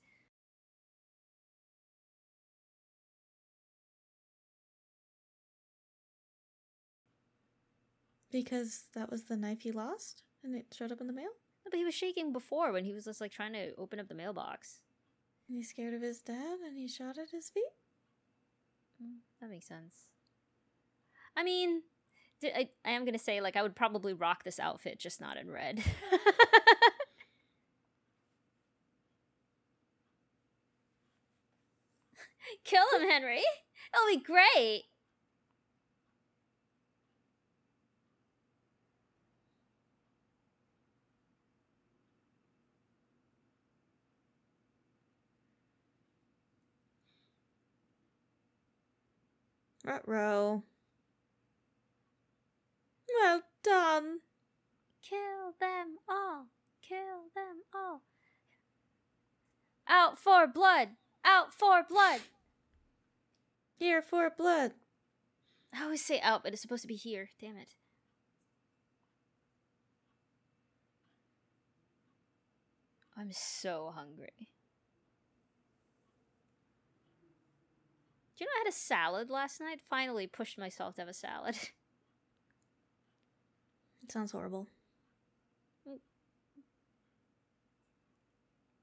Because 8.35 8.85
that 8.95 9.11
was 9.11 9.25
the 9.25 9.37
knife 9.39 9.63
he 9.63 9.73
lost 9.73 10.25
and 10.45 10.55
it 10.57 10.67
showed 10.77 10.93
up 10.93 11.01
in 11.01 11.07
the 11.09 11.15
mail? 11.15 11.31
No, 11.65 11.71
But 11.71 11.79
he 11.79 11.85
was 11.87 11.95
shaking 11.95 12.33
before 12.35 12.71
when 12.73 12.85
he 12.85 12.93
was 12.93 13.05
just 13.07 13.21
like 13.23 13.33
trying 13.33 13.55
to 13.55 13.75
open 13.79 13.99
up 14.01 14.09
the 14.09 14.15
mailbox. 14.15 14.81
And 15.49 15.57
he's 15.57 15.71
scared 15.71 15.95
of 15.95 16.03
his 16.03 16.21
dad 16.21 16.59
and 16.67 16.77
he 16.77 16.89
shot 16.89 17.19
at 17.19 17.31
his 17.31 17.49
feet? 17.51 17.71
Mm, 19.01 19.21
That 19.41 19.51
makes 19.51 19.67
sense. 19.69 20.09
I 21.37 21.43
mean, 21.45 21.83
I, 22.45 22.69
I 22.85 22.91
am 22.93 23.05
gonna 23.05 23.19
say 23.19 23.41
like 23.41 23.57
I 23.57 23.63
would 23.63 23.77
probably 23.77 24.13
rock 24.13 24.45
this 24.45 24.61
outfit, 24.61 24.99
just 24.99 25.21
not 25.21 25.37
in 25.37 25.51
red. 25.51 25.83
Kill 32.65 32.85
him, 32.95 33.09
Henry. 33.09 33.43
It'll 33.93 34.19
be 34.19 34.23
great. 34.25 34.85
Ruh-roh. 49.85 50.63
Well 53.21 53.43
done. 53.63 54.21
Kill 55.03 55.53
them 55.61 55.99
all. 56.09 56.47
Kill 56.87 57.29
them 57.35 57.63
all. 57.75 58.03
Out 59.87 60.19
for 60.19 60.47
blood. 60.47 60.91
Out 61.25 61.53
for 61.53 61.85
blood. 61.89 62.21
Here 63.77 64.01
for 64.01 64.31
blood. 64.31 64.73
I 65.75 65.85
always 65.85 66.05
say 66.05 66.21
out, 66.21 66.43
but 66.43 66.53
it's 66.53 66.63
supposed 66.63 66.83
to 66.83 66.89
be 66.89 66.97
here. 66.97 67.31
Damn 67.41 67.57
it. 67.57 67.75
I'm 73.17 73.33
so 73.33 73.93
hungry. 73.95 74.49
You 78.45 78.51
know 78.51 78.61
I 78.61 78.65
had 78.65 78.73
a 78.73 78.77
salad 78.77 79.31
last 79.31 79.61
night? 79.61 79.81
Finally 79.89 80.27
pushed 80.27 80.59
myself 80.59 80.95
to 80.97 81.03
have 81.03 81.09
a 81.09 81.15
salad. 81.15 81.57
It 84.03 84.13
sounds 84.13 84.33
horrible. 84.33 84.69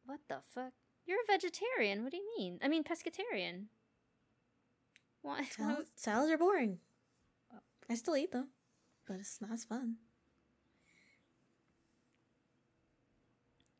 what 0.03 0.19
the 0.27 0.39
fuck? 0.49 0.73
You're 1.05 1.19
a 1.19 1.31
vegetarian. 1.31 2.03
What 2.03 2.11
do 2.11 2.17
you 2.17 2.27
mean? 2.39 2.57
I 2.63 2.67
mean 2.67 2.83
pescatarian. 2.83 3.65
Why? 5.21 5.43
Salad, 5.51 5.85
salads 5.95 6.31
are 6.31 6.39
boring. 6.39 6.79
I 7.87 7.93
still 7.93 8.17
eat 8.17 8.31
them, 8.31 8.47
but 9.07 9.17
it's 9.19 9.39
not 9.39 9.51
as 9.51 9.63
fun. 9.63 9.97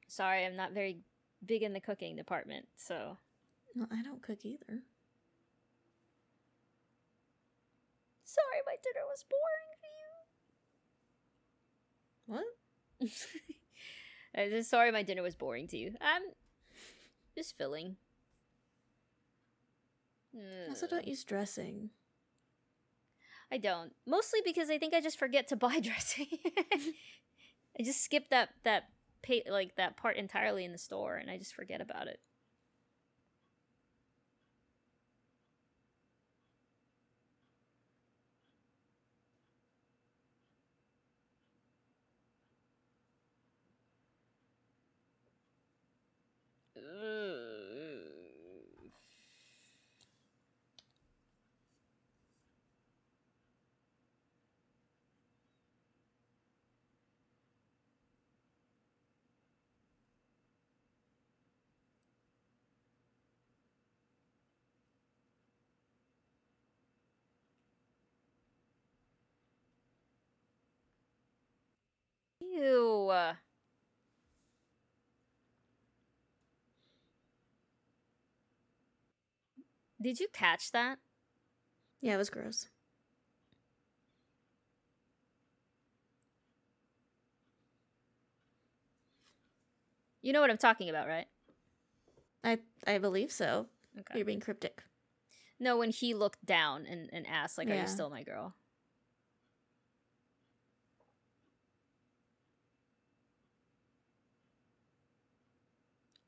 Sorry, 0.07 0.45
I'm 0.45 0.55
not 0.55 0.73
very 0.73 0.99
big 1.43 1.63
in 1.63 1.73
the 1.73 1.79
cooking 1.79 2.15
department, 2.15 2.67
so. 2.75 3.17
No, 3.73 3.87
I 3.91 4.03
don't 4.03 4.21
cook 4.21 4.45
either. 4.45 4.83
Sorry, 8.31 8.61
my 8.65 8.75
dinner 8.81 9.05
was 9.09 9.25
boring 9.27 9.71
for 9.81 9.91
you. 12.39 13.09
What? 14.35 14.65
Sorry 14.65 14.91
my 14.91 15.03
dinner 15.03 15.21
was 15.21 15.35
boring 15.35 15.67
to 15.67 15.77
you. 15.77 15.95
I'm 16.01 16.23
um, 16.23 16.29
just 17.37 17.57
filling. 17.57 17.97
Also, 20.69 20.87
don't 20.87 21.03
hmm. 21.03 21.09
use 21.09 21.25
dressing. 21.25 21.89
I 23.51 23.57
don't. 23.57 23.91
Mostly 24.07 24.39
because 24.45 24.69
I 24.69 24.77
think 24.77 24.93
I 24.93 25.01
just 25.01 25.19
forget 25.19 25.49
to 25.49 25.57
buy 25.57 25.79
dressing. 25.83 26.27
I 27.77 27.83
just 27.83 28.01
skip 28.01 28.29
that 28.29 28.51
that 28.63 28.83
pay, 29.21 29.43
like 29.49 29.75
that 29.75 29.97
part 29.97 30.15
entirely 30.15 30.63
in 30.63 30.71
the 30.71 30.77
store 30.77 31.17
and 31.17 31.29
I 31.29 31.37
just 31.37 31.53
forget 31.53 31.81
about 31.81 32.07
it. 32.07 32.21
Ew. 47.01 48.11
Did 80.01 80.19
you 80.19 80.27
catch 80.33 80.71
that? 80.71 80.99
Yeah, 82.01 82.15
it 82.15 82.17
was 82.17 82.29
gross. 82.29 82.67
You 90.21 90.33
know 90.33 90.41
what 90.41 90.49
I'm 90.49 90.57
talking 90.57 90.89
about, 90.89 91.07
right? 91.07 91.27
I 92.43 92.59
I 92.87 92.97
believe 92.97 93.31
so. 93.31 93.67
Okay. 93.99 94.17
You're 94.17 94.25
being 94.25 94.39
cryptic. 94.39 94.83
No, 95.59 95.77
when 95.77 95.91
he 95.91 96.13
looked 96.13 96.43
down 96.45 96.85
and, 96.87 97.09
and 97.13 97.27
asked, 97.27 97.57
like, 97.57 97.69
are 97.69 97.75
you 97.75 97.87
still 97.87 98.09
my 98.09 98.23
girl? 98.23 98.55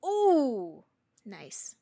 Ooh! 0.05 0.83
Nice. 1.25 1.75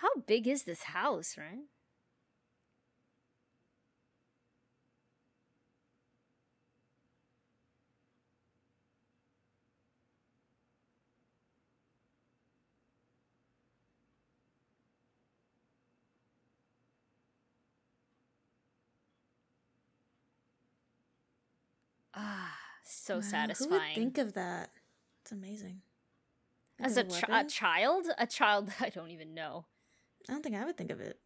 How 0.00 0.10
big 0.26 0.48
is 0.48 0.64
this 0.64 0.82
house, 0.84 1.36
right? 1.38 1.66
Ah, 22.14 22.56
so 22.84 23.16
Wow, 23.16 23.20
satisfying. 23.20 23.70
Who 23.70 23.74
would 23.74 23.94
think 23.94 24.18
of 24.18 24.34
that? 24.34 24.70
It's 25.22 25.32
amazing. 25.32 25.82
As 26.80 26.96
a, 26.96 27.04
chi- 27.04 27.40
a 27.40 27.44
child? 27.44 28.08
A 28.18 28.26
child 28.26 28.72
I 28.80 28.90
don't 28.90 29.10
even 29.10 29.34
know. 29.34 29.66
I 30.28 30.32
don't 30.32 30.42
think 30.42 30.56
I 30.56 30.64
would 30.64 30.76
think 30.76 30.90
of 30.90 31.00
it. 31.00 31.18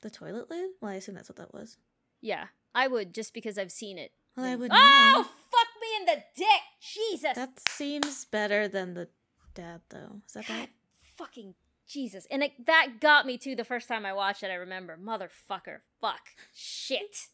The 0.00 0.10
toilet 0.10 0.50
lid? 0.50 0.70
Well, 0.80 0.90
I 0.92 0.96
assume 0.96 1.14
that's 1.14 1.28
what 1.28 1.36
that 1.36 1.52
was. 1.54 1.76
Yeah, 2.20 2.46
I 2.74 2.88
would 2.88 3.14
just 3.14 3.32
because 3.34 3.58
I've 3.58 3.72
seen 3.72 3.98
it. 3.98 4.12
Well, 4.36 4.46
I 4.46 4.56
would 4.56 4.70
Oh, 4.72 5.12
know. 5.16 5.22
fuck 5.22 5.68
me 5.80 5.96
in 6.00 6.06
the 6.06 6.24
dick! 6.36 6.62
Jesus! 6.80 7.34
That 7.36 7.60
seems 7.68 8.24
better 8.24 8.66
than 8.68 8.94
the 8.94 9.08
dad, 9.54 9.82
though. 9.90 10.20
Is 10.26 10.32
that 10.34 10.46
God 10.48 10.54
bad? 10.60 10.68
fucking 11.16 11.54
Jesus. 11.86 12.26
And 12.30 12.42
it, 12.42 12.52
that 12.66 12.94
got 13.00 13.26
me 13.26 13.38
too 13.38 13.54
the 13.54 13.64
first 13.64 13.86
time 13.88 14.04
I 14.04 14.12
watched 14.12 14.42
it, 14.42 14.50
I 14.50 14.54
remember. 14.54 14.96
Motherfucker. 15.00 15.78
Fuck. 16.00 16.30
Shit. 16.54 17.28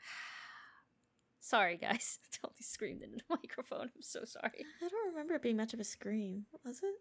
Sorry, 1.40 1.76
guys. 1.76 2.18
I 2.24 2.26
totally 2.42 2.62
screamed 2.62 3.02
into 3.02 3.18
the 3.18 3.24
microphone. 3.42 3.90
I'm 3.94 4.02
so 4.02 4.24
sorry. 4.24 4.64
I 4.84 4.88
don't 4.88 5.08
remember 5.12 5.34
it 5.34 5.42
being 5.42 5.56
much 5.56 5.74
of 5.74 5.80
a 5.80 5.84
scream. 5.84 6.46
Was 6.64 6.78
it? 6.82 6.94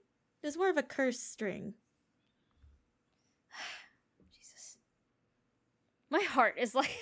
It 0.43 0.47
was 0.47 0.57
more 0.57 0.69
of 0.69 0.77
a 0.77 0.83
curse 0.83 1.19
string. 1.19 1.73
Jesus. 4.31 4.77
My 6.09 6.21
heart 6.21 6.55
is 6.57 6.75
like. 6.75 6.91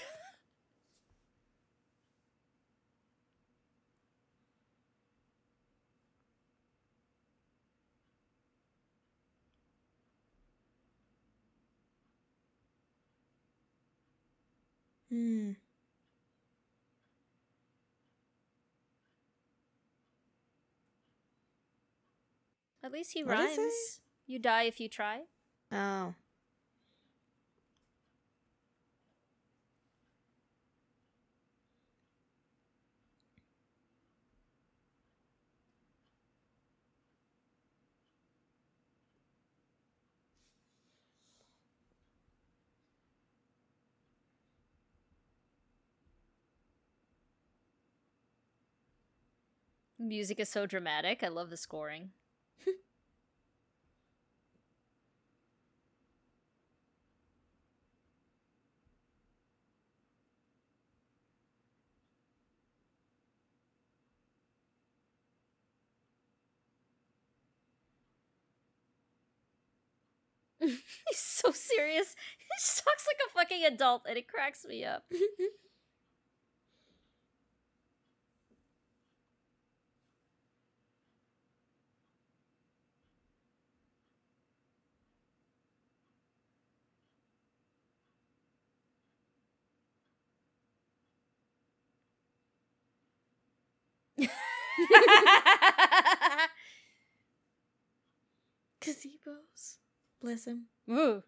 Hmm. 15.09 15.51
At 22.83 22.91
least 22.91 23.13
he 23.13 23.23
What 23.23 23.37
rhymes. 23.37 24.01
You 24.27 24.39
die 24.39 24.63
if 24.63 24.79
you 24.79 24.89
try. 24.89 25.21
Oh. 25.71 26.13
Music 49.97 50.37
is 50.41 50.49
so 50.49 50.65
dramatic. 50.65 51.23
I 51.23 51.29
love 51.29 51.49
the 51.49 51.55
scoring. 51.55 52.09
He's 71.09 71.19
so 71.19 71.51
serious. 71.51 72.15
He 72.39 72.81
talks 72.83 73.07
like 73.07 73.19
a 73.27 73.31
fucking 73.33 73.65
adult 73.65 74.03
and 74.07 74.17
it 74.17 74.27
cracks 74.27 74.65
me 74.65 74.85
up. 74.85 75.03
Gazebos. 98.81 99.79
Bless 100.23 100.45
him. 100.47 100.69
Woo. 100.87 101.21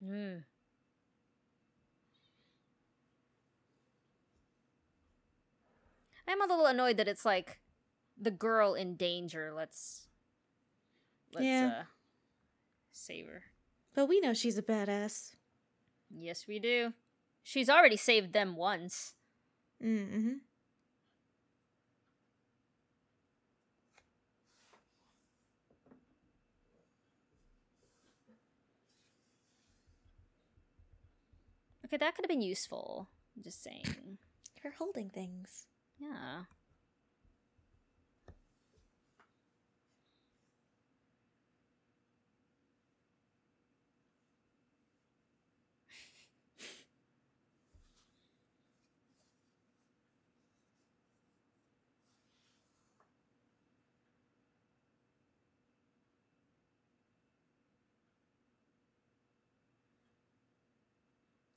Yeah. 0.00 0.40
I'm 6.34 6.42
a 6.42 6.52
little 6.52 6.66
annoyed 6.66 6.96
that 6.96 7.06
it's 7.06 7.24
like 7.24 7.60
the 8.20 8.32
girl 8.32 8.74
in 8.74 8.96
danger. 8.96 9.52
Let's 9.54 10.08
let's 11.32 11.44
Yeah. 11.46 11.66
uh 11.66 11.84
save 12.92 13.26
her. 13.26 13.44
But 13.94 14.06
we 14.06 14.18
know 14.20 14.34
she's 14.34 14.58
a 14.58 14.62
badass. 14.62 15.36
Yes, 16.10 16.46
we 16.48 16.58
do. 16.58 16.92
She's 17.44 17.70
already 17.70 17.96
saved 17.96 18.32
them 18.32 18.56
once. 18.56 19.14
Mm-hmm. 19.82 20.38
Okay, 31.84 31.96
that 31.98 32.14
could 32.16 32.24
have 32.24 32.28
been 32.30 32.42
useful. 32.42 33.08
I'm 33.36 33.42
just 33.42 33.62
saying. 33.62 34.18
Her 34.62 34.74
holding 34.78 35.10
things. 35.10 35.66
Yeah. 35.98 36.44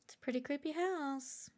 It's 0.06 0.16
a 0.16 0.18
pretty 0.20 0.40
creepy 0.40 0.72
house. 0.72 1.50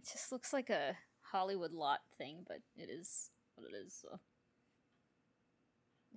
It 0.00 0.08
just 0.10 0.32
looks 0.32 0.54
like 0.54 0.70
a 0.70 0.96
Hollywood 1.20 1.72
lot 1.72 1.98
thing, 2.16 2.46
but 2.48 2.60
it 2.74 2.88
is 2.88 3.28
what 3.54 3.68
it 3.70 3.76
is. 3.76 3.94
So. 4.00 4.08
I 4.14 4.16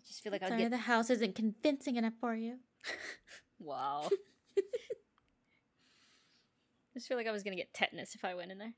just 0.07 0.23
feel 0.23 0.31
like 0.31 0.41
I'll 0.41 0.47
Sorry, 0.47 0.61
get 0.61 0.71
the 0.71 0.77
house 0.77 1.09
isn't 1.09 1.35
convincing 1.35 1.97
enough 1.97 2.13
for 2.21 2.33
you. 2.33 2.59
wow. 3.59 4.09
I 4.57 4.61
just 6.95 7.09
feel 7.09 7.17
like 7.17 7.27
I 7.27 7.31
was 7.31 7.43
gonna 7.43 7.57
get 7.57 7.73
tetanus 7.73 8.15
if 8.15 8.23
I 8.23 8.35
went 8.35 8.53
in 8.53 8.57
there. 8.57 8.73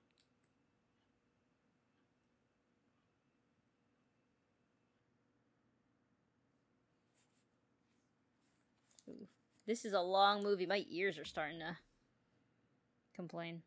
Ooh, 9.07 9.27
this 9.67 9.85
is 9.85 9.93
a 9.93 10.01
long 10.01 10.41
movie. 10.41 10.65
My 10.65 10.83
ears 10.89 11.19
are 11.19 11.25
starting 11.25 11.59
to 11.59 11.77
complain. 13.15 13.61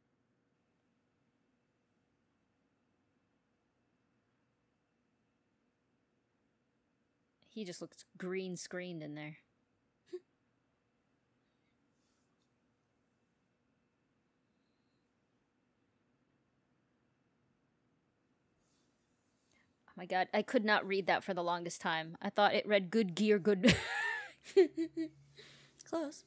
He 7.58 7.64
just 7.64 7.80
looks 7.80 8.04
green 8.16 8.56
screened 8.56 9.02
in 9.02 9.16
there. 9.16 9.38
Oh 19.88 19.92
my 19.96 20.06
god, 20.06 20.28
I 20.32 20.42
could 20.42 20.64
not 20.64 20.86
read 20.86 21.08
that 21.08 21.24
for 21.24 21.34
the 21.34 21.42
longest 21.42 21.80
time. 21.80 22.16
I 22.22 22.30
thought 22.30 22.54
it 22.54 22.64
read 22.64 22.92
good 22.92 23.16
gear, 23.16 23.40
good. 23.40 23.74
Close. 25.84 26.22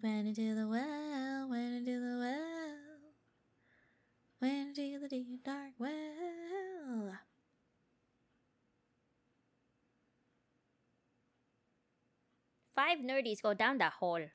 Went 0.00 0.28
into 0.28 0.54
the 0.54 0.68
well, 0.68 1.48
went 1.50 1.78
into 1.78 1.98
the 1.98 2.18
well, 2.20 2.87
went 4.40 4.78
into 4.78 4.98
the 5.00 5.08
deep 5.08 5.44
dark 5.44 5.72
well. 5.78 7.18
Five 12.74 13.00
nerdies 13.00 13.42
go 13.42 13.52
down 13.52 13.76
that 13.76 13.92
hole. 13.92 14.30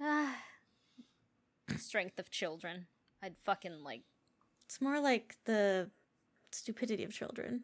Ah. 0.00 0.45
Strength 1.76 2.18
of 2.18 2.30
children. 2.30 2.86
I'd 3.22 3.36
fucking 3.44 3.82
like. 3.82 4.02
It's 4.66 4.80
more 4.80 5.00
like 5.00 5.36
the 5.44 5.90
stupidity 6.50 7.04
of 7.04 7.12
children. 7.12 7.62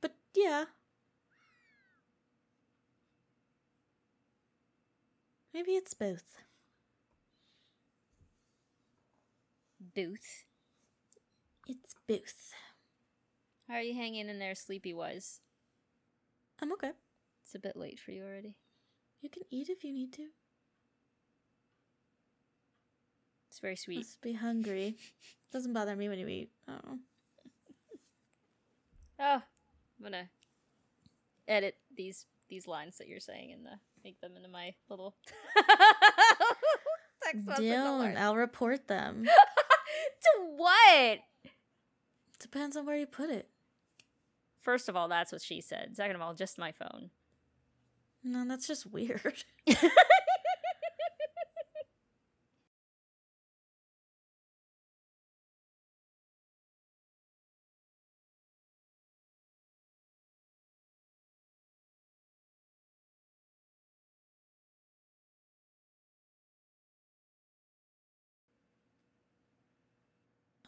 But 0.00 0.14
yeah. 0.34 0.64
Maybe 5.54 5.72
it's 5.72 5.94
both. 5.94 6.42
Booth. 9.94 10.44
It's 11.68 11.94
Booth. 12.08 12.52
How 13.68 13.74
are 13.74 13.82
you 13.82 13.94
hanging 13.94 14.28
in 14.28 14.38
there 14.38 14.54
sleepy 14.54 14.94
wise? 14.94 15.40
I'm 16.60 16.72
okay. 16.72 16.92
It's 17.44 17.54
a 17.54 17.58
bit 17.58 17.76
late 17.76 18.00
for 18.00 18.12
you 18.12 18.22
already. 18.22 18.56
You 19.20 19.28
can 19.28 19.42
eat 19.50 19.68
if 19.68 19.84
you 19.84 19.92
need 19.92 20.12
to. 20.14 20.28
It's 23.48 23.51
very 23.62 23.76
sweet. 23.76 23.98
Must 23.98 24.20
be 24.20 24.32
hungry. 24.34 24.96
Doesn't 25.52 25.72
bother 25.72 25.96
me 25.96 26.08
when 26.08 26.18
you 26.18 26.28
eat. 26.28 26.50
Oh. 26.68 26.98
Oh, 29.20 29.42
I'm 29.42 30.02
gonna 30.02 30.28
edit 31.46 31.76
these 31.96 32.26
these 32.48 32.66
lines 32.66 32.98
that 32.98 33.08
you're 33.08 33.20
saying 33.20 33.52
and 33.52 33.64
the, 33.64 33.78
make 34.04 34.20
them 34.20 34.32
into 34.36 34.48
my 34.48 34.74
little 34.90 35.14
text 37.22 37.46
message 37.46 37.70
Don't. 37.70 38.16
I'll 38.18 38.36
report 38.36 38.88
them. 38.88 39.24
to 39.24 40.44
what? 40.56 41.20
Depends 42.40 42.76
on 42.76 42.84
where 42.84 42.96
you 42.96 43.06
put 43.06 43.30
it. 43.30 43.48
First 44.60 44.88
of 44.88 44.96
all, 44.96 45.08
that's 45.08 45.32
what 45.32 45.40
she 45.40 45.60
said. 45.60 45.96
Second 45.96 46.16
of 46.16 46.22
all, 46.22 46.34
just 46.34 46.58
my 46.58 46.72
phone. 46.72 47.10
No, 48.24 48.44
that's 48.46 48.66
just 48.66 48.92
weird. 48.92 49.44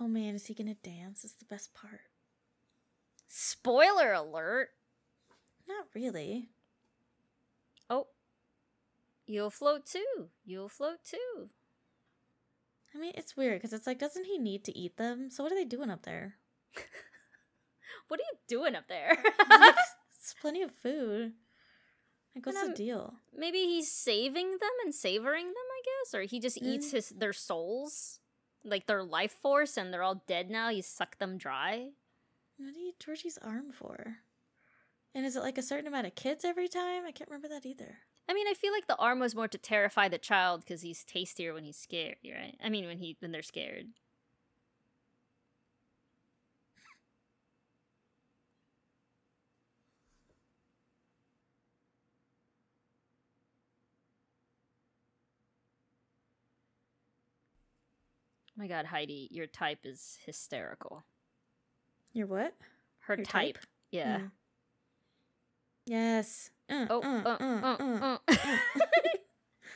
Oh 0.05 0.09
man, 0.09 0.35
is 0.35 0.47
he 0.47 0.55
gonna 0.55 0.75
dance? 0.75 1.25
Is 1.25 1.33
the 1.33 1.47
best 1.47 1.73
part. 1.73 2.03
Spoiler 3.27 4.13
alert. 4.13 4.69
Not 5.67 5.87
really. 5.95 6.49
Oh. 7.89 8.09
You'll 9.27 9.49
float 9.49 9.87
too. 9.87 10.29
You'll 10.45 10.69
float 10.69 10.99
too. 11.09 11.49
I 12.95 12.99
mean, 12.99 13.13
it's 13.15 13.35
weird 13.35 13.61
because 13.63 13.73
it's 13.73 13.87
like, 13.87 13.99
doesn't 13.99 14.27
he 14.27 14.37
need 14.39 14.63
to 14.65 14.77
eat 14.79 14.99
them? 14.99 15.31
So 15.31 15.43
what 15.43 15.51
are 15.53 15.57
they 15.57 15.65
doing 15.65 15.91
up 15.91 16.03
there? 16.03 16.35
What 18.09 18.21
are 18.21 18.25
you 18.31 18.39
doing 18.47 18.75
up 18.77 18.87
there? 18.89 19.17
It's 20.21 20.35
plenty 20.39 20.61
of 20.63 20.71
food. 20.73 21.33
Like, 22.35 22.45
what's 22.47 22.63
the 22.67 22.75
deal? 22.75 23.15
Maybe 23.35 23.59
he's 23.61 23.91
saving 23.91 24.51
them 24.53 24.71
and 24.85 24.95
savoring 24.95 25.47
them, 25.47 25.55
I 25.55 25.81
guess, 25.85 26.15
or 26.15 26.23
he 26.23 26.39
just 26.39 26.59
eats 26.63 26.89
Mm. 26.89 26.93
his 26.93 27.09
their 27.11 27.33
souls, 27.33 28.21
like 28.65 28.87
their 28.87 29.03
life 29.03 29.33
force, 29.33 29.77
and 29.77 29.93
they're 29.93 30.03
all 30.03 30.23
dead 30.27 30.51
now. 30.51 30.69
You 30.69 30.83
suck 30.83 31.19
them 31.19 31.39
dry. 31.39 31.91
What 32.57 32.75
do 32.75 32.81
you 32.81 32.93
Georgie's 32.99 33.39
arm 33.39 33.73
for? 33.73 34.19
And 35.15 35.25
is 35.25 35.37
it 35.37 35.43
like 35.43 35.59
a 35.59 35.63
certain 35.63 35.87
amount 35.87 36.07
of 36.07 36.15
kids 36.15 36.45
every 36.45 36.69
time? 36.69 37.05
I 37.07 37.13
can't 37.13 37.31
remember 37.31 37.49
that 37.49 37.67
either. 37.67 37.99
I 38.29 38.33
mean, 38.33 38.47
I 38.49 38.55
feel 38.55 38.73
like 38.73 38.87
the 38.87 38.97
arm 38.97 39.21
was 39.21 39.35
more 39.35 39.49
to 39.49 39.59
terrify 39.59 40.09
the 40.09 40.19
child 40.19 40.61
because 40.61 40.83
he's 40.83 41.05
tastier 41.05 41.53
when 41.53 41.65
he's 41.65 41.77
scared, 41.77 42.17
right? 42.25 42.57
I 42.63 42.69
mean, 42.69 42.87
when 42.87 42.99
he 42.99 43.17
when 43.21 43.33
they're 43.33 43.43
scared. 43.43 43.89
My 58.57 58.67
god, 58.69 58.87
Heidi, 58.87 59.29
your 59.31 59.47
type 59.47 59.81
is 59.85 60.19
hysterical. 60.25 61.05
Your 62.13 62.27
what? 62.27 62.55
Her 63.01 63.17
Your 63.17 63.27
type. 63.27 63.57
type? 63.57 63.59
Yeah. 63.91 64.19
Mm. 64.19 64.31
Yes. 65.87 66.51
Uh, 66.69 66.87
Oh, 66.89 67.01
uh, 67.03 67.23
uh, 67.25 67.37
uh, 67.41 67.77
uh, 67.81 67.95
uh. 68.01 68.19
uh. 68.29 68.59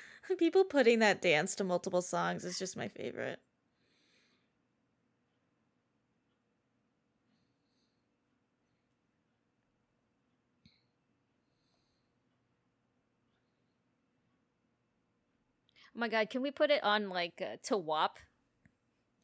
People 0.39 0.65
putting 0.65 0.99
that 1.01 1.21
dance 1.23 1.55
to 1.57 1.65
multiple 1.65 2.03
songs 2.03 2.45
is 2.45 2.59
just 2.59 2.77
my 2.77 2.89
favorite. 2.89 3.41
Oh 15.95 15.99
my 16.01 16.09
god, 16.09 16.31
can 16.31 16.43
we 16.43 16.51
put 16.51 16.71
it 16.71 16.83
on 16.83 17.09
like 17.11 17.41
uh, 17.43 17.57
to 17.65 17.77
WAP? 17.77 18.19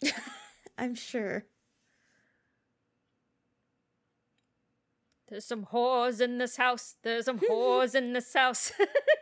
I'm 0.79 0.95
sure. 0.95 1.47
There's 5.29 5.45
some 5.45 5.67
whores 5.67 6.21
in 6.21 6.39
this 6.39 6.57
house. 6.57 6.97
There's 7.03 7.25
some 7.25 7.41
whores 7.41 7.95
in 7.95 8.13
this 8.13 8.33
house. 8.33 8.73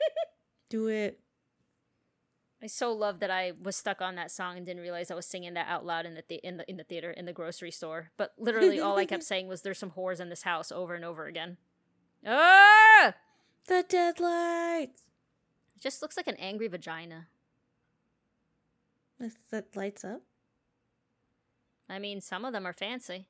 Do 0.69 0.89
it. 0.89 1.21
I 2.63 2.67
so 2.67 2.93
love 2.93 3.21
that 3.21 3.31
I 3.31 3.53
was 3.61 3.77
stuck 3.77 4.01
on 4.01 4.15
that 4.15 4.31
song 4.31 4.57
and 4.57 4.65
didn't 4.65 4.83
realize 4.83 5.11
I 5.11 5.15
was 5.15 5.27
singing 5.27 5.55
that 5.55 5.69
out 5.69 5.85
loud 5.85 6.07
in 6.07 6.15
the, 6.15 6.23
the 6.29 6.37
in 6.47 6.59
the 6.59 6.71
in 6.71 6.77
the 6.77 6.85
theater 6.85 7.11
in 7.11 7.25
the 7.25 7.33
grocery 7.33 7.73
store. 7.73 8.11
But 8.17 8.33
literally, 8.39 8.79
all 8.79 8.99
I 8.99 9.05
kept 9.05 9.23
saying 9.25 9.49
was 9.49 9.63
"There's 9.63 9.79
some 9.79 9.91
whores 9.91 10.21
in 10.21 10.29
this 10.29 10.43
house" 10.43 10.71
over 10.71 10.95
and 10.95 11.05
over 11.05 11.27
again. 11.27 11.57
Ah! 12.25 13.15
The 13.67 13.85
deadlights. 13.89 15.03
It 15.77 15.81
just 15.81 16.03
looks 16.03 16.17
like 16.17 16.29
an 16.29 16.37
angry 16.37 16.69
vagina. 16.69 17.29
That 19.51 19.75
lights 19.77 20.05
up. 20.05 20.23
I 21.93 21.99
mean, 21.99 22.23
some 22.23 22.47
of 22.47 22.55
them 22.55 22.65
are 22.67 22.73
fancy. 22.73 23.29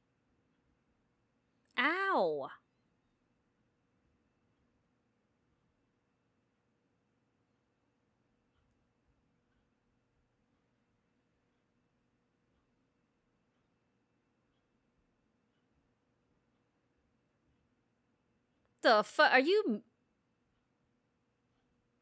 Ow! 1.76 2.48
The 18.82 19.02
fuck? 19.05 19.32
Are 19.32 19.40
you. 19.40 19.82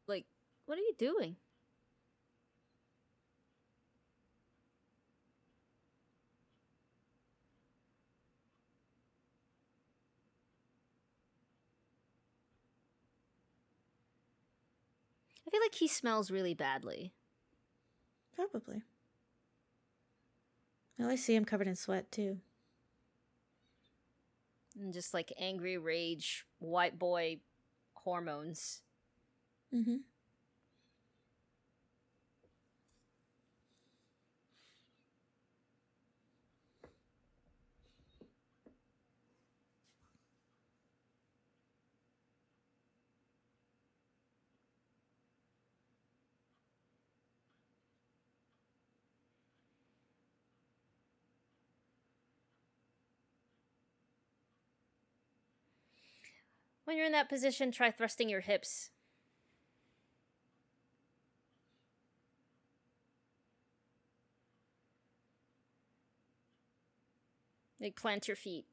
Like, 0.07 0.27
what 0.67 0.77
are 0.77 0.83
you 0.83 0.95
doing? 0.99 1.37
I 15.51 15.57
feel 15.57 15.61
like 15.63 15.75
he 15.75 15.89
smells 15.89 16.31
really 16.31 16.55
badly. 16.55 17.13
Probably. 18.37 18.83
I 20.97 21.03
always 21.03 21.25
see 21.25 21.35
him 21.35 21.45
covered 21.45 21.67
in 21.67 21.75
sweat 21.75 22.13
too. 22.13 22.39
And 24.81 24.93
just 24.93 25.13
like 25.13 25.33
angry 25.37 25.77
rage, 25.77 26.47
white 26.61 27.01
boy 27.01 27.39
hormones. 27.95 28.83
Mm-hmm. 29.75 29.97
When 56.91 56.97
you're 56.97 57.07
in 57.07 57.13
that 57.13 57.29
position, 57.29 57.71
try 57.71 57.93
thrusting 57.93 58.29
your 58.29 58.41
hips. 58.41 58.91
Like 67.81 67.95
plant 67.95 68.27
your 68.27 68.37
feet, 68.37 68.65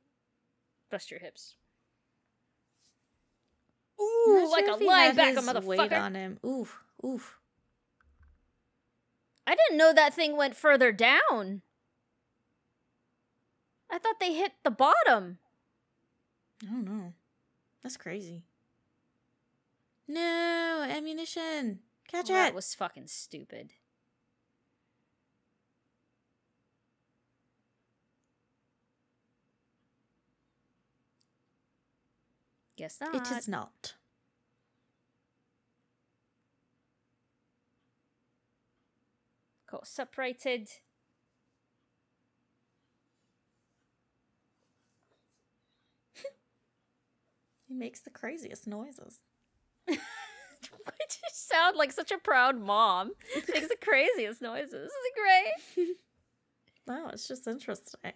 thrust 0.89 1.11
your 1.11 1.19
hips. 1.19 1.57
Ooh, 4.02 4.49
like 4.52 4.65
a 4.65 4.84
linebacker, 4.84 5.64
Weight 5.64 5.80
motherfucker! 5.80 6.02
on 6.02 6.15
him. 6.15 6.39
Oof, 6.44 6.81
oof. 7.06 7.38
I 9.45 9.53
didn't 9.53 9.77
know 9.77 9.94
that 9.94 10.15
thing 10.15 10.35
went 10.35 10.56
further 10.56 10.91
down. 10.91 11.61
I 13.91 13.99
thought 13.99 14.19
they 14.19 14.34
hit 14.34 14.53
the 14.64 14.72
bottom. 14.72 15.38
I 16.64 16.72
don't 16.72 16.85
know. 16.85 17.14
That's 17.82 17.98
crazy. 17.98 18.44
No 20.08 20.86
ammunition. 20.90 21.80
Catch 22.08 22.30
Well, 22.30 22.41
it. 22.41 22.45
That 22.48 22.56
was 22.56 22.74
fucking 22.74 23.08
stupid. 23.08 23.74
Guess 32.78 33.02
not. 33.02 33.16
It 33.16 33.36
is 33.36 33.48
not. 33.48 33.95
Got 39.70 39.88
Separated. 39.88 40.70
He 47.68 47.73
makes 47.73 47.99
the 47.99 48.10
craziest 48.10 48.68
noises. 48.68 49.19
Why 49.85 49.95
do 49.95 51.15
you 51.23 51.30
sound 51.31 51.76
like 51.77 51.91
such 51.91 52.11
a 52.11 52.18
proud 52.18 52.60
mom? 52.60 53.11
Makes 53.35 53.68
the 53.68 53.76
craziest 53.81 54.41
noises. 54.41 54.72
This 54.72 54.91
is 54.91 55.11
great. 55.76 55.98
No, 56.88 57.10
it's 57.10 57.27
just 57.27 57.48
interesting. 57.48 57.99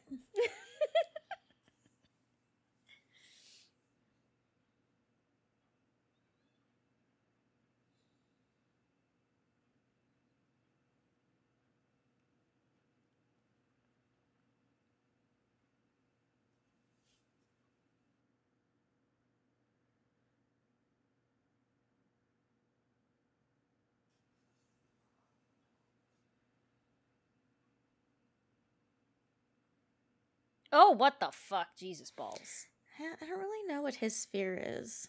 Oh, 30.72 30.92
what 30.92 31.20
the 31.20 31.30
fuck? 31.32 31.76
Jesus 31.78 32.12
balls. 32.12 32.68
I 33.00 33.26
don't 33.26 33.40
really 33.40 33.68
know 33.68 33.82
what 33.82 33.96
his 33.96 34.16
sphere 34.16 34.62
is. 34.64 35.08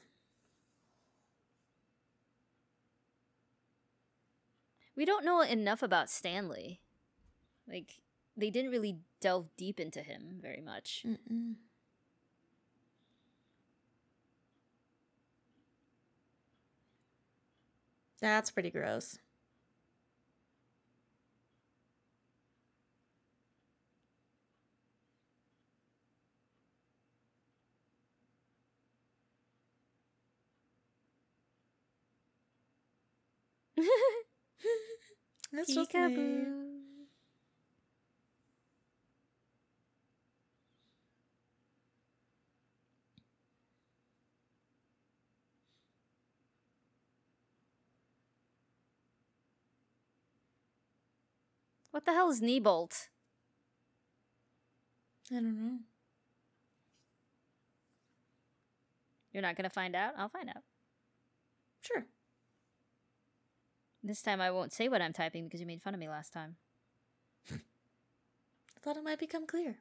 We 4.96 5.04
don't 5.04 5.24
know 5.24 5.40
enough 5.40 5.82
about 5.82 6.10
Stanley. 6.10 6.80
Like, 7.68 8.00
they 8.36 8.50
didn't 8.50 8.70
really 8.70 8.98
delve 9.20 9.48
deep 9.56 9.78
into 9.78 10.00
him 10.00 10.38
very 10.40 10.60
much. 10.60 11.04
Mm-mm. 11.06 11.54
That's 18.20 18.50
pretty 18.50 18.70
gross. 18.70 19.18
That's 35.52 35.74
just 35.74 35.94
me. 35.94 36.46
What 51.90 52.04
the 52.06 52.12
hell 52.12 52.30
is 52.30 52.40
Neibolt? 52.40 53.08
I 55.30 55.34
don't 55.34 55.56
know. 55.56 55.78
You're 59.32 59.42
not 59.42 59.56
gonna 59.56 59.70
find 59.70 59.94
out? 59.94 60.14
I'll 60.16 60.28
find 60.28 60.48
out. 60.48 60.62
Sure. 61.82 62.06
This 64.02 64.22
time 64.22 64.40
I 64.40 64.50
won't 64.50 64.72
say 64.72 64.88
what 64.88 65.00
I'm 65.00 65.12
typing 65.12 65.44
because 65.44 65.60
you 65.60 65.66
made 65.66 65.82
fun 65.82 65.94
of 65.94 66.00
me 66.00 66.08
last 66.08 66.32
time. 66.32 66.56
I 67.50 68.80
thought 68.80 68.96
it 68.96 69.04
might 69.04 69.20
become 69.20 69.46
clear. 69.46 69.76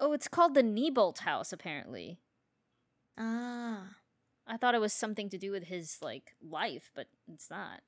Oh, 0.00 0.12
it's 0.12 0.26
called 0.26 0.54
the 0.54 0.62
Neibolt 0.62 1.18
House, 1.20 1.52
apparently. 1.52 2.18
Ah. 3.16 3.94
I 4.44 4.56
thought 4.56 4.74
it 4.74 4.80
was 4.80 4.92
something 4.92 5.30
to 5.30 5.38
do 5.38 5.52
with 5.52 5.64
his, 5.64 5.98
like, 6.02 6.34
life, 6.42 6.90
but 6.92 7.06
it's 7.32 7.48
not. 7.48 7.82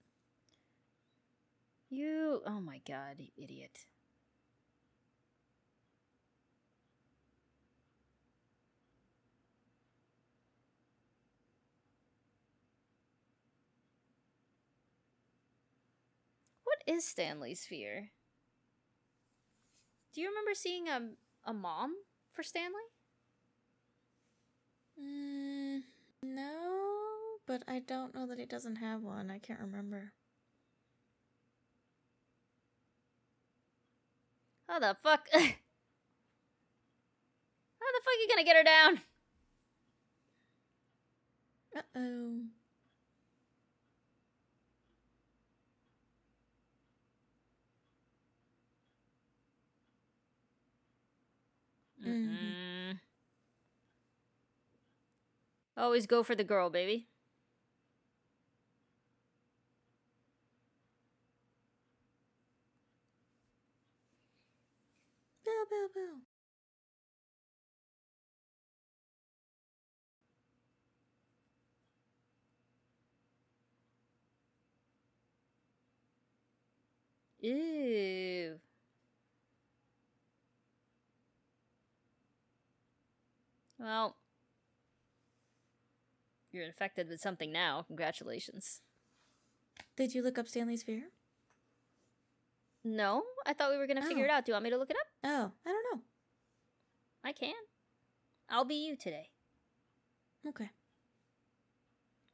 You. 1.90 2.42
Oh 2.46 2.60
my 2.60 2.80
god, 2.86 3.16
you 3.18 3.28
idiot. 3.36 3.86
Is 16.86 17.06
Stanley's 17.06 17.64
fear? 17.64 18.10
Do 20.12 20.20
you 20.20 20.28
remember 20.28 20.54
seeing 20.54 20.88
a, 20.88 21.10
a 21.44 21.52
mom 21.52 21.94
for 22.30 22.42
Stanley? 22.42 22.82
Mm, 25.00 25.82
no, 26.22 27.38
but 27.46 27.62
I 27.66 27.80
don't 27.80 28.14
know 28.14 28.26
that 28.26 28.38
he 28.38 28.46
doesn't 28.46 28.76
have 28.76 29.02
one. 29.02 29.30
I 29.30 29.38
can't 29.38 29.60
remember. 29.60 30.12
How 34.68 34.78
the 34.78 34.96
fuck? 35.02 35.26
How 35.32 35.40
the 35.40 35.54
fuck 38.02 38.08
are 38.08 38.20
you 38.20 38.28
gonna 38.28 38.44
get 38.44 38.56
her 38.56 38.64
down? 38.64 39.00
Uh 41.76 41.82
oh. 41.96 42.40
Mm-mm. 52.04 52.98
Always 55.76 56.06
go 56.08 56.24
for 56.24 56.34
the 56.34 56.42
girl, 56.42 56.68
baby. 56.68 57.06
Bow, 65.44 65.64
bow, 65.70 65.88
bow. 65.94 66.20
Ew. 77.40 78.58
Well, 83.84 84.16
you're 86.52 86.64
infected 86.64 87.06
with 87.10 87.20
something 87.20 87.52
now. 87.52 87.82
Congratulations. 87.86 88.80
Did 89.94 90.14
you 90.14 90.22
look 90.22 90.38
up 90.38 90.48
Stanley's 90.48 90.82
fear? 90.82 91.10
No, 92.82 93.24
I 93.44 93.52
thought 93.52 93.70
we 93.70 93.76
were 93.76 93.86
gonna 93.86 94.00
figure 94.00 94.22
Oh. 94.22 94.24
it 94.24 94.30
out. 94.30 94.46
Do 94.46 94.50
you 94.50 94.54
want 94.54 94.64
me 94.64 94.70
to 94.70 94.78
look 94.78 94.88
it 94.90 94.96
up? 94.96 95.06
Oh, 95.22 95.52
I 95.66 95.68
don't 95.70 95.84
know. 95.98 96.02
I 97.22 97.32
can. 97.32 97.54
I'll 98.48 98.64
be 98.64 98.74
you 98.86 98.96
today. 98.96 99.30
Okay. 100.46 100.70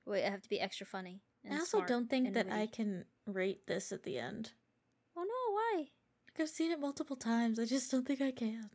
Wait, 0.05 0.24
I 0.24 0.31
have 0.31 0.43
to 0.43 0.48
be 0.48 0.60
extra 0.60 0.86
funny. 0.86 1.20
and 1.43 1.55
I 1.55 1.59
also 1.59 1.82
don't 1.85 2.09
think 2.09 2.35
that 2.35 2.52
I 2.52 2.66
can 2.68 3.06
rate 3.27 3.66
this 3.66 3.90
at 3.93 4.02
the 4.05 4.18
end. 4.18 4.52
Oh 5.16 5.22
no, 5.24 5.52
why? 5.55 5.90
Like 6.28 6.40
I've 6.40 6.48
seen 6.48 6.70
it 6.70 6.78
multiple 6.78 7.16
times. 7.16 7.59
I 7.59 7.64
just 7.64 7.90
don't 7.90 8.06
think 8.06 8.20
I 8.20 8.31
can. 8.31 8.70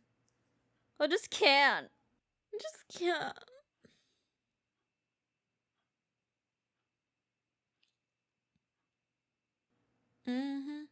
I 0.99 1.07
just 1.07 1.29
can't. 1.29 1.89
I 2.55 2.57
just 2.61 2.99
can't. 2.99 3.37
Mm-hmm. 10.27 10.85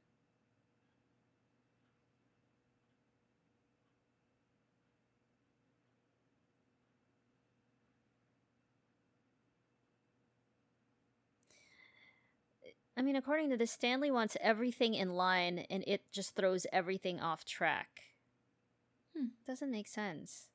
I 12.96 13.02
mean, 13.02 13.16
according 13.16 13.50
to 13.50 13.58
this, 13.58 13.72
Stanley 13.72 14.12
wants 14.12 14.38
everything 14.40 14.94
in 14.94 15.16
line 15.16 15.66
and 15.70 15.84
it 15.88 16.02
just 16.12 16.36
throws 16.36 16.68
everything 16.72 17.20
off 17.20 17.44
track. 17.44 17.88
Hmm. 19.18 19.28
Doesn't 19.48 19.72
make 19.72 19.88
sense. 19.88 20.50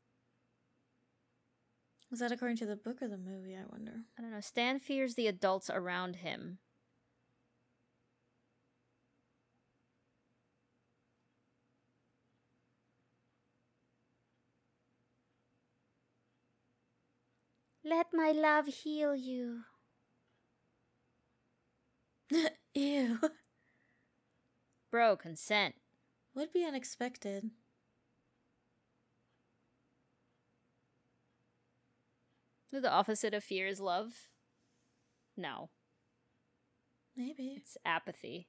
Was 2.10 2.20
that 2.20 2.32
according 2.32 2.56
to 2.58 2.66
the 2.66 2.76
book 2.76 3.02
or 3.02 3.08
the 3.08 3.18
movie? 3.18 3.54
I 3.54 3.64
wonder. 3.70 3.92
I 4.18 4.22
don't 4.22 4.30
know. 4.30 4.40
Stan 4.40 4.78
fears 4.78 5.14
the 5.14 5.26
adults 5.26 5.68
around 5.68 6.16
him. 6.16 6.58
Let 17.84 18.08
my 18.12 18.32
love 18.32 18.66
heal 18.66 19.14
you. 19.14 19.64
Ew. 22.74 23.18
Bro, 24.90 25.16
consent. 25.16 25.74
Would 26.34 26.52
be 26.52 26.64
unexpected. 26.64 27.50
The 32.72 32.90
opposite 32.90 33.34
of 33.34 33.44
fear 33.44 33.66
is 33.66 33.78
love? 33.80 34.28
No, 35.36 35.70
Maybe. 37.16 37.54
it's 37.56 37.76
apathy. 37.84 38.48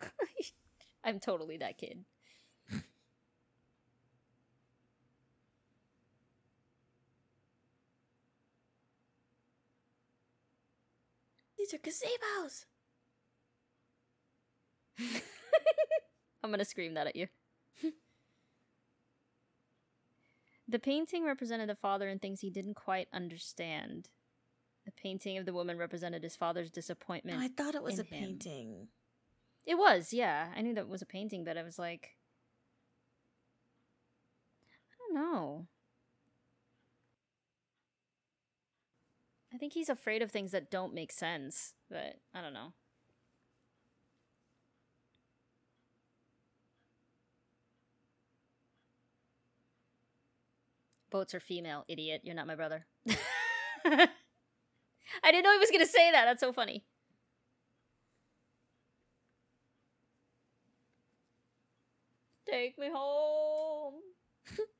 I'm 1.04 1.20
totally 1.20 1.56
that 1.58 1.78
kid. 1.78 2.04
These 11.58 11.74
are 11.74 11.78
gazebos. 11.78 12.66
I'm 16.44 16.50
gonna 16.50 16.66
scream 16.66 16.92
that 16.92 17.06
at 17.06 17.16
you. 17.16 17.28
the 20.68 20.78
painting 20.78 21.24
represented 21.24 21.70
the 21.70 21.74
father 21.74 22.06
and 22.06 22.20
things 22.20 22.40
he 22.40 22.50
didn't 22.50 22.74
quite 22.74 23.08
understand. 23.14 24.10
The 24.84 24.92
painting 24.92 25.38
of 25.38 25.46
the 25.46 25.54
woman 25.54 25.78
represented 25.78 26.22
his 26.22 26.36
father's 26.36 26.70
disappointment. 26.70 27.40
I 27.40 27.48
thought 27.48 27.74
it 27.74 27.82
was 27.82 27.98
a 27.98 28.02
him. 28.02 28.08
painting. 28.10 28.88
It 29.64 29.76
was, 29.76 30.12
yeah. 30.12 30.48
I 30.54 30.60
knew 30.60 30.74
that 30.74 30.86
was 30.86 31.00
a 31.00 31.06
painting, 31.06 31.44
but 31.44 31.56
I 31.56 31.62
was 31.62 31.78
like, 31.78 32.10
I 34.92 34.96
don't 34.98 35.14
know. 35.14 35.66
I 39.50 39.56
think 39.56 39.72
he's 39.72 39.88
afraid 39.88 40.20
of 40.20 40.30
things 40.30 40.50
that 40.50 40.70
don't 40.70 40.92
make 40.92 41.10
sense, 41.10 41.72
but 41.88 42.16
I 42.34 42.42
don't 42.42 42.52
know. 42.52 42.74
Boats 51.14 51.32
are 51.32 51.38
female, 51.38 51.84
idiot. 51.86 52.22
You're 52.24 52.34
not 52.34 52.48
my 52.48 52.56
brother. 52.56 52.86
I 53.86 54.08
didn't 55.22 55.44
know 55.44 55.52
he 55.52 55.58
was 55.58 55.70
going 55.70 55.78
to 55.78 55.86
say 55.86 56.10
that. 56.10 56.24
That's 56.24 56.40
so 56.40 56.52
funny. 56.52 56.82
Take 62.48 62.78
me 62.78 62.88
home. 62.92 64.00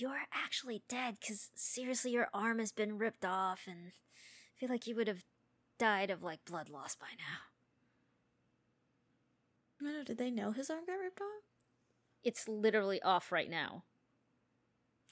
you're 0.00 0.22
actually 0.32 0.82
dead 0.88 1.16
because 1.20 1.50
seriously, 1.54 2.10
your 2.12 2.28
arm 2.34 2.58
has 2.58 2.72
been 2.72 2.98
ripped 2.98 3.24
off, 3.24 3.62
and 3.66 3.92
I 3.92 4.60
feel 4.60 4.68
like 4.68 4.86
you 4.86 4.96
would 4.96 5.08
have 5.08 5.24
died 5.78 6.10
of 6.10 6.22
like 6.22 6.44
blood 6.44 6.68
loss 6.68 6.94
by 6.96 7.08
now. 7.18 7.46
No, 9.80 10.02
did 10.04 10.18
they 10.18 10.30
know 10.30 10.52
his 10.52 10.68
arm 10.70 10.84
got 10.86 10.98
ripped 10.98 11.20
off? 11.20 11.44
It's 12.24 12.48
literally 12.48 13.02
off 13.02 13.32
right 13.32 13.50
now. 13.50 13.84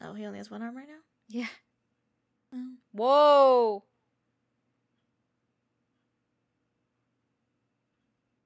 Oh, 0.01 0.15
he 0.15 0.25
only 0.27 0.39
has 0.39 0.51
one 0.51 0.63
arm 0.63 0.77
right 0.77 0.89
now? 0.89 1.01
Yeah. 1.29 1.49
Oh. 2.55 2.77
Whoa! 2.93 3.85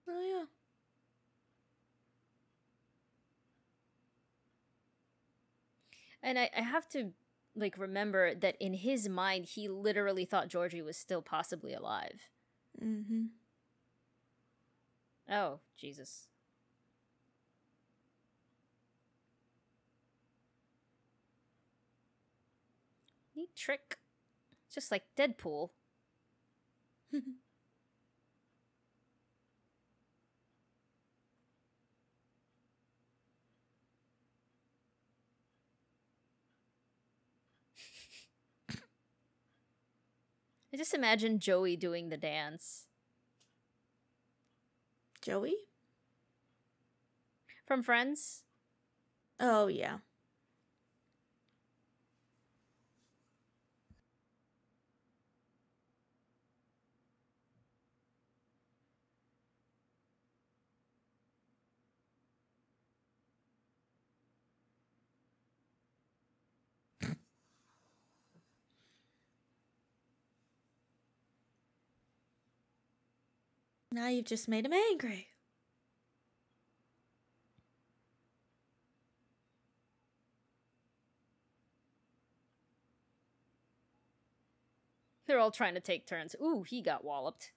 Oh, 0.09 0.20
yeah. 0.20 0.44
And 6.23 6.39
I, 6.39 6.51
I 6.57 6.62
have 6.62 6.89
to 6.90 7.12
like 7.55 7.78
remember 7.78 8.35
that 8.35 8.57
in 8.61 8.74
his 8.74 9.09
mind 9.09 9.47
he 9.47 9.69
literally 9.69 10.24
thought 10.24 10.49
Georgie 10.49 10.82
was 10.82 10.97
still 10.97 11.23
possibly 11.23 11.74
alive. 11.74 12.28
Mm-hmm. 12.82 13.27
Oh, 15.31 15.61
Jesus. 15.77 16.28
Neat 23.35 23.55
trick. 23.55 23.99
Just 24.73 24.90
like 24.90 25.05
Deadpool. 25.16 25.70
I 40.79 40.81
just 40.81 40.95
imagine 40.95 41.41
Joey 41.41 41.77
doing 41.77 42.09
the 42.09 42.17
dance. 42.17 42.87
Joey? 45.21 45.57
From 47.67 47.83
Friends? 47.83 48.45
Oh, 49.41 49.67
yeah. 49.67 49.97
Now 73.90 74.09
you've 74.09 74.27
just 74.27 74.48
made 74.48 74.66
him 74.66 74.73
angry. 74.73 75.28
They're 85.27 85.39
all 85.39 85.51
trying 85.51 85.74
to 85.74 85.81
take 85.81 86.06
turns. 86.06 86.35
Ooh, 86.43 86.62
he 86.62 86.81
got 86.81 87.05
walloped. 87.05 87.52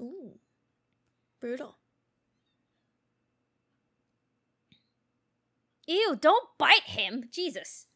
Ooh. 0.00 0.38
Brutal. 1.40 1.76
Ew, 5.86 6.16
don't 6.20 6.48
bite 6.58 6.84
him! 6.84 7.28
Jesus. 7.30 7.86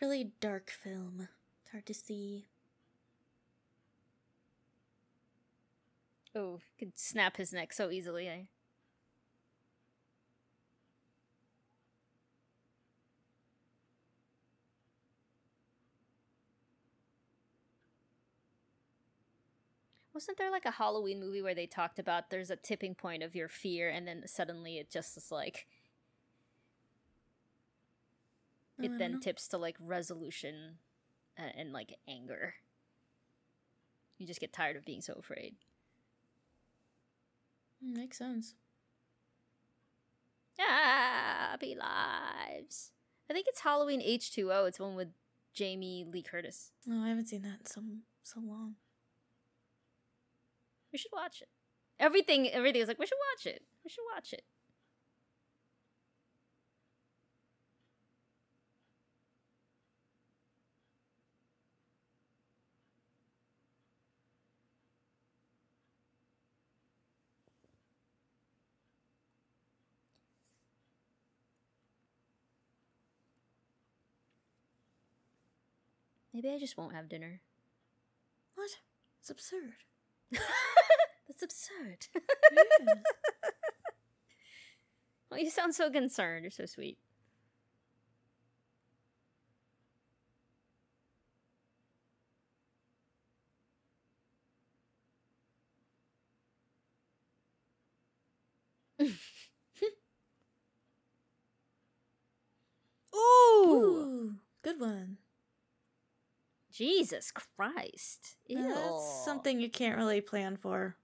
Really 0.00 0.32
dark 0.40 0.70
film. 0.70 1.28
It's 1.62 1.72
hard 1.72 1.86
to 1.86 1.94
see. 1.94 2.46
Oh, 6.34 6.60
could 6.78 6.98
snap 6.98 7.36
his 7.36 7.52
neck 7.52 7.72
so 7.72 7.90
easily. 7.90 8.28
Eh? 8.28 8.42
Wasn't 20.14 20.36
there 20.38 20.50
like 20.50 20.66
a 20.66 20.70
Halloween 20.72 21.18
movie 21.20 21.40
where 21.42 21.54
they 21.54 21.66
talked 21.66 21.98
about 21.98 22.30
there's 22.30 22.50
a 22.50 22.56
tipping 22.56 22.94
point 22.94 23.22
of 23.22 23.34
your 23.34 23.48
fear 23.48 23.88
and 23.88 24.06
then 24.06 24.22
suddenly 24.26 24.78
it 24.78 24.90
just 24.90 25.16
is 25.16 25.32
like 25.32 25.66
Oh, 28.69 28.69
it 28.84 28.98
then 28.98 29.12
know. 29.12 29.18
tips 29.18 29.48
to 29.48 29.58
like 29.58 29.76
resolution 29.80 30.78
and, 31.36 31.52
and 31.56 31.72
like 31.72 31.96
anger. 32.08 32.54
You 34.18 34.26
just 34.26 34.40
get 34.40 34.52
tired 34.52 34.76
of 34.76 34.84
being 34.84 35.00
so 35.00 35.14
afraid. 35.14 35.54
Mm, 37.84 37.96
Makes 37.96 38.18
sense. 38.18 38.54
Happy 40.58 41.74
lives. 41.74 42.90
I 43.30 43.32
think 43.32 43.46
it's 43.48 43.60
Halloween 43.60 44.02
H2O. 44.02 44.68
It's 44.68 44.78
one 44.80 44.94
with 44.94 45.08
Jamie 45.54 46.04
Lee 46.10 46.22
Curtis. 46.22 46.72
Oh, 46.88 47.02
I 47.02 47.08
haven't 47.08 47.26
seen 47.28 47.42
that 47.42 47.60
in 47.60 47.66
so 47.66 47.82
so 48.22 48.40
long. 48.40 48.74
We 50.92 50.98
should 50.98 51.12
watch 51.12 51.40
it. 51.40 51.48
Everything 51.98 52.48
everything 52.50 52.82
is 52.82 52.88
like, 52.88 52.98
we 52.98 53.06
should 53.06 53.18
watch 53.34 53.46
it. 53.46 53.62
We 53.84 53.90
should 53.90 54.04
watch 54.14 54.32
it. 54.32 54.44
Maybe 76.42 76.54
I 76.54 76.58
just 76.58 76.78
won't 76.78 76.94
have 76.94 77.06
dinner. 77.06 77.42
What? 78.54 78.70
It's 79.20 79.28
absurd. 79.28 79.74
That's 81.28 81.42
absurd. 81.42 82.06
Yeah. 82.52 82.94
well, 85.30 85.38
you 85.38 85.50
sound 85.50 85.74
so 85.74 85.90
concerned. 85.90 86.44
You're 86.44 86.50
so 86.50 86.64
sweet. 86.64 86.96
Ooh! 99.02 99.12
Ooh, 103.14 104.34
good 104.62 104.80
one. 104.80 105.18
Jesus 106.80 107.30
Christ. 107.30 108.36
Eh, 108.48 108.54
Ew. 108.54 108.68
Now, 108.68 108.74
That's 108.74 109.24
something 109.26 109.60
you 109.60 109.68
can't 109.68 109.98
really 109.98 110.22
plan 110.22 110.56
for. 110.56 110.96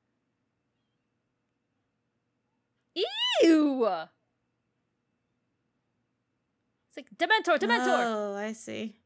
Ew! 3.43 3.87
It's 6.89 6.97
like 6.97 7.11
Dementor, 7.15 7.59
Dementor! 7.59 8.05
Oh, 8.07 8.35
I 8.37 8.55
see. 8.55 8.97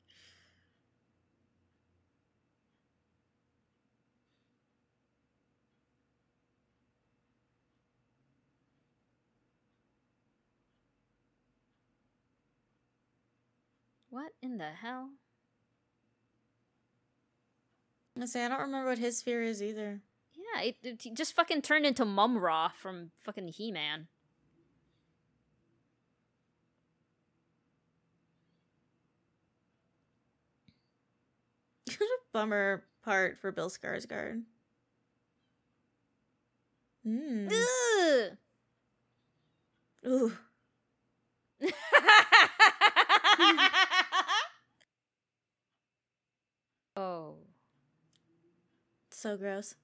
What 14.08 14.30
in 14.40 14.58
the 14.58 14.70
hell? 14.70 15.10
I 18.22 18.26
say 18.26 18.44
I 18.44 18.48
don't 18.48 18.60
remember 18.60 18.90
what 18.90 18.98
his 18.98 19.22
fear 19.22 19.42
is 19.42 19.62
either. 19.62 20.00
Yeah, 20.34 20.62
it, 20.62 20.76
it 20.82 21.02
he 21.02 21.10
just 21.12 21.34
fucking 21.34 21.62
turned 21.62 21.86
into 21.86 22.04
Mumm-Ra 22.04 22.70
from 22.70 23.12
fucking 23.24 23.48
He 23.48 23.72
Man. 23.72 24.08
Bummer 32.32 32.84
part 33.04 33.38
for 33.40 33.52
Bill 33.52 33.70
Skarsgård. 33.70 34.42
Mm. 37.06 37.50
Ugh! 37.52 38.36
Ooh. 40.06 40.32
oh. 46.96 47.49
So 49.20 49.36
gross. 49.36 49.74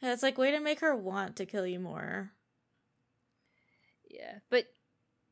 Yeah, 0.00 0.12
it's 0.12 0.24
like 0.24 0.36
way 0.38 0.50
to 0.50 0.58
make 0.58 0.80
her 0.80 0.92
want 0.92 1.36
to 1.36 1.46
kill 1.46 1.68
you 1.68 1.78
more. 1.78 2.32
Yeah, 4.10 4.38
but 4.50 4.66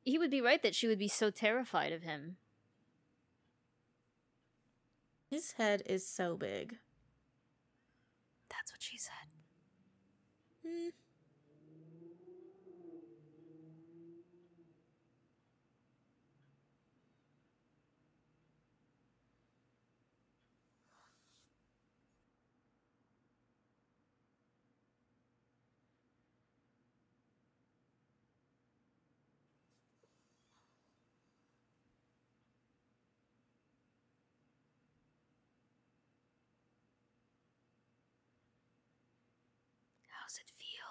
he 0.04 0.16
would 0.16 0.30
be 0.30 0.40
right 0.40 0.62
that 0.62 0.76
she 0.76 0.86
would 0.86 1.00
be 1.00 1.08
so 1.08 1.30
terrified 1.30 1.92
of 1.92 2.02
him. 2.02 2.36
His 5.30 5.52
head 5.52 5.82
is 5.86 6.06
so 6.06 6.36
big. 6.36 6.76
That's 8.50 8.70
what 8.70 8.82
she 8.82 8.98
said. 8.98 9.30
Hmm. 10.64 10.90
How's 40.30 40.38
it 40.38 40.50
feel? 40.58 40.90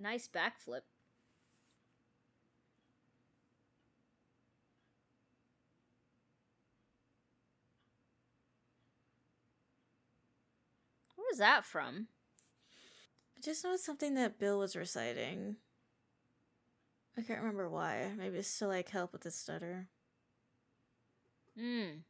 Nice 0.00 0.28
backflip. 0.28 0.82
Where 11.16 11.26
was 11.28 11.38
that 11.38 11.64
from? 11.64 12.06
I 13.36 13.40
just 13.40 13.64
know 13.64 13.72
it's 13.74 13.84
something 13.84 14.14
that 14.14 14.38
Bill 14.38 14.60
was 14.60 14.76
reciting. 14.76 15.56
I 17.16 17.22
can't 17.22 17.40
remember 17.40 17.68
why. 17.68 18.12
Maybe 18.16 18.38
it's 18.38 18.58
to 18.60 18.68
like 18.68 18.90
help 18.90 19.12
with 19.12 19.22
the 19.22 19.32
stutter. 19.32 19.88
Hmm. 21.58 22.02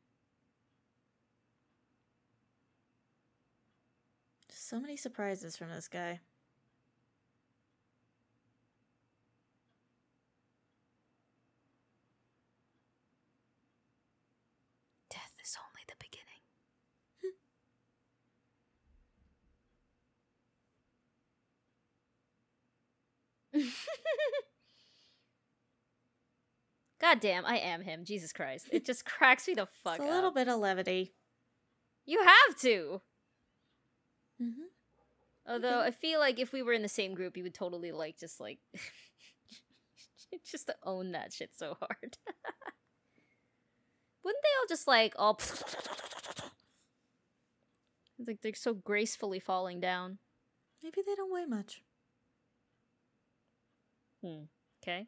So 4.51 4.79
many 4.79 4.99
surprises 4.99 5.57
from 5.57 5.71
this 5.71 5.89
guy. 5.89 6.21
Death 15.11 15.33
is 15.43 15.57
only 15.59 15.85
the 15.87 15.95
beginning. 15.99 16.29
God 27.01 27.21
damn, 27.21 27.45
I 27.47 27.59
am 27.59 27.83
him. 27.83 28.05
Jesus 28.05 28.33
Christ. 28.33 28.69
It 28.73 28.85
just 28.85 29.05
cracks 29.05 29.47
me 29.47 29.55
the 29.55 29.67
fuck 29.85 29.97
It's 29.97 30.05
a 30.05 30.09
up. 30.09 30.15
little 30.15 30.33
bit 30.33 30.49
of 30.49 30.59
levity. 30.59 31.15
You 32.07 32.21
have 32.25 32.59
to. 32.61 33.01
Mm-hmm. 34.43 34.63
Although 35.53 35.81
I 35.81 35.91
feel 35.91 36.21
like 36.21 36.39
if 36.39 36.53
we 36.53 36.63
were 36.63 36.73
in 36.73 36.83
the 36.83 36.89
same 36.89 37.15
group, 37.15 37.37
you 37.37 37.43
would 37.43 37.55
totally 37.55 37.93
like 37.93 38.19
just 38.19 38.41
like 38.41 38.59
just 40.51 40.67
to 40.67 40.75
own 40.83 41.13
that 41.13 41.33
shit 41.33 41.51
so 41.57 41.77
hard. 41.81 42.19
Wouldn't 44.25 44.43
they 44.43 44.49
all 44.61 44.67
just 44.69 44.87
like 44.87 45.15
all 45.17 45.39
It's 48.19 48.27
like 48.27 48.41
they're 48.43 48.55
so 48.55 48.75
gracefully 48.75 49.41
falling 49.41 49.81
down? 49.81 50.19
Maybe 50.83 51.01
they 51.07 51.15
don't 51.15 51.33
weigh 51.33 51.47
much. 51.47 51.83
Hmm. 54.23 54.45
Okay. 54.83 55.07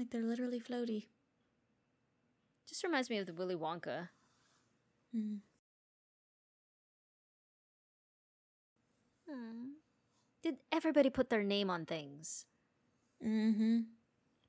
Like 0.00 0.12
they're 0.12 0.22
literally 0.22 0.58
floaty. 0.58 1.08
Just 2.66 2.82
reminds 2.82 3.10
me 3.10 3.18
of 3.18 3.26
the 3.26 3.34
Willy 3.34 3.54
Wonka. 3.54 4.08
Mm. 5.14 5.40
Hmm. 9.28 9.64
Did 10.42 10.56
everybody 10.72 11.10
put 11.10 11.28
their 11.28 11.42
name 11.42 11.68
on 11.68 11.84
things? 11.84 12.46
Mm-hmm. 13.22 13.80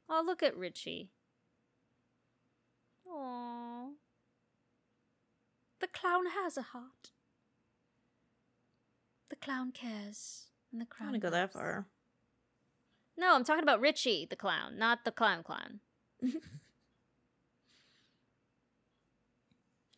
Oh, 0.10 0.24
look 0.26 0.42
at 0.42 0.56
Richie. 0.56 1.10
Aww. 3.06 3.90
The 5.82 5.88
clown 5.88 6.28
has 6.28 6.56
a 6.56 6.62
heart. 6.62 7.12
The 9.30 9.36
clown 9.36 9.74
cares. 9.74 10.46
And 10.72 10.80
the 10.80 10.88
I 10.90 10.96
clown 10.96 11.12
don't 11.12 11.22
want 11.22 11.22
to 11.22 11.28
go 11.28 11.32
that 11.32 11.52
far. 11.52 11.88
No, 13.18 13.36
I'm 13.36 13.44
talking 13.44 13.64
about 13.64 13.80
Richie, 13.80 14.26
the 14.30 14.36
clown, 14.36 14.78
not 14.78 15.06
the 15.06 15.12
clown 15.12 15.44
clown. 15.44 15.80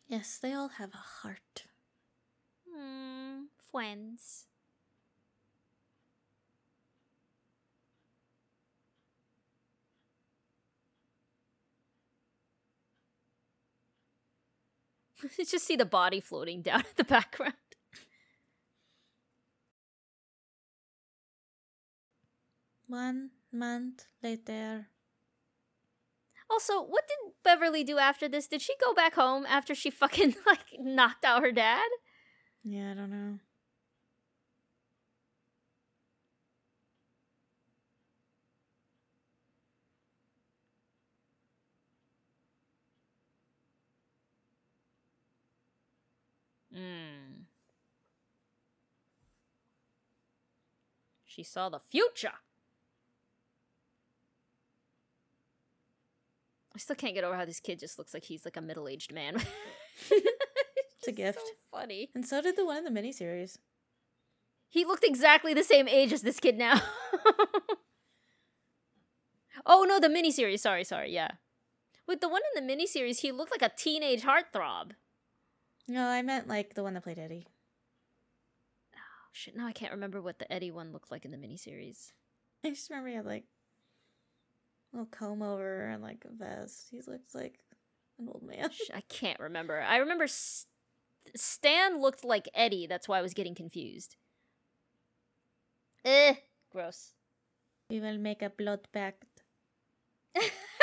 Yes, 0.06 0.38
they 0.38 0.52
all 0.54 0.68
have 0.68 0.94
a 0.94 0.96
heart. 0.96 1.64
Hmm. 2.68 3.46
Friends. 3.70 4.46
Just 15.36 15.66
see 15.66 15.76
the 15.76 15.84
body 15.84 16.20
floating 16.20 16.62
down 16.62 16.80
in 16.80 16.86
the 16.96 17.04
background. 17.04 17.54
One 22.86 23.30
month 23.52 24.06
later. 24.22 24.88
Also, 26.50 26.82
what 26.82 27.08
did 27.08 27.32
Beverly 27.42 27.84
do 27.84 27.98
after 27.98 28.28
this? 28.28 28.46
Did 28.46 28.62
she 28.62 28.74
go 28.80 28.94
back 28.94 29.14
home 29.14 29.46
after 29.46 29.74
she 29.74 29.90
fucking 29.90 30.36
like 30.46 30.78
knocked 30.78 31.24
out 31.24 31.42
her 31.42 31.52
dad? 31.52 31.88
Yeah, 32.62 32.92
I 32.92 32.94
don't 32.94 33.10
know. 33.10 33.38
Hmm. 46.72 47.44
She 51.24 51.42
saw 51.42 51.68
the 51.68 51.80
future. 51.80 52.43
I 56.74 56.78
still 56.78 56.96
can't 56.96 57.14
get 57.14 57.24
over 57.24 57.36
how 57.36 57.44
this 57.44 57.60
kid 57.60 57.78
just 57.78 57.98
looks 57.98 58.12
like 58.14 58.24
he's 58.24 58.44
like 58.44 58.56
a 58.56 58.60
middle-aged 58.60 59.12
man. 59.12 59.40
It's 61.04 61.08
a 61.08 61.12
gift. 61.22 61.38
So 61.38 61.78
funny. 61.78 62.10
And 62.14 62.26
so 62.26 62.40
did 62.40 62.56
the 62.56 62.64
one 62.64 62.78
in 62.78 62.84
the 62.84 63.00
miniseries. 63.00 63.58
He 64.68 64.84
looked 64.84 65.04
exactly 65.04 65.54
the 65.54 65.62
same 65.62 65.86
age 65.86 66.12
as 66.12 66.22
this 66.22 66.40
kid 66.40 66.58
now. 66.58 66.80
oh 69.66 69.84
no, 69.88 70.00
the 70.00 70.08
miniseries. 70.08 70.58
Sorry, 70.60 70.82
sorry. 70.82 71.12
Yeah, 71.12 71.32
with 72.08 72.20
the 72.20 72.28
one 72.28 72.42
in 72.56 72.66
the 72.66 72.74
miniseries, 72.74 73.20
he 73.20 73.30
looked 73.30 73.52
like 73.52 73.62
a 73.62 73.72
teenage 73.76 74.22
heartthrob. 74.22 74.92
No, 75.86 76.08
I 76.08 76.22
meant 76.22 76.48
like 76.48 76.74
the 76.74 76.82
one 76.82 76.94
that 76.94 77.04
played 77.04 77.20
Eddie. 77.20 77.46
Oh 78.96 79.28
shit! 79.32 79.56
Now 79.56 79.66
I 79.68 79.72
can't 79.72 79.92
remember 79.92 80.20
what 80.20 80.40
the 80.40 80.52
Eddie 80.52 80.72
one 80.72 80.92
looked 80.92 81.12
like 81.12 81.24
in 81.24 81.30
the 81.30 81.36
miniseries. 81.36 82.10
I 82.64 82.70
just 82.70 82.90
remember 82.90 83.10
he 83.10 83.14
had 83.14 83.26
like 83.26 83.44
little 84.94 85.08
comb 85.08 85.42
over 85.42 85.88
and 85.88 86.02
like 86.02 86.24
a 86.26 86.34
vest. 86.34 86.88
He 86.90 86.98
looks 87.06 87.34
like 87.34 87.60
an 88.20 88.28
old 88.28 88.44
man. 88.44 88.70
I 88.94 89.02
can't 89.02 89.40
remember. 89.40 89.80
I 89.82 89.98
remember 89.98 90.24
S- 90.24 90.66
Stan 91.36 92.00
looked 92.00 92.24
like 92.24 92.48
Eddie. 92.54 92.86
That's 92.86 93.08
why 93.08 93.18
I 93.18 93.22
was 93.22 93.34
getting 93.34 93.54
confused. 93.56 94.16
Eh, 96.04 96.36
gross. 96.70 97.14
We 97.90 98.00
will 98.00 98.18
make 98.18 98.42
a 98.42 98.50
blood 98.50 98.88
pact. 98.92 99.44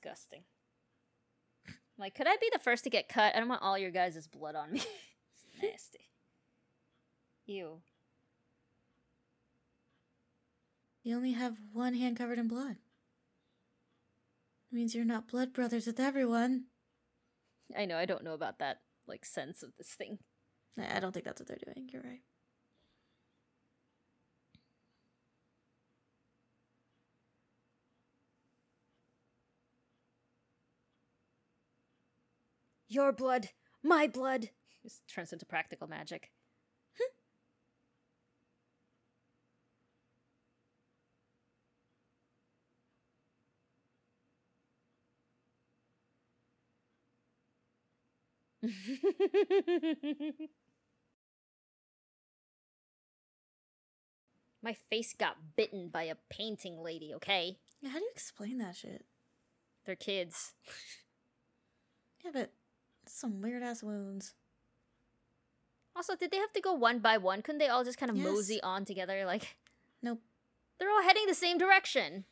disgusting. 0.00 0.42
Like, 1.98 2.14
could 2.14 2.26
I 2.26 2.36
be 2.40 2.48
the 2.52 2.58
first 2.58 2.84
to 2.84 2.90
get 2.90 3.08
cut? 3.08 3.34
I 3.34 3.40
don't 3.40 3.48
want 3.48 3.62
all 3.62 3.76
your 3.76 3.90
guys' 3.90 4.26
blood 4.26 4.54
on 4.54 4.72
me. 4.72 4.80
it's 4.80 5.62
nasty. 5.62 6.08
Ew. 7.46 7.80
You 11.02 11.16
only 11.16 11.32
have 11.32 11.58
one 11.72 11.94
hand 11.94 12.16
covered 12.16 12.38
in 12.38 12.48
blood. 12.48 12.76
It 14.72 14.76
means 14.76 14.94
you're 14.94 15.04
not 15.04 15.28
blood 15.28 15.52
brothers 15.52 15.86
with 15.86 16.00
everyone. 16.00 16.64
I 17.76 17.84
know, 17.84 17.96
I 17.96 18.06
don't 18.06 18.24
know 18.24 18.34
about 18.34 18.58
that, 18.60 18.78
like, 19.06 19.24
sense 19.24 19.62
of 19.62 19.70
this 19.76 19.88
thing. 19.88 20.18
I 20.78 21.00
don't 21.00 21.12
think 21.12 21.26
that's 21.26 21.40
what 21.40 21.48
they're 21.48 21.58
doing. 21.74 21.88
You're 21.92 22.02
right. 22.02 22.22
Your 32.90 33.10
blood, 33.10 33.48
my 33.82 34.06
blood. 34.06 34.50
This 34.82 35.00
turns 35.08 35.32
into 35.32 35.46
practical 35.46 35.86
magic. 35.88 36.30
My 54.62 54.74
face 54.74 55.14
got 55.14 55.56
bitten 55.56 55.88
by 55.88 56.02
a 56.04 56.16
painting 56.28 56.82
lady, 56.82 57.14
okay? 57.14 57.58
Yeah, 57.80 57.90
how 57.90 57.98
do 57.98 58.04
you 58.04 58.10
explain 58.12 58.58
that 58.58 58.76
shit? 58.76 59.06
They're 59.86 59.96
kids. 59.96 60.54
Yeah, 62.24 62.30
but 62.34 62.52
some 63.12 63.40
weird 63.42 63.62
ass 63.62 63.82
wounds. 63.82 64.34
Also, 65.96 66.14
did 66.16 66.30
they 66.30 66.36
have 66.38 66.52
to 66.52 66.60
go 66.60 66.72
one 66.72 67.00
by 67.00 67.18
one? 67.18 67.42
Couldn't 67.42 67.58
they 67.58 67.68
all 67.68 67.84
just 67.84 67.98
kind 67.98 68.10
of 68.10 68.16
Yes. 68.16 68.26
mosey 68.26 68.60
on 68.62 68.84
together? 68.84 69.24
Like, 69.26 69.56
Nope. 70.02 70.20
they're 70.78 70.90
all 70.90 71.02
heading 71.02 71.26
the 71.26 71.34
same 71.34 71.58
direction. 71.58 72.24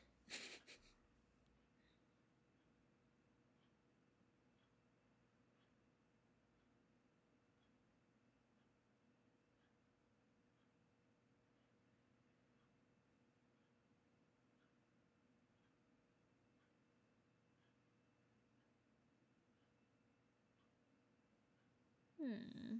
Hmm. 22.20 22.78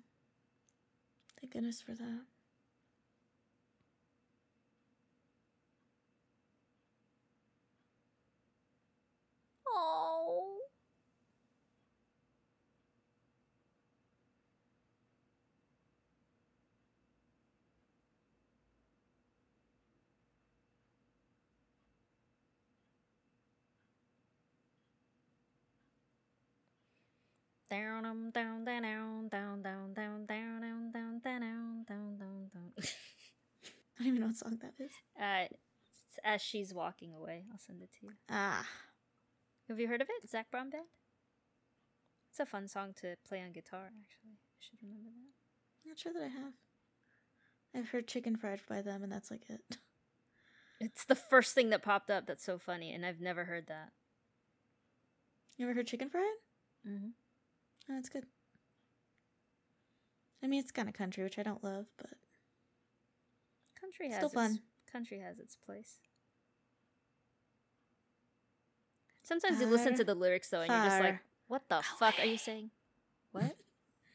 Thank 1.41 1.48
goodness 1.59 1.83
for 1.83 1.93
that. 1.93 2.23
Oh. 9.67 10.61
Down, 27.69 28.05
um, 28.07 28.31
down, 28.31 28.65
down, 28.65 29.29
down, 29.29 29.29
down, 29.29 29.93
down, 29.93 30.25
down, 30.25 30.25
down, 30.25 30.61
down, 30.61 30.91
down, 31.19 31.85
down, 31.89 32.17
down. 32.19 32.73
I 32.79 32.83
don't 33.99 34.07
even 34.09 34.21
know 34.21 34.27
what 34.29 34.37
song 34.37 34.59
that 34.63 34.75
is. 34.83 34.91
Uh, 35.21 35.47
as 36.25 36.41
she's 36.43 36.73
walking 36.75 37.15
away, 37.15 37.45
I'll 37.53 37.59
send 37.59 37.83
it 37.83 37.91
to 38.01 38.07
you. 38.07 38.13
Ah, 38.31 38.67
Have 39.69 39.79
you 39.81 39.89
heard 39.89 40.01
of 40.01 40.09
it? 40.09 40.29
Zac 40.31 40.51
Brown 40.51 40.71
Band? 40.71 40.85
It's 42.31 42.41
a 42.41 42.47
fun 42.47 42.69
song 42.69 42.95
to 43.01 43.17
play 43.27 43.41
on 43.43 43.53
guitar, 43.53 43.87
actually. 43.87 44.33
I 44.39 44.61
should 44.61 44.79
remember 44.83 45.11
that. 45.11 45.89
not 45.89 45.99
sure 45.99 46.13
that 46.13 46.23
I 46.23 46.29
have. 46.29 46.53
I've 47.75 47.91
heard 47.91 48.07
Chicken 48.09 48.37
Fried 48.37 48.61
by 48.69 48.83
them, 48.83 49.03
and 49.03 49.13
that's 49.13 49.31
like 49.31 49.49
it. 49.49 49.61
It's 50.81 51.05
the 51.05 51.17
first 51.17 51.55
thing 51.55 51.71
that 51.71 51.83
popped 51.83 52.09
up 52.11 52.27
that's 52.27 52.45
so 52.45 52.57
funny, 52.59 52.93
and 52.93 53.05
I've 53.05 53.21
never 53.21 53.45
heard 53.47 53.67
that. 53.67 53.91
You 55.57 55.67
ever 55.67 55.75
heard 55.75 55.89
Chicken 55.89 56.09
Fried? 56.09 56.23
Mm-hmm. 56.87 57.09
Oh, 57.91 57.95
that's 57.95 58.09
good. 58.09 58.27
I 60.43 60.47
mean, 60.47 60.61
it's 60.61 60.71
kind 60.71 60.89
of 60.89 60.95
country, 60.95 61.25
which 61.25 61.39
I 61.39 61.43
don't 61.43 61.63
love, 61.65 61.87
but 61.97 62.11
Country 63.81 64.09
has 64.09 64.17
Still 64.17 64.27
its, 64.27 64.35
fun. 64.35 64.61
Country 64.91 65.21
has 65.21 65.39
its 65.39 65.57
place. 65.57 65.99
Sometimes 69.23 69.61
you 69.61 69.67
listen 69.67 69.95
to 69.97 70.05
the 70.05 70.15
lyrics 70.15 70.49
though, 70.49 70.61
and 70.61 70.71
you're 70.71 70.85
just 70.85 71.01
like, 71.01 71.19
"What 71.49 71.63
the 71.69 71.83
fuck 71.99 72.19
are 72.19 72.25
you 72.25 72.39
saying? 72.39 72.71
What? 73.33 73.57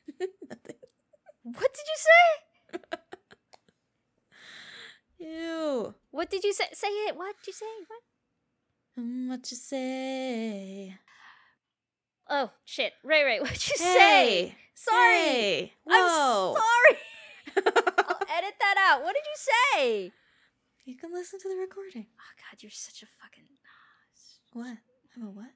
Nothing. 0.49 0.75
what 1.43 1.73
did 1.73 1.85
you 1.87 1.97
say? 1.97 2.89
Ew. 5.29 5.93
What 6.11 6.29
did 6.29 6.43
you 6.43 6.51
say? 6.51 6.65
Say 6.73 6.87
it. 6.87 7.15
What 7.15 7.35
did 7.37 7.47
you 7.47 7.53
say? 7.53 7.65
What? 7.87 8.01
Um, 8.97 9.29
what 9.29 9.51
you 9.51 9.57
say? 9.57 10.97
Oh 12.29 12.51
shit! 12.65 12.93
Ray, 13.03 13.23
Ray, 13.23 13.39
what'd 13.41 13.67
you 13.67 13.77
say? 13.77 14.55
Sorry. 14.83 15.15
Hey. 15.15 15.73
I'm 15.89 16.09
sorry. 16.09 16.97
I'll 17.55 18.27
edit 18.37 18.55
that 18.59 18.75
out. 18.77 19.03
What 19.03 19.15
did 19.15 19.23
you 19.23 19.37
say? 19.37 20.11
you 20.85 20.97
can 20.97 21.13
listen 21.13 21.39
to 21.39 21.47
the 21.47 21.55
recording. 21.55 22.07
Oh 22.19 22.33
God, 22.35 22.61
you're 22.61 22.71
such 22.71 23.03
a 23.03 23.05
fucking. 23.05 23.45
What? 24.51 24.77
I'm 25.15 25.23
a 25.23 25.31
what? 25.31 25.51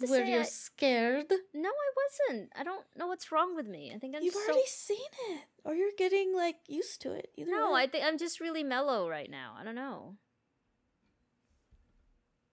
Have 0.00 0.08
to 0.08 0.10
Were 0.12 0.24
say, 0.24 0.32
you 0.32 0.40
I- 0.40 0.42
scared? 0.42 1.26
no, 1.52 1.68
I 1.68 1.90
wasn't. 2.30 2.50
I 2.56 2.62
don't 2.64 2.84
know 2.96 3.06
what's 3.06 3.30
wrong 3.32 3.54
with 3.56 3.66
me. 3.66 3.92
I 3.94 3.98
think 3.98 4.14
I'm 4.16 4.22
You've 4.22 4.34
so. 4.34 4.40
already 4.44 4.66
seen 4.66 4.98
it, 5.30 5.42
or 5.64 5.74
you're 5.74 5.90
getting 5.96 6.34
like 6.34 6.56
used 6.66 7.00
to 7.02 7.12
it. 7.12 7.30
Either 7.36 7.50
No, 7.50 7.72
way. 7.72 7.82
I 7.82 7.86
think 7.86 8.04
I'm 8.04 8.18
just 8.18 8.40
really 8.40 8.62
mellow 8.64 9.08
right 9.08 9.30
now. 9.30 9.54
I 9.58 9.64
don't 9.64 9.74
know. 9.74 10.16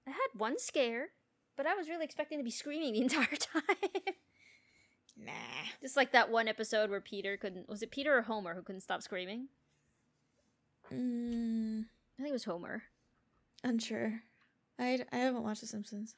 I 0.08 0.12
had 0.12 0.30
one 0.38 0.58
scare, 0.60 1.10
but 1.58 1.66
I 1.68 1.76
was 1.76 1.88
really 1.90 2.06
expecting 2.06 2.38
to 2.40 2.44
be 2.44 2.52
screaming 2.52 2.94
the 2.94 3.02
entire 3.02 3.26
time. 3.38 3.64
nah. 5.18 5.32
just 5.82 5.96
like 5.98 6.12
that 6.12 6.30
one 6.32 6.48
episode 6.48 6.90
where 6.90 7.02
Peter 7.02 7.38
couldn't. 7.38 7.70
Was 7.70 7.82
it 7.82 7.92
Peter 7.92 8.18
or 8.18 8.22
Homer 8.24 8.56
who 8.56 8.62
couldn't 8.64 8.82
stop 8.82 9.02
screaming? 9.02 9.48
Mm, 10.94 11.86
I 12.20 12.22
think 12.22 12.30
it 12.30 12.34
was 12.34 12.44
Homer. 12.46 12.84
unsure. 13.64 14.22
I 14.80 15.00
I 15.12 15.18
haven't 15.18 15.44
watched 15.44 15.62
The 15.62 15.68
Simpsons. 15.68 16.16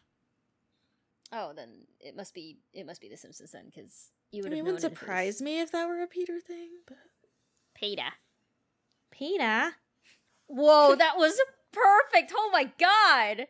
Oh, 1.35 1.51
then 1.55 1.69
it 1.99 2.15
must 2.15 2.33
be 2.33 2.59
it 2.73 2.85
must 2.85 3.01
be 3.01 3.09
The 3.09 3.17
Simpsons 3.17 3.51
then, 3.51 3.65
because 3.73 4.11
you 4.31 4.41
I 4.41 4.43
would 4.43 4.51
mean, 4.51 4.53
it 4.53 4.57
have 4.59 4.65
known 4.65 4.73
wouldn't 4.75 4.83
it 4.83 4.87
if 4.87 4.91
it 4.91 4.95
was 4.95 4.99
surprise 4.99 5.41
me 5.41 5.59
if 5.61 5.71
that 5.71 5.87
were 5.87 6.01
a 6.03 6.07
Peter 6.07 6.39
thing, 6.39 6.69
but 6.87 6.97
Peter. 7.75 8.13
Peter. 9.11 9.71
Whoa, 10.47 10.95
that 10.97 11.17
was 11.17 11.39
perfect. 11.71 12.31
Oh 12.35 12.49
my 12.53 12.65
god, 12.79 13.47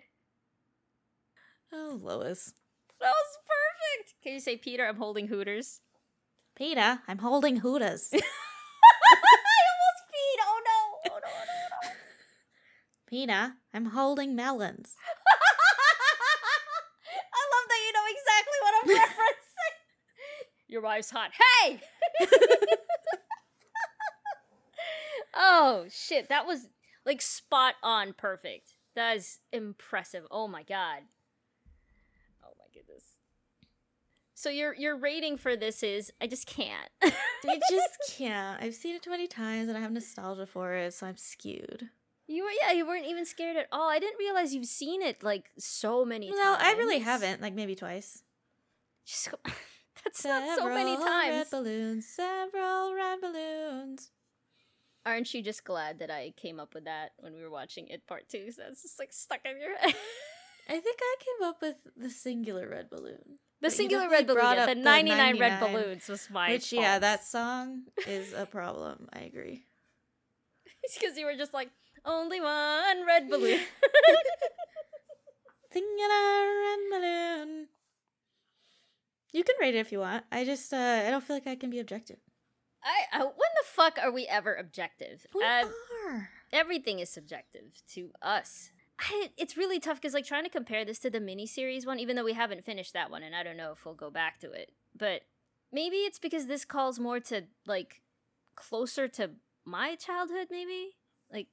Oh, 1.74 2.00
Lois. 2.02 2.54
that 3.02 3.10
was 3.12 3.38
perfect. 3.48 4.14
Can 4.24 4.34
you 4.34 4.40
say 4.40 4.56
Peter? 4.58 4.86
I'm 4.86 4.98
holding 4.98 5.28
Hooters. 5.28 5.82
Peter, 6.56 7.00
I'm 7.08 7.18
holding 7.18 7.58
Hooters. 7.58 8.10
I 8.14 8.18
almost 9.74 10.04
peed. 10.14 10.40
Oh 10.46 10.62
no! 10.64 11.12
Oh 11.12 11.20
no! 11.20 11.26
Oh 11.26 11.26
no! 11.26 11.32
Oh, 11.32 11.88
no. 11.88 11.90
Peter, 13.10 13.54
I'm 13.74 13.86
holding 13.88 14.36
melons. 14.36 14.94
I 17.36 17.42
love 17.54 17.66
that 17.70 17.82
you 17.86 17.94
know 17.94 18.08
exactly 18.10 18.58
what 18.62 18.74
I'm 18.78 18.90
referencing. 19.02 19.76
Your 20.74 20.82
wife's 20.82 21.12
hot. 21.12 21.30
Hey! 21.62 21.80
oh 25.36 25.86
shit, 25.88 26.30
that 26.30 26.48
was 26.48 26.68
like 27.06 27.22
spot 27.22 27.76
on 27.84 28.14
perfect. 28.14 28.74
That 28.96 29.18
is 29.18 29.40
impressive. 29.52 30.24
Oh 30.32 30.48
my 30.48 30.64
god. 30.64 31.02
Oh 32.44 32.54
my 32.58 32.66
goodness. 32.74 33.04
So 34.34 34.50
your 34.50 34.74
your 34.74 34.98
rating 34.98 35.38
for 35.38 35.56
this 35.56 35.84
is 35.84 36.12
I 36.20 36.26
just 36.26 36.48
can't. 36.48 36.90
I 37.04 37.60
just 37.70 38.18
can't. 38.18 38.60
I've 38.60 38.74
seen 38.74 38.96
it 38.96 39.04
too 39.04 39.12
many 39.12 39.28
times 39.28 39.70
and 39.70 39.78
I 39.78 39.82
have 39.82 39.92
nostalgia 39.92 40.48
for 40.48 40.74
it, 40.74 40.96
so 40.96 41.06
I'm 41.06 41.18
skewed. 41.18 41.90
you 42.26 42.46
were 42.46 42.50
yeah, 42.64 42.72
you 42.72 42.88
weren't 42.88 43.06
even 43.06 43.28
scared 43.28 43.58
at 43.58 43.68
all. 43.72 43.92
I 43.92 44.00
didn't 44.00 44.18
realize 44.18 44.56
you've 44.56 44.66
seen 44.66 45.04
it 45.04 45.22
like 45.22 45.52
so 45.60 46.04
many 46.04 46.30
times. 46.32 46.40
No, 46.42 46.56
I 46.60 46.72
really 46.80 46.98
haven't. 46.98 47.44
Like 47.44 47.54
maybe 47.54 47.76
twice. 47.76 48.24
Just 49.06 49.30
go- 49.30 49.38
That's 50.06 50.26
not 50.26 50.58
so 50.58 50.70
many 50.70 50.96
Several 50.96 51.06
Red 51.08 51.32
times. 51.32 51.50
balloons, 51.50 52.08
several 52.08 52.94
red 52.94 53.22
balloons. 53.22 54.12
Aren't 55.06 55.34
you 55.34 55.42
just 55.44 55.64
glad 55.66 56.00
that 56.00 56.10
I 56.12 56.34
came 56.38 56.60
up 56.60 56.74
with 56.74 56.86
that 56.86 57.12
when 57.20 57.34
we 57.34 57.42
were 57.42 57.50
watching 57.50 57.88
it 57.90 58.08
part 58.08 58.30
two? 58.30 58.52
So 58.52 58.64
it's 58.70 58.84
just 58.84 59.00
like 59.00 59.12
stuck 59.12 59.42
in 59.46 59.60
your 59.60 59.78
head. 59.78 59.96
I 60.70 60.80
think 60.80 60.98
I 61.02 61.16
came 61.20 61.48
up 61.50 61.62
with 61.62 61.76
the 61.98 62.10
singular 62.10 62.70
red 62.70 62.90
balloon. 62.90 63.40
The 63.60 63.68
But 63.68 63.74
singular 63.74 64.10
red 64.10 64.28
balloon, 64.28 64.44
yeah, 64.44 64.66
the 64.66 64.76
the 64.76 64.82
99, 64.82 65.40
red 65.40 65.60
balloons 65.60 66.08
was 66.08 66.30
my 66.30 66.52
Which 66.52 66.72
yeah, 66.72 67.00
that 67.00 67.24
song 67.36 67.84
is 68.08 68.32
a 68.34 68.46
problem. 68.46 69.10
I 69.12 69.20
agree. 69.22 69.66
It's 70.84 70.98
because 70.98 71.18
you 71.18 71.26
were 71.26 71.36
just 71.36 71.54
like, 71.54 71.70
only 72.06 72.40
one 72.42 73.06
red 73.06 73.30
balloon. 73.30 73.60
Singular 75.72 76.44
red 76.64 76.80
balloon. 76.92 77.68
You 79.34 79.44
can 79.44 79.56
rate 79.60 79.76
it 79.76 79.80
if 79.80 79.92
you 79.92 80.00
want. 80.00 80.24
I 80.32 80.46
just 80.46 80.74
uh 80.74 81.04
I 81.06 81.10
don't 81.10 81.24
feel 81.24 81.36
like 81.36 81.48
I 81.48 81.56
can 81.56 81.70
be 81.70 81.80
objective. 81.80 82.20
I, 82.84 83.18
I 83.18 83.24
when 83.24 83.34
the 83.34 83.66
fuck 83.66 83.98
are 84.02 84.12
we 84.12 84.28
ever 84.28 84.54
objective? 84.56 85.26
We 85.34 85.44
Uh, 85.44 85.66
are. 86.08 86.30
everything 86.52 87.00
is 87.00 87.10
subjective 87.10 87.82
to 87.94 88.12
us. 88.22 88.72
I, 89.00 89.32
it's 89.38 89.58
really 89.58 89.80
tough 89.80 90.00
because 90.00 90.14
like 90.14 90.26
trying 90.26 90.44
to 90.44 90.50
compare 90.50 90.86
this 90.86 91.00
to 91.00 91.10
the 91.10 91.20
miniseries 91.20 91.86
one, 91.86 92.00
even 92.00 92.16
though 92.16 92.24
we 92.24 92.34
haven't 92.34 92.64
finished 92.64 92.94
that 92.94 93.10
one, 93.10 93.24
and 93.24 93.36
I 93.36 93.42
don't 93.44 93.58
know 93.58 93.72
if 93.72 93.86
we'll 93.86 93.96
go 93.96 94.12
back 94.12 94.40
to 94.42 94.52
it. 94.52 94.72
But 94.96 95.22
maybe 95.72 95.98
it's 95.98 96.20
because 96.20 96.46
this 96.46 96.64
calls 96.66 97.00
more 97.00 97.20
to 97.22 97.44
like 97.66 98.02
closer 98.56 99.08
to 99.08 99.32
my 99.66 99.96
childhood, 99.96 100.48
maybe 100.52 100.92
like 101.32 101.48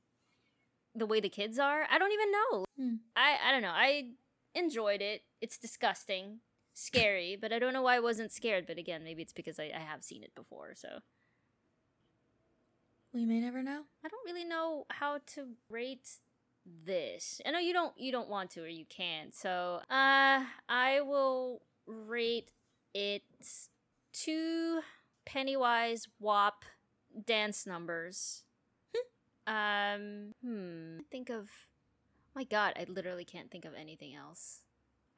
the 0.95 1.07
way 1.07 1.21
the 1.21 1.29
kids 1.31 1.59
are. 1.59 1.87
I 1.91 1.99
don't 1.99 2.13
even 2.13 2.31
know. 2.33 2.65
Hmm. 2.77 2.95
I 3.17 3.37
I 3.47 3.53
don't 3.53 3.63
know. 3.63 3.73
I 3.75 4.11
enjoyed 4.55 5.01
it. 5.01 5.23
It's 5.41 5.57
disgusting, 5.57 6.41
scary, 6.75 7.37
but 7.41 7.53
I 7.53 7.59
don't 7.59 7.73
know 7.73 7.83
why 7.83 7.97
I 7.97 8.01
wasn't 8.01 8.33
scared. 8.33 8.67
But 8.67 8.79
again, 8.79 9.05
maybe 9.05 9.23
it's 9.23 9.33
because 9.33 9.59
I, 9.59 9.71
I 9.75 9.81
have 9.81 10.03
seen 10.03 10.23
it 10.23 10.35
before, 10.35 10.73
so. 10.75 11.01
We 13.13 13.25
may 13.25 13.41
never 13.41 13.63
know. 13.63 13.83
I 14.05 14.09
don't 14.09 14.25
really 14.25 14.45
know 14.45 14.87
how 14.89 15.19
to 15.35 15.49
rate 15.69 16.09
this. 16.87 17.41
I 17.45 17.51
know 17.51 17.59
you 17.59 17.73
don't 17.73 17.99
you 17.99 18.13
don't 18.13 18.29
want 18.29 18.51
to 18.53 18.63
or 18.63 18.69
you 18.69 18.85
can't. 18.89 19.35
So, 19.35 19.81
uh 19.91 20.45
I 20.69 21.01
will 21.01 21.63
rate 21.87 22.53
it 22.95 23.23
two 24.13 24.81
Pennywise 25.25 26.09
WAP 26.19 26.65
dance 27.27 27.67
numbers. 27.67 28.45
um, 29.47 30.35
hmm. 30.45 30.99
Think 31.11 31.31
of 31.31 31.49
My 32.35 32.45
god, 32.45 32.75
I 32.77 32.85
literally 32.89 33.25
can't 33.25 33.51
think 33.51 33.65
of 33.65 33.75
anything 33.75 34.15
else. 34.15 34.61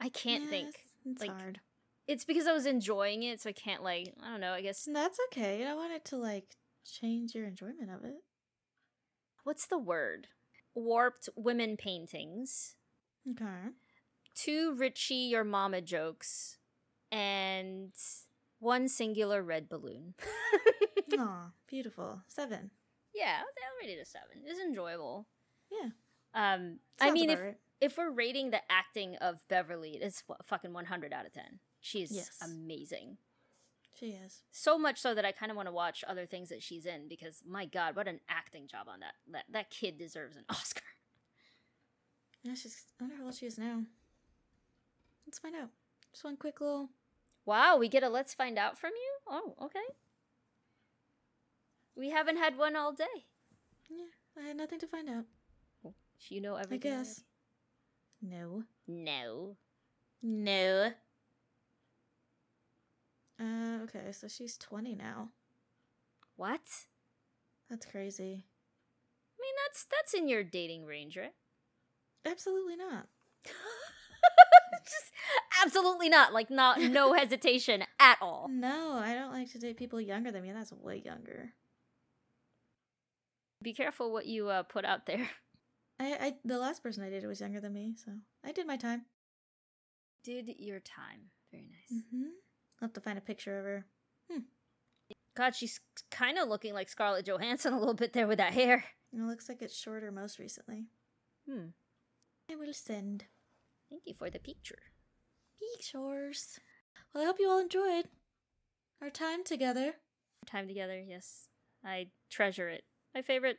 I 0.01 0.09
can't 0.09 0.49
think. 0.49 0.87
It's 1.05 1.21
like- 1.21 1.31
hard. 1.31 1.61
It's 2.09 2.25
because 2.25 2.49
I 2.49 2.53
was 2.53 2.67
enjoying 2.67 3.23
it, 3.23 3.41
so 3.41 3.51
I 3.51 3.53
can't 3.53 3.83
like 3.83 4.13
I 4.23 4.31
don't 4.31 4.41
know, 4.41 4.53
I 4.53 4.61
guess 4.61 4.89
That's 4.93 5.19
okay. 5.29 5.59
You 5.61 5.65
don't 5.65 5.77
want 5.77 5.93
it 5.93 6.05
to 6.07 6.17
like 6.17 6.57
change 6.85 7.35
your 7.35 7.47
enjoyment 7.47 7.91
of 7.95 8.05
it. 8.05 8.17
what's 9.45 9.67
the 9.67 9.79
word? 9.79 10.27
Warped 10.75 11.29
women 11.37 11.77
paintings. 11.77 12.75
Okay. 13.31 13.71
two 14.35 14.75
Richie 14.75 15.15
Your 15.31 15.45
Mama 15.45 15.81
jokes, 15.81 16.59
and 17.13 17.93
one 18.59 18.89
singular 18.89 19.43
red 19.43 19.69
balloon. 19.69 20.15
Aw, 21.19 21.51
beautiful. 21.69 22.23
Seven. 22.27 22.71
yeah, 23.15 23.39
I'll 23.41 23.87
rate 23.87 23.97
it 23.97 24.01
a 24.03 24.05
seven. 24.07 24.43
It's 24.45 24.59
enjoyable. 24.61 25.29
Yeah. 25.71 25.91
Um, 26.35 26.79
I 27.01 27.11
mean, 27.11 27.31
if 27.31 27.39
right. 27.41 27.57
If 27.83 27.99
we're 27.99 28.11
rating 28.11 28.51
the 28.51 28.61
acting 28.70 29.17
of 29.17 29.47
Beverly, 29.49 29.99
it's 30.01 30.23
fucking 30.44 30.73
one 30.73 30.85
hundred 30.86 31.12
out 31.12 31.27
of 31.27 31.33
ten. 31.33 31.59
She's 31.81 32.12
Yes. 32.12 32.31
amazing. 32.43 33.19
she 33.99 34.11
is. 34.12 34.43
So 34.51 34.78
much 34.78 34.99
so 35.01 35.15
that 35.15 35.25
I 35.25 35.33
kind 35.33 35.51
of 35.51 35.57
want 35.57 35.67
to 35.69 35.73
watch 35.73 36.05
other 36.07 36.25
things 36.27 36.49
that 36.49 36.62
she's 36.62 36.86
in 36.86 37.09
because 37.09 37.43
my 37.47 37.67
god, 37.67 37.94
what 37.97 38.07
an 38.09 38.20
acting 38.28 38.67
job 38.69 38.86
on 38.89 39.01
that. 39.01 39.15
That 39.31 39.44
that 39.51 39.70
kid 39.70 39.99
deserves 39.99 40.36
an 40.36 40.44
Oscar. 40.49 40.83
Yeah, 42.43 42.55
she's. 42.55 42.85
I 43.01 43.05
wonder 43.05 43.17
how 43.17 43.25
old 43.27 43.35
she 43.35 43.47
is 43.47 43.59
now. 43.59 43.83
Let's 45.27 45.39
find 45.39 45.55
out. 45.57 45.70
Just 46.12 46.25
one 46.25 46.36
quick 46.36 46.61
little. 46.61 46.91
Wow, 47.44 47.77
we 47.78 47.89
get 47.89 48.02
a 48.05 48.09
let's 48.09 48.35
find 48.35 48.59
out 48.59 48.78
from 48.78 48.91
you? 48.94 49.12
Oh, 49.28 49.55
okay. 49.67 49.81
We 51.97 52.11
haven't 52.11 52.36
had 52.39 52.57
one 52.57 52.77
all 52.77 52.93
day. 52.93 53.27
Yeah, 53.91 54.07
I 54.41 54.47
had 54.49 54.57
nothing 54.57 54.78
to 54.81 54.86
find 54.86 55.09
out. 55.09 55.25
You 56.28 56.41
know 56.41 56.55
everything. 56.55 56.93
I 56.93 56.97
guess. 56.99 57.23
No. 58.23 58.62
No. 58.86 59.57
No. 60.23 60.92
Uh, 63.41 63.78
okay, 63.83 64.12
so 64.12 64.28
she's 64.28 64.57
20 64.57 64.94
now. 64.94 65.31
What? 66.36 66.60
That's 67.68 67.84
crazy. 67.86 68.47
I 69.34 69.39
mean, 69.42 69.55
that's 69.67 69.86
that's 69.91 70.15
in 70.15 70.28
your 70.28 70.44
dating 70.44 70.84
range, 70.84 71.17
right? 71.17 71.34
Absolutely 72.25 72.76
not. 72.76 73.09
Just 74.84 75.12
absolutely 75.65 76.09
not. 76.09 76.33
Like, 76.33 76.51
not 76.51 76.81
no 76.81 77.12
hesitation 77.18 77.83
at 77.99 78.18
all. 78.20 78.49
No, 78.49 78.92
I 78.99 79.15
don't 79.15 79.33
like 79.33 79.51
to 79.52 79.59
date 79.59 79.76
people 79.76 80.01
younger 80.01 80.31
than 80.31 80.42
me. 80.42 80.52
That's 80.52 80.73
way 80.73 81.02
younger. 81.05 81.55
Be 83.62 83.73
careful 83.73 84.12
what 84.12 84.26
you 84.26 84.49
uh, 84.49 84.62
put 84.62 84.84
out 84.84 85.07
there. 85.07 85.28
I, 86.01 86.12
I 86.21 86.35
the 86.45 86.59
last 86.59 86.83
person 86.83 87.05
I 87.05 87.11
dated 87.11 87.29
was 87.29 87.41
younger 87.41 87.61
than 87.61 87.73
me, 87.73 87.95
so 87.97 88.12
I 88.45 88.53
did 88.53 88.67
my 88.67 88.77
time. 88.77 89.07
Did 90.25 90.49
your 90.59 90.81
time. 90.81 91.31
Very 91.51 91.65
nice. 91.69 92.03
Mm-hmm. 92.03 92.23
I'll 92.81 92.89
have 92.89 92.93
to 92.95 93.01
find 93.01 93.19
a 93.19 93.23
picture 93.23 93.59
of 93.59 93.65
her. 93.65 93.87
God, 95.35 95.55
she's 95.55 95.81
kind 96.11 96.37
of 96.37 96.49
looking 96.49 96.75
like 96.75 96.89
Scarlett 96.89 97.27
Johansson 97.27 97.73
a 97.73 97.79
little 97.79 97.95
bit 97.95 98.12
there 98.12 98.27
with 98.27 98.39
that 98.39 98.53
hair. 98.53 98.85
It 99.12 99.21
looks 99.21 99.49
like 99.49 99.62
it's 99.62 99.77
shorter 99.77 100.11
most 100.12 100.39
recently. 100.39 100.87
Hmm. 101.49 101.69
I 102.51 102.57
will 102.57 102.73
send 102.73 103.25
Thank 103.89 104.03
you 104.07 104.15
for 104.15 104.31
the 104.31 104.39
picture. 104.39 104.79
pictures. 105.77 106.59
Well, 107.15 107.25
I 107.25 107.27
hope 107.27 107.37
you 107.39 107.49
all 107.49 107.61
enjoyed 107.61 108.07
our 109.01 109.11
time 109.11 109.45
together. 109.45 109.95
Time 110.47 110.67
together, 110.67 110.99
yes. 111.07 111.49
I 111.85 112.09
treasure 112.31 112.69
it. 112.69 112.85
My 113.15 113.23
favorite 113.23 113.59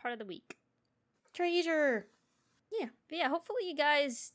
part 0.00 0.12
of 0.12 0.18
the 0.18 0.24
week. 0.24 0.56
Treasure. 1.34 2.06
Yeah. 2.78 2.88
But 3.08 3.18
yeah, 3.18 3.28
hopefully 3.28 3.62
you 3.68 3.76
guys 3.76 4.32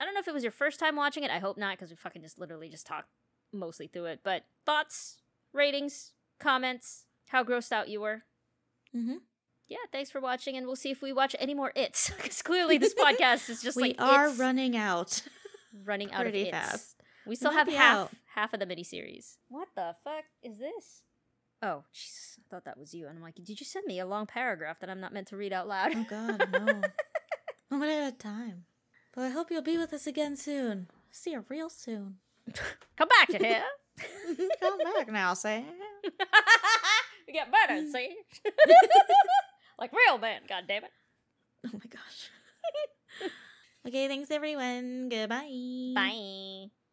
I 0.00 0.04
don't 0.04 0.14
know 0.14 0.20
if 0.20 0.28
it 0.28 0.34
was 0.34 0.42
your 0.42 0.52
first 0.52 0.80
time 0.80 0.96
watching 0.96 1.22
it. 1.22 1.30
I 1.30 1.38
hope 1.38 1.56
not, 1.56 1.76
because 1.78 1.90
we 1.90 1.96
fucking 1.96 2.22
just 2.22 2.38
literally 2.38 2.68
just 2.68 2.86
talked 2.86 3.08
mostly 3.52 3.86
through 3.86 4.06
it. 4.06 4.20
But 4.24 4.44
thoughts, 4.66 5.18
ratings, 5.52 6.12
comments, 6.40 7.06
how 7.28 7.44
grossed 7.44 7.72
out 7.72 7.88
you 7.88 8.00
were. 8.00 8.22
Mm-hmm. 8.94 9.16
Yeah, 9.68 9.78
thanks 9.92 10.10
for 10.10 10.20
watching, 10.20 10.56
and 10.56 10.66
we'll 10.66 10.76
see 10.76 10.90
if 10.90 11.00
we 11.00 11.12
watch 11.12 11.34
any 11.38 11.54
more 11.54 11.72
its. 11.74 12.10
Because 12.16 12.42
clearly 12.42 12.76
this 12.76 12.94
podcast 12.98 13.48
is 13.48 13.62
just 13.62 13.76
we 13.76 13.82
like 13.82 14.00
are 14.00 14.28
It's 14.28 14.38
running 14.38 14.76
out 14.76 15.22
running 15.84 16.12
out 16.12 16.26
of 16.26 16.32
pretty 16.32 16.48
its. 16.48 16.50
fast. 16.50 16.96
We 17.26 17.36
still 17.36 17.52
might 17.52 17.58
have 17.60 17.68
half 17.68 17.96
out. 17.98 18.10
half 18.34 18.52
of 18.52 18.60
the 18.60 18.66
miniseries. 18.66 19.36
What 19.48 19.68
the 19.74 19.94
fuck 20.04 20.24
is 20.42 20.58
this? 20.58 21.02
Oh, 21.64 21.82
Jesus. 21.94 22.38
I 22.38 22.42
thought 22.50 22.66
that 22.66 22.78
was 22.78 22.92
you. 22.92 23.06
And 23.06 23.16
I'm 23.16 23.22
like, 23.22 23.36
did 23.36 23.58
you 23.58 23.64
send 23.64 23.86
me 23.86 23.98
a 23.98 24.06
long 24.06 24.26
paragraph 24.26 24.80
that 24.80 24.90
I'm 24.90 25.00
not 25.00 25.14
meant 25.14 25.28
to 25.28 25.36
read 25.36 25.52
out 25.52 25.66
loud? 25.66 25.92
Oh 25.94 26.06
God, 26.10 26.48
no. 26.52 26.82
Oh, 26.82 26.90
when 27.68 27.80
would 27.80 27.88
I 27.88 27.92
have 28.04 28.18
time? 28.18 28.64
But 29.14 29.22
I 29.24 29.28
hope 29.30 29.50
you'll 29.50 29.62
be 29.62 29.78
with 29.78 29.92
us 29.94 30.06
again 30.06 30.36
soon. 30.36 30.88
See 31.10 31.30
you 31.30 31.44
real 31.48 31.70
soon. 31.70 32.16
Come 32.96 33.08
back, 33.08 33.32
you 33.32 33.38
hear? 33.38 33.62
Come 34.60 34.78
back 34.78 35.10
now, 35.10 35.32
Sam. 35.32 35.64
we 37.26 37.32
get 37.32 37.48
better, 37.50 37.80
see? 37.90 38.14
like 39.78 39.92
real 39.92 40.18
men, 40.18 40.42
God 40.48 40.64
damn 40.68 40.84
it. 40.84 40.90
Oh 41.66 41.70
my 41.72 41.88
gosh. 41.88 43.30
okay, 43.88 44.08
thanks 44.08 44.30
everyone. 44.30 45.08
Goodbye. 45.08 45.92
Bye. 45.94 46.66